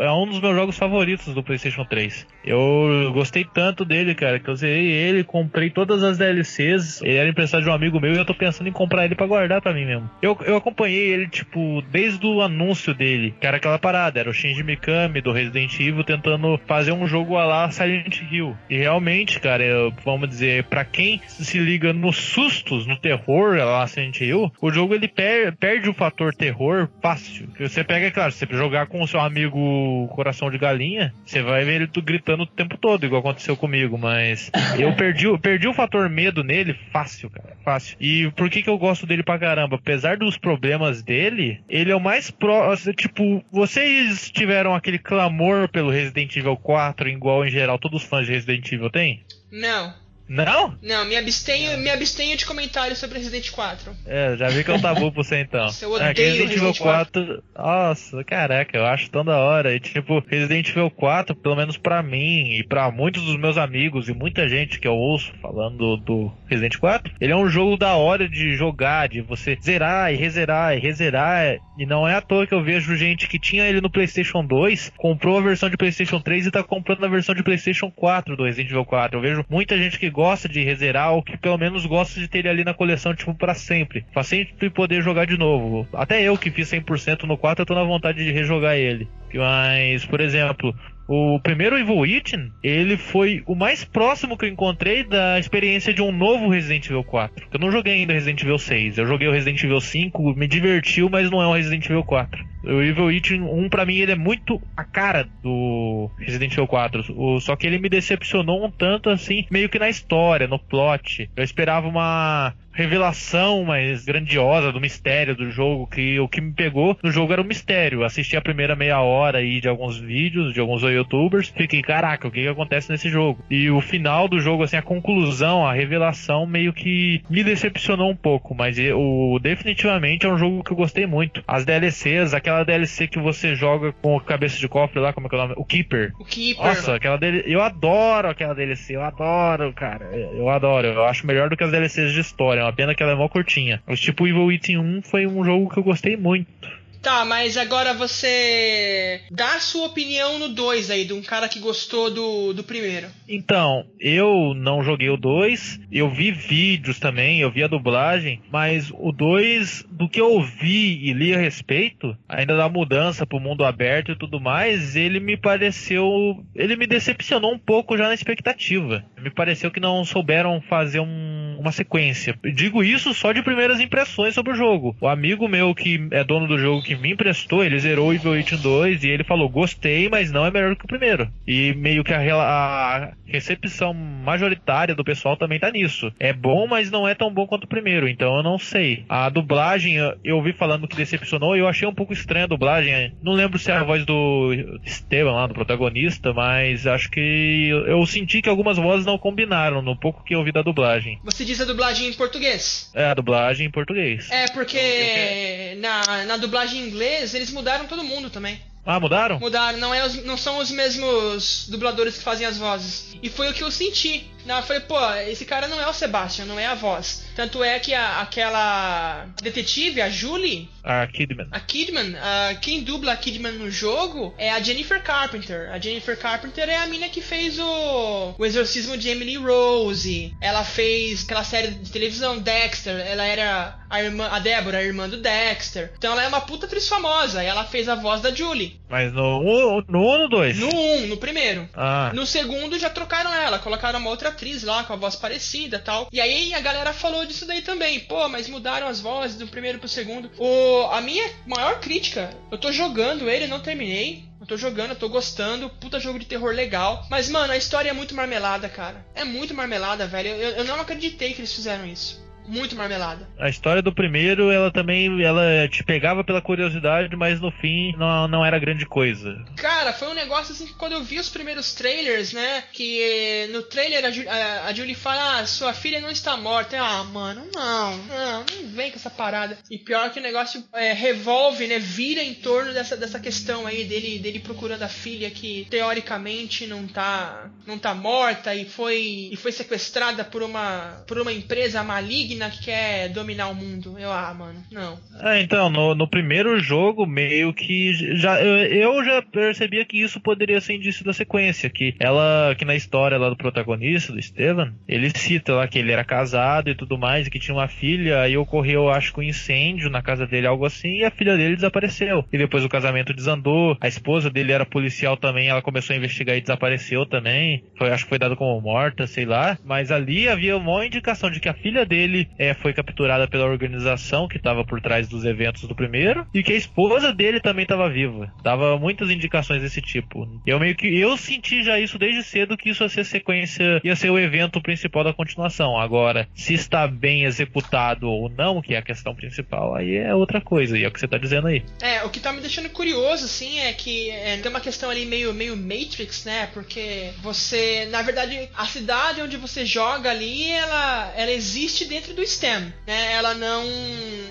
é 0.03 0.13
um 0.13 0.27
dos 0.27 0.41
meus 0.41 0.55
jogos 0.55 0.79
favoritos 0.79 1.35
do 1.35 1.43
PlayStation 1.43 1.85
3. 1.85 2.27
Eu 2.45 3.11
gostei 3.13 3.45
tanto 3.45 3.85
dele, 3.85 4.15
cara, 4.15 4.39
que 4.39 4.49
eu 4.49 4.57
zerei 4.57 4.87
ele, 4.87 5.25
comprei 5.25 5.71
todas 5.71 6.03
as 6.03 6.19
DLCs. 6.19 7.03
Ele 7.03 7.17
era 7.17 7.29
emprestado 7.29 7.63
de 7.63 7.69
um 7.69 7.73
amigo 7.73 8.01
meu 8.01 8.15
e 8.15 8.19
eu 8.19 8.25
tô 8.25 8.35
pensando 8.35 8.69
em 8.69 8.73
comprar 8.73 9.05
ele 9.05 9.15
para 9.15 9.27
guardar 9.27 9.61
para 9.61 9.75
mim 9.75 9.85
mesmo. 9.85 10.09
Eu, 10.23 10.39
eu 10.45 10.57
acompanhei 10.57 11.09
ele, 11.09 11.29
tipo, 11.29 11.83
desde 11.91 12.25
o 12.27 12.41
anúncio 12.41 12.95
dele, 12.95 13.35
que 13.41 13.47
era 13.47 13.57
aquela 13.57 13.79
parada, 13.79 14.21
era 14.21 14.31
o 14.31 14.33
Shinji 14.33 14.63
Mikami 14.63 15.21
do 15.21 15.33
Resident 15.33 15.75
Evil 15.81 16.05
tentando 16.05 16.59
fazer 16.67 16.93
um 16.93 17.07
jogo 17.07 17.35
lá 17.35 17.71
Silent 17.71 18.21
Hill. 18.31 18.57
E 18.71 18.77
realmente, 18.77 19.41
cara, 19.41 19.65
eu, 19.65 19.93
vamos 20.05 20.29
dizer, 20.29 20.65
para 20.65 20.85
quem 20.85 21.21
se 21.27 21.59
liga 21.59 21.93
nos 21.93 22.17
sustos, 22.17 22.87
no 22.87 22.97
terror 22.97 23.57
lá 23.57 23.87
Silent 23.87 24.21
Hill, 24.21 24.53
o 24.61 24.71
jogo 24.71 24.95
ele 24.95 25.09
per 25.09 25.57
perde 25.57 25.89
o 25.89 25.95
fator 25.95 26.35
terror 26.35 26.89
fácil. 27.03 27.49
Você 27.59 27.83
pega, 27.83 28.07
é 28.07 28.11
claro, 28.11 28.33
se 28.33 28.47
você 28.47 28.57
jogar 28.57 28.87
com 28.87 29.01
o 29.01 29.09
seu 29.09 29.21
amigo 29.21 30.09
coração 30.09 30.51
de 30.51 30.59
galinha, 30.59 31.13
você 31.25 31.43
vai 31.43 31.65
ver 31.65 31.83
ele 31.83 31.91
gritando 32.03 32.43
o 32.43 32.47
tempo 32.47 32.77
todo, 32.77 33.05
igual 33.05 33.21
aconteceu 33.21 33.57
comigo, 33.57 33.97
mas 33.97 34.51
eu 34.79 34.95
perdi, 34.95 35.27
perdi 35.39 35.67
o 35.67 35.75
fator 35.75 36.09
medo 36.09 36.45
nele 36.45 36.75
fácil, 36.93 37.31
cara, 37.31 37.57
fácil. 37.65 37.97
E 38.01 38.31
por 38.37 38.51
que 38.51 38.63
que 38.63 38.71
eu 38.71 38.79
gosto 38.79 39.07
dele 39.07 39.23
pra 39.23 39.39
caramba? 39.39 39.77
Apesar 39.77 40.17
dos 40.17 40.37
problemas 40.37 41.03
dele, 41.03 41.61
ele 41.69 41.91
é 41.91 41.97
o 41.97 42.01
mais 42.01 42.31
pró, 42.31 42.75
tipo, 42.97 43.45
vocês 43.51 44.31
tiveram 44.31 44.75
aquele 44.75 44.99
clamor 44.99 45.69
pelo 45.69 45.91
Resident 45.91 46.37
Evil 46.37 46.57
4, 46.57 47.09
igual 47.09 47.45
em 47.45 47.51
geral 47.51 47.79
todos 47.79 48.03
os 48.03 48.09
fãs 48.09 48.27
de 48.27 48.33
Resident 48.33 48.71
Evil 48.71 48.91
têm? 48.91 49.25
Não. 49.51 50.06
Não? 50.29 50.77
Não, 50.83 51.05
me 51.05 51.17
abstenho, 51.17 51.79
me 51.79 51.91
abstenho 51.91 52.37
de 52.37 52.45
comentários 52.45 52.99
sobre 52.99 53.19
Resident 53.19 53.51
4. 53.51 53.97
É, 54.07 54.37
já 54.37 54.49
vi 54.49 54.65
que 54.65 54.71
é 54.71 54.75
um 54.75 54.81
tabu 54.81 55.13
pra 55.13 55.23
você 55.23 55.41
então. 55.41 55.69
eu 55.81 55.93
odeio 55.93 56.09
é, 56.09 56.13
Resident 56.13 56.53
Evil 56.53 56.75
4. 56.75 57.27
4. 57.27 57.43
Nossa, 57.57 58.25
caraca, 58.25 58.77
eu 58.77 58.85
acho 58.85 59.11
tão 59.11 59.25
da 59.25 59.39
hora. 59.39 59.75
E 59.75 59.81
tipo, 59.81 60.23
Resident 60.27 60.69
Evil 60.71 60.91
4, 60.91 61.35
pelo 61.37 61.57
menos 61.57 61.77
pra 61.77 62.03
mim 62.03 62.51
e 62.51 62.65
pra 62.65 62.91
muitos 62.91 63.23
dos 63.25 63.37
meus 63.37 63.57
amigos 63.57 64.09
e 64.09 64.15
muita 64.15 64.49
gente 64.49 64.81
que 64.81 64.89
eu 64.89 64.95
ouço 64.95 65.33
falando 65.41 65.97
do 65.97 66.33
Resident 66.47 66.77
4, 66.77 67.15
ele 67.21 67.33
é 67.33 67.37
um 67.37 67.49
jogo 67.49 67.77
da 67.77 67.95
hora 67.95 68.29
de 68.29 68.55
jogar, 68.55 69.09
de 69.09 69.21
você 69.21 69.57
zerar 69.63 70.13
e 70.13 70.17
rezerar 70.17 70.77
e 70.77 70.81
rezerar. 70.81 71.57
E 71.79 71.87
não 71.87 72.09
é 72.09 72.15
à 72.15 72.21
toa 72.21 72.47
que 72.47 72.55
eu 72.55 72.63
vejo 72.63 72.97
gente 72.97 73.29
que 73.29 73.39
tinha 73.39 73.65
ele 73.65 73.81
no 73.81 73.91
PlayStation 73.91 74.45
2, 74.45 74.93
comprou 74.97 75.39
a 75.39 75.43
versão 75.43 75.69
de 75.69 75.77
PlayStation 75.77 76.21
3 76.21 76.47
e 76.47 76.51
tá 76.51 76.63
comprando 76.63 77.05
a 77.05 77.09
versão 77.09 77.35
de 77.35 77.43
PlayStation 77.43 77.91
4 77.91 78.37
do 78.37 78.45
Resident 78.45 78.71
Evil 78.71 78.85
4. 78.85 79.17
Eu 79.17 79.23
vejo 79.23 79.45
muita 79.49 79.77
gente 79.77 79.99
que 79.99 80.11
gosta 80.17 80.49
de 80.49 80.65
rezerar 80.65 81.13
ou 81.13 81.23
que 81.23 81.37
pelo 81.37 81.59
menos 81.59 81.85
gosta 81.85 82.19
de 82.19 82.27
ter 82.27 82.39
ele 82.39 82.49
ali 82.49 82.65
na 82.65 82.73
coleção, 82.73 83.15
tipo, 83.15 83.35
para 83.35 83.53
sempre. 83.53 84.07
Pra 84.15 84.23
sempre 84.23 84.71
poder 84.71 85.03
jogar 85.03 85.27
de 85.27 85.37
novo. 85.37 85.87
Até 85.93 86.23
eu 86.23 86.39
que 86.39 86.51
fiz 86.51 86.73
100% 86.73 87.25
no 87.25 87.37
4, 87.37 87.63
eu 87.63 87.67
tô 87.67 87.75
na 87.75 87.85
vontade 87.85 88.25
de 88.25 88.33
rejogar 88.33 88.77
ele. 88.77 89.07
Mas, 89.35 90.07
por 90.07 90.21
exemplo, 90.23 90.75
o 91.07 91.39
primeiro 91.41 91.79
Evil 91.79 91.99
Within, 91.99 92.51
ele 92.63 92.97
foi 92.97 93.43
o 93.47 93.55
mais 93.55 93.85
próximo 93.85 94.39
que 94.39 94.47
eu 94.47 94.49
encontrei 94.49 95.05
da 95.05 95.39
experiência 95.39 95.93
de 95.93 96.01
um 96.01 96.11
novo 96.11 96.49
Resident 96.49 96.87
Evil 96.87 97.05
4. 97.05 97.49
Eu 97.53 97.61
não 97.61 97.71
joguei 97.71 97.95
ainda 97.95 98.15
Resident 98.15 98.43
Evil 98.43 98.59
6, 98.59 98.97
eu 98.97 99.07
joguei 99.07 99.29
o 99.29 99.33
Resident 99.33 99.63
Evil 99.63 99.81
5, 99.81 100.35
me 100.35 100.49
divertiu, 100.49 101.11
mas 101.11 101.31
não 101.31 101.43
é 101.43 101.47
um 101.47 101.53
Resident 101.53 101.85
Evil 101.85 102.03
4. 102.03 102.56
O 102.67 102.83
Evil 102.83 103.07
Within 103.07 103.43
1, 103.43 103.69
pra 103.69 103.87
mim, 103.87 103.97
ele 103.97 104.13
é 104.13 104.17
muito 104.17 104.61
a 104.77 104.85
cara 104.85 105.29
do 105.43 106.11
Resident 106.19 106.53
Evil 106.53 106.67
4. 106.67 107.05
O, 107.17 107.41
só 107.41 107.57
que 107.57 107.67
ele 107.67 107.79
me 107.79 107.89
decepcionou 107.89 108.65
um 108.65 108.71
tanto, 108.71 109.09
assim, 109.09 109.47
meio 109.51 109.69
que 109.69 109.79
na 109.79 109.89
história, 109.89 110.49
no 110.49 110.59
plot. 110.59 111.31
Eu 111.37 111.45
esperava 111.45 111.87
uma 111.87 112.55
revelação 112.77 113.65
mais 113.65 114.05
grandiosa 114.05 114.71
do 114.71 114.81
mistério 114.81 115.35
do 115.35 115.51
jogo, 115.51 115.87
que 115.87 116.21
o 116.21 116.29
que 116.29 116.43
me 116.43 116.53
pegou 116.53 116.97
no 117.03 117.11
jogo 117.11 117.33
era 117.33 117.41
o 117.41 117.45
mistério. 117.45 118.05
Assisti 118.05 118.37
a 118.37 118.43
primeira 118.43 118.77
meia 118.77 119.01
hora 119.01 119.39
aí 119.39 119.61
de 119.63 119.69
alguns 119.69 119.99
vídeos, 119.99 120.53
de 120.53 120.61
alguns 120.61 120.83
youtubers, 120.83 121.49
fiquei, 121.49 121.81
caraca, 121.81 122.29
o 122.29 122.31
que, 122.31 122.43
que 122.43 122.49
acontece 122.49 122.91
nesse 122.91 123.09
jogo? 123.09 123.43
E 123.51 123.71
o 123.71 123.81
final 123.81 124.29
do 124.29 124.39
jogo, 124.39 124.63
assim, 124.63 124.77
a 124.77 124.83
conclusão, 124.83 125.67
a 125.67 125.73
revelação 125.73 126.45
meio 126.45 126.73
que 126.73 127.23
me 127.31 127.43
decepcionou 127.43 128.11
um 128.11 128.17
pouco, 128.17 128.55
mas 128.55 128.77
o 128.95 129.39
definitivamente 129.41 130.27
é 130.27 130.29
um 130.29 130.37
jogo 130.37 130.63
que 130.63 130.71
eu 130.71 130.77
gostei 130.77 131.07
muito. 131.07 131.43
As 131.49 131.65
DLCs, 131.65 132.35
aquela 132.35 132.56
DLC 132.65 133.07
que 133.07 133.19
você 133.19 133.55
joga 133.55 133.93
com 133.93 134.19
cabeça 134.21 134.59
de 134.59 134.69
cofre 134.69 135.01
lá, 135.01 135.13
como 135.13 135.27
é 135.27 135.31
que 135.31 135.35
é 135.35 135.39
o 135.39 135.43
nome? 135.43 135.55
O 135.57 135.65
Keeper. 135.65 136.13
O 136.19 136.25
Keeper. 136.25 136.65
Nossa, 136.65 136.95
aquela 136.95 137.17
DLC, 137.17 137.45
eu 137.47 137.61
adoro 137.61 138.29
aquela 138.29 138.55
DLC, 138.55 138.97
eu 138.97 139.03
adoro, 139.03 139.73
cara. 139.73 140.05
Eu 140.15 140.49
adoro, 140.49 140.87
eu 140.87 141.05
acho 141.05 141.27
melhor 141.27 141.49
do 141.49 141.57
que 141.57 141.65
as 141.65 141.71
DLCs 141.71 142.13
de 142.13 142.21
história 142.21 142.63
uma 142.63 142.73
pena 142.73 142.95
que 142.95 143.03
ela 143.03 143.13
é 143.13 143.15
mó 143.15 143.29
curtinha. 143.29 143.83
Mas 143.87 144.01
tipo 144.01 144.27
Evil 144.27 144.47
Within 144.47 144.79
1 144.79 145.03
foi 145.03 145.27
um 145.27 145.45
jogo 145.45 145.71
que 145.71 145.79
eu 145.79 145.83
gostei 145.83 146.17
muito. 146.17 146.69
Tá, 147.03 147.25
mas 147.25 147.57
agora 147.57 147.95
você 147.95 149.23
dá 149.31 149.55
a 149.55 149.61
sua 149.61 149.87
opinião 149.87 150.39
no 150.39 150.49
2 150.49 150.91
aí, 150.91 151.05
de 151.05 151.13
um 151.13 151.23
cara 151.23 151.49
que 151.49 151.59
gostou 151.59 152.11
do, 152.11 152.53
do 152.53 152.65
primeiro. 152.65 153.09
Então, 153.29 153.85
eu 154.01 154.55
não 154.55 154.83
joguei 154.83 155.09
o 155.11 155.17
2, 155.17 155.81
eu 155.91 156.11
vi 156.11 156.33
vídeos 156.33 156.99
também, 156.99 157.41
eu 157.41 157.51
vi 157.51 157.63
a 157.63 157.69
dublagem, 157.69 158.41
mas 158.51 158.91
o 158.93 159.13
2, 159.13 159.85
do 159.91 160.09
que 160.09 160.21
eu 160.21 160.41
vi 160.43 161.09
e 161.09 161.13
li 161.13 161.35
a 161.35 161.39
respeito, 161.39 162.17
ainda 162.29 162.57
da 162.57 162.69
mudança 162.69 163.27
pro 163.27 163.41
mundo 163.41 163.65
aberto 163.65 164.13
e 164.13 164.19
tudo 164.19 164.41
mais, 164.41 164.97
ele 164.97 165.21
me 165.21 165.37
pareceu. 165.37 166.45
Ele 166.55 166.77
me 166.77 166.87
decepcionou 166.87 167.53
um 167.53 167.59
pouco 167.59 167.97
já 167.97 168.09
na 168.09 168.15
expectativa. 168.15 169.05
Me 169.19 169.31
pareceu 169.31 169.71
que 169.71 169.81
não 169.81 170.05
souberam 170.05 170.61
fazer 170.61 171.01
um, 171.01 171.57
uma 171.59 171.73
sequência. 171.73 172.39
Digo 172.55 172.83
isso 172.83 173.13
só 173.15 173.33
de 173.33 173.43
primeiras 173.43 173.81
impressões 173.81 174.35
sobre 174.35 174.53
o 174.53 174.57
jogo. 174.57 174.97
O 175.01 175.09
amigo 175.09 175.49
meu 175.49 175.75
que 175.75 176.09
é 176.11 176.25
dono 176.25 176.47
do 176.47 176.59
jogo 176.59 176.83
que 176.87 176.95
me 176.95 177.13
emprestou, 177.13 177.65
ele 177.65 177.79
zerou 177.81 178.09
o 178.09 178.15
Evil 178.15 178.33
Within 178.33 178.57
2 178.57 179.03
e 179.03 179.09
ele 179.09 179.25
falou: 179.25 179.49
gostei, 179.49 180.09
mas 180.09 180.31
não 180.31 180.47
é 180.47 180.51
melhor 180.51 180.77
que 180.77 180.85
o 180.85 180.89
primeiro. 180.89 181.29
E 181.47 181.75
meio 181.75 182.05
que 182.05 182.15
a, 182.15 182.21
a 182.21 183.13
recepção 183.27 183.93
majoritária 183.93 184.95
do 184.95 185.05
pessoal 185.05 185.37
também 185.37 185.59
tá 185.59 185.71
nisso. 185.71 186.13
É 186.19 186.33
bom, 186.33 186.67
mas 186.67 186.91
não 186.91 187.07
é 187.07 187.15
tão 187.15 187.33
bom 187.33 187.47
quanto 187.47 187.65
o 187.65 187.69
primeiro, 187.69 188.09
então 188.09 188.37
eu 188.37 188.43
não 188.43 188.59
sei. 188.59 189.05
A 189.09 189.29
dublagem, 189.29 189.97
eu 190.23 190.37
ouvi 190.37 190.53
falando 190.53 190.87
que 190.87 190.97
decepcionou 190.97 191.57
e 191.57 191.61
eu 191.61 191.69
achei 191.69 191.89
um 191.89 191.95
pouco 191.95 192.13
estranha 192.13 192.45
a 192.45 192.49
dublagem. 192.49 193.15
Não 193.23 193.33
lembro 193.33 193.59
se 193.59 193.71
é 193.71 193.75
a 193.75 193.83
voz 193.83 194.05
do 194.05 194.53
Esteban 194.85 195.33
lá, 195.33 195.47
do 195.47 195.55
protagonista, 195.55 196.33
mas 196.33 196.87
acho 196.87 197.11
que 197.11 197.69
eu 197.69 198.05
senti 198.07 198.41
que 198.41 198.49
algumas 198.49 198.77
vozes 198.77 199.05
não 199.05 199.19
combinaram 199.19 199.83
no 199.83 199.99
pouco 199.99 200.23
que 200.23 200.35
eu 200.35 200.39
ouvi 200.39 200.53
da 200.53 200.63
dublagem. 200.63 201.19
Você 201.25 201.45
diz 201.45 201.61
a 201.61 201.65
dublagem 201.65 202.09
em 202.09 202.13
português? 202.13 202.91
É, 202.95 203.07
a 203.07 203.15
dublagem 203.15 203.67
em 203.67 203.71
português. 203.71 204.31
É, 204.31 204.47
porque 204.49 205.77
na, 205.81 206.25
na 206.25 206.37
dublagem 206.37 206.76
em 206.77 206.87
inglês 206.87 207.35
eles 207.35 207.51
mudaram 207.51 207.87
todo 207.87 208.05
mundo 208.05 208.31
também. 208.31 208.61
Ah, 208.85 209.01
mudaram? 209.01 209.41
Mudaram, 209.41 209.79
não, 209.79 209.93
é 209.93 210.09
não 210.23 210.37
são 210.37 210.59
os 210.59 210.71
mesmos 210.71 211.67
dubladores 211.69 212.17
que 212.17 212.23
fazem 212.23 212.47
as 212.47 212.57
vozes. 212.57 213.17
E 213.21 213.29
foi 213.29 213.51
o 213.51 213.53
que 213.53 213.65
eu 213.65 213.71
senti. 213.71 214.31
Não, 214.47 214.57
eu 214.57 214.63
falei, 214.63 214.83
pô, 214.83 214.99
esse 215.29 215.45
cara 215.45 215.67
não 215.67 215.81
é 215.81 215.89
o 215.89 215.93
Sebastian, 215.93 216.45
não 216.45 216.59
é 216.59 216.67
a 216.67 216.75
voz. 216.75 217.27
Tanto 217.35 217.63
é 217.63 217.79
que 217.79 217.93
a, 217.93 218.21
aquela 218.21 219.27
detetive, 219.43 220.01
a 220.01 220.09
Julie. 220.09 220.69
A 220.85 221.07
Kidman. 221.07 221.49
A 221.51 221.59
Kidman, 221.59 222.15
quem 222.61 222.83
dubla 222.83 223.13
a 223.13 223.17
Kidman 223.17 223.53
no 223.53 223.71
jogo 223.71 224.33
é 224.39 224.51
a 224.51 224.61
Jennifer 224.61 225.03
Carpenter. 225.03 225.71
A 225.73 225.79
Jennifer 225.81 226.17
Carpenter 226.17 226.69
é 226.69 226.77
a 226.77 226.87
mina 226.87 227.09
que 227.09 227.21
fez 227.21 227.59
o, 227.59 228.35
o 228.39 228.47
Exorcismo 228.47 228.97
de 228.97 229.09
Emily 229.09 229.37
Rose. 229.37 230.33
Ela 230.41 230.63
fez 230.65 231.25
aquela 231.25 231.43
série 231.43 231.73
de 231.73 231.91
televisão 231.91 232.39
Dexter. 232.39 232.95
Ela 233.05 233.25
era 233.25 233.79
a 233.91 234.03
irmã, 234.03 234.29
a 234.31 234.39
Débora, 234.39 234.79
a 234.79 234.83
irmã 234.83 235.09
do 235.09 235.17
Dexter. 235.17 235.93
Então 235.99 236.13
ela 236.13 236.23
é 236.23 236.29
uma 236.29 236.41
puta 236.41 236.67
atriz 236.67 236.89
famosa. 236.89 237.43
E 237.43 237.47
ela 237.47 237.65
fez 237.65 237.89
a 237.89 237.97
voz 237.97 238.21
da 238.21 238.33
Julie. 238.33 238.81
Mas 238.89 239.13
no 239.13 239.41
1 239.41 239.85
no 239.89 240.01
ou 240.01 240.19
no 240.19 240.29
2? 240.29 240.59
No 240.59 240.69
1, 240.69 240.71
um, 240.71 241.07
no 241.09 241.17
primeiro. 241.17 241.69
Ah. 241.75 242.13
No 242.15 242.25
segundo 242.25 242.79
já 242.79 242.89
trocaram 242.89 243.35
ela, 243.35 243.59
colocaram 243.59 243.99
uma 243.99 244.11
outra 244.11 244.31
atriz 244.37 244.63
lá 244.63 244.85
com 244.85 244.93
a 244.93 244.97
voz 244.97 245.17
parecida 245.17 245.79
tal. 245.79 246.09
E 246.13 246.21
aí 246.21 246.53
a 246.53 246.61
galera 246.61 246.93
falou 246.93 247.25
disso 247.25 247.47
daí 247.47 247.63
também. 247.63 248.01
Pô, 248.01 248.29
mas 248.29 248.49
mudaram 248.49 248.87
as 248.87 249.01
vozes 249.01 249.37
do 249.37 249.47
primeiro 249.47 249.79
pro 249.79 249.89
segundo. 249.89 250.31
O, 250.39 250.83
a 250.93 251.01
minha 251.01 251.29
maior 251.47 251.81
crítica, 251.81 252.31
eu 252.53 252.59
tô 252.59 252.71
jogando 252.71 253.29
ele, 253.29 253.47
não 253.47 253.61
terminei. 253.61 254.25
Eu 254.39 254.47
tô 254.47 254.57
jogando, 254.57 254.91
eu 254.91 254.97
tô 254.97 255.09
gostando, 255.09 255.71
puta 255.71 255.99
jogo 255.99 256.19
de 256.19 256.27
terror 256.27 256.53
legal. 256.55 257.07
Mas, 257.11 257.31
mano, 257.31 257.53
a 257.53 257.57
história 257.57 257.89
é 257.89 257.93
muito 257.93 258.15
marmelada, 258.15 258.69
cara. 258.69 259.05
É 259.15 259.25
muito 259.25 259.55
marmelada, 259.55 260.07
velho. 260.07 260.29
Eu, 260.29 260.51
eu 260.51 260.65
não 260.65 260.81
acreditei 260.81 261.33
que 261.33 261.41
eles 261.41 261.53
fizeram 261.53 261.87
isso 261.87 262.26
muito 262.47 262.77
marmelada. 262.77 263.29
A 263.39 263.49
história 263.49 263.83
do 263.83 263.95
primeiro, 263.95 264.51
ela 264.51 264.71
também 264.71 265.23
ela 265.23 265.69
te 265.69 265.83
pegava 265.85 266.25
pela 266.25 266.43
curiosidade, 266.43 267.15
mas 267.17 267.41
no 267.41 267.51
fim 267.51 267.95
não, 267.97 268.29
não 268.29 268.45
era 268.45 268.59
grande 268.59 268.87
coisa. 268.87 269.45
Cara, 269.57 269.93
foi 269.93 270.09
um 270.09 270.15
negócio 270.15 270.53
assim 270.53 270.67
que 270.67 270.75
quando 270.75 270.93
eu 270.93 271.03
vi 271.03 271.19
os 271.19 271.29
primeiros 271.29 271.75
trailers, 271.75 272.33
né? 272.33 272.65
Que 272.73 273.49
no 273.53 273.63
trailer 273.63 274.05
a, 274.05 274.33
a, 274.33 274.69
a 274.69 274.73
Julie 274.73 274.95
fala: 274.95 275.41
ah, 275.41 275.47
sua 275.47 275.73
filha 275.73 276.01
não 276.01 276.11
está 276.11 276.37
morta. 276.37 276.77
Ah, 276.79 277.05
mano, 277.05 277.47
não, 277.55 277.97
não, 277.97 278.39
não 278.41 278.69
vem 278.69 278.91
com 278.91 278.97
essa 278.97 279.11
parada. 279.11 279.59
E 279.71 279.79
pior 279.79 280.11
que 280.11 280.19
o 280.19 280.23
negócio 280.23 280.63
é, 280.73 280.93
revolve, 280.93 281.67
né? 281.67 281.79
Vira 281.79 282.23
em 282.23 282.35
torno 282.35 282.73
dessa, 282.73 282.97
dessa 282.97 283.19
questão 283.19 283.67
aí 283.67 283.85
dele, 283.85 284.19
dele 284.19 284.39
procurando 284.39 284.83
a 284.83 284.89
filha 284.89 285.31
que 285.31 285.67
teoricamente 285.71 286.67
não 286.67 286.87
tá, 286.87 287.51
não 287.67 287.79
tá 287.79 287.95
morta 287.95 288.55
e 288.55 288.65
foi, 288.65 289.29
e 289.33 289.37
foi 289.37 289.53
sequestrada 289.53 290.25
por 290.25 290.43
uma, 290.43 291.05
por 291.07 291.19
uma 291.19 291.33
empresa 291.33 291.83
maligna 291.83 292.36
que 292.51 292.65
quer 292.65 293.09
dominar 293.09 293.49
o 293.49 293.55
mundo. 293.55 293.99
Eu, 293.99 294.13
ah, 294.13 294.35
mano, 294.35 294.63
não. 294.71 294.99
É, 295.23 295.41
então, 295.41 295.69
no, 295.71 295.95
no 295.95 296.09
primeiro 296.09 296.59
jogo, 296.61 297.07
meio 297.07 297.53
que 297.53 297.93
já 298.17 298.41
eu, 298.41 298.57
eu, 298.67 299.05
já 299.05 299.23
percebia 299.23 299.85
que 299.85 300.01
isso 300.01 300.21
poderia 300.21 300.61
ser 300.61 300.75
indício 300.75 301.05
da 301.05 301.13
sequência, 301.13 301.71
que 301.71 301.95
ela, 301.99 302.55
que 302.57 302.65
na 302.65 302.75
história 302.75 303.19
lá 303.19 303.29
do 303.29 303.37
protagonista, 303.37 304.13
do 304.13 304.19
Estevan, 304.19 304.75
ele 304.87 305.11
cita 305.17 305.55
lá 305.55 305.69
que 305.69 305.79
ele 305.79 305.93
era 305.93 306.05
casado 306.05 306.69
e 306.69 306.75
tudo 306.75 306.99
mais, 306.99 307.27
e 307.27 307.31
que 307.31 307.39
tinha 307.39 307.55
uma 307.55 307.69
filha, 307.69 308.21
aí 308.21 308.37
ocorreu, 308.37 308.89
acho 308.89 309.13
que 309.13 309.21
um 309.21 309.23
incêndio 309.23 309.91
na 309.91 310.03
casa 310.03 310.27
dele, 310.27 310.47
algo 310.47 310.65
assim, 310.65 310.99
e 310.99 311.05
a 311.05 311.11
filha 311.11 311.37
dele 311.37 311.57
desapareceu. 311.57 312.25
E 312.33 312.39
depois 312.39 312.65
o 312.65 312.69
casamento 312.69 313.15
desandou, 313.15 313.77
a 313.81 313.89
esposa 313.89 314.31
dele 314.31 314.53
era 314.53 314.67
policial 314.67 315.17
também, 315.17 315.49
ela 315.49 315.63
começou 315.63 315.95
a 315.95 315.97
investigar 315.97 316.37
e 316.37 316.41
desapareceu 316.41 317.07
também. 317.07 317.65
Foi, 317.77 317.91
acho 317.91 318.05
que 318.05 318.11
foi 318.11 318.19
dado 318.19 318.37
como 318.37 318.61
morta, 318.61 319.07
sei 319.07 319.25
lá. 319.25 319.59
Mas 319.65 319.91
ali 319.91 320.29
havia 320.29 320.57
uma 320.57 320.85
indicação 320.85 321.31
de 321.31 321.41
que 321.41 321.49
a 321.49 321.55
filha 321.55 321.85
dele 321.85 322.26
é, 322.39 322.55
foi 322.55 322.73
capturada 322.73 323.29
pela 323.29 323.47
organização 323.47 324.29
que 324.29 324.37
estava 324.37 324.65
por 324.65 324.81
trás 324.81 325.09
dos 325.09 325.25
eventos 325.25 325.63
do 325.63 325.75
primeiro 325.75 326.27
e 326.33 326.43
que 326.43 326.53
a 326.53 326.57
esposa 326.57 327.13
dele 327.13 327.41
também 327.41 327.63
estava 327.63 327.89
viva. 327.89 328.33
Dava 328.43 328.79
muitas 328.79 329.11
indicações 329.11 329.63
desse 329.63 329.81
tipo. 329.81 330.29
Eu 330.47 330.59
meio 330.59 330.77
que 330.77 330.87
eu 330.99 331.17
senti 331.17 331.63
já 331.63 331.79
isso 331.79 331.99
desde 331.99 332.23
cedo 332.23 332.57
que 332.57 332.71
isso 332.71 332.83
ia 332.83 332.89
ser 332.89 333.05
sequência, 333.05 333.81
ia 333.85 333.97
ser 333.97 334.11
o 334.11 334.19
evento 334.19 334.61
principal 334.61 335.05
da 335.05 335.13
continuação. 335.13 335.79
Agora, 335.79 336.29
se 336.35 336.55
está 336.55 336.87
bem 336.87 337.25
executado 337.25 338.09
ou 338.09 338.29
não, 338.29 338.61
que 338.61 338.75
é 338.75 338.79
a 338.79 338.83
questão 338.83 339.15
principal, 339.15 339.75
aí 339.75 339.97
é 339.97 340.15
outra 340.15 340.41
coisa. 340.41 340.79
E 340.79 340.85
é 340.85 340.89
o 340.89 340.91
que 340.91 341.01
você 341.01 341.07
está 341.07 341.19
dizendo 341.19 341.49
aí. 341.49 341.65
É, 341.81 342.05
o 342.05 342.11
que 342.11 342.21
tá 342.21 342.33
me 342.33 342.41
deixando 342.41 342.69
curioso, 342.71 343.25
assim, 343.25 343.59
é 343.61 343.73
que 343.73 344.11
é, 344.11 344.37
tem 344.37 344.51
uma 344.51 344.61
questão 344.61 344.91
ali 344.91 345.05
meio, 345.07 345.33
meio 345.33 345.57
Matrix, 345.57 346.25
né? 346.25 346.49
Porque 346.53 347.11
você, 347.23 347.87
na 347.91 348.03
verdade, 348.03 348.49
a 348.57 348.67
cidade 348.67 349.21
onde 349.21 349.37
você 349.37 349.65
joga 349.65 350.11
ali, 350.11 350.51
ela, 350.51 351.13
ela 351.17 351.31
existe 351.31 351.85
dentro 351.85 352.15
do 352.17 352.27
STEM, 352.27 352.73
né? 352.87 353.13
Ela 353.13 353.35
não, 353.35 353.65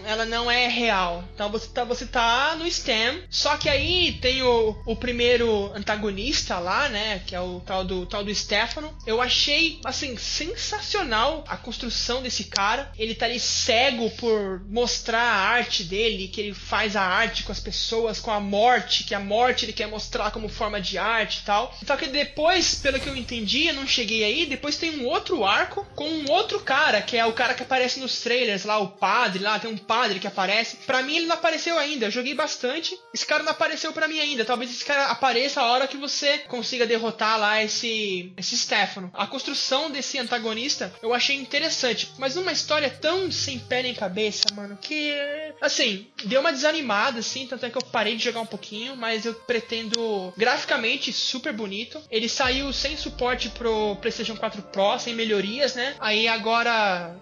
ela 0.05 0.25
não 0.25 0.49
é 0.49 0.67
real. 0.67 1.23
Então 1.33 1.49
você 1.49 1.67
tá, 1.67 1.83
você 1.83 2.05
tá 2.05 2.55
no 2.57 2.69
STEM, 2.69 3.23
só 3.29 3.55
que 3.57 3.69
aí 3.69 4.13
tem 4.13 4.41
o, 4.41 4.75
o 4.85 4.95
primeiro 4.95 5.71
antagonista 5.75 6.57
lá, 6.57 6.89
né? 6.89 7.21
Que 7.25 7.35
é 7.35 7.39
o 7.39 7.59
tal 7.61 7.85
do, 7.85 8.05
tal 8.07 8.23
do 8.23 8.33
Stefano. 8.33 8.93
Eu 9.05 9.21
achei, 9.21 9.79
assim, 9.85 10.17
sensacional 10.17 11.45
a 11.47 11.55
construção 11.55 12.21
desse 12.21 12.45
cara. 12.45 12.91
Ele 12.97 13.13
tá 13.13 13.25
ali 13.25 13.39
cego 13.39 14.09
por 14.11 14.65
mostrar 14.67 15.21
a 15.21 15.47
arte 15.49 15.83
dele, 15.83 16.27
que 16.27 16.41
ele 16.41 16.53
faz 16.53 16.95
a 16.95 17.03
arte 17.03 17.43
com 17.43 17.51
as 17.51 17.59
pessoas, 17.59 18.19
com 18.19 18.31
a 18.31 18.39
morte, 18.39 19.03
que 19.03 19.13
a 19.13 19.19
morte 19.19 19.65
ele 19.65 19.73
quer 19.73 19.87
mostrar 19.87 20.31
como 20.31 20.49
forma 20.49 20.81
de 20.81 20.97
arte 20.97 21.39
e 21.39 21.43
tal. 21.43 21.75
Só 21.85 21.95
que 21.95 22.07
depois, 22.07 22.75
pelo 22.75 22.99
que 22.99 23.07
eu 23.07 23.15
entendi, 23.15 23.67
eu 23.67 23.75
não 23.75 23.85
cheguei 23.85 24.23
aí, 24.23 24.45
depois 24.47 24.77
tem 24.77 24.99
um 24.99 25.05
outro 25.05 25.45
arco 25.45 25.85
com 25.95 26.09
um 26.09 26.31
outro 26.31 26.59
cara, 26.59 27.01
que 27.01 27.15
é 27.15 27.25
o 27.25 27.33
cara 27.33 27.53
que 27.53 27.63
nos 27.99 28.21
trailers 28.21 28.63
lá, 28.63 28.77
o 28.79 28.89
padre 28.89 29.43
lá, 29.43 29.59
tem 29.59 29.69
um 29.69 29.77
padre 29.77 30.19
que 30.19 30.27
aparece. 30.27 30.77
Pra 30.85 31.01
mim 31.01 31.17
ele 31.17 31.27
não 31.27 31.35
apareceu 31.35 31.77
ainda, 31.77 32.05
eu 32.05 32.11
joguei 32.11 32.33
bastante, 32.33 32.97
esse 33.13 33.25
cara 33.25 33.43
não 33.43 33.51
apareceu 33.51 33.91
pra 33.93 34.07
mim 34.07 34.19
ainda. 34.19 34.45
Talvez 34.45 34.71
esse 34.71 34.85
cara 34.85 35.05
apareça 35.05 35.61
a 35.61 35.71
hora 35.71 35.87
que 35.87 35.97
você 35.97 36.39
consiga 36.39 36.85
derrotar 36.85 37.39
lá 37.39 37.63
esse, 37.63 38.33
esse 38.37 38.57
Stefano. 38.57 39.11
A 39.13 39.27
construção 39.27 39.89
desse 39.89 40.17
antagonista 40.17 40.93
eu 41.01 41.13
achei 41.13 41.35
interessante, 41.35 42.11
mas 42.17 42.35
numa 42.35 42.51
história 42.51 42.89
tão 42.89 43.31
sem 43.31 43.59
pé 43.59 43.83
nem 43.83 43.93
cabeça, 43.93 44.45
mano, 44.53 44.77
que 44.81 45.13
assim, 45.61 46.07
deu 46.25 46.41
uma 46.41 46.51
desanimada 46.51 47.19
assim, 47.19 47.47
tanto 47.47 47.65
é 47.65 47.69
que 47.69 47.77
eu 47.77 47.81
parei 47.81 48.15
de 48.15 48.23
jogar 48.23 48.41
um 48.41 48.45
pouquinho, 48.45 48.95
mas 48.95 49.25
eu 49.25 49.33
pretendo 49.33 50.33
graficamente 50.37 51.11
super 51.11 51.53
bonito. 51.53 52.01
Ele 52.09 52.29
saiu 52.29 52.71
sem 52.73 52.97
suporte 52.97 53.49
pro 53.49 53.95
PlayStation 53.97 54.35
4 54.35 54.61
Pro, 54.63 54.99
sem 54.99 55.13
melhorias, 55.13 55.75
né? 55.75 55.95
Aí 55.99 56.27
agora 56.27 57.15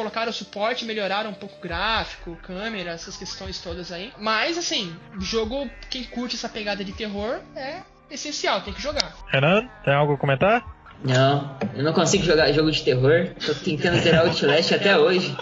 colocaram 0.00 0.30
o 0.30 0.34
suporte, 0.34 0.86
melhoraram 0.86 1.30
um 1.30 1.34
pouco 1.34 1.56
o 1.58 1.60
gráfico, 1.60 2.34
câmera, 2.42 2.92
essas 2.92 3.18
questões 3.18 3.60
todas 3.60 3.92
aí. 3.92 4.10
Mas 4.18 4.56
assim, 4.56 4.96
o 5.16 5.20
jogo, 5.20 5.70
quem 5.90 6.04
curte 6.04 6.36
essa 6.36 6.48
pegada 6.48 6.82
de 6.82 6.92
terror, 6.92 7.40
é 7.54 7.80
essencial, 8.10 8.62
tem 8.62 8.72
que 8.72 8.80
jogar. 8.80 9.12
Renan, 9.28 9.68
tem 9.84 9.92
algo 9.92 10.14
a 10.14 10.16
comentar? 10.16 10.64
Não, 11.04 11.54
eu 11.74 11.84
não 11.84 11.92
consigo 11.92 12.24
jogar 12.24 12.50
jogo 12.52 12.70
de 12.70 12.82
terror. 12.82 13.28
Tô 13.44 13.54
tentando 13.54 14.00
zerar 14.00 14.24
o 14.24 14.28
Outlast 14.28 14.72
até 14.72 14.98
hoje. 14.98 15.36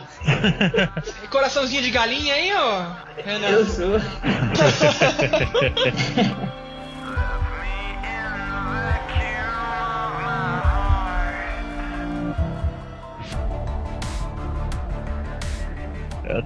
Coraçãozinho 1.30 1.82
de 1.82 1.90
galinha 1.90 2.34
aí, 2.34 2.52
ó. 2.52 2.92
Renan. 3.24 3.48
Eu 3.48 3.64
sou. 3.66 3.98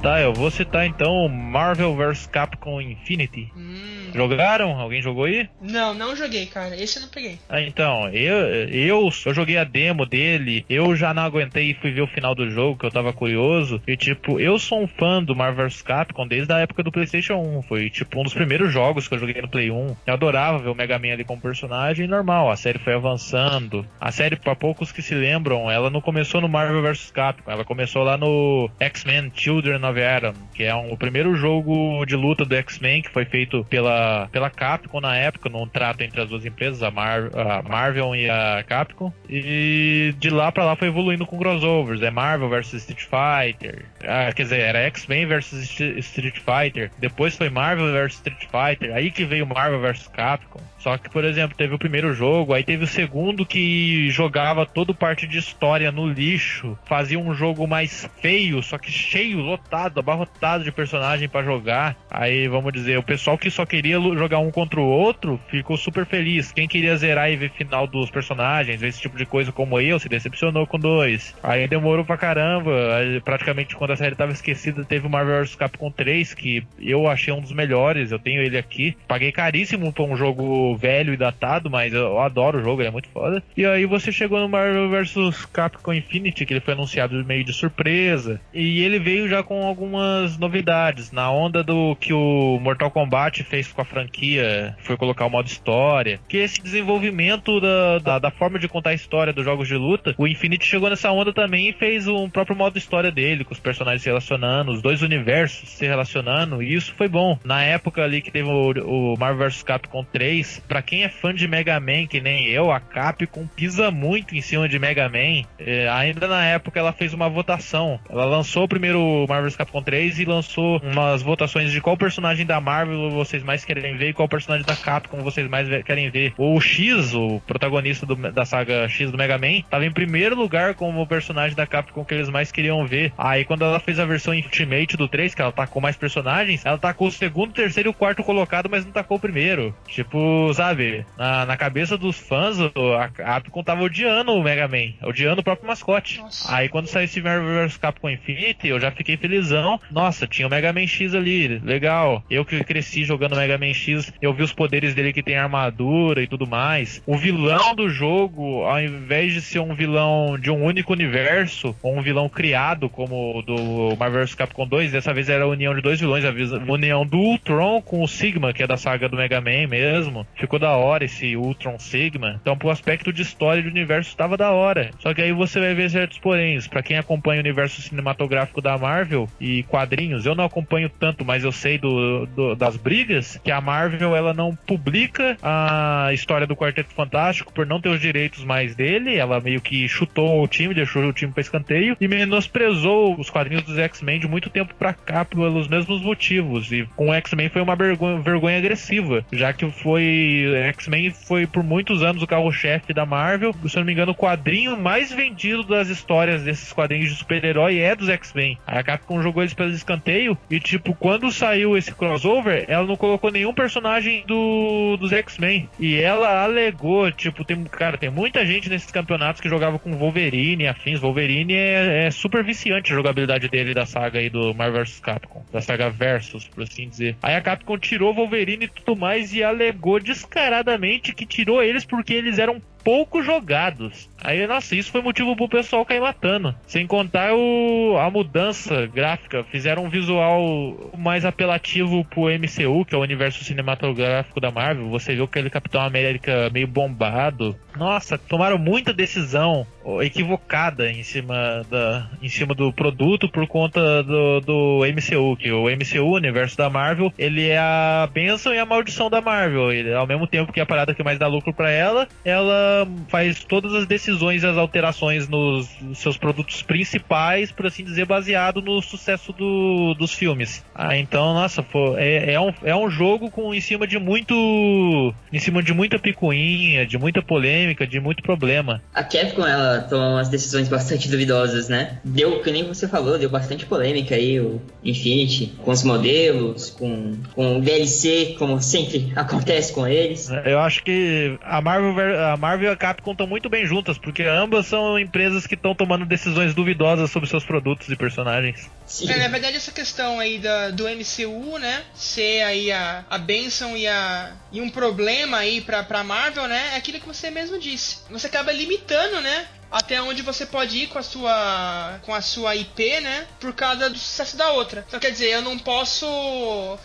tá, 0.01 0.21
eu 0.21 0.33
vou 0.33 0.51
citar 0.51 0.87
então 0.87 1.29
Marvel 1.29 1.95
vs 1.97 2.27
Capcom 2.27 2.81
Infinity. 2.81 3.53
Hum. 3.57 4.11
Jogaram? 4.15 4.79
Alguém 4.79 5.01
jogou 5.01 5.25
aí? 5.25 5.49
Não, 5.61 5.95
não 5.95 6.15
joguei, 6.15 6.47
cara. 6.47 6.77
Esse 6.77 6.99
eu 6.99 7.03
não 7.03 7.09
peguei. 7.09 7.39
Ah, 7.49 7.61
então, 7.61 8.09
eu, 8.11 8.37
eu, 8.69 9.11
eu 9.25 9.35
joguei 9.35 9.57
a 9.57 9.65
demo 9.65 10.05
dele, 10.05 10.65
eu 10.69 10.95
já 10.95 11.15
não 11.15 11.23
aguentei 11.23 11.71
e 11.71 11.75
fui 11.75 11.91
ver 11.91 12.03
o 12.03 12.07
final 12.07 12.35
do 12.35 12.51
jogo, 12.51 12.79
que 12.79 12.87
eu 12.87 12.91
tava 12.91 13.13
curioso. 13.13 13.81
E 13.87 13.97
tipo, 13.97 14.39
eu 14.39 14.59
sou 14.59 14.83
um 14.83 14.87
fã 14.87 15.23
do 15.23 15.35
Marvel 15.35 15.67
vs 15.67 15.83
Capcom 15.83 16.27
desde 16.27 16.53
a 16.53 16.59
época 16.59 16.83
do 16.83 16.93
PlayStation 16.93 17.37
1. 17.37 17.63
Foi 17.63 17.91
tipo 17.91 18.21
um 18.21 18.23
dos 18.23 18.35
primeiros 18.35 18.73
jogos 18.73 19.09
que 19.09 19.15
eu 19.15 19.19
joguei 19.19 19.41
no 19.41 19.49
Play 19.49 19.71
1. 19.71 19.97
Eu 20.07 20.15
adorava 20.15 20.59
ver 20.59 20.69
o 20.69 20.75
Mega 20.75 20.99
Man 20.99 21.13
ali 21.13 21.25
como 21.25 21.41
personagem 21.41 22.07
normal. 22.07 22.51
A 22.51 22.57
série 22.57 22.79
foi 22.79 22.95
avançando. 22.95 23.87
A 24.01 24.13
série, 24.13 24.37
para 24.37 24.55
poucos 24.55 24.93
que 24.93 25.03
se 25.03 25.15
lembram, 25.15 25.71
ela 25.71 25.91
não 25.91 26.01
começou 26.01 26.41
no 26.41 26.49
Marvel 26.49 26.83
vs 26.83 27.11
Capcom, 27.11 27.51
ela 27.51 27.65
começou 27.65 28.03
lá 28.03 28.17
no 28.17 28.71
X-Men 28.79 29.33
Children 29.35 29.72
of 29.77 30.01
Adam, 30.01 30.35
que 30.55 30.65
é 30.65 30.75
um, 30.75 30.93
o 30.93 30.97
primeiro 30.97 31.35
jogo 31.35 32.05
de 32.05 32.17
luta 32.17 32.45
do 32.45 32.55
X-Men 32.55 33.03
que 33.03 33.11
foi 33.11 33.25
feito 33.25 33.65
pela 33.65 34.29
pela, 34.31 34.51
Capcom 34.51 35.01
na 35.01 35.17
época, 35.17 35.49
num 35.49 35.67
trato 35.67 36.03
entre 36.03 36.21
as 36.21 36.29
duas 36.29 36.45
empresas, 36.45 36.83
a, 36.83 36.91
Mar, 36.91 37.31
a 37.35 37.63
Marvel 37.63 38.15
e 38.15 38.29
a 38.29 38.65
Capcom. 38.67 39.13
E 39.29 40.15
de 40.19 40.31
lá 40.31 40.53
para 40.53 40.65
lá 40.65 40.77
foi 40.77 40.89
evoluindo 40.89 41.27
com 41.27 41.39
crossovers. 41.39 42.03
É 42.03 42.11
Marvel 42.11 42.49
versus 42.49 42.83
Street 42.83 43.03
Fighter. 43.03 43.85
Ah, 44.05 44.33
quer 44.33 44.43
dizer, 44.43 44.61
era 44.61 44.79
X-Men 44.81 45.27
versus 45.27 45.63
Street 45.81 46.39
Fighter. 46.39 46.91
Depois 46.99 47.37
foi 47.37 47.49
Marvel 47.49 47.93
versus 47.93 48.19
Street 48.19 48.47
Fighter. 48.51 48.95
Aí 48.95 49.11
que 49.11 49.25
veio 49.25 49.47
Marvel 49.47 49.81
versus 49.81 50.09
Capcom. 50.09 50.61
Só 50.83 50.99
que, 50.99 51.09
por 51.09 51.25
exemplo, 51.25 51.57
teve 51.57 51.75
o 51.75 51.79
primeiro 51.79 52.13
jogo, 52.13 52.53
aí 52.53 52.65
teve 52.65 52.83
o 52.83 52.89
segundo 52.89 53.47
que 53.47 54.11
jogava 54.11 54.67
todo 54.67 54.93
parte 54.93 55.29
de 55.29 55.39
história 55.39 55.93
no 55.93 56.09
lixo, 56.09 56.77
fazia 56.85 57.19
um 57.19 57.33
jogo 57.33 57.69
mais 57.69 58.11
feio, 58.21 58.61
só 58.65 58.77
que 58.77 58.91
cheio, 58.91 59.39
lotado, 59.39 60.01
abarrotado 60.01 60.65
de 60.65 60.73
personagem 60.73 61.29
para 61.29 61.45
jogar. 61.45 61.97
Aí, 62.11 62.49
vamos 62.49 62.73
dizer, 62.73 62.99
o 62.99 63.03
pessoal 63.03 63.39
que 63.39 63.49
só 63.49 63.65
queria 63.65 64.01
jogar 64.01 64.41
um 64.41 64.51
contra 64.51 64.81
o 64.81 64.85
outro 64.85 65.41
ficou 65.49 65.77
super 65.77 66.05
feliz. 66.05 66.51
Quem 66.51 66.67
queria 66.67 66.97
zerar 66.97 67.31
e 67.31 67.37
ver 67.37 67.51
final 67.51 67.87
dos 67.87 68.11
personagens, 68.11 68.83
esse 68.83 69.01
tipo 69.01 69.17
de 69.17 69.25
coisa 69.25 69.53
como 69.53 69.81
eu, 69.81 70.01
se 70.01 70.09
decepcionou 70.09 70.67
com 70.67 70.81
dois. 70.81 71.33
Aí 71.45 71.69
demorou 71.69 72.05
pra 72.05 72.17
caramba, 72.17 72.97
aí, 72.97 73.21
praticamente 73.21 73.77
quando 73.77 73.93
a 73.93 73.97
série 73.97 74.17
tava 74.17 74.33
esquecida, 74.33 74.85
teve 74.85 75.07
o 75.07 75.11
Marvel 75.11 75.43
vs 75.43 75.55
Capcom 75.55 75.93
3, 75.93 76.35
que 76.35 76.67
eu 76.81 77.07
achei 77.07 77.33
um 77.33 77.41
dos 77.41 77.53
melhores, 77.53 78.11
eu 78.11 78.19
tenho 78.19 78.43
ele 78.43 78.59
aqui. 78.59 78.97
Paguei 79.07 79.31
caríssimo 79.31 79.93
pra 79.93 80.03
um 80.03 80.17
jogo 80.17 80.72
velho 80.77 81.13
e 81.13 81.17
datado, 81.17 81.71
mas 81.71 81.93
eu 81.93 82.19
adoro 82.19 82.59
o 82.59 82.63
jogo, 82.63 82.81
ele 82.81 82.89
é 82.89 82.93
muito 82.93 83.09
foda. 83.09 83.43
E 83.57 83.65
aí 83.65 83.87
você 83.87 84.11
chegou 84.11 84.41
no 84.41 84.49
Marvel 84.49 84.91
vs 84.91 85.47
Capcom 85.47 85.93
Infinity, 85.93 86.45
que 86.45 86.53
ele 86.53 86.61
foi 86.61 86.75
anunciado 86.75 87.25
meio 87.25 87.45
de 87.45 87.53
surpresa. 87.53 88.41
E 88.53 88.83
ele 88.83 88.99
veio 88.99 89.29
já 89.29 89.43
com 89.43 89.67
algumas 89.67 90.39
novidades. 90.39 91.13
Na 91.13 91.31
onda 91.31 91.63
do 91.63 91.97
que 91.97 92.13
o 92.13 92.59
Mortal 92.61 92.91
Kombat 92.91 93.43
fez 93.45 93.71
com 93.73 93.81
a 93.81 93.85
franquia, 93.85 94.77
foi 94.81 94.97
colocar 94.97 95.27
o 95.27 95.31
modo 95.31 95.47
história. 95.47 96.21
Que 96.29 96.39
esse 96.39 96.63
desenvolvimento 96.63 97.61
da, 97.61 97.99
da, 97.99 98.19
da 98.19 98.31
forma 98.31 98.59
de 98.59 98.69
contar 98.69 98.91
a 98.91 98.95
história 98.95 99.33
dos 99.33 99.45
jogos 99.45 99.69
de 99.69 99.77
luta, 99.77 100.15
o 100.19 100.27
Infinity 100.27 100.67
chegou 100.67 100.91
nessa 100.91 101.11
onda 101.11 101.33
também 101.33 101.69
e 101.69 101.73
fez 101.73 102.07
um 102.07 102.29
próprio 102.29 102.57
modo 102.57 102.79
história 102.79 103.11
dele, 103.11 103.45
com 103.45 103.53
os 103.53 103.61
personagens 103.61 104.03
se 104.03 104.09
relacionando, 104.09 104.73
os 104.73 104.83
dois 104.83 105.03
universos 105.03 105.69
se 105.71 105.87
relacionando, 105.87 106.63
e 106.63 106.75
isso 106.75 106.95
foi 106.95 107.09
bom. 107.09 107.39
Na 107.45 107.63
época 107.63 108.03
ali 108.03 108.21
que 108.21 108.31
teve 108.31 108.49
o, 108.49 109.13
o 109.15 109.19
Marvel 109.19 109.49
vs 109.49 109.63
Capcom 109.63 110.05
3, 110.05 110.62
para 110.67 110.83
quem 110.83 111.05
é 111.05 111.09
fã 111.09 111.35
de 111.35 111.47
Mega 111.47 111.79
Man, 111.79 112.07
que 112.07 112.21
nem 112.21 112.49
eu, 112.49 112.71
a 112.71 112.81
Capcom 112.81 113.47
pisa 113.47 113.91
muito 113.91 114.35
em 114.35 114.41
cima 114.41 114.69
de 114.69 114.79
Mega 114.79 115.09
Man. 115.09 115.47
É, 115.59 115.89
ainda 115.89 116.27
na 116.27 116.45
época 116.45 116.79
ela 116.79 116.93
fez 116.93 117.13
uma 117.13 117.29
votação. 117.29 118.01
Ela 118.09 118.25
lançou 118.25 118.65
o 118.65 118.69
primeiro 118.69 119.27
Marvel 119.29 119.43
Marvel 119.43 119.51
vs 119.51 119.57
Capcom 119.57 119.83
3 119.83 120.19
e 120.21 120.25
lançou 120.25 120.81
umas 120.83 121.23
votações 121.23 121.73
de 121.73 121.81
qual 121.81 121.97
personagem 121.97 122.47
da 122.47 122.61
Marvel 122.61 123.11
vocês 123.11 123.43
mais 123.43 123.65
querem 123.65 123.97
ver 123.97 124.11
e 124.11 124.13
qual 124.13 124.29
personagem 124.29 124.65
da 124.65 124.77
Capcom 124.77 125.23
vocês 125.23 125.49
mais 125.49 125.69
querem 125.85 126.11
ver. 126.11 126.33
O 126.39 126.61
X, 126.61 127.15
o 127.15 127.41
protagonista 127.47 128.07
do, 128.07 128.15
da 128.15 128.45
saga 128.45 128.89
X 128.89 129.11
do 129.11 129.19
Mega 129.19 129.39
Man, 129.39 129.63
tava 129.69 129.85
em 129.85 129.93
primeiro 129.93 130.37
lugar 130.37 130.75
como 130.75 131.03
o 131.03 131.07
personagem 131.07 131.57
da 131.57 131.67
Capcom 131.67 132.05
que 132.05 132.15
eles 132.15 132.29
mais 132.29 132.53
queriam 132.53 132.87
ver. 132.87 133.13
Aí 133.19 133.45
quando 133.45 133.65
ela 133.65 133.81
fez 133.81 133.99
a 133.99 134.05
versão 134.05 134.35
Ultimate 134.35 134.97
do 134.97 135.09
3, 135.09 135.35
que 135.35 135.43
ela 135.43 135.53
tacou 135.53 135.83
mais 135.83 135.97
personagens, 135.97 136.65
ela 136.65 136.79
tacou 136.79 137.09
o 137.09 137.13
segundo, 137.13 137.53
terceiro 137.53 137.89
e 137.89 137.91
o 137.91 137.95
quarto 137.95 138.23
colocado, 138.23 138.69
mas 138.71 138.85
não 138.85 138.93
tacou 138.93 139.17
o 139.17 139.21
primeiro. 139.21 139.75
Tipo, 139.87 140.52
sabe, 140.55 141.05
na, 141.17 141.47
na 141.47 141.57
cabeça 141.57 141.97
dos 141.97 142.19
fãs, 142.19 142.59
a 142.61 143.09
Capcom 143.09 143.63
tava 143.63 143.83
odiando 143.83 144.33
o 144.33 144.43
Mega 144.43 144.69
Man, 144.69 144.93
odiando 145.03 145.41
o 145.41 145.45
próprio 145.45 145.69
mascote. 145.69 146.19
Nossa. 146.19 146.55
Aí 146.55 146.69
quando 146.69 146.87
saiu 146.87 147.05
esse 147.05 147.21
Marvel 147.21 147.67
vs 147.67 147.77
Capcom 147.77 148.11
Infinity, 148.11 148.69
eu 148.69 148.81
já 148.81 148.91
fiquei 148.91 149.17
felizão. 149.17 149.81
Nossa, 149.91 150.27
tinha 150.27 150.47
o 150.47 150.51
Mega 150.51 150.73
Man 150.73 150.87
X 150.87 151.15
ali, 151.15 151.59
legal. 151.59 152.23
Eu 152.31 152.45
que 152.45 152.63
cresci 152.65 153.05
jogando 153.05 153.37
Mega 153.37 153.59
Man 153.59 153.75
X, 153.75 154.13
eu 154.21 154.33
vi 154.33 154.43
os 154.43 154.53
poderes 154.53 154.95
dele 154.95 155.13
que 155.13 155.23
tem 155.23 155.37
armadura 155.37 156.23
e 156.23 156.27
tudo 156.27 156.47
mais. 156.47 157.03
O 157.07 157.17
vilão 157.17 157.75
do 157.75 157.89
jogo, 157.89 158.65
ao 158.65 158.81
invés 158.81 159.33
de 159.33 159.41
ser 159.41 159.61
um 159.61 159.75
vilão 159.75 160.39
de 160.39 160.51
um 160.51 160.63
único 160.63 160.93
universo, 160.93 161.75
ou 161.83 161.97
um 161.97 162.03
vilão 162.03 162.29
criado 162.29 162.89
como 162.89 163.39
o 163.39 163.43
do 163.43 163.97
Marvel 163.97 164.23
vs 164.23 164.35
Capcom 164.35 164.67
2, 164.67 164.93
dessa 164.93 165.13
vez 165.13 165.29
era 165.29 165.45
a 165.45 165.49
união 165.49 165.75
de 165.75 165.81
dois 165.81 166.01
vilões, 166.01 166.25
a 166.25 166.33
união 166.71 167.05
do 167.05 167.19
Ultron 167.19 167.81
com 167.83 168.03
o 168.03 168.09
Sigma, 168.09 168.53
que 168.53 168.63
é 168.63 168.67
da 168.67 168.77
saga 168.77 169.09
do 169.09 169.17
Mega 169.17 169.41
Man 169.41 169.67
mesmo. 169.69 170.27
Ficou 170.43 170.59
da 170.59 170.73
hora 170.73 171.05
esse 171.05 171.37
Ultron 171.37 171.79
Sigma. 171.79 172.41
Então, 172.43 172.59
pro 172.59 172.69
aspecto 172.69 173.13
de 173.13 173.23
história 173.23 173.63
do 173.63 173.69
universo, 173.69 174.11
estava 174.11 174.37
da 174.37 174.51
hora. 174.51 174.91
Só 174.99 175.15
que 175.15 175.23
aí 175.23 175.33
você 175.33 175.61
vai 175.61 175.73
ver 175.73 175.89
certos 175.89 176.19
poréns. 176.19 176.67
Para 176.67 176.83
quem 176.83 176.99
acompanha 176.99 177.39
o 177.39 177.45
universo 177.45 177.81
cinematográfico 177.81 178.61
da 178.61 178.77
Marvel 178.77 179.29
e 179.41 179.63
quadrinhos, 179.63 180.27
eu 180.27 180.35
não 180.35 180.43
acompanho 180.43 180.91
tanto, 180.91 181.25
mas 181.25 181.45
eu 181.45 181.53
sei 181.53 181.79
do, 181.79 182.27
do, 182.27 182.57
das 182.57 182.77
brigas 182.77 183.41
que 183.45 183.53
a 183.53 183.61
Marvel 183.61 184.17
ela 184.17 184.35
não 184.35 184.53
publica 184.57 185.37
a 185.41 186.11
história 186.13 186.45
do 186.45 186.57
Quarteto 186.57 186.93
Fantástico 186.93 187.53
por 187.53 187.65
não 187.65 187.81
ter 187.81 187.91
os 187.91 188.01
direitos 188.01 188.43
mais 188.43 188.75
dele. 188.75 189.17
Ela 189.17 189.39
meio 189.39 189.61
que 189.61 189.89
chutou 189.89 190.43
o 190.43 190.49
time, 190.49 190.75
deixou 190.75 191.05
o 191.05 191.13
time 191.13 191.31
para 191.31 191.41
escanteio 191.41 191.97
e 192.01 192.09
menosprezou 192.09 193.15
os 193.17 193.31
quadrinhos 193.31 193.63
dos 193.63 193.79
X-Men 193.79 194.19
de 194.19 194.27
muito 194.27 194.51
tempo 194.51 194.75
para 194.75 194.93
cá 194.93 195.25
pelos 195.25 195.69
mesmos 195.69 196.03
motivos. 196.03 196.73
E 196.73 196.85
com 196.97 197.11
o 197.11 197.15
X-Men 197.15 197.49
foi 197.49 197.63
uma 197.63 197.77
vergonha, 197.77 198.21
vergonha 198.21 198.59
agressiva, 198.59 199.25
já 199.33 199.53
que 199.53 199.71
foi 199.71 200.22
X-Men 200.69 201.11
foi 201.11 201.47
por 201.47 201.63
muitos 201.63 202.03
anos 202.03 202.23
o 202.23 202.27
carro-chefe 202.27 202.93
da 202.93 203.07
Marvel. 203.07 203.55
Se 203.69 203.77
eu 203.77 203.81
não 203.81 203.87
me 203.87 203.93
engano, 203.93 204.13
o 204.13 204.17
quadrinho 204.17 204.77
mais 204.77 205.13
vendido 205.13 205.63
das 205.63 205.89
histórias 205.89 206.43
desses 206.43 206.73
quadrinhos 206.73 207.11
de 207.11 207.17
super-herói 207.17 207.79
é 207.79 207.95
dos 207.95 208.09
X-Men. 208.09 208.59
A 208.67 208.83
Capcom 208.83 209.23
jogou 209.23 209.43
eles 209.43 209.55
pelo 209.55 209.71
escanteio 209.71 210.37
e, 210.51 210.59
tipo, 210.61 210.95
quando 210.95 211.31
saiu 211.31 211.77
esse 211.77 211.93
crossover, 211.93 212.65
ela 212.69 212.87
não 212.87 212.97
colocou 212.97 213.31
nenhum 213.31 213.55
personagem 213.55 214.25
do, 214.27 214.97
dos 214.99 215.13
X-Men. 215.13 215.69
E 215.79 215.97
ela 215.97 216.43
alegou, 216.43 217.11
tipo, 217.11 217.45
tem, 217.45 217.63
cara, 217.65 217.97
tem 217.97 218.11
muita 218.11 218.45
gente 218.45 218.69
nesses 218.69 218.91
campeonatos 218.91 219.41
que 219.41 219.49
jogava 219.49 219.79
com 219.79 219.97
Wolverine 219.97 220.67
afins. 220.67 221.01
Wolverine 221.01 221.55
é, 221.55 222.07
é 222.07 222.11
super 222.11 222.45
viciante 222.45 222.93
a 222.93 222.97
jogabilidade 222.97 223.49
dele 223.49 223.75
da 223.75 223.87
saga 223.87 224.19
aí 224.19 224.29
do 224.29 224.55
Marvel 224.55 224.85
vs 224.85 225.01
Capcom, 225.01 225.45
da 225.53 225.61
saga 225.61 225.91
Versus, 225.91 226.47
por 226.49 226.63
assim 226.63 226.89
dizer. 226.89 227.17
Aí 227.23 227.35
a 227.35 227.41
Capcom 227.41 227.79
tirou 227.79 228.15
Wolverine 228.15 228.65
e 228.65 228.69
tudo 228.69 228.97
mais 228.97 229.33
e 229.35 229.43
alegou 229.43 230.01
descaradamente 230.13 231.15
que 231.15 231.25
tirou 231.25 231.63
eles 231.63 231.85
porque 231.85 232.13
eles 232.13 232.39
eram 232.39 232.61
pouco 232.85 233.23
jogados. 233.23 234.11
Aí, 234.23 234.47
nossa, 234.47 234.75
isso 234.75 234.91
foi 234.91 235.01
motivo 235.01 235.37
pro 235.37 235.49
pessoal 235.49 235.85
cair 235.85 236.01
matando. 236.01 236.55
Sem 236.67 236.87
contar 236.87 237.33
o, 237.35 237.97
a 237.99 238.11
mudança 238.11 238.87
gráfica. 238.87 239.45
Fizeram 239.45 239.85
um 239.85 239.89
visual 239.89 240.91
mais 240.99 241.25
apelativo 241.25 242.05
pro 242.05 242.23
MCU, 242.25 242.85
que 242.85 242.95
é 242.95 242.99
o 242.99 243.03
universo 243.03 243.45
cinematográfico 243.45 244.41
da 244.41 244.51
Marvel. 244.51 244.89
Você 244.91 245.15
viu 245.15 245.25
aquele 245.25 245.49
Capitão 245.49 245.81
América 245.81 246.51
meio 246.53 246.67
bombado. 246.67 247.57
Nossa, 247.77 248.19
tomaram 248.19 248.59
muita 248.59 248.93
decisão 248.93 249.67
equivocada 250.03 250.91
em 250.91 251.03
cima, 251.03 251.63
da, 251.71 252.09
em 252.23 252.29
cima 252.29 252.55
do 252.55 252.73
produto 252.73 253.29
por 253.29 253.47
conta 253.47 254.03
do, 254.03 254.41
do 254.41 254.81
MCU, 254.87 255.37
que 255.37 255.51
o 255.51 255.65
MCU, 255.65 256.03
o 256.03 256.15
universo 256.15 256.57
da 256.57 256.71
Marvel, 256.71 257.13
ele 257.19 257.49
é 257.49 257.59
a 257.59 258.09
bênção 258.13 258.55
e 258.55 258.59
a 258.59 258.67
maldição 258.67 259.11
da 259.11 259.21
Marvel. 259.21 259.73
Ele, 259.73 259.93
ao 259.93 260.07
mesmo 260.07 260.27
tempo 260.27 260.53
que 260.53 260.61
a 260.61 260.67
parada 260.67 260.95
que 260.95 261.03
mais 261.03 261.19
dá 261.19 261.27
lucro 261.27 261.53
para 261.53 261.71
ela, 261.71 262.09
ela 262.25 262.87
faz 263.09 263.45
todas 263.45 263.75
as 263.75 263.87
decisões 263.87 264.43
e 264.43 264.47
as 264.47 264.57
alterações 264.57 265.29
nos, 265.29 265.69
nos, 265.81 265.99
seus 265.99 266.17
produtos 266.17 266.63
principais, 266.63 267.51
por 267.51 267.67
assim 267.67 267.85
dizer, 267.85 268.07
baseado 268.07 268.61
no 268.61 268.81
sucesso 268.81 269.33
do, 269.33 269.95
dos 269.95 270.13
filmes. 270.13 270.65
Ah, 270.75 270.97
então, 270.97 271.35
nossa, 271.35 271.63
pô, 271.63 271.97
é, 271.97 272.35
é, 272.35 272.41
um, 272.41 272.53
é 272.63 272.75
um 272.75 272.89
jogo 272.91 273.31
com 273.31 273.55
em 273.55 273.61
cima 273.61 273.87
de 273.87 273.99
muito. 273.99 275.15
em 275.33 275.39
cima 275.39 275.63
de 275.63 275.73
muita 275.73 275.99
picuinha, 275.99 276.87
de 276.87 276.99
muita 276.99 277.23
polêmica, 277.23 277.87
de 277.87 278.01
muito 278.01 278.23
problema. 278.23 278.83
A 278.95 279.03
Capcom, 279.03 279.47
ela 279.47 279.72
tomou 279.81 280.13
umas 280.13 280.29
decisões 280.29 280.69
bastante 280.69 281.09
duvidosas, 281.09 281.69
né? 281.69 281.99
Deu, 282.05 282.43
que 282.43 282.51
nem 282.51 282.65
você 282.65 282.89
falou, 282.89 283.19
deu 283.19 283.31
bastante 283.31 283.67
polêmica 283.67 284.15
aí, 284.15 284.41
o 284.41 284.61
Infinity, 284.85 285.55
com 285.63 285.71
os 285.71 285.83
modelos, 285.83 286.71
com, 286.71 287.15
com 287.35 287.59
o 287.59 287.61
DLC, 287.61 288.37
como 288.39 288.61
sempre 288.61 289.13
acontece 289.17 289.73
com 289.73 289.87
eles. 289.87 290.31
Eu 290.45 290.59
acho 290.59 290.83
que 290.83 291.39
a 291.43 291.61
Marvel, 291.61 292.25
a 292.27 292.37
Marvel 292.37 292.71
e 292.71 292.73
a 292.73 292.77
Capcom 292.77 293.13
estão 293.13 293.27
muito 293.27 293.49
bem 293.49 293.67
juntas, 293.67 293.99
porque 293.99 294.23
ambas 294.23 294.67
são 294.67 294.99
empresas 294.99 295.47
que 295.47 295.55
estão 295.55 295.75
tomando 295.75 296.05
decisões 296.05 296.55
duvidosas 296.55 297.11
sobre 297.11 297.29
seus 297.29 297.45
produtos 297.45 297.89
e 297.89 297.97
personagens. 297.97 298.69
É, 299.01 299.19
na 299.19 299.29
verdade, 299.29 299.57
essa 299.57 299.73
questão 299.73 300.21
aí 300.21 300.39
da, 300.39 300.71
do 300.71 300.85
MCU, 300.85 301.59
né? 301.59 301.85
Ser 301.95 302.43
aí 302.43 302.71
a, 302.71 303.05
a 303.09 303.19
benção 303.19 303.77
e, 303.77 303.87
a, 303.87 304.37
e 304.51 304.61
um 304.61 304.69
problema 304.69 305.39
aí 305.39 305.61
pra, 305.61 305.83
pra 305.83 306.05
Marvel, 306.05 306.47
né? 306.47 306.71
É 306.75 306.77
aquilo 306.77 307.01
que 307.01 307.07
você 307.07 307.31
mesmo 307.31 307.59
disse. 307.59 307.99
Você 308.11 308.27
acaba 308.27 308.53
limitando, 308.53 309.21
né? 309.21 309.49
até 309.73 310.01
onde 310.03 310.21
você 310.23 310.45
pode 310.45 310.77
ir 310.77 310.89
com 310.89 310.99
a 310.99 311.03
sua 311.03 311.99
com 312.03 312.15
a 312.15 312.21
sua 312.21 312.55
IP, 312.55 313.01
né? 313.01 313.27
Por 313.41 313.55
causa 313.55 313.89
do 313.89 313.99
sucesso 313.99 314.37
da 314.37 314.53
outra. 314.53 314.85
Então 314.87 315.01
quer 315.01 315.11
dizer, 315.11 315.31
eu 315.31 315.43
não 315.43 315.59
posso 315.59 316.07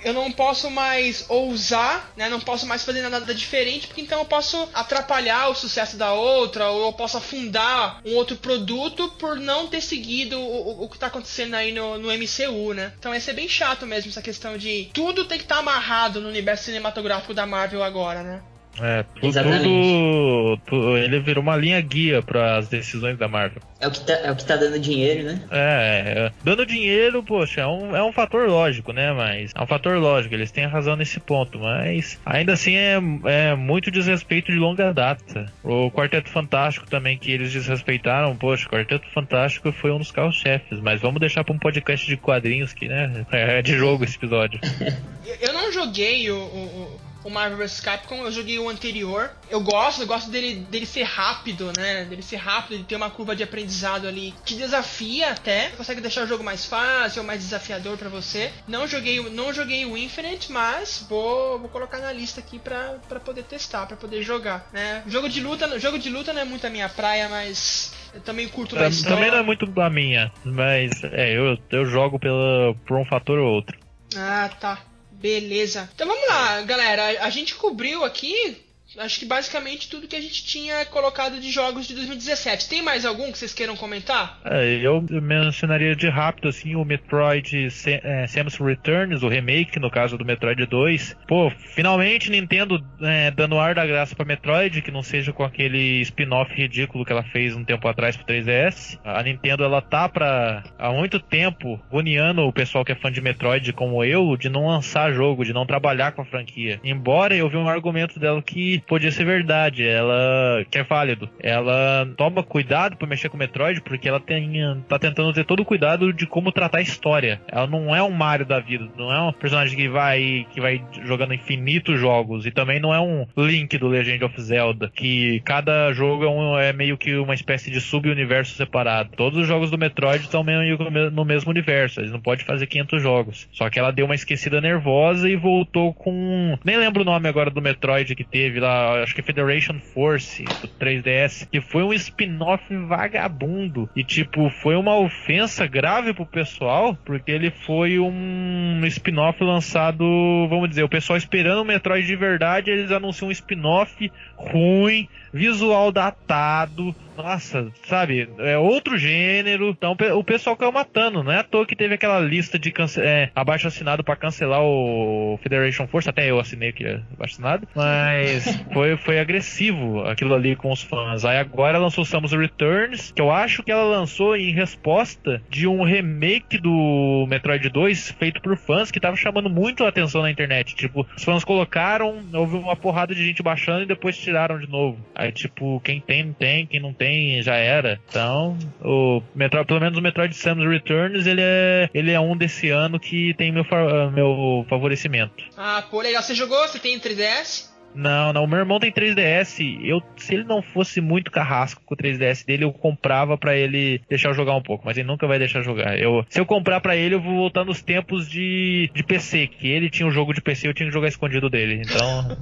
eu 0.02 0.14
não 0.14 0.32
posso 0.32 0.72
mais 0.72 1.26
ousar, 1.28 2.12
né? 2.16 2.30
Não 2.30 2.40
posso 2.40 2.66
mais 2.66 2.86
fazer 2.86 3.02
nada 3.02 3.36
diferente, 3.36 3.88
porque 3.88 4.02
então 4.02 4.20
eu 4.20 4.26
posso 4.26 4.70
atrapalhar 4.74 5.50
o 5.50 5.56
sucesso 5.56 5.98
da 5.98 6.14
outra 6.14 6.70
ou 6.70 6.86
eu 6.86 6.94
posso 6.94 7.18
afundar 7.18 8.02
um 8.06 8.16
outro 8.16 8.38
produto 8.38 9.10
por 9.20 9.38
não 9.38 9.68
ter 9.68 9.82
seguido 9.82 10.40
o, 10.40 10.86
o 10.86 10.90
que 10.90 10.98
tá 10.98 11.08
acontecendo 11.08 11.56
aí 11.56 11.74
no, 11.74 11.97
no 12.00 12.10
MCU, 12.12 12.74
né? 12.74 12.94
Então 13.00 13.14
ia 13.14 13.22
ser 13.22 13.34
bem 13.34 13.48
chato 13.48 13.86
mesmo 13.86 14.10
essa 14.10 14.22
questão 14.22 14.58
de 14.58 14.90
tudo 14.94 15.26
tem 15.26 15.38
que 15.38 15.44
estar 15.44 15.56
tá 15.56 15.62
amarrado 15.62 16.22
no 16.22 16.30
universo 16.30 16.66
cinematográfico 16.66 17.34
da 17.34 17.46
Marvel 17.46 17.84
agora, 17.84 18.24
né? 18.24 18.42
É, 18.82 19.04
tu, 19.04 19.32
tudo, 19.32 20.58
tudo, 20.66 20.98
Ele 20.98 21.20
virou 21.20 21.44
uma 21.44 21.56
linha 21.56 21.80
guia 21.82 22.22
para 22.22 22.58
as 22.58 22.68
decisões 22.68 23.18
da 23.18 23.28
Marvel. 23.28 23.62
É 23.80 23.88
o, 23.88 23.92
que 23.92 24.00
tá, 24.02 24.14
é 24.14 24.32
o 24.32 24.36
que 24.36 24.46
tá 24.46 24.56
dando 24.56 24.80
dinheiro, 24.80 25.24
né? 25.24 25.42
É, 25.52 26.04
é, 26.18 26.32
dando 26.44 26.66
dinheiro, 26.66 27.22
poxa, 27.24 27.62
é 27.62 27.68
um, 27.68 27.96
é 27.96 28.04
um 28.04 28.12
fator 28.12 28.48
lógico, 28.50 28.92
né? 28.92 29.14
Mas 29.14 29.52
é 29.56 29.62
um 29.62 29.68
fator 29.68 29.98
lógico, 29.98 30.34
eles 30.34 30.52
têm 30.52 30.66
razão 30.66 30.96
nesse 30.96 31.20
ponto, 31.20 31.60
mas 31.60 32.20
ainda 32.26 32.54
assim 32.54 32.76
é, 32.76 32.98
é 33.26 33.56
muito 33.56 33.92
desrespeito 33.92 34.52
de 34.52 34.58
longa 34.58 34.94
data. 34.94 35.46
O 35.64 35.92
Quarteto 35.92 36.30
Fantástico 36.30 36.88
também, 36.88 37.18
que 37.18 37.32
eles 37.32 37.54
desrespeitaram, 37.54 38.36
poxa, 38.36 38.66
o 38.68 38.72
Quarteto 38.72 39.08
Fantástico 39.12 39.72
foi 39.72 39.92
um 39.92 40.00
dos 40.00 40.12
carros-chefes, 40.12 40.80
mas 40.80 41.02
vamos 41.02 41.20
deixar 41.20 41.44
para 41.44 41.54
um 41.54 41.60
podcast 41.60 42.06
de 42.08 42.18
quadrinhos 42.18 42.74
que, 42.74 42.88
né? 42.88 43.26
É 43.38 43.62
de 43.62 43.78
jogo 43.78 44.04
esse 44.04 44.16
episódio. 44.16 44.60
eu 45.42 45.54
não 45.54 45.72
joguei 45.72 46.30
o, 46.32 46.38
o 46.38 47.00
o 47.28 47.30
Marvel 47.30 47.58
vs 47.58 47.82
Capcom, 47.82 48.24
eu 48.24 48.32
joguei 48.32 48.58
o 48.58 48.70
anterior. 48.70 49.30
Eu 49.50 49.60
gosto, 49.60 50.02
eu 50.02 50.08
gosto 50.08 50.32
dele, 50.32 50.66
dele 50.72 50.86
ser 50.86 51.04
rápido, 51.04 51.74
né? 51.78 52.06
Dele 52.06 52.22
ser 52.22 52.38
rápido, 52.38 52.76
ele 52.76 52.86
ter 52.86 52.96
uma 52.96 53.10
curva 53.10 53.36
de 53.36 53.44
aprendizado 53.44 54.08
ali 54.08 54.34
que 54.46 54.56
desafia 54.56 55.32
até, 55.32 55.70
consegue 55.72 56.00
deixar 56.00 56.24
o 56.24 56.28
jogo 56.28 56.42
mais 56.42 56.66
fácil, 56.66 57.26
mais 57.26 57.42
desafiador 57.42 57.98
para 57.98 58.08
você. 58.08 58.50
Não 58.66 58.88
joguei, 58.88 59.30
não 59.30 59.52
joguei 59.54 59.86
o 59.86 59.98
Infinite, 59.98 60.54
mas 60.54 61.06
vou, 61.10 61.60
vou 61.60 61.68
colocar 61.68 61.98
na 61.98 62.14
lista 62.14 62.40
aqui 62.40 62.58
pra, 62.58 62.96
pra 63.10 63.20
poder 63.20 63.44
testar, 63.44 63.86
pra 63.86 63.98
poder 63.98 64.24
jogar, 64.24 64.70
né? 64.72 65.04
Jogo 65.06 65.28
de 65.28 65.42
luta, 65.42 65.78
jogo 65.80 66.00
de 66.00 66.10
luta 66.10 66.32
não 66.32 66.42
é 66.42 66.46
muito 66.46 66.66
a 66.66 66.70
minha 66.70 66.88
praia, 66.88 67.28
mas 67.28 67.94
eu 68.14 68.22
também 68.22 68.48
curto 68.48 68.74
da 68.74 68.88
história. 68.88 69.18
Também 69.18 69.32
não 69.32 69.40
é 69.40 69.44
muito 69.44 69.82
a 69.82 69.90
minha, 69.90 70.32
mas 70.46 71.04
é, 71.04 71.38
eu, 71.38 71.58
eu 71.72 71.86
jogo 71.86 72.18
pela, 72.18 72.74
por 72.86 72.98
um 72.98 73.06
fator 73.06 73.38
ou 73.38 73.52
outro. 73.52 73.78
Ah, 74.16 74.50
tá. 74.62 74.80
Beleza. 75.18 75.90
Então 75.96 76.08
vamos 76.08 76.28
lá, 76.28 76.62
galera. 76.62 77.24
A 77.24 77.30
gente 77.30 77.56
cobriu 77.56 78.04
aqui 78.04 78.67
acho 79.00 79.20
que 79.20 79.26
basicamente 79.26 79.90
tudo 79.90 80.08
que 80.08 80.16
a 80.16 80.22
gente 80.22 80.44
tinha 80.44 80.86
colocado 80.86 81.40
de 81.40 81.52
jogos 81.52 81.88
de 81.88 81.96
2017. 81.96 82.70
Tem 82.70 82.82
mais 82.82 83.06
algum 83.06 83.32
que 83.32 83.38
vocês 83.38 83.54
queiram 83.54 83.76
comentar? 83.76 84.40
É, 84.46 84.80
eu 84.82 85.04
mencionaria 85.22 85.96
de 85.96 86.10
rápido 86.10 86.48
assim 86.48 86.76
o 86.76 86.84
Metroid 86.84 87.68
é, 87.86 88.28
Samus 88.28 88.58
Returns, 88.58 89.24
o 89.24 89.28
remake 89.28 89.80
no 89.80 89.90
caso 89.90 90.18
do 90.18 90.26
Metroid 90.26 90.66
2. 90.66 91.16
Pô, 91.28 91.52
finalmente 91.76 92.30
Nintendo 92.30 92.84
é, 93.02 93.32
dando 93.32 93.60
ar 93.60 93.76
da 93.76 93.86
graça 93.86 94.16
para 94.16 94.26
Metroid, 94.26 94.82
que 94.82 94.92
não 94.92 95.04
seja 95.04 95.32
com 95.32 95.44
aquele 95.44 96.02
spin-off 96.02 96.54
ridículo 96.54 97.06
que 97.06 97.12
ela 97.12 97.24
fez 97.24 97.56
um 97.56 97.64
tempo 97.64 97.88
atrás 97.88 98.16
pro 98.18 98.26
3DS. 98.26 99.00
A 99.04 99.22
Nintendo 99.24 99.64
ela 99.64 99.82
tá 99.82 100.10
para 100.10 100.64
há 100.78 100.92
muito 100.92 101.20
tempo 101.20 101.80
uniando 101.92 102.42
o 102.42 102.54
pessoal 102.54 102.84
que 102.84 102.92
é 102.92 102.96
fã 102.96 103.12
de 103.12 103.22
Metroid 103.22 103.74
como 103.74 104.04
eu 104.04 104.36
de 104.38 104.50
não 104.50 104.68
lançar 104.68 105.12
jogo, 105.12 105.46
de 105.46 105.54
não 105.54 105.66
trabalhar 105.66 106.12
com 106.12 106.22
a 106.22 106.26
franquia. 106.26 106.80
Embora 106.84 107.36
eu 107.36 107.50
vi 107.50 107.58
um 107.58 107.68
argumento 107.68 108.20
dela 108.20 108.42
que 108.42 108.82
podia 108.88 109.12
ser 109.12 109.26
verdade, 109.26 109.86
ela 109.86 110.66
que 110.70 110.78
é 110.78 110.84
válido. 110.84 111.30
Ela 111.40 112.08
toma 112.18 112.44
cuidado 112.44 112.96
para 112.96 113.08
mexer 113.08 113.30
com 113.30 113.36
o 113.36 113.40
Metroid 113.40 113.82
porque 113.82 114.08
ela 114.08 114.20
tem, 114.20 114.54
tá 114.88 114.98
tentando 114.98 115.34
ter 115.34 115.46
todo 115.46 115.62
o 115.62 115.66
cuidado 115.66 116.14
de 116.14 116.26
como 116.26 116.52
tratar 116.52 116.80
a 116.80 116.82
história. 116.82 117.42
Ela 117.48 117.68
não 117.68 117.96
é 117.96 118.02
um 118.02 118.12
Mario 118.12 118.46
da 118.46 118.60
vida, 118.60 118.88
não 118.98 119.12
é 119.12 119.22
um 119.22 119.34
personagem 119.34 119.78
que 119.78 119.90
vai 119.90 120.48
que 120.52 120.62
vai 120.62 120.84
jogando 121.04 121.34
infinitos 121.34 122.00
jogos 122.00 122.46
e 122.46 122.52
também 122.52 122.80
não 122.80 122.94
é 122.94 123.00
um 123.00 123.26
Link 123.38 123.78
do 123.78 123.88
Legend 123.88 124.24
of 124.24 124.42
Zelda, 124.42 124.92
que 124.94 125.42
cada 125.42 125.92
jogo 125.94 126.24
é, 126.24 126.30
um, 126.30 126.58
é 126.58 126.74
meio 126.74 126.98
que 126.98 127.16
uma 127.16 127.34
espécie 127.34 127.70
de 127.70 127.82
sub-universo 127.82 128.56
separado. 128.56 129.12
Todos 129.16 129.40
os 129.40 129.48
jogos 129.48 129.70
do 129.70 129.78
Metroid 129.78 130.24
estão 130.24 130.44
meio 130.44 130.78
no 131.12 131.26
mesmo 131.26 131.52
universo, 131.52 132.00
eles 132.00 132.12
não 132.12 132.20
podem 132.20 132.46
fazer 132.46 132.68
500 132.68 133.02
jogos. 133.02 133.48
Só 133.52 133.70
que 133.70 133.80
ela 133.80 133.92
deu 133.92 134.06
uma 134.06 134.16
esquecida 134.16 134.62
nervosa 134.62 135.30
e 135.30 135.36
voltou 135.36 135.94
com 135.94 136.58
nem 136.64 136.78
lembro 136.78 137.02
o 137.02 137.06
nome 137.06 137.28
agora 137.28 137.50
do 137.50 137.62
Metroid 137.62 138.16
que 138.16 138.24
teve 138.24 138.60
lá, 138.60 138.67
acho 139.04 139.16
que 139.16 139.22
Federation 139.22 139.80
Force 139.80 140.44
do 140.44 140.68
3DS, 140.68 141.48
que 141.50 141.62
foi 141.62 141.84
um 141.84 141.94
spin-off 141.94 142.64
vagabundo. 142.88 143.90
E 143.96 144.04
tipo, 144.04 144.50
foi 144.50 144.76
uma 144.76 144.98
ofensa 144.98 145.66
grave 145.68 146.14
pro 146.14 146.26
pessoal, 146.26 146.98
porque 147.06 147.32
ele 147.32 147.52
foi 147.52 148.00
um 148.00 148.82
spin-off 148.86 149.44
lançado, 149.44 150.04
vamos 150.50 150.70
dizer, 150.70 150.84
o 150.84 150.90
pessoal 150.90 151.18
esperando 151.18 151.62
o 151.62 151.66
Metroid 151.66 152.06
de 152.06 152.16
verdade, 152.16 152.72
eles 152.72 152.92
anunciam 152.92 153.30
um 153.30 153.32
spin-off 153.32 154.12
ruim, 154.36 155.08
visual 155.34 155.92
datado, 155.92 156.96
nossa, 157.18 157.72
sabe, 157.88 158.30
é 158.38 158.58
outro 158.58 158.98
gênero. 158.98 159.70
Então 159.70 159.98
o 160.16 160.24
pessoal 160.24 160.56
caiu 160.56 160.72
matando. 160.72 161.24
Não 161.24 161.32
é 161.32 161.40
à 161.40 161.44
toa 161.44 161.66
que 161.66 161.76
teve 161.76 161.96
aquela 161.96 162.20
lista 162.20 162.60
de 162.60 162.72
cance 162.72 163.02
é, 163.02 163.32
abaixo 163.36 163.68
assinado 163.68 164.04
para 164.04 164.16
cancelar 164.16 164.62
o 164.62 165.40
Federation 165.42 165.88
Force. 165.88 166.08
Até 166.08 166.30
eu 166.30 166.40
assinei 166.40 166.70
aqui 166.70 166.86
abaixo 166.86 167.34
assinado. 167.34 167.68
Mas 167.76 168.46
foi, 168.72 168.96
foi 168.98 169.20
agressivo 169.20 170.02
aquilo 170.06 170.36
ali 170.36 170.56
com 170.56 170.72
os 170.72 170.84
fãs. 170.84 171.26
Aí 171.26 171.40
agora 171.40 171.80
lançou 171.80 172.06
Samus 172.06 172.32
Returns, 172.32 173.12
que 173.12 173.22
eu 173.22 173.32
acho 173.32 173.64
que 173.64 173.72
ela 173.72 173.84
lançou 173.84 174.36
em 174.36 174.52
resposta 174.52 175.42
de 175.50 175.68
um 175.68 175.84
remake 175.84 176.60
do 176.60 177.26
Metroid 177.28 177.68
2 177.70 178.12
feito 178.12 178.42
por 178.42 178.56
fãs 178.58 178.92
que 178.92 179.00
tava 179.00 179.16
chamando 179.16 179.50
muito 179.50 179.84
a 179.84 179.90
atenção 179.90 180.22
na 180.22 180.30
internet. 180.30 180.76
Tipo, 180.76 181.08
os 181.18 181.24
fãs 181.24 181.44
colocaram, 181.44 182.20
houve 182.32 182.58
uma 182.58 182.76
porrada 182.76 183.16
de 183.16 183.26
gente 183.26 183.42
baixando 183.42 183.84
e 183.84 183.88
depois 183.88 184.16
tiraram 184.16 184.60
de 184.60 184.70
novo. 184.70 185.00
Aí, 185.18 185.32
tipo, 185.32 185.82
quem 185.84 186.00
tem, 186.00 186.32
tem, 186.34 186.68
quem 186.68 186.80
não 186.80 186.94
tem 186.94 187.42
já 187.42 187.56
era. 187.56 188.00
Então, 188.08 188.56
o 188.80 189.20
Metroid, 189.34 189.66
pelo 189.66 189.80
menos 189.80 189.98
o 189.98 190.02
Metroid 190.02 190.36
Samus 190.36 190.70
Returns, 190.70 191.26
ele 191.26 191.42
é, 191.42 191.90
ele 191.92 192.12
é 192.12 192.20
um 192.20 192.38
desse 192.38 192.70
ano 192.70 193.00
que 193.00 193.34
tem 193.34 193.52
meu, 193.52 193.66
meu 194.14 194.64
favorecimento. 194.70 195.44
Ah, 195.58 195.84
pô, 195.90 196.02
legal. 196.02 196.22
Você 196.22 196.36
jogou? 196.36 196.68
Você 196.68 196.78
tem 196.78 197.00
3DS? 197.00 197.77
Não, 197.98 198.32
não. 198.32 198.46
Meu 198.46 198.60
irmão 198.60 198.80
tem 198.80 198.92
3DS. 198.92 199.80
Eu, 199.84 200.04
se 200.16 200.36
ele 200.36 200.44
não 200.44 200.62
fosse 200.62 201.02
muito 201.02 201.32
carrasco 201.32 201.82
com 201.84 201.96
o 201.96 201.98
3DS 201.98 202.46
dele, 202.46 202.64
eu 202.64 202.72
comprava 202.72 203.36
para 203.36 203.58
ele 203.58 204.00
deixar 204.08 204.30
eu 204.30 204.36
jogar 204.36 204.56
um 204.56 204.62
pouco. 204.62 204.86
Mas 204.86 204.98
ele 204.98 205.08
nunca 205.08 205.26
vai 205.26 205.40
deixar 205.40 205.64
jogar. 205.64 205.98
Eu, 205.98 206.24
se 206.30 206.40
eu 206.40 206.46
comprar 206.46 206.80
para 206.80 206.96
ele, 206.96 207.16
eu 207.16 207.22
vou 207.22 207.36
voltar 207.36 207.66
nos 207.66 207.82
tempos 207.82 208.30
de, 208.30 208.92
de 208.94 209.04
PC. 209.04 209.48
Que 209.48 209.68
ele 209.68 209.90
tinha 209.90 210.08
um 210.08 210.12
jogo 210.12 210.32
de 210.32 210.42
PC, 210.42 210.68
eu 210.68 210.76
tinha 210.76 210.88
que 210.88 210.94
jogar 210.94 211.08
escondido 211.08 211.50
dele. 211.50 211.82
Então. 211.84 212.38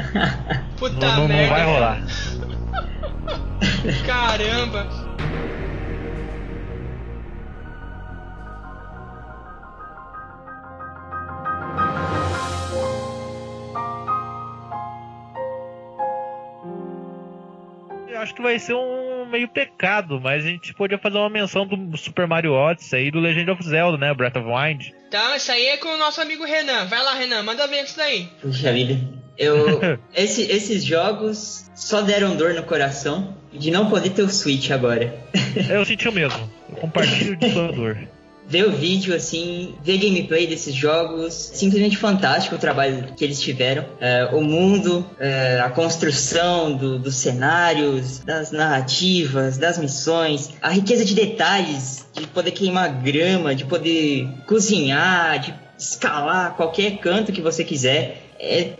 Puta 0.78 0.94
não, 0.94 1.28
merda. 1.28 1.42
não 1.42 1.48
vai 1.50 1.64
rolar. 1.66 2.02
Caramba! 4.06 5.16
Acho 18.16 18.34
que 18.34 18.42
vai 18.42 18.58
ser 18.58 18.74
um 18.74 19.26
meio 19.26 19.48
pecado, 19.48 20.20
mas 20.20 20.44
a 20.44 20.48
gente 20.48 20.74
podia 20.74 20.98
fazer 20.98 21.18
uma 21.18 21.30
menção 21.30 21.66
do 21.66 21.96
Super 21.96 22.26
Mario 22.26 22.52
Odyssey 22.52 23.06
e 23.06 23.10
do 23.10 23.20
Legend 23.20 23.50
of 23.50 23.62
Zelda, 23.64 23.98
né? 23.98 24.12
Breath 24.14 24.36
of 24.36 24.46
Wild. 24.46 24.94
Tá, 25.10 25.36
isso 25.36 25.52
aí 25.52 25.66
é 25.66 25.76
com 25.76 25.88
o 25.88 25.98
nosso 25.98 26.20
amigo 26.20 26.44
Renan. 26.44 26.86
Vai 26.86 27.02
lá, 27.02 27.14
Renan, 27.14 27.42
manda 27.42 27.66
ver 27.66 27.84
isso 27.84 27.96
daí. 27.96 28.28
Puxa 28.40 28.72
vida. 28.72 28.98
Eu, 29.38 29.80
esse, 30.14 30.42
esses 30.42 30.84
jogos 30.84 31.70
só 31.74 32.00
deram 32.00 32.36
dor 32.36 32.54
no 32.54 32.62
coração 32.62 33.36
de 33.52 33.70
não 33.70 33.88
poder 33.88 34.10
ter 34.10 34.22
o 34.22 34.28
Switch 34.28 34.70
agora. 34.70 35.14
Eu 35.68 35.84
senti 35.84 36.08
o 36.08 36.12
mesmo. 36.12 36.50
Eu 36.70 36.76
compartilho 36.76 37.36
de 37.36 37.50
sua 37.50 37.70
dor. 37.72 37.98
Ver 38.48 38.66
o 38.66 38.70
vídeo, 38.70 39.14
assim, 39.14 39.74
ver 39.82 39.98
gameplay 39.98 40.46
desses 40.46 40.74
jogos, 40.74 41.34
simplesmente 41.54 41.96
fantástico 41.96 42.54
o 42.54 42.58
trabalho 42.58 43.12
que 43.16 43.24
eles 43.24 43.40
tiveram. 43.40 43.84
É, 44.00 44.30
o 44.32 44.40
mundo, 44.40 45.04
é, 45.18 45.60
a 45.60 45.70
construção 45.70 46.76
do, 46.76 46.98
dos 46.98 47.16
cenários, 47.16 48.20
das 48.20 48.52
narrativas, 48.52 49.58
das 49.58 49.78
missões, 49.78 50.50
a 50.62 50.70
riqueza 50.70 51.04
de 51.04 51.14
detalhes, 51.14 52.06
de 52.12 52.26
poder 52.28 52.52
queimar 52.52 53.02
grama, 53.02 53.54
de 53.54 53.64
poder 53.64 54.28
cozinhar, 54.46 55.40
de 55.40 55.54
escalar 55.78 56.56
qualquer 56.56 56.98
canto 56.98 57.32
que 57.32 57.40
você 57.40 57.64
quiser. 57.64 58.22
É 58.38 58.74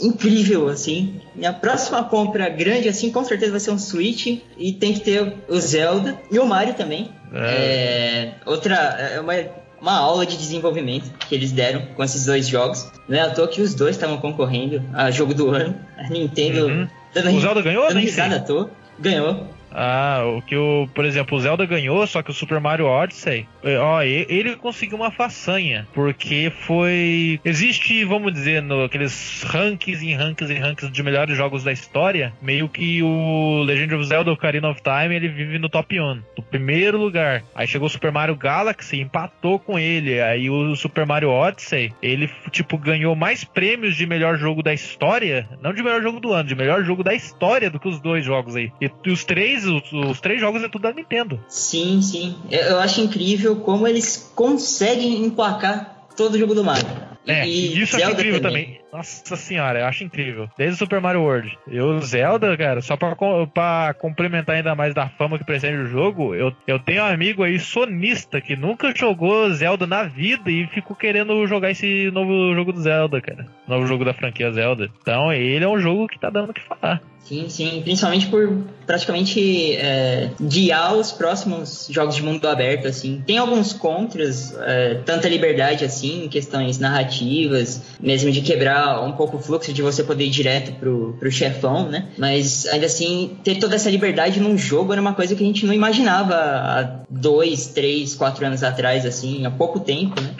incrível, 0.00 0.68
assim. 0.68 1.20
Minha 1.34 1.52
próxima 1.52 2.04
compra 2.04 2.48
grande, 2.48 2.88
assim, 2.88 3.10
com 3.10 3.24
certeza 3.24 3.52
vai 3.52 3.60
ser 3.60 3.70
um 3.70 3.78
Switch. 3.78 4.40
E 4.56 4.72
tem 4.72 4.92
que 4.92 5.00
ter 5.00 5.34
o 5.48 5.58
Zelda 5.58 6.18
e 6.30 6.38
o 6.38 6.46
Mario 6.46 6.74
também. 6.74 7.10
É. 7.32 7.38
É, 7.38 8.34
outra, 8.46 8.74
é 8.74 9.20
uma, 9.20 9.32
uma 9.80 9.98
aula 9.98 10.24
de 10.26 10.36
desenvolvimento 10.36 11.10
que 11.28 11.34
eles 11.34 11.52
deram 11.52 11.82
com 11.94 12.04
esses 12.04 12.26
dois 12.26 12.46
jogos. 12.46 12.90
Não 13.08 13.16
é 13.16 13.20
à 13.20 13.30
toa 13.30 13.48
que 13.48 13.60
os 13.60 13.74
dois 13.74 13.96
estavam 13.96 14.18
concorrendo 14.18 14.82
a 14.92 15.10
jogo 15.10 15.34
do 15.34 15.50
ano. 15.50 15.74
A 15.96 16.08
Nintendo 16.08 16.66
uhum. 16.66 16.88
dando, 17.14 17.30
o 17.30 17.40
Zelda 17.40 17.62
ganhou? 17.62 17.88
Dando 17.88 18.00
risada 18.00 18.36
à 18.36 18.40
toa. 18.40 18.70
Ganhou. 18.98 19.55
Ah, 19.70 20.22
o 20.36 20.42
que 20.42 20.56
o, 20.56 20.88
por 20.94 21.04
exemplo, 21.04 21.36
o 21.36 21.40
Zelda 21.40 21.66
ganhou, 21.66 22.06
só 22.06 22.22
que 22.22 22.30
o 22.30 22.34
Super 22.34 22.60
Mario 22.60 22.86
Odyssey, 22.86 23.46
é, 23.62 23.78
ó, 23.78 24.02
ele 24.02 24.56
conseguiu 24.56 24.96
uma 24.96 25.10
façanha, 25.10 25.86
porque 25.92 26.52
foi 26.60 27.40
existe, 27.44 28.04
vamos 28.04 28.32
dizer, 28.32 28.62
no, 28.62 28.84
aqueles 28.84 29.42
rankings 29.42 30.04
em 30.04 30.14
rankings 30.14 30.52
em 30.52 30.58
rankings 30.58 30.92
de 30.92 31.02
melhores 31.02 31.36
jogos 31.36 31.64
da 31.64 31.72
história, 31.72 32.32
meio 32.40 32.68
que 32.68 33.02
o 33.02 33.62
Legend 33.64 33.94
of 33.94 34.04
Zelda 34.06 34.32
Ocarina 34.32 34.68
of 34.68 34.80
Time, 34.82 35.14
ele 35.14 35.28
vive 35.28 35.58
no 35.58 35.68
top 35.68 36.00
1, 36.00 36.22
no 36.36 36.42
primeiro 36.42 36.98
lugar. 36.98 37.42
Aí 37.54 37.66
chegou 37.66 37.86
o 37.86 37.90
Super 37.90 38.12
Mario 38.12 38.36
Galaxy, 38.36 39.00
empatou 39.00 39.58
com 39.58 39.78
ele. 39.78 40.20
Aí 40.20 40.48
o 40.48 40.74
Super 40.76 41.06
Mario 41.06 41.30
Odyssey, 41.30 41.92
ele 42.02 42.30
tipo 42.50 42.78
ganhou 42.78 43.14
mais 43.14 43.44
prêmios 43.44 43.96
de 43.96 44.06
melhor 44.06 44.36
jogo 44.36 44.62
da 44.62 44.72
história, 44.72 45.48
não 45.60 45.72
de 45.72 45.82
melhor 45.82 46.02
jogo 46.02 46.20
do 46.20 46.32
ano, 46.32 46.48
de 46.48 46.54
melhor 46.54 46.84
jogo 46.84 47.02
da 47.02 47.14
história 47.14 47.70
do 47.70 47.80
que 47.80 47.88
os 47.88 48.00
dois 48.00 48.24
jogos 48.24 48.56
aí. 48.56 48.72
E, 48.80 48.90
e 49.04 49.10
os 49.10 49.24
três 49.24 49.55
os, 49.64 49.92
os, 49.92 50.20
três 50.20 50.40
jogos 50.40 50.62
é 50.62 50.68
tudo 50.68 50.82
da 50.82 50.92
Nintendo. 50.92 51.40
Sim, 51.48 52.02
sim. 52.02 52.36
Eu, 52.50 52.78
acho 52.78 53.00
incrível 53.00 53.56
como 53.56 53.86
eles 53.86 54.32
conseguem 54.34 55.24
emplacar 55.24 56.06
todo 56.16 56.34
o 56.34 56.38
jogo 56.38 56.54
do 56.54 56.64
Mario. 56.64 56.86
É, 57.26 57.46
e 57.46 57.80
isso 57.80 57.96
Zelda 57.96 58.12
incrível 58.12 58.40
também. 58.40 58.64
também. 58.64 58.75
Nossa 58.92 59.36
senhora, 59.36 59.80
eu 59.80 59.86
acho 59.86 60.04
incrível. 60.04 60.48
Desde 60.56 60.74
o 60.74 60.78
Super 60.78 61.00
Mario 61.00 61.22
World. 61.22 61.58
Eu, 61.68 62.00
Zelda, 62.00 62.56
cara, 62.56 62.80
só 62.80 62.96
pra, 62.96 63.14
pra 63.52 63.94
complementar 63.98 64.56
ainda 64.56 64.74
mais 64.74 64.94
da 64.94 65.08
fama 65.08 65.38
que 65.38 65.44
precede 65.44 65.76
o 65.76 65.86
jogo, 65.86 66.34
eu, 66.34 66.52
eu 66.66 66.78
tenho 66.78 67.02
um 67.02 67.06
amigo 67.06 67.42
aí 67.42 67.58
sonista 67.58 68.40
que 68.40 68.56
nunca 68.56 68.94
jogou 68.94 69.50
Zelda 69.52 69.86
na 69.86 70.04
vida 70.04 70.50
e 70.50 70.66
ficou 70.68 70.96
querendo 70.96 71.46
jogar 71.46 71.70
esse 71.70 72.10
novo 72.10 72.54
jogo 72.54 72.72
do 72.72 72.80
Zelda, 72.80 73.20
cara. 73.20 73.46
Novo 73.66 73.86
jogo 73.86 74.04
da 74.04 74.14
franquia 74.14 74.52
Zelda. 74.52 74.90
Então, 75.02 75.32
ele 75.32 75.64
é 75.64 75.68
um 75.68 75.78
jogo 75.78 76.08
que 76.08 76.18
tá 76.18 76.30
dando 76.30 76.50
o 76.50 76.54
que 76.54 76.62
falar. 76.62 77.02
Sim, 77.26 77.48
sim. 77.48 77.82
Principalmente 77.82 78.28
por 78.28 78.56
praticamente 78.86 79.74
é, 79.74 80.30
guiar 80.40 80.94
os 80.94 81.10
próximos 81.10 81.88
jogos 81.90 82.14
de 82.14 82.22
mundo 82.22 82.46
aberto, 82.46 82.86
assim. 82.86 83.20
Tem 83.26 83.36
alguns 83.36 83.72
contras, 83.72 84.56
é, 84.60 84.94
tanta 85.04 85.28
liberdade, 85.28 85.84
assim, 85.84 86.28
questões 86.30 86.78
narrativas, 86.78 87.82
mesmo 88.00 88.30
de 88.30 88.42
quebrar 88.42 88.75
um 89.04 89.12
pouco 89.12 89.36
o 89.36 89.40
fluxo 89.40 89.72
de 89.72 89.82
você 89.82 90.02
poder 90.02 90.24
ir 90.24 90.30
direto 90.30 90.72
pro, 90.72 91.16
pro 91.18 91.30
chefão, 91.30 91.88
né? 91.88 92.08
Mas, 92.18 92.66
ainda 92.66 92.86
assim, 92.86 93.38
ter 93.44 93.56
toda 93.56 93.76
essa 93.76 93.90
liberdade 93.90 94.40
num 94.40 94.56
jogo 94.56 94.92
era 94.92 95.00
uma 95.00 95.14
coisa 95.14 95.34
que 95.34 95.42
a 95.42 95.46
gente 95.46 95.64
não 95.66 95.74
imaginava 95.74 96.34
há 96.34 97.00
dois, 97.08 97.66
três, 97.68 98.14
quatro 98.14 98.46
anos 98.46 98.62
atrás, 98.62 99.06
assim, 99.06 99.46
há 99.46 99.50
pouco 99.50 99.80
tempo, 99.80 100.20
né? 100.20 100.34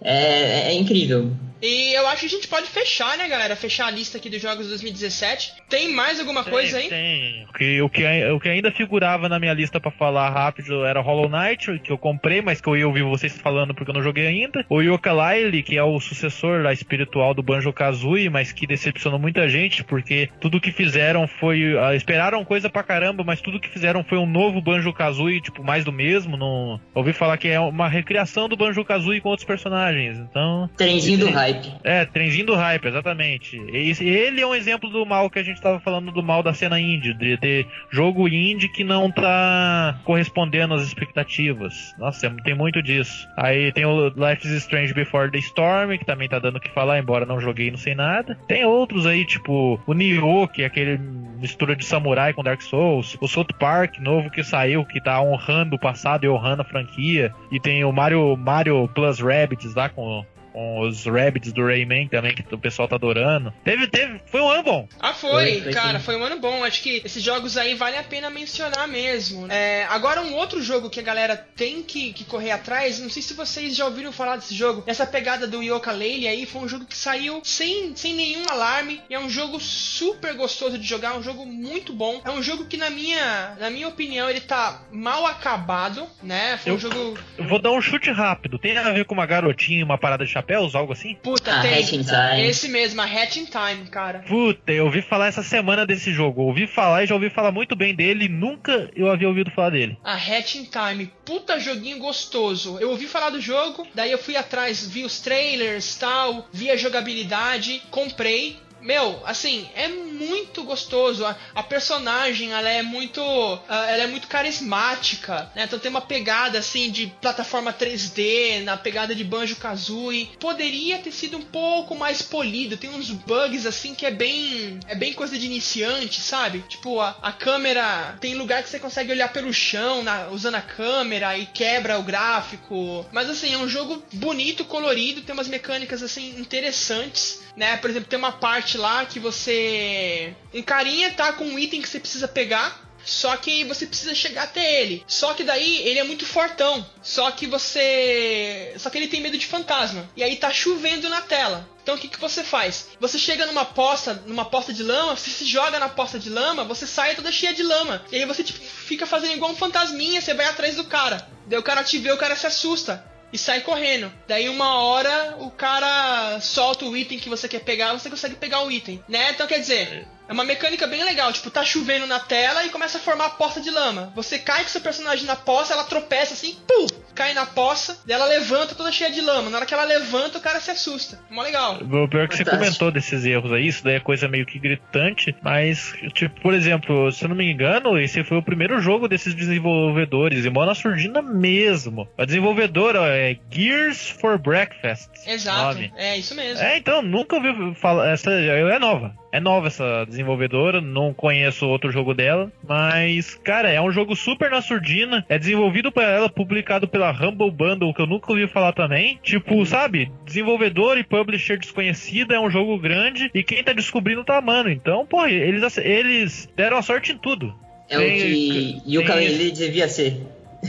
É, 0.00 0.72
é 0.72 0.74
incrível. 0.74 1.30
E 1.60 1.94
eu 1.94 2.06
acho 2.08 2.20
que 2.20 2.26
a 2.26 2.30
gente 2.30 2.48
pode 2.48 2.66
fechar, 2.68 3.16
né, 3.16 3.28
galera? 3.28 3.56
Fechar 3.56 3.86
a 3.86 3.90
lista 3.90 4.18
aqui 4.18 4.28
dos 4.28 4.40
jogos 4.40 4.64
de 4.64 4.70
2017. 4.70 5.54
Tem 5.68 5.92
mais 5.92 6.20
alguma 6.20 6.44
Tem, 6.44 6.52
coisa 6.52 6.78
aí? 6.78 6.88
Tem. 6.88 7.44
O 7.44 7.52
que, 7.52 7.82
o, 7.82 7.88
que, 7.88 8.30
o 8.30 8.40
que 8.40 8.48
ainda 8.48 8.70
figurava 8.70 9.28
na 9.28 9.38
minha 9.38 9.54
lista 9.54 9.80
pra 9.80 9.90
falar 9.90 10.30
rápido 10.30 10.84
era 10.84 11.00
Hollow 11.00 11.28
Knight, 11.28 11.78
que 11.80 11.90
eu 11.90 11.98
comprei, 11.98 12.40
mas 12.42 12.60
que 12.60 12.68
eu 12.68 12.76
ia 12.76 12.86
ouvir 12.86 13.02
vocês 13.02 13.36
falando 13.38 13.74
porque 13.74 13.90
eu 13.90 13.94
não 13.94 14.02
joguei 14.02 14.26
ainda. 14.26 14.64
O 14.68 14.80
Yooka-Laylee, 14.80 15.62
que 15.62 15.78
é 15.78 15.82
o 15.82 15.98
sucessor 15.98 16.62
lá, 16.62 16.72
espiritual 16.72 17.32
do 17.32 17.42
Banjo-Kazooie, 17.42 18.28
mas 18.28 18.52
que 18.52 18.66
decepcionou 18.66 19.18
muita 19.18 19.48
gente, 19.48 19.82
porque 19.82 20.28
tudo 20.40 20.60
que 20.60 20.70
fizeram 20.70 21.26
foi... 21.26 21.76
ah, 21.78 21.94
esperaram 21.94 22.44
coisa 22.44 22.68
pra 22.68 22.82
caramba, 22.82 23.24
mas 23.24 23.40
tudo 23.40 23.60
que 23.60 23.68
fizeram 23.68 24.04
foi 24.04 24.18
um 24.18 24.26
novo 24.26 24.60
Banjo-Kazooie, 24.60 25.40
tipo, 25.40 25.64
mais 25.64 25.84
do 25.84 25.92
mesmo. 25.92 26.36
Não... 26.36 26.80
Ouvi 26.94 27.12
falar 27.12 27.38
que 27.38 27.48
é 27.48 27.58
uma 27.58 27.88
recriação 27.88 28.48
do 28.48 28.56
Banjo-Kazooie 28.56 29.20
com 29.20 29.30
outros 29.30 29.46
personagens, 29.46 30.18
então... 30.18 30.68
Trenzinho 30.76 31.18
do 31.18 31.30
hype. 31.46 31.74
É, 31.84 32.04
trenzinho 32.04 32.46
do 32.46 32.54
hype, 32.54 32.86
exatamente. 32.86 33.56
Ele 33.56 34.40
é 34.40 34.46
um 34.46 34.54
exemplo 34.54 34.90
do 34.90 35.04
mal 35.06 35.30
que 35.30 35.38
a 35.38 35.42
gente 35.42 35.60
tava 35.60 35.80
falando 35.80 36.10
do 36.12 36.22
mal 36.22 36.42
da 36.42 36.52
cena 36.52 36.80
indie, 36.80 37.14
de 37.14 37.36
ter 37.36 37.66
jogo 37.90 38.28
indie 38.28 38.68
que 38.68 38.84
não 38.84 39.10
tá 39.10 39.98
correspondendo 40.04 40.74
às 40.74 40.82
expectativas. 40.82 41.94
Nossa, 41.98 42.30
tem 42.44 42.54
muito 42.54 42.82
disso. 42.82 43.26
Aí 43.36 43.72
tem 43.72 43.84
o 43.84 44.08
Life 44.08 44.46
is 44.46 44.52
Strange 44.62 44.92
Before 44.92 45.30
the 45.30 45.38
Storm, 45.38 45.96
que 45.98 46.04
também 46.04 46.28
tá 46.28 46.38
dando 46.38 46.56
o 46.56 46.60
que 46.60 46.70
falar, 46.70 46.98
embora 46.98 47.26
não 47.26 47.40
joguei 47.40 47.70
não 47.70 47.78
sei 47.78 47.94
nada. 47.94 48.36
Tem 48.46 48.64
outros 48.64 49.06
aí, 49.06 49.24
tipo 49.24 49.80
o 49.86 49.94
Nioh, 49.94 50.48
que 50.48 50.62
é 50.62 50.66
aquele 50.66 50.98
mistura 50.98 51.76
de 51.76 51.84
samurai 51.84 52.32
com 52.32 52.42
Dark 52.42 52.62
Souls. 52.62 53.16
O 53.20 53.28
South 53.28 53.46
Park, 53.58 53.98
novo 53.98 54.30
que 54.30 54.42
saiu, 54.42 54.84
que 54.84 55.00
tá 55.00 55.20
honrando 55.20 55.76
o 55.76 55.78
passado 55.78 56.24
e 56.24 56.28
honrando 56.28 56.62
a 56.62 56.64
franquia. 56.64 57.32
E 57.50 57.60
tem 57.60 57.84
o 57.84 57.92
Mario, 57.92 58.36
Mario 58.36 58.88
Plus 58.88 59.20
Rabbids 59.20 59.74
lá 59.74 59.88
com 59.88 60.24
com 60.56 60.80
os 60.80 61.04
Rabbids 61.04 61.52
do 61.52 61.66
Rayman 61.66 62.08
também, 62.08 62.34
que 62.34 62.42
o 62.54 62.58
pessoal 62.58 62.88
tá 62.88 62.96
adorando. 62.96 63.52
Teve, 63.62 63.86
teve, 63.88 64.22
foi 64.24 64.40
um 64.40 64.48
ano 64.48 64.62
bom. 64.62 64.88
Ah, 64.98 65.12
foi, 65.12 65.30
Foi, 65.30 65.60
foi 65.64 65.72
cara, 65.74 65.98
sim. 65.98 66.04
foi 66.06 66.16
um 66.16 66.24
ano 66.24 66.40
bom. 66.40 66.64
Acho 66.64 66.80
que 66.82 67.02
esses 67.04 67.22
jogos 67.22 67.58
aí 67.58 67.74
vale 67.74 67.98
a 67.98 68.02
pena 68.02 68.30
mencionar 68.30 68.88
mesmo. 68.88 69.46
É, 69.52 69.84
agora, 69.90 70.22
um 70.22 70.32
outro 70.32 70.62
jogo 70.62 70.88
que 70.88 70.98
a 70.98 71.02
galera 71.02 71.36
tem 71.36 71.82
que, 71.82 72.10
que 72.14 72.24
correr 72.24 72.52
atrás, 72.52 72.98
não 72.98 73.10
sei 73.10 73.20
se 73.20 73.34
vocês 73.34 73.76
já 73.76 73.84
ouviram 73.84 74.10
falar 74.12 74.36
desse 74.36 74.54
jogo. 74.54 74.82
Essa 74.86 75.06
pegada 75.06 75.46
do 75.46 75.62
Yoka 75.62 75.92
Laylee 75.92 76.26
aí 76.26 76.46
foi 76.46 76.62
um 76.62 76.68
jogo 76.68 76.86
que 76.86 76.96
saiu 76.96 77.42
sem, 77.44 77.94
sem 77.94 78.14
nenhum 78.14 78.44
alarme. 78.50 79.02
E 79.10 79.14
é 79.14 79.18
um 79.20 79.28
jogo 79.28 79.60
super 79.60 80.32
gostoso 80.36 80.78
de 80.78 80.86
jogar, 80.86 81.18
um 81.18 81.22
jogo 81.22 81.44
muito 81.44 81.92
bom. 81.92 82.22
É 82.24 82.30
um 82.30 82.42
jogo 82.42 82.64
que, 82.64 82.78
na 82.78 82.88
minha, 82.88 83.56
na 83.60 83.68
minha 83.68 83.88
opinião, 83.88 84.30
ele 84.30 84.40
tá 84.40 84.80
mal 84.90 85.26
acabado, 85.26 86.06
né? 86.22 86.56
Foi 86.56 86.72
um 86.72 86.76
Eu- 86.76 86.80
jogo. 86.80 87.18
Eu 87.36 87.44
vou 87.46 87.58
dar 87.60 87.72
um 87.72 87.80
chute 87.82 88.10
rápido. 88.10 88.58
Tem 88.58 88.74
a 88.78 88.90
ver 88.92 89.04
com 89.04 89.12
uma 89.12 89.26
garotinha 89.26 89.80
e 89.80 89.84
uma 89.84 89.98
parada 89.98 90.24
de 90.24 90.32
chapéus, 90.46 90.74
algo 90.74 90.92
assim? 90.92 91.14
Puta, 91.22 91.52
Ah, 91.58 91.62
tem. 91.62 91.74
Hatch 91.74 91.92
in 91.92 92.02
Time. 92.02 92.46
Esse 92.46 92.68
mesmo, 92.68 93.00
a 93.00 93.04
Hatch 93.04 93.36
in 93.36 93.46
Time, 93.46 93.86
cara. 93.90 94.20
Puta, 94.20 94.72
eu 94.72 94.84
ouvi 94.86 95.02
falar 95.02 95.26
essa 95.26 95.42
semana 95.42 95.84
desse 95.84 96.12
jogo. 96.12 96.42
Ouvi 96.42 96.66
falar 96.66 97.02
e 97.02 97.06
já 97.06 97.14
ouvi 97.14 97.28
falar 97.30 97.50
muito 97.50 97.74
bem 97.74 97.94
dele. 97.94 98.28
Nunca 98.28 98.88
eu 98.94 99.10
havia 99.10 99.28
ouvido 99.28 99.50
falar 99.50 99.70
dele. 99.70 99.98
A 100.04 100.14
Hatch 100.14 100.54
in 100.56 100.64
Time, 100.64 101.10
puta 101.24 101.58
joguinho 101.58 101.98
gostoso. 101.98 102.78
Eu 102.80 102.90
ouvi 102.90 103.06
falar 103.06 103.30
do 103.30 103.40
jogo, 103.40 103.86
daí 103.94 104.12
eu 104.12 104.18
fui 104.18 104.36
atrás, 104.36 104.86
vi 104.86 105.04
os 105.04 105.20
trailers 105.20 105.96
tal, 105.96 106.46
vi 106.52 106.70
a 106.70 106.76
jogabilidade, 106.76 107.82
comprei. 107.90 108.56
Meu, 108.86 109.20
assim, 109.26 109.68
é 109.74 109.88
muito 109.88 110.62
gostoso. 110.62 111.26
A, 111.26 111.36
a 111.56 111.62
personagem, 111.64 112.52
ela 112.52 112.68
é 112.70 112.82
muito. 112.82 113.20
ah, 113.68 113.84
ela 113.90 114.04
é 114.04 114.06
muito 114.06 114.28
carismática, 114.28 115.50
né? 115.56 115.64
Então 115.64 115.76
tem 115.76 115.90
uma 115.90 116.00
pegada 116.00 116.56
assim 116.60 116.88
de 116.88 117.08
plataforma 117.20 117.72
3D, 117.72 118.62
na 118.62 118.76
pegada 118.76 119.12
de 119.12 119.24
Banjo 119.24 119.56
Kazooie. 119.56 120.30
Poderia 120.38 120.98
ter 120.98 121.10
sido 121.10 121.36
um 121.36 121.42
pouco 121.42 121.96
mais 121.96 122.22
polido. 122.22 122.76
Tem 122.76 122.88
uns 122.88 123.10
bugs 123.10 123.66
assim 123.66 123.92
que 123.92 124.06
é 124.06 124.10
bem. 124.12 124.78
É 124.86 124.94
bem 124.94 125.12
coisa 125.12 125.36
de 125.36 125.46
iniciante, 125.46 126.20
sabe? 126.20 126.60
Tipo, 126.68 127.00
a, 127.00 127.16
a 127.20 127.32
câmera. 127.32 128.16
Tem 128.20 128.34
lugar 128.36 128.62
que 128.62 128.68
você 128.68 128.78
consegue 128.78 129.10
olhar 129.10 129.32
pelo 129.32 129.52
chão 129.52 130.04
na- 130.04 130.28
usando 130.28 130.54
a 130.54 130.62
câmera 130.62 131.36
e 131.36 131.44
quebra 131.46 131.98
o 131.98 132.04
gráfico. 132.04 133.04
Mas 133.10 133.28
assim, 133.28 133.52
é 133.52 133.58
um 133.58 133.68
jogo 133.68 134.00
bonito, 134.12 134.64
colorido, 134.64 135.22
tem 135.22 135.32
umas 135.34 135.48
mecânicas 135.48 136.04
assim 136.04 136.38
interessantes, 136.38 137.42
né? 137.56 137.76
Por 137.78 137.90
exemplo, 137.90 138.08
tem 138.08 138.18
uma 138.18 138.32
parte 138.32 138.75
lá 138.76 139.04
que 139.04 139.18
você. 139.18 140.34
Um 140.54 140.62
carinha 140.62 141.12
tá 141.12 141.32
com 141.32 141.44
um 141.44 141.58
item 141.58 141.82
que 141.82 141.88
você 141.88 142.00
precisa 142.00 142.28
pegar. 142.28 142.84
Só 143.04 143.36
que 143.36 143.62
você 143.62 143.86
precisa 143.86 144.16
chegar 144.16 144.42
até 144.42 144.82
ele. 144.82 145.04
Só 145.06 145.32
que 145.32 145.44
daí 145.44 145.78
ele 145.86 146.00
é 146.00 146.02
muito 146.02 146.26
fortão. 146.26 146.84
Só 147.00 147.30
que 147.30 147.46
você. 147.46 148.74
Só 148.78 148.90
que 148.90 148.98
ele 148.98 149.06
tem 149.06 149.20
medo 149.20 149.38
de 149.38 149.46
fantasma. 149.46 150.10
E 150.16 150.24
aí 150.24 150.34
tá 150.34 150.50
chovendo 150.50 151.08
na 151.08 151.20
tela. 151.20 151.68
Então 151.84 151.94
o 151.94 151.98
que, 151.98 152.08
que 152.08 152.20
você 152.20 152.42
faz? 152.42 152.88
Você 152.98 153.16
chega 153.16 153.46
numa 153.46 153.64
poça, 153.64 154.24
numa 154.26 154.44
poça 154.44 154.72
de 154.72 154.82
lama, 154.82 155.16
você 155.16 155.30
se 155.30 155.44
joga 155.44 155.78
na 155.78 155.88
poça 155.88 156.18
de 156.18 156.28
lama, 156.28 156.64
você 156.64 156.84
sai 156.84 157.14
toda 157.14 157.30
cheia 157.30 157.54
de 157.54 157.62
lama. 157.62 158.04
E 158.10 158.16
aí 158.16 158.24
você 158.24 158.42
tipo, 158.42 158.58
fica 158.58 159.06
fazendo 159.06 159.34
igual 159.34 159.52
um 159.52 159.56
fantasminha, 159.56 160.20
você 160.20 160.34
vai 160.34 160.46
atrás 160.46 160.74
do 160.74 160.82
cara. 160.82 161.28
Daí 161.46 161.60
o 161.60 161.62
cara 161.62 161.84
te 161.84 161.98
vê, 161.98 162.10
o 162.10 162.18
cara 162.18 162.34
se 162.34 162.44
assusta 162.44 163.15
e 163.36 163.38
sai 163.38 163.60
correndo. 163.60 164.10
Daí 164.26 164.48
uma 164.48 164.82
hora 164.82 165.36
o 165.40 165.50
cara 165.50 166.40
solta 166.40 166.86
o 166.86 166.96
item 166.96 167.18
que 167.18 167.28
você 167.28 167.46
quer 167.46 167.60
pegar, 167.60 167.92
você 167.92 168.08
consegue 168.08 168.34
pegar 168.34 168.62
o 168.62 168.70
item, 168.70 169.02
né? 169.06 169.30
Então 169.30 169.46
quer 169.46 169.58
dizer, 169.58 170.08
é 170.28 170.32
uma 170.32 170.44
mecânica 170.44 170.86
bem 170.86 171.04
legal, 171.04 171.32
tipo, 171.32 171.50
tá 171.50 171.64
chovendo 171.64 172.06
na 172.06 172.18
tela 172.18 172.64
e 172.64 172.70
começa 172.70 172.98
a 172.98 173.00
formar 173.00 173.26
a 173.26 173.30
poça 173.30 173.60
de 173.60 173.70
lama. 173.70 174.12
Você 174.14 174.38
cai 174.38 174.62
com 174.62 174.68
seu 174.68 174.80
personagem 174.80 175.26
na 175.26 175.36
poça, 175.36 175.72
ela 175.72 175.84
tropeça 175.84 176.34
assim, 176.34 176.56
pum, 176.66 176.86
cai 177.14 177.32
na 177.32 177.46
poça, 177.46 177.98
ela 178.08 178.26
levanta 178.26 178.74
toda 178.74 178.90
cheia 178.90 179.10
de 179.10 179.20
lama. 179.20 179.50
Na 179.50 179.58
hora 179.58 179.66
que 179.66 179.74
ela 179.74 179.84
levanta, 179.84 180.38
o 180.38 180.40
cara 180.40 180.60
se 180.60 180.70
assusta. 180.70 181.18
Mó 181.30 181.42
legal. 181.42 181.76
O 181.76 182.08
pior 182.08 182.24
é 182.24 182.28
que 182.28 182.36
você 182.36 182.44
Fantástico. 182.44 182.64
comentou 182.64 182.90
desses 182.90 183.24
erros 183.24 183.52
aí, 183.52 183.66
isso 183.68 183.84
daí 183.84 183.96
é 183.96 184.00
coisa 184.00 184.28
meio 184.28 184.46
que 184.46 184.58
gritante, 184.58 185.34
mas, 185.42 185.94
tipo, 186.12 186.40
por 186.40 186.54
exemplo, 186.54 187.10
se 187.12 187.24
eu 187.24 187.28
não 187.28 187.36
me 187.36 187.50
engano, 187.50 187.98
esse 187.98 188.24
foi 188.24 188.38
o 188.38 188.42
primeiro 188.42 188.80
jogo 188.80 189.08
desses 189.08 189.34
desenvolvedores, 189.34 190.44
e 190.44 190.50
mó 190.50 190.66
na 190.66 190.74
surdina 190.74 191.22
mesmo. 191.22 192.08
A 192.18 192.24
desenvolvedora 192.24 193.16
é 193.16 193.36
Gears 193.50 194.10
for 194.10 194.38
Breakfast. 194.38 195.10
Exato. 195.26 195.74
nome. 195.74 195.92
É 195.96 196.16
isso 196.16 196.34
mesmo. 196.34 196.62
É, 196.62 196.76
então, 196.76 197.02
nunca 197.02 197.36
ouvi 197.36 197.74
falar. 197.74 198.10
Essa 198.10 198.30
é 198.30 198.78
nova. 198.78 199.14
É 199.36 199.40
nova 199.40 199.66
essa 199.66 200.06
desenvolvedora, 200.06 200.80
não 200.80 201.12
conheço 201.12 201.68
outro 201.68 201.92
jogo 201.92 202.14
dela, 202.14 202.50
mas, 202.66 203.34
cara, 203.34 203.70
é 203.70 203.78
um 203.78 203.90
jogo 203.90 204.16
super 204.16 204.50
na 204.50 204.62
surdina, 204.62 205.26
é 205.28 205.38
desenvolvido 205.38 205.92
por 205.92 206.02
ela, 206.02 206.26
publicado 206.30 206.88
pela 206.88 207.10
Humble 207.10 207.50
Bundle, 207.50 207.92
que 207.92 208.00
eu 208.00 208.06
nunca 208.06 208.32
ouvi 208.32 208.48
falar 208.48 208.72
também. 208.72 209.20
Tipo, 209.22 209.66
sabe, 209.66 210.10
desenvolvedor 210.24 210.96
e 210.96 211.04
publisher 211.04 211.58
desconhecida, 211.58 212.34
é 212.34 212.40
um 212.40 212.48
jogo 212.48 212.78
grande, 212.78 213.30
e 213.34 213.42
quem 213.42 213.62
tá 213.62 213.74
descobrindo 213.74 214.24
tá 214.24 214.38
amando. 214.38 214.70
Então, 214.70 215.04
pô, 215.04 215.26
eles, 215.26 215.76
eles 215.76 216.48
deram 216.56 216.78
a 216.78 216.82
sorte 216.82 217.12
em 217.12 217.18
tudo. 217.18 217.54
É 217.90 217.98
Tem- 217.98 218.14
o 218.14 218.16
que 218.16 218.82
Yuka 218.86 219.14
Laylee 219.16 219.52
devia 219.52 219.86
ser. 219.86 220.16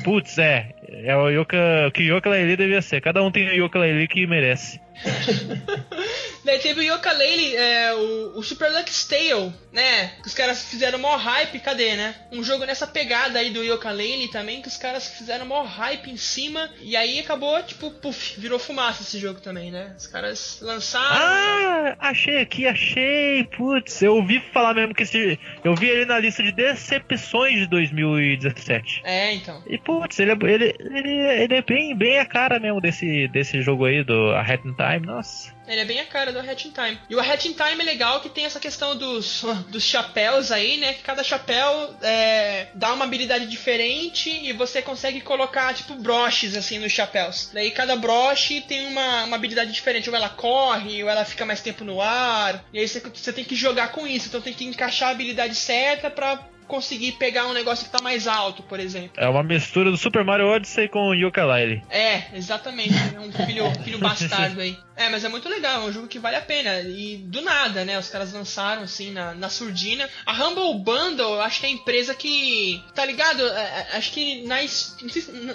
Putz, 0.04 0.38
é. 0.38 0.74
É 0.90 1.16
o, 1.16 1.30
Yoka, 1.30 1.58
que 1.94 2.04
Yoka 2.04 2.30
Laylee 2.30 2.58
devia 2.58 2.82
ser. 2.82 3.02
Cada 3.02 3.24
um 3.24 3.32
tem 3.32 3.48
o 3.48 3.66
Yoka 3.66 3.80
Laylee 3.80 4.08
que 4.08 4.28
merece. 4.28 4.80
Daí 6.48 6.60
teve 6.60 6.80
o 6.80 6.84
Yoka 6.84 7.12
Laylee, 7.12 7.58
é, 7.58 7.94
o, 7.94 8.38
o 8.38 8.42
Super 8.42 8.72
Lux 8.72 9.04
Tale, 9.04 9.54
né? 9.74 10.14
Que 10.22 10.28
os 10.28 10.34
caras 10.34 10.64
fizeram 10.64 10.98
mó 10.98 11.18
hype, 11.18 11.60
cadê, 11.60 11.98
né? 11.98 12.16
Um 12.32 12.42
jogo 12.42 12.64
nessa 12.64 12.88
pegada 12.88 13.38
aí 13.38 13.50
do 13.50 13.62
Yoka 13.62 13.92
Laylee 13.92 14.30
também, 14.30 14.62
que 14.62 14.70
os 14.70 14.78
caras 14.78 15.10
fizeram 15.10 15.46
mó 15.46 15.64
hype 15.64 16.10
em 16.10 16.16
cima. 16.16 16.70
E 16.80 16.96
aí 16.96 17.20
acabou, 17.20 17.62
tipo, 17.64 17.92
puf, 17.92 18.40
virou 18.40 18.58
fumaça 18.58 19.04
esse 19.04 19.20
jogo 19.20 19.42
também, 19.42 19.72
né? 19.72 19.94
Os 19.98 20.08
caras 20.08 20.60
lançaram. 20.62 21.18
Ah, 21.18 21.98
achei 22.00 22.38
aqui, 22.38 22.66
achei. 22.66 23.44
Putz, 23.58 24.02
eu 24.02 24.16
ouvi 24.16 24.40
falar 24.54 24.74
mesmo 24.74 24.96
que 24.96 25.04
esse. 25.04 25.38
Eu 25.66 25.76
vi 25.76 25.90
ele 25.90 26.06
na 26.06 26.18
lista 26.18 26.42
de 26.42 26.54
decepções 26.54 27.60
de 27.60 27.68
2017. 27.68 29.02
É, 29.04 29.34
então. 29.34 29.62
E 29.68 29.78
putz, 29.78 30.18
ele 30.18 30.32
é, 30.32 30.38
ele, 30.42 30.76
ele, 30.80 31.44
ele 31.44 31.56
é 31.56 31.62
bem, 31.62 31.94
bem 31.94 32.20
a 32.20 32.26
cara 32.26 32.58
mesmo 32.58 32.80
desse, 32.80 33.28
desse 33.28 33.62
jogo 33.62 33.84
aí, 33.84 34.02
do 34.02 34.32
A 34.32 34.40
Hat 34.40 34.66
in 34.66 34.74
Time, 34.76 35.06
nossa. 35.06 35.57
Ele 35.68 35.82
é 35.82 35.86
bem 35.86 36.00
a 36.00 36.06
cara 36.06 36.32
do 36.32 36.40
Hatch 36.40 36.66
in 36.66 36.72
Time. 36.72 37.00
E 37.10 37.16
o 37.16 37.20
Hatch 37.20 37.46
in 37.46 37.54
Time 37.54 37.82
é 37.82 37.86
legal 37.86 38.22
que 38.22 38.30
tem 38.30 38.46
essa 38.46 38.60
questão 38.60 38.96
dos, 38.96 39.44
dos 39.70 39.84
chapéus 39.84 40.52
aí, 40.52 40.78
né? 40.78 40.94
Que 40.94 41.02
cada 41.02 41.24
chapéu 41.24 41.96
é, 42.02 42.68
dá 42.74 42.94
uma 42.94 43.06
habilidade 43.06 43.48
diferente 43.48 44.30
e 44.30 44.54
você 44.54 44.82
consegue 44.82 45.22
colocar, 45.22 45.74
tipo, 45.74 45.96
broches, 45.96 46.56
assim, 46.56 46.80
nos 46.80 46.92
chapéus. 46.92 47.50
Daí 47.54 47.72
cada 47.72 47.96
broche 47.96 48.62
tem 48.62 48.88
uma, 48.88 49.26
uma 49.26 49.36
habilidade 49.36 49.72
diferente. 49.72 50.10
Ou 50.10 50.16
ela 50.16 50.30
corre, 50.30 51.04
ou 51.04 51.10
ela 51.10 51.26
fica 51.26 51.46
mais 51.46 51.62
tempo 51.62 51.84
no 51.84 52.02
ar. 52.02 52.64
E 52.72 52.80
aí 52.80 52.88
você, 52.88 53.00
você 53.00 53.34
tem 53.34 53.44
que 53.44 53.56
jogar 53.56 53.92
com 53.92 54.08
isso. 54.08 54.28
Então 54.28 54.42
tem 54.42 54.54
que 54.54 54.66
encaixar 54.66 55.10
a 55.10 55.12
habilidade 55.12 55.56
certa 55.56 56.10
pra 56.10 56.48
conseguir 56.68 57.14
pegar 57.14 57.48
um 57.48 57.54
negócio 57.54 57.86
que 57.86 57.92
tá 57.92 58.02
mais 58.02 58.28
alto, 58.28 58.64
por 58.64 58.80
exemplo. 58.80 59.12
É 59.18 59.28
uma 59.28 59.44
mistura 59.44 59.90
do 59.90 59.98
Super 59.98 60.24
Mario 60.24 60.48
Odyssey 60.48 60.88
com 60.88 61.10
o 61.10 61.14
Yooka-Laylee. 61.14 61.82
É, 61.90 62.24
exatamente. 62.36 62.94
É 63.16 63.20
um 63.20 63.32
filho, 63.32 63.72
filho 63.84 64.00
bastardo 64.00 64.62
aí. 64.62 64.78
É, 64.98 65.10
mas 65.10 65.24
é 65.24 65.30
muito 65.30 65.48
legal, 65.48 65.84
é 65.84 65.86
um 65.86 65.92
jogo 65.92 66.08
que 66.08 66.18
vale 66.18 66.38
a 66.38 66.42
pena. 66.42 66.82
E 66.82 67.18
do 67.18 67.42
nada, 67.42 67.86
né? 67.86 68.00
Os 68.00 68.10
caras 68.10 68.34
lançaram 68.34 68.82
assim 68.82 69.12
na, 69.12 69.36
na 69.36 69.48
surdina. 69.48 70.10
A 70.26 70.34
Humble 70.34 70.80
Bundle, 70.80 71.40
acho 71.42 71.60
que 71.60 71.68
é 71.68 71.70
a 71.70 71.72
empresa 71.72 72.16
que. 72.16 72.84
Tá 72.96 73.06
ligado? 73.06 73.46
É, 73.46 73.88
é 73.94 73.98
acho 73.98 74.12
que 74.12 74.42
na. 74.48 74.58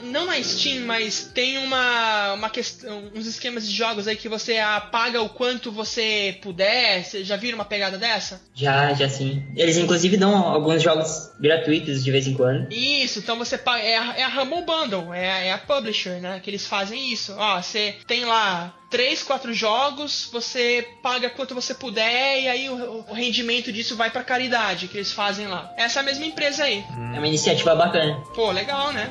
Não 0.04 0.26
na 0.26 0.40
Steam, 0.40 0.86
mas 0.86 1.30
tem 1.34 1.58
uma, 1.58 2.34
uma 2.34 2.50
questão. 2.50 3.10
uns 3.14 3.26
esquemas 3.26 3.68
de 3.68 3.74
jogos 3.74 4.06
aí 4.06 4.14
que 4.14 4.28
você 4.28 4.58
apaga 4.58 5.20
o 5.20 5.28
quanto 5.28 5.72
você 5.72 6.38
puder. 6.40 7.04
Você 7.04 7.24
já 7.24 7.34
viram 7.34 7.58
uma 7.58 7.64
pegada 7.64 7.98
dessa? 7.98 8.40
Já, 8.54 8.94
já 8.94 9.08
sim. 9.08 9.42
Eles 9.56 9.76
inclusive 9.76 10.16
dão 10.16 10.36
alguns 10.36 10.80
jogos 10.80 11.01
gratuitos 11.38 12.02
de 12.04 12.10
vez 12.10 12.26
em 12.26 12.34
quando. 12.34 12.70
Isso, 12.72 13.18
então 13.18 13.38
você 13.38 13.58
paga. 13.58 13.82
É 13.82 13.96
a, 13.96 14.14
é 14.18 14.22
a 14.24 14.28
Humble 14.28 14.62
Bundle, 14.64 15.12
é 15.14 15.30
a, 15.30 15.38
é 15.44 15.52
a 15.52 15.58
publisher, 15.58 16.20
né? 16.20 16.40
Que 16.42 16.50
eles 16.50 16.66
fazem 16.66 17.12
isso. 17.12 17.34
Ó, 17.36 17.60
você 17.60 17.96
tem 18.06 18.24
lá 18.24 18.74
três, 18.90 19.22
quatro 19.22 19.54
jogos, 19.54 20.28
você 20.30 20.86
paga 21.02 21.30
quanto 21.30 21.54
você 21.54 21.74
puder 21.74 22.40
e 22.42 22.48
aí 22.48 22.68
o, 22.68 23.04
o 23.08 23.12
rendimento 23.14 23.72
disso 23.72 23.96
vai 23.96 24.10
para 24.10 24.22
caridade 24.22 24.86
que 24.86 24.98
eles 24.98 25.12
fazem 25.12 25.46
lá. 25.46 25.72
Essa 25.76 26.00
é 26.00 26.02
a 26.02 26.04
mesma 26.04 26.26
empresa 26.26 26.64
aí. 26.64 26.84
É 27.14 27.18
uma 27.18 27.28
iniciativa 27.28 27.74
bacana. 27.74 28.22
Pô, 28.34 28.50
legal, 28.50 28.92
né? 28.92 29.10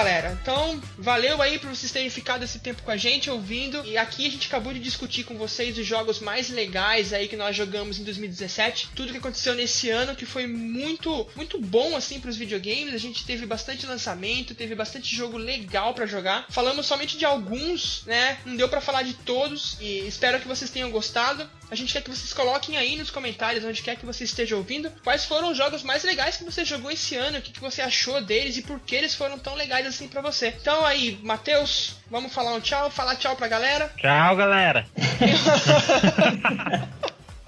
Galera. 0.00 0.38
Então, 0.40 0.80
valeu 0.96 1.42
aí 1.42 1.58
por 1.58 1.68
vocês 1.68 1.92
terem 1.92 2.08
ficado 2.08 2.42
esse 2.42 2.58
tempo 2.58 2.82
com 2.82 2.90
a 2.90 2.96
gente, 2.96 3.30
ouvindo. 3.30 3.84
E 3.84 3.98
aqui 3.98 4.26
a 4.26 4.30
gente 4.30 4.46
acabou 4.48 4.72
de 4.72 4.80
discutir 4.80 5.24
com 5.24 5.36
vocês 5.36 5.76
os 5.76 5.86
jogos 5.86 6.20
mais 6.20 6.48
legais 6.48 7.12
aí 7.12 7.28
que 7.28 7.36
nós 7.36 7.54
jogamos 7.54 7.98
em 7.98 8.04
2017. 8.04 8.90
Tudo 8.94 9.12
que 9.12 9.18
aconteceu 9.18 9.54
nesse 9.54 9.90
ano, 9.90 10.16
que 10.16 10.24
foi 10.24 10.46
muito, 10.46 11.28
muito 11.36 11.60
bom, 11.60 11.94
assim, 11.94 12.18
pros 12.18 12.38
videogames. 12.38 12.94
A 12.94 12.98
gente 12.98 13.26
teve 13.26 13.44
bastante 13.44 13.84
lançamento, 13.86 14.54
teve 14.54 14.74
bastante 14.74 15.14
jogo 15.14 15.36
legal 15.36 15.92
para 15.92 16.06
jogar. 16.06 16.46
Falamos 16.48 16.86
somente 16.86 17.18
de 17.18 17.26
alguns, 17.26 18.02
né? 18.06 18.38
Não 18.46 18.56
deu 18.56 18.70
para 18.70 18.80
falar 18.80 19.02
de 19.02 19.12
todos. 19.12 19.76
E 19.80 20.06
espero 20.06 20.40
que 20.40 20.48
vocês 20.48 20.70
tenham 20.70 20.90
gostado. 20.90 21.46
A 21.70 21.76
gente 21.76 21.92
quer 21.92 22.02
que 22.02 22.10
vocês 22.10 22.32
coloquem 22.32 22.76
aí 22.76 22.96
nos 22.96 23.10
comentários, 23.10 23.64
onde 23.64 23.80
quer 23.80 23.96
que 23.96 24.04
você 24.04 24.24
esteja 24.24 24.56
ouvindo, 24.56 24.90
quais 25.04 25.24
foram 25.24 25.52
os 25.52 25.56
jogos 25.56 25.84
mais 25.84 26.02
legais 26.02 26.36
que 26.36 26.44
você 26.44 26.64
jogou 26.64 26.90
esse 26.90 27.14
ano, 27.14 27.38
o 27.38 27.42
que, 27.42 27.52
que 27.52 27.60
você 27.60 27.80
achou 27.80 28.20
deles 28.20 28.56
e 28.56 28.62
por 28.62 28.80
que 28.80 28.96
eles 28.96 29.14
foram 29.14 29.38
tão 29.38 29.54
legais 29.54 29.86
assim 29.86 30.08
para 30.08 30.20
você. 30.20 30.52
Então 30.60 30.84
aí, 30.84 31.18
Matheus, 31.22 31.96
vamos 32.10 32.32
falar 32.32 32.54
um 32.54 32.60
tchau, 32.60 32.90
falar 32.90 33.14
tchau 33.16 33.36
pra 33.36 33.46
galera. 33.46 33.92
Tchau, 33.96 34.36
galera. 34.36 34.84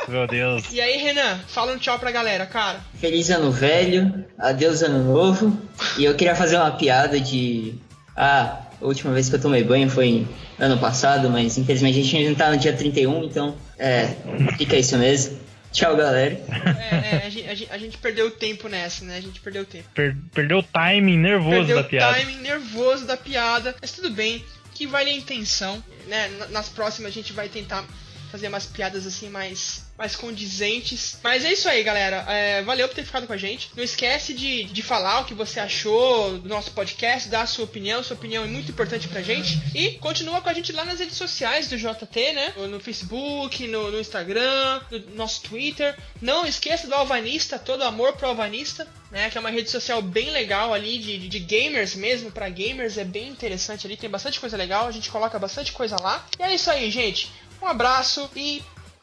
Meu 0.08 0.26
Deus. 0.26 0.72
E 0.72 0.80
aí, 0.80 0.98
Renan, 0.98 1.38
fala 1.48 1.72
um 1.72 1.78
tchau 1.78 1.98
pra 1.98 2.10
galera, 2.10 2.46
cara. 2.46 2.80
Feliz 2.94 3.30
ano 3.30 3.50
velho, 3.50 4.24
adeus 4.38 4.82
ano 4.82 5.04
novo. 5.04 5.56
E 5.98 6.04
eu 6.04 6.14
queria 6.14 6.34
fazer 6.34 6.56
uma 6.56 6.72
piada 6.72 7.20
de. 7.20 7.74
Ah, 8.16 8.62
a 8.82 8.86
última 8.86 9.12
vez 9.12 9.28
que 9.28 9.36
eu 9.36 9.40
tomei 9.40 9.62
banho 9.62 9.88
foi 9.88 10.26
ano 10.58 10.78
passado, 10.78 11.30
mas 11.30 11.56
infelizmente 11.56 12.00
a 12.00 12.02
gente 12.02 12.28
não 12.28 12.34
tá 12.34 12.50
no 12.50 12.56
dia 12.56 12.72
31, 12.72 13.24
então 13.24 13.56
é, 13.78 14.14
fica 14.58 14.76
isso 14.76 14.96
mesmo. 14.98 15.38
Tchau, 15.72 15.96
galera. 15.96 16.34
É, 16.34 17.16
é 17.16 17.22
a, 17.26 17.30
gente, 17.30 17.68
a, 17.70 17.78
gente, 17.78 17.96
perdeu 17.96 18.26
o 18.26 18.30
tempo 18.30 18.68
nessa, 18.68 19.04
né? 19.06 19.16
A 19.16 19.20
gente 19.22 19.40
perdeu 19.40 19.62
o 19.62 19.64
tempo. 19.64 19.88
Per, 19.94 20.14
perdeu 20.34 20.58
o 20.58 20.62
timing 20.62 21.16
nervoso 21.16 21.56
perdeu 21.56 21.76
da 21.76 21.84
piada. 21.84 22.14
Perdeu 22.14 22.22
o 22.22 22.26
timing 22.26 22.42
nervoso 22.42 23.06
da 23.06 23.16
piada. 23.16 23.74
Mas 23.80 23.92
tudo 23.92 24.10
bem, 24.10 24.44
que 24.74 24.86
vale 24.86 25.10
a 25.10 25.14
intenção, 25.14 25.82
né? 26.08 26.30
Nas 26.50 26.68
próximas 26.68 27.10
a 27.10 27.14
gente 27.14 27.32
vai 27.32 27.48
tentar 27.48 27.84
fazer 28.32 28.48
umas 28.48 28.64
piadas 28.64 29.06
assim 29.06 29.28
mais 29.28 29.84
mais 29.96 30.16
condizentes. 30.16 31.18
Mas 31.22 31.44
é 31.44 31.52
isso 31.52 31.68
aí, 31.68 31.82
galera. 31.84 32.24
É, 32.28 32.62
valeu 32.62 32.88
por 32.88 32.94
ter 32.94 33.04
ficado 33.04 33.26
com 33.26 33.32
a 33.32 33.36
gente. 33.36 33.70
Não 33.76 33.84
esquece 33.84 34.34
de, 34.34 34.64
de 34.64 34.82
falar 34.82 35.20
o 35.20 35.24
que 35.24 35.34
você 35.34 35.60
achou 35.60 36.38
do 36.38 36.48
nosso 36.48 36.72
podcast, 36.72 37.28
dar 37.28 37.42
a 37.42 37.46
sua 37.46 37.64
opinião. 37.64 38.02
Sua 38.02 38.16
opinião 38.16 38.42
é 38.42 38.46
muito 38.48 38.72
importante 38.72 39.06
pra 39.06 39.22
gente. 39.22 39.60
E 39.74 39.92
continua 39.98 40.40
com 40.40 40.48
a 40.48 40.52
gente 40.52 40.72
lá 40.72 40.84
nas 40.84 40.98
redes 40.98 41.16
sociais 41.16 41.68
do 41.68 41.76
JT, 41.76 42.32
né? 42.32 42.52
No 42.68 42.80
Facebook, 42.80 43.66
no, 43.68 43.92
no 43.92 44.00
Instagram, 44.00 44.80
no 44.90 45.14
nosso 45.14 45.42
Twitter. 45.42 45.96
Não 46.20 46.46
esqueça 46.46 46.88
do 46.88 46.94
Alvanista, 46.94 47.58
todo 47.58 47.82
amor 47.82 48.14
pro 48.14 48.28
Alvanista. 48.28 48.88
Né, 49.12 49.28
que 49.28 49.36
é 49.36 49.40
uma 49.42 49.50
rede 49.50 49.70
social 49.70 50.00
bem 50.00 50.30
legal 50.30 50.72
ali 50.72 50.98
de, 50.98 51.28
de 51.28 51.38
gamers 51.38 51.94
mesmo, 51.94 52.32
para 52.32 52.48
gamers 52.48 52.96
é 52.96 53.04
bem 53.04 53.28
interessante 53.28 53.86
ali, 53.86 53.94
tem 53.94 54.08
bastante 54.08 54.40
coisa 54.40 54.56
legal, 54.56 54.86
a 54.86 54.90
gente 54.90 55.10
coloca 55.10 55.38
bastante 55.38 55.70
coisa 55.70 55.96
lá. 56.00 56.26
E 56.38 56.42
é 56.42 56.54
isso 56.54 56.70
aí, 56.70 56.90
gente. 56.90 57.30
Um 57.62 57.66
abraço 57.66 58.28
e 58.34 58.62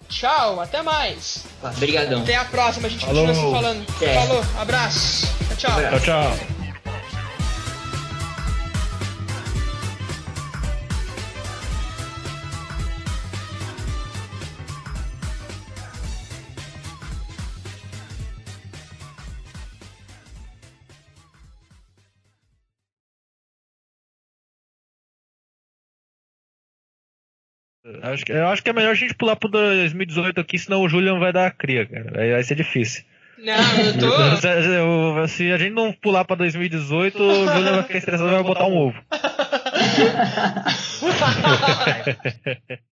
Tchau, 0.10 0.60
até 0.60 0.82
mais. 0.82 1.44
Obrigadão. 1.62 2.24
Até 2.24 2.36
a 2.36 2.44
próxima, 2.44 2.88
a 2.88 2.90
gente 2.90 3.06
Falou. 3.06 3.28
continua 3.28 3.46
se 3.46 3.56
falando. 3.56 3.86
É. 4.02 4.14
Falou, 4.16 4.44
abraço. 4.60 5.28
Tchau, 5.56 5.80
tchau. 5.80 5.90
Tchau, 5.90 6.00
tchau. 6.00 6.59
Acho 28.02 28.26
que, 28.26 28.32
eu 28.32 28.48
acho 28.48 28.64
que 28.64 28.70
é 28.70 28.74
melhor 28.74 28.92
a 28.92 28.96
gente 28.96 29.14
pular 29.14 29.36
pro 29.36 29.50
2018 29.50 30.40
aqui, 30.40 30.58
senão 30.60 30.82
o 30.82 30.90
Julian 30.90 31.20
vai 31.20 31.34
dar 31.34 31.48
a 31.48 31.52
cria, 31.52 31.86
cara. 31.86 32.22
Aí 32.22 32.32
vai 32.32 32.44
ser 32.44 32.56
difícil. 32.56 33.04
Não, 33.38 33.80
eu 33.80 33.98
tô. 33.98 35.28
Se 35.28 35.52
a 35.52 35.58
gente 35.58 35.74
não 35.74 35.92
pular 35.94 36.26
pra 36.26 36.36
2018, 36.36 37.22
o 37.22 37.48
Julian 37.48 37.74
vai 37.74 37.84
ficar 37.84 37.98
estressado 37.98 38.30
e 38.30 38.34
vai 38.34 38.44
botar 38.44 38.68
um 38.68 38.76
ovo. 38.76 39.04